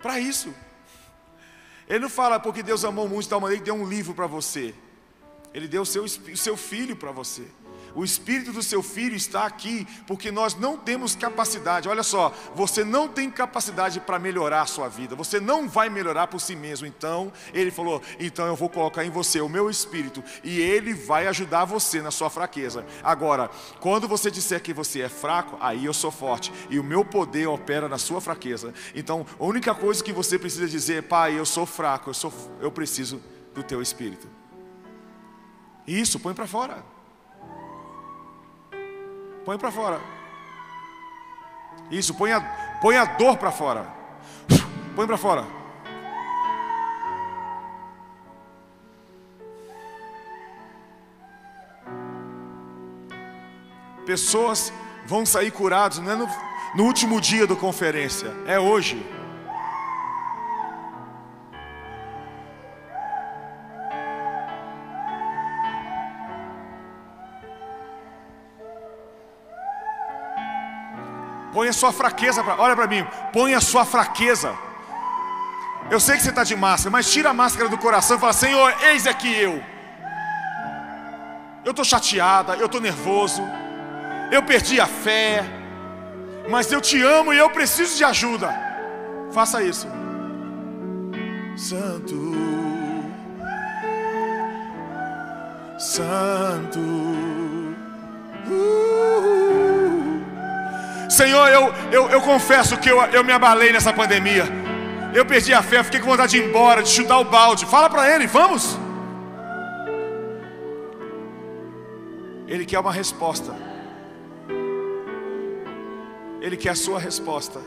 Para 0.00 0.18
isso. 0.18 0.54
Ele 1.90 1.98
não 1.98 2.08
fala 2.08 2.38
porque 2.38 2.62
Deus 2.62 2.84
amou 2.84 3.06
o 3.06 3.08
mundo 3.08 3.22
de 3.22 3.28
tal 3.28 3.40
maneira 3.40 3.60
que 3.60 3.66
deu 3.68 3.74
um 3.74 3.84
livro 3.84 4.14
para 4.14 4.28
você. 4.28 4.72
Ele 5.52 5.66
deu 5.66 5.82
o 5.82 5.86
seu, 5.86 6.04
o 6.04 6.36
seu 6.36 6.56
filho 6.56 6.94
para 6.94 7.10
você. 7.10 7.42
O 7.94 8.04
espírito 8.04 8.52
do 8.52 8.62
seu 8.62 8.82
filho 8.82 9.16
está 9.16 9.44
aqui 9.44 9.86
porque 10.06 10.30
nós 10.30 10.54
não 10.54 10.76
temos 10.76 11.16
capacidade. 11.16 11.88
Olha 11.88 12.02
só, 12.02 12.32
você 12.54 12.84
não 12.84 13.08
tem 13.08 13.30
capacidade 13.30 14.00
para 14.00 14.18
melhorar 14.18 14.62
a 14.62 14.66
sua 14.66 14.88
vida. 14.88 15.16
Você 15.16 15.40
não 15.40 15.68
vai 15.68 15.88
melhorar 15.88 16.26
por 16.28 16.40
si 16.40 16.54
mesmo. 16.54 16.86
Então, 16.86 17.32
ele 17.52 17.70
falou: 17.70 18.00
"Então 18.18 18.46
eu 18.46 18.56
vou 18.56 18.68
colocar 18.68 19.04
em 19.04 19.10
você 19.10 19.40
o 19.40 19.48
meu 19.48 19.68
espírito 19.68 20.22
e 20.44 20.60
ele 20.60 20.94
vai 20.94 21.26
ajudar 21.26 21.64
você 21.64 22.00
na 22.00 22.10
sua 22.10 22.30
fraqueza". 22.30 22.84
Agora, 23.02 23.50
quando 23.80 24.06
você 24.06 24.30
disser 24.30 24.62
que 24.62 24.72
você 24.72 25.00
é 25.00 25.08
fraco, 25.08 25.56
aí 25.60 25.84
eu 25.84 25.94
sou 25.94 26.10
forte 26.10 26.52
e 26.68 26.78
o 26.78 26.84
meu 26.84 27.04
poder 27.04 27.46
opera 27.46 27.88
na 27.88 27.98
sua 27.98 28.20
fraqueza. 28.20 28.72
Então, 28.94 29.26
a 29.38 29.44
única 29.44 29.74
coisa 29.74 30.02
que 30.02 30.12
você 30.12 30.38
precisa 30.38 30.68
dizer, 30.68 30.98
é, 30.98 31.02
pai, 31.02 31.38
eu 31.38 31.46
sou 31.46 31.66
fraco, 31.66 32.10
eu 32.10 32.14
sou 32.14 32.32
eu 32.60 32.70
preciso 32.70 33.20
do 33.54 33.62
teu 33.62 33.80
espírito. 33.82 34.28
Isso, 35.86 36.20
põe 36.20 36.34
para 36.34 36.46
fora. 36.46 36.84
Põe 39.44 39.58
para 39.58 39.70
fora. 39.70 40.00
Isso, 41.90 42.14
põe 42.14 42.32
a, 42.32 42.40
põe 42.80 42.96
a 42.96 43.04
dor 43.04 43.36
para 43.36 43.50
fora. 43.50 43.86
Põe 44.94 45.06
para 45.06 45.16
fora. 45.16 45.44
Pessoas 54.06 54.72
vão 55.06 55.24
sair 55.24 55.50
curados, 55.50 55.98
não 55.98 56.12
é 56.12 56.16
no, 56.16 56.28
no 56.74 56.84
último 56.84 57.20
dia 57.20 57.46
da 57.46 57.54
conferência, 57.54 58.32
é 58.46 58.58
hoje. 58.58 59.00
Põe 71.52 71.68
a 71.68 71.72
sua 71.72 71.92
fraqueza, 71.92 72.42
pra, 72.44 72.56
olha 72.60 72.76
para 72.76 72.86
mim, 72.86 73.04
põe 73.32 73.54
a 73.54 73.60
sua 73.60 73.84
fraqueza. 73.84 74.56
Eu 75.90 75.98
sei 75.98 76.16
que 76.16 76.22
você 76.22 76.30
está 76.30 76.44
de 76.44 76.54
máscara, 76.54 76.90
mas 76.90 77.10
tira 77.10 77.30
a 77.30 77.34
máscara 77.34 77.68
do 77.68 77.76
coração 77.76 78.16
e 78.16 78.20
fala: 78.20 78.32
Senhor, 78.32 78.74
eis 78.82 79.06
aqui 79.06 79.32
eu. 79.34 79.62
Eu 81.64 81.70
estou 81.70 81.84
chateada, 81.84 82.54
eu 82.54 82.66
estou 82.66 82.80
nervoso, 82.80 83.42
eu 84.30 84.42
perdi 84.42 84.80
a 84.80 84.86
fé, 84.86 85.44
mas 86.48 86.70
eu 86.70 86.80
te 86.80 87.02
amo 87.02 87.32
e 87.32 87.38
eu 87.38 87.50
preciso 87.50 87.96
de 87.96 88.04
ajuda. 88.04 88.54
Faça 89.32 89.62
isso. 89.62 89.88
Santo, 91.56 92.32
Santo. 95.78 96.80
Uh, 98.46 99.39
Senhor, 101.10 101.48
eu, 101.48 101.74
eu, 101.90 102.08
eu 102.08 102.20
confesso 102.20 102.78
que 102.78 102.88
eu, 102.88 103.02
eu 103.06 103.24
me 103.24 103.32
abalei 103.32 103.72
nessa 103.72 103.92
pandemia. 103.92 104.44
Eu 105.12 105.26
perdi 105.26 105.52
a 105.52 105.60
fé, 105.60 105.82
fiquei 105.82 105.98
com 105.98 106.06
vontade 106.06 106.30
de 106.30 106.38
ir 106.38 106.48
embora, 106.48 106.84
de 106.84 106.88
chutar 106.88 107.18
o 107.18 107.24
balde. 107.24 107.66
Fala 107.66 107.90
para 107.90 108.08
ele, 108.14 108.28
vamos. 108.28 108.78
Ele 112.46 112.64
quer 112.64 112.78
uma 112.78 112.92
resposta. 112.92 113.52
Ele 116.40 116.56
quer 116.56 116.70
a 116.70 116.74
sua 116.76 117.00
resposta. 117.00 117.60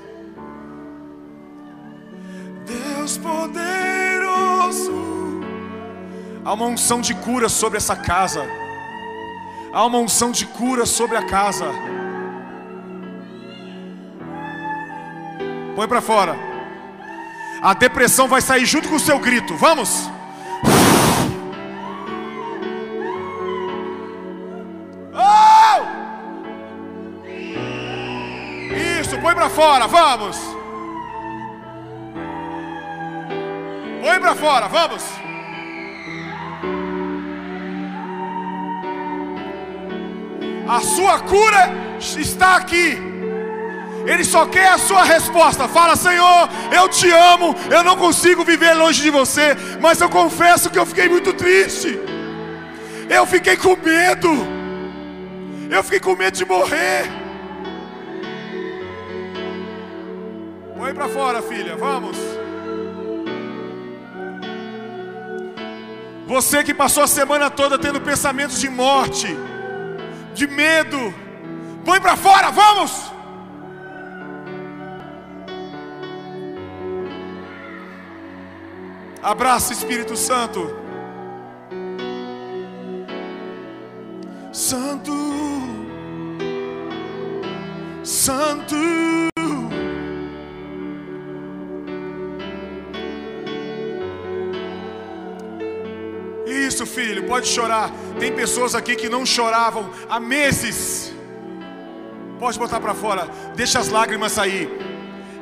Deus 2.65 3.17
poderoso. 3.17 4.93
Há 6.45 6.53
uma 6.53 6.67
unção 6.67 7.01
de 7.01 7.13
cura 7.13 7.49
sobre 7.49 7.75
essa 7.77 7.95
casa. 7.95 8.47
Há 9.73 9.85
uma 9.85 9.99
unção 9.99 10.31
de 10.31 10.45
cura 10.45 10.85
sobre 10.85 11.17
a 11.17 11.25
casa. 11.25 11.65
Põe 15.75 15.87
para 15.87 16.01
fora. 16.01 16.35
A 17.61 17.73
depressão 17.73 18.27
vai 18.27 18.41
sair 18.41 18.65
junto 18.65 18.89
com 18.89 18.95
o 18.95 18.99
seu 18.99 19.19
grito. 19.19 19.55
Vamos. 19.55 20.09
põe 29.23 29.33
para 29.33 29.49
fora, 29.49 29.87
vamos. 29.87 30.37
Põe 34.01 34.19
para 34.19 34.35
fora, 34.35 34.67
vamos. 34.67 35.03
A 40.67 40.79
sua 40.81 41.19
cura 41.19 41.71
está 41.99 42.57
aqui. 42.57 43.12
Ele 44.05 44.23
só 44.23 44.45
quer 44.45 44.69
a 44.69 44.77
sua 44.77 45.03
resposta. 45.03 45.67
Fala, 45.67 45.95
Senhor, 45.95 46.49
eu 46.71 46.89
te 46.89 47.09
amo. 47.09 47.55
Eu 47.71 47.83
não 47.83 47.95
consigo 47.95 48.43
viver 48.43 48.73
longe 48.73 49.01
de 49.01 49.09
você, 49.09 49.55
mas 49.81 50.01
eu 50.01 50.09
confesso 50.09 50.69
que 50.69 50.77
eu 50.77 50.85
fiquei 50.85 51.07
muito 51.07 51.33
triste. 51.33 51.99
Eu 53.09 53.25
fiquei 53.25 53.55
com 53.55 53.75
medo. 53.75 54.29
Eu 55.69 55.83
fiquei 55.83 55.99
com 55.99 56.15
medo 56.15 56.35
de 56.35 56.45
morrer. 56.45 57.09
Põe 60.77 60.93
para 60.93 61.07
fora, 61.07 61.41
filha, 61.41 61.77
vamos. 61.77 62.17
Você 66.27 66.63
que 66.63 66.73
passou 66.73 67.03
a 67.03 67.07
semana 67.07 67.49
toda 67.49 67.77
tendo 67.77 68.01
pensamentos 68.01 68.59
de 68.59 68.67
morte, 68.69 69.37
de 70.33 70.47
medo, 70.47 71.13
põe 71.85 71.99
para 72.01 72.15
fora, 72.15 72.49
vamos. 72.49 73.12
Abraça 79.23 79.71
Espírito 79.71 80.17
Santo. 80.17 80.69
Santo, 84.51 85.13
Santo. 88.03 88.75
Isso, 96.45 96.85
filho, 96.85 97.25
pode 97.25 97.47
chorar. 97.47 97.91
Tem 98.19 98.33
pessoas 98.35 98.75
aqui 98.75 98.95
que 98.97 99.07
não 99.07 99.25
choravam 99.25 99.89
há 100.09 100.19
meses. 100.19 101.13
Pode 102.39 102.59
botar 102.59 102.81
para 102.81 102.93
fora, 102.93 103.29
deixa 103.55 103.79
as 103.79 103.87
lágrimas 103.87 104.33
sair. 104.33 104.92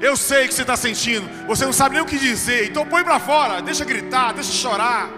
Eu 0.02 0.18
sei 0.18 0.46
o 0.46 0.48
que 0.48 0.54
você 0.56 0.64
está 0.64 0.76
sentindo, 0.76 1.30
você 1.46 1.64
não 1.64 1.72
sabe 1.72 1.94
nem 1.94 2.04
o 2.04 2.08
que 2.08 2.18
dizer, 2.18 2.66
então 2.70 2.86
põe 2.86 3.04
para 3.04 3.20
fora, 3.20 3.62
deixa 3.62 3.86
gritar, 3.86 4.34
deixa 4.34 4.52
chorar. 4.52 5.12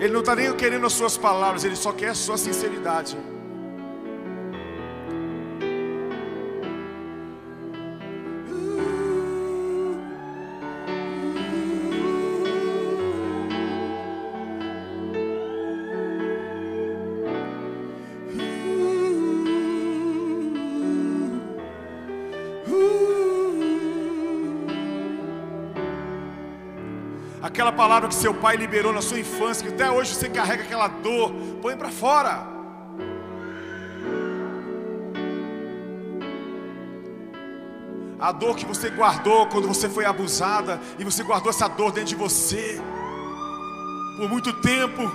Ele 0.00 0.12
não 0.12 0.20
está 0.20 0.34
nem 0.34 0.52
querendo 0.54 0.84
as 0.86 0.92
suas 0.92 1.16
palavras, 1.16 1.64
ele 1.64 1.76
só 1.76 1.92
quer 1.92 2.08
a 2.08 2.14
sua 2.14 2.36
sinceridade. 2.36 3.16
Palavra 27.74 28.08
que 28.08 28.14
seu 28.14 28.32
pai 28.32 28.56
liberou 28.56 28.92
na 28.92 29.02
sua 29.02 29.18
infância, 29.18 29.66
que 29.66 29.74
até 29.74 29.90
hoje 29.90 30.14
você 30.14 30.28
carrega 30.28 30.62
aquela 30.62 30.88
dor, 30.88 31.32
põe 31.60 31.76
para 31.76 31.90
fora. 31.90 32.46
A 38.18 38.32
dor 38.32 38.56
que 38.56 38.64
você 38.64 38.88
guardou 38.88 39.46
quando 39.48 39.68
você 39.68 39.88
foi 39.88 40.04
abusada, 40.04 40.80
e 40.98 41.04
você 41.04 41.22
guardou 41.22 41.50
essa 41.50 41.68
dor 41.68 41.92
dentro 41.92 42.10
de 42.10 42.14
você 42.16 42.80
por 44.16 44.28
muito 44.28 44.52
tempo, 44.52 45.10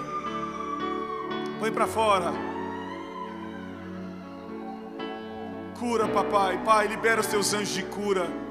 põe 1.60 1.72
para 1.72 1.88
fora. 1.88 2.34
Cura, 5.80 6.08
papai, 6.10 6.62
pai, 6.66 6.88
libera 6.88 7.22
os 7.22 7.28
teus 7.28 7.54
anjos 7.54 7.74
de 7.74 7.84
cura 7.84 8.49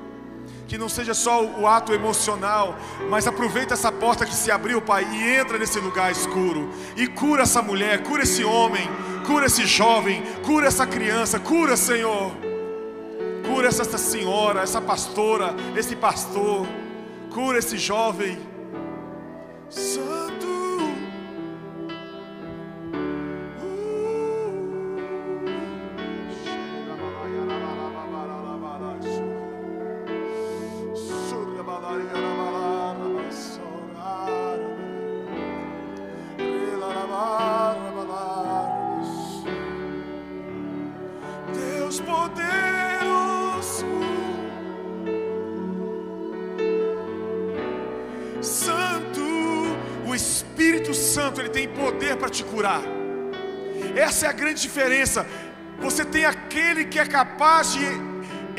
que 0.69 0.77
não 0.77 0.89
seja 0.89 1.15
só 1.15 1.43
o 1.43 1.67
ato 1.67 1.95
emocional, 1.95 2.77
mas 3.09 3.27
aproveita 3.27 3.73
essa 3.73 3.91
porta 3.91 4.27
que 4.27 4.35
se 4.35 4.51
abriu, 4.51 4.83
Pai, 4.83 5.03
e 5.11 5.37
entra 5.39 5.59
nesse 5.59 5.81
lugar 5.81 6.13
escuro 6.13 6.71
e 6.95 7.07
cura 7.09 7.43
essa 7.43 7.63
mulher, 7.63 8.03
cura 8.03 8.23
esse 8.23 8.45
homem, 8.45 8.87
cura 9.27 9.47
esse 9.47 9.65
jovem, 9.67 10.23
cura 10.45 10.67
essa 10.67 10.87
criança, 10.87 11.41
cura, 11.41 11.75
Senhor. 11.75 12.33
Cura 13.47 13.67
essa 13.67 13.97
senhora, 13.97 14.61
essa 14.61 14.79
pastora, 14.79 15.57
esse 15.75 15.97
pastor, 15.97 16.67
cura 17.33 17.59
esse 17.59 17.79
jovem. 17.79 18.39
Santo. 19.71 20.18
Essa 54.19 54.27
é 54.27 54.31
a 54.31 54.33
grande 54.33 54.61
diferença. 54.61 55.25
Você 55.79 56.05
tem 56.05 56.25
aquele 56.25 56.87
que 56.87 56.99
é 56.99 57.07
capaz 57.07 57.73
de 57.73 57.87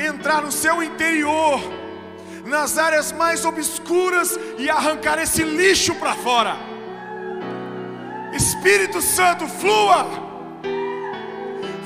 entrar 0.01 0.41
no 0.41 0.53
seu 0.53 0.81
interior, 0.81 1.59
nas 2.45 2.77
áreas 2.77 3.11
mais 3.11 3.43
obscuras 3.43 4.39
e 4.57 4.69
arrancar 4.69 5.19
esse 5.19 5.43
lixo 5.43 5.93
para 5.95 6.13
fora. 6.15 6.55
Espírito 8.33 9.01
Santo, 9.01 9.49
flua. 9.49 10.07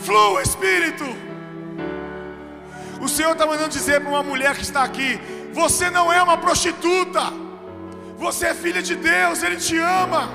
Flua, 0.03 0.43
Espírito. 0.43 1.05
O 3.01 3.07
Senhor 3.07 3.31
está 3.31 3.47
mandando 3.47 3.69
dizer 3.69 4.01
para 4.01 4.09
uma 4.11 4.21
mulher 4.21 4.55
que 4.55 4.61
está 4.61 4.83
aqui: 4.83 5.19
você 5.51 5.89
não 5.89 6.13
é 6.13 6.21
uma 6.21 6.37
prostituta. 6.37 7.21
Você 8.19 8.45
é 8.45 8.53
filha 8.53 8.83
de 8.83 8.95
Deus, 8.95 9.41
Ele 9.41 9.57
te 9.57 9.79
ama. 9.79 10.29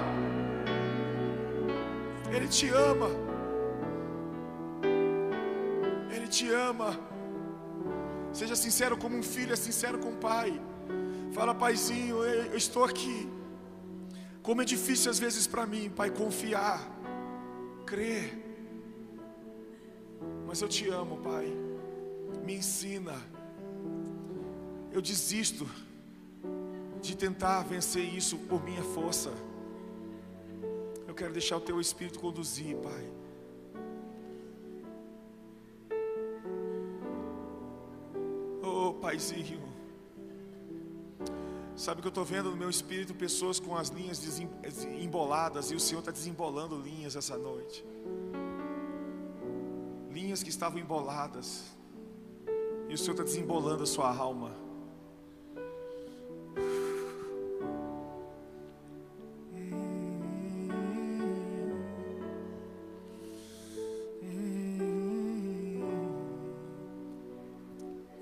Ele 2.32 2.48
te 2.48 2.68
ama. 2.70 3.27
Ele 6.28 6.36
te 6.36 6.52
ama. 6.52 7.00
Seja 8.34 8.54
sincero 8.54 8.98
como 8.98 9.16
um 9.16 9.22
filho 9.22 9.54
é 9.54 9.56
sincero 9.56 9.98
com 9.98 10.10
o 10.10 10.16
pai. 10.16 10.60
Fala, 11.32 11.54
paizinho, 11.54 12.22
eu 12.22 12.56
estou 12.56 12.84
aqui. 12.84 13.26
Como 14.42 14.60
é 14.60 14.64
difícil 14.64 15.10
às 15.10 15.18
vezes 15.18 15.46
para 15.46 15.66
mim, 15.66 15.88
pai, 15.88 16.10
confiar, 16.10 16.80
crer. 17.86 18.44
Mas 20.46 20.60
eu 20.60 20.68
te 20.68 20.86
amo, 20.90 21.16
pai. 21.16 21.46
Me 22.44 22.56
ensina 22.56 23.14
eu 24.92 25.00
desisto 25.00 25.66
de 27.00 27.16
tentar 27.16 27.62
vencer 27.62 28.02
isso 28.02 28.36
por 28.36 28.62
minha 28.62 28.82
força. 28.82 29.32
Eu 31.06 31.14
quero 31.14 31.32
deixar 31.32 31.56
o 31.56 31.60
teu 31.60 31.80
espírito 31.80 32.18
conduzir, 32.18 32.76
Pai. 32.76 33.17
Paizinho. 38.98 39.62
Sabe 41.76 42.00
que 42.00 42.08
eu 42.08 42.10
estou 42.10 42.24
vendo 42.24 42.50
no 42.50 42.56
meu 42.56 42.68
espírito 42.68 43.14
pessoas 43.14 43.60
com 43.60 43.76
as 43.76 43.88
linhas 43.88 44.40
emboladas 45.00 45.70
e 45.70 45.76
o 45.76 45.80
Senhor 45.80 46.00
está 46.00 46.10
desembolando 46.10 46.76
linhas 46.80 47.14
essa 47.14 47.38
noite. 47.38 47.84
Linhas 50.10 50.42
que 50.42 50.50
estavam 50.50 50.80
emboladas. 50.80 51.64
E 52.88 52.94
o 52.94 52.98
Senhor 52.98 53.12
está 53.12 53.22
desembolando 53.22 53.84
a 53.84 53.86
sua 53.86 54.12
alma. 54.14 54.67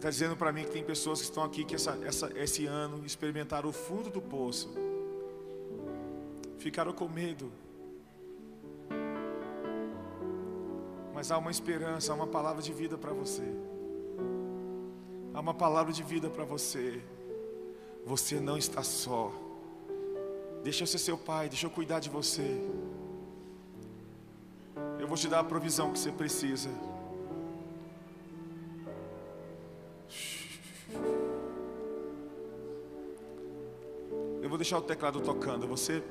Está 0.06 0.12
dizendo 0.12 0.36
para 0.36 0.52
mim 0.52 0.62
que 0.62 0.70
tem 0.70 0.84
pessoas 0.84 1.18
que 1.18 1.24
estão 1.24 1.42
aqui 1.42 1.64
que 1.64 1.74
essa, 1.74 1.98
essa, 2.04 2.30
esse 2.38 2.64
ano 2.64 3.04
experimentaram 3.04 3.68
o 3.68 3.72
fundo 3.72 4.08
do 4.08 4.22
poço, 4.22 4.72
ficaram 6.58 6.92
com 6.92 7.08
medo. 7.08 7.50
Mas 11.12 11.32
há 11.32 11.36
uma 11.36 11.50
esperança, 11.50 12.12
há 12.12 12.14
uma 12.14 12.28
palavra 12.28 12.62
de 12.62 12.72
vida 12.72 12.96
para 12.96 13.12
você. 13.12 13.42
Há 15.34 15.40
uma 15.40 15.52
palavra 15.52 15.92
de 15.92 16.04
vida 16.04 16.30
para 16.30 16.44
você. 16.44 17.02
Você 18.04 18.38
não 18.38 18.56
está 18.56 18.84
só. 18.84 19.32
Deixa 20.62 20.84
eu 20.84 20.86
ser 20.86 20.98
seu 20.98 21.18
pai, 21.18 21.48
deixa 21.48 21.66
eu 21.66 21.70
cuidar 21.70 21.98
de 21.98 22.10
você. 22.10 22.64
Eu 25.00 25.08
vou 25.08 25.16
te 25.16 25.26
dar 25.26 25.40
a 25.40 25.44
provisão 25.44 25.92
que 25.92 25.98
você 25.98 26.12
precisa. 26.12 26.70
Vou 34.48 34.58
deixar 34.58 34.78
o 34.78 34.82
teclado 34.82 35.20
tocando. 35.20 35.66
Você 35.66 36.02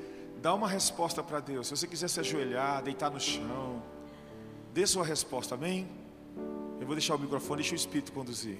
dá 0.41 0.53
uma 0.53 0.67
resposta 0.67 1.23
para 1.23 1.39
Deus. 1.39 1.67
Se 1.67 1.75
você 1.75 1.87
quiser 1.87 2.09
se 2.09 2.19
ajoelhar, 2.19 2.83
deitar 2.83 3.09
no 3.09 3.19
chão, 3.19 3.81
dê 4.73 4.85
sua 4.85 5.05
resposta, 5.05 5.55
amém? 5.55 5.87
Eu 6.79 6.85
vou 6.85 6.95
deixar 6.95 7.15
o 7.15 7.19
microfone, 7.19 7.61
deixa 7.61 7.73
o 7.73 7.77
Espírito 7.77 8.11
conduzir. 8.11 8.57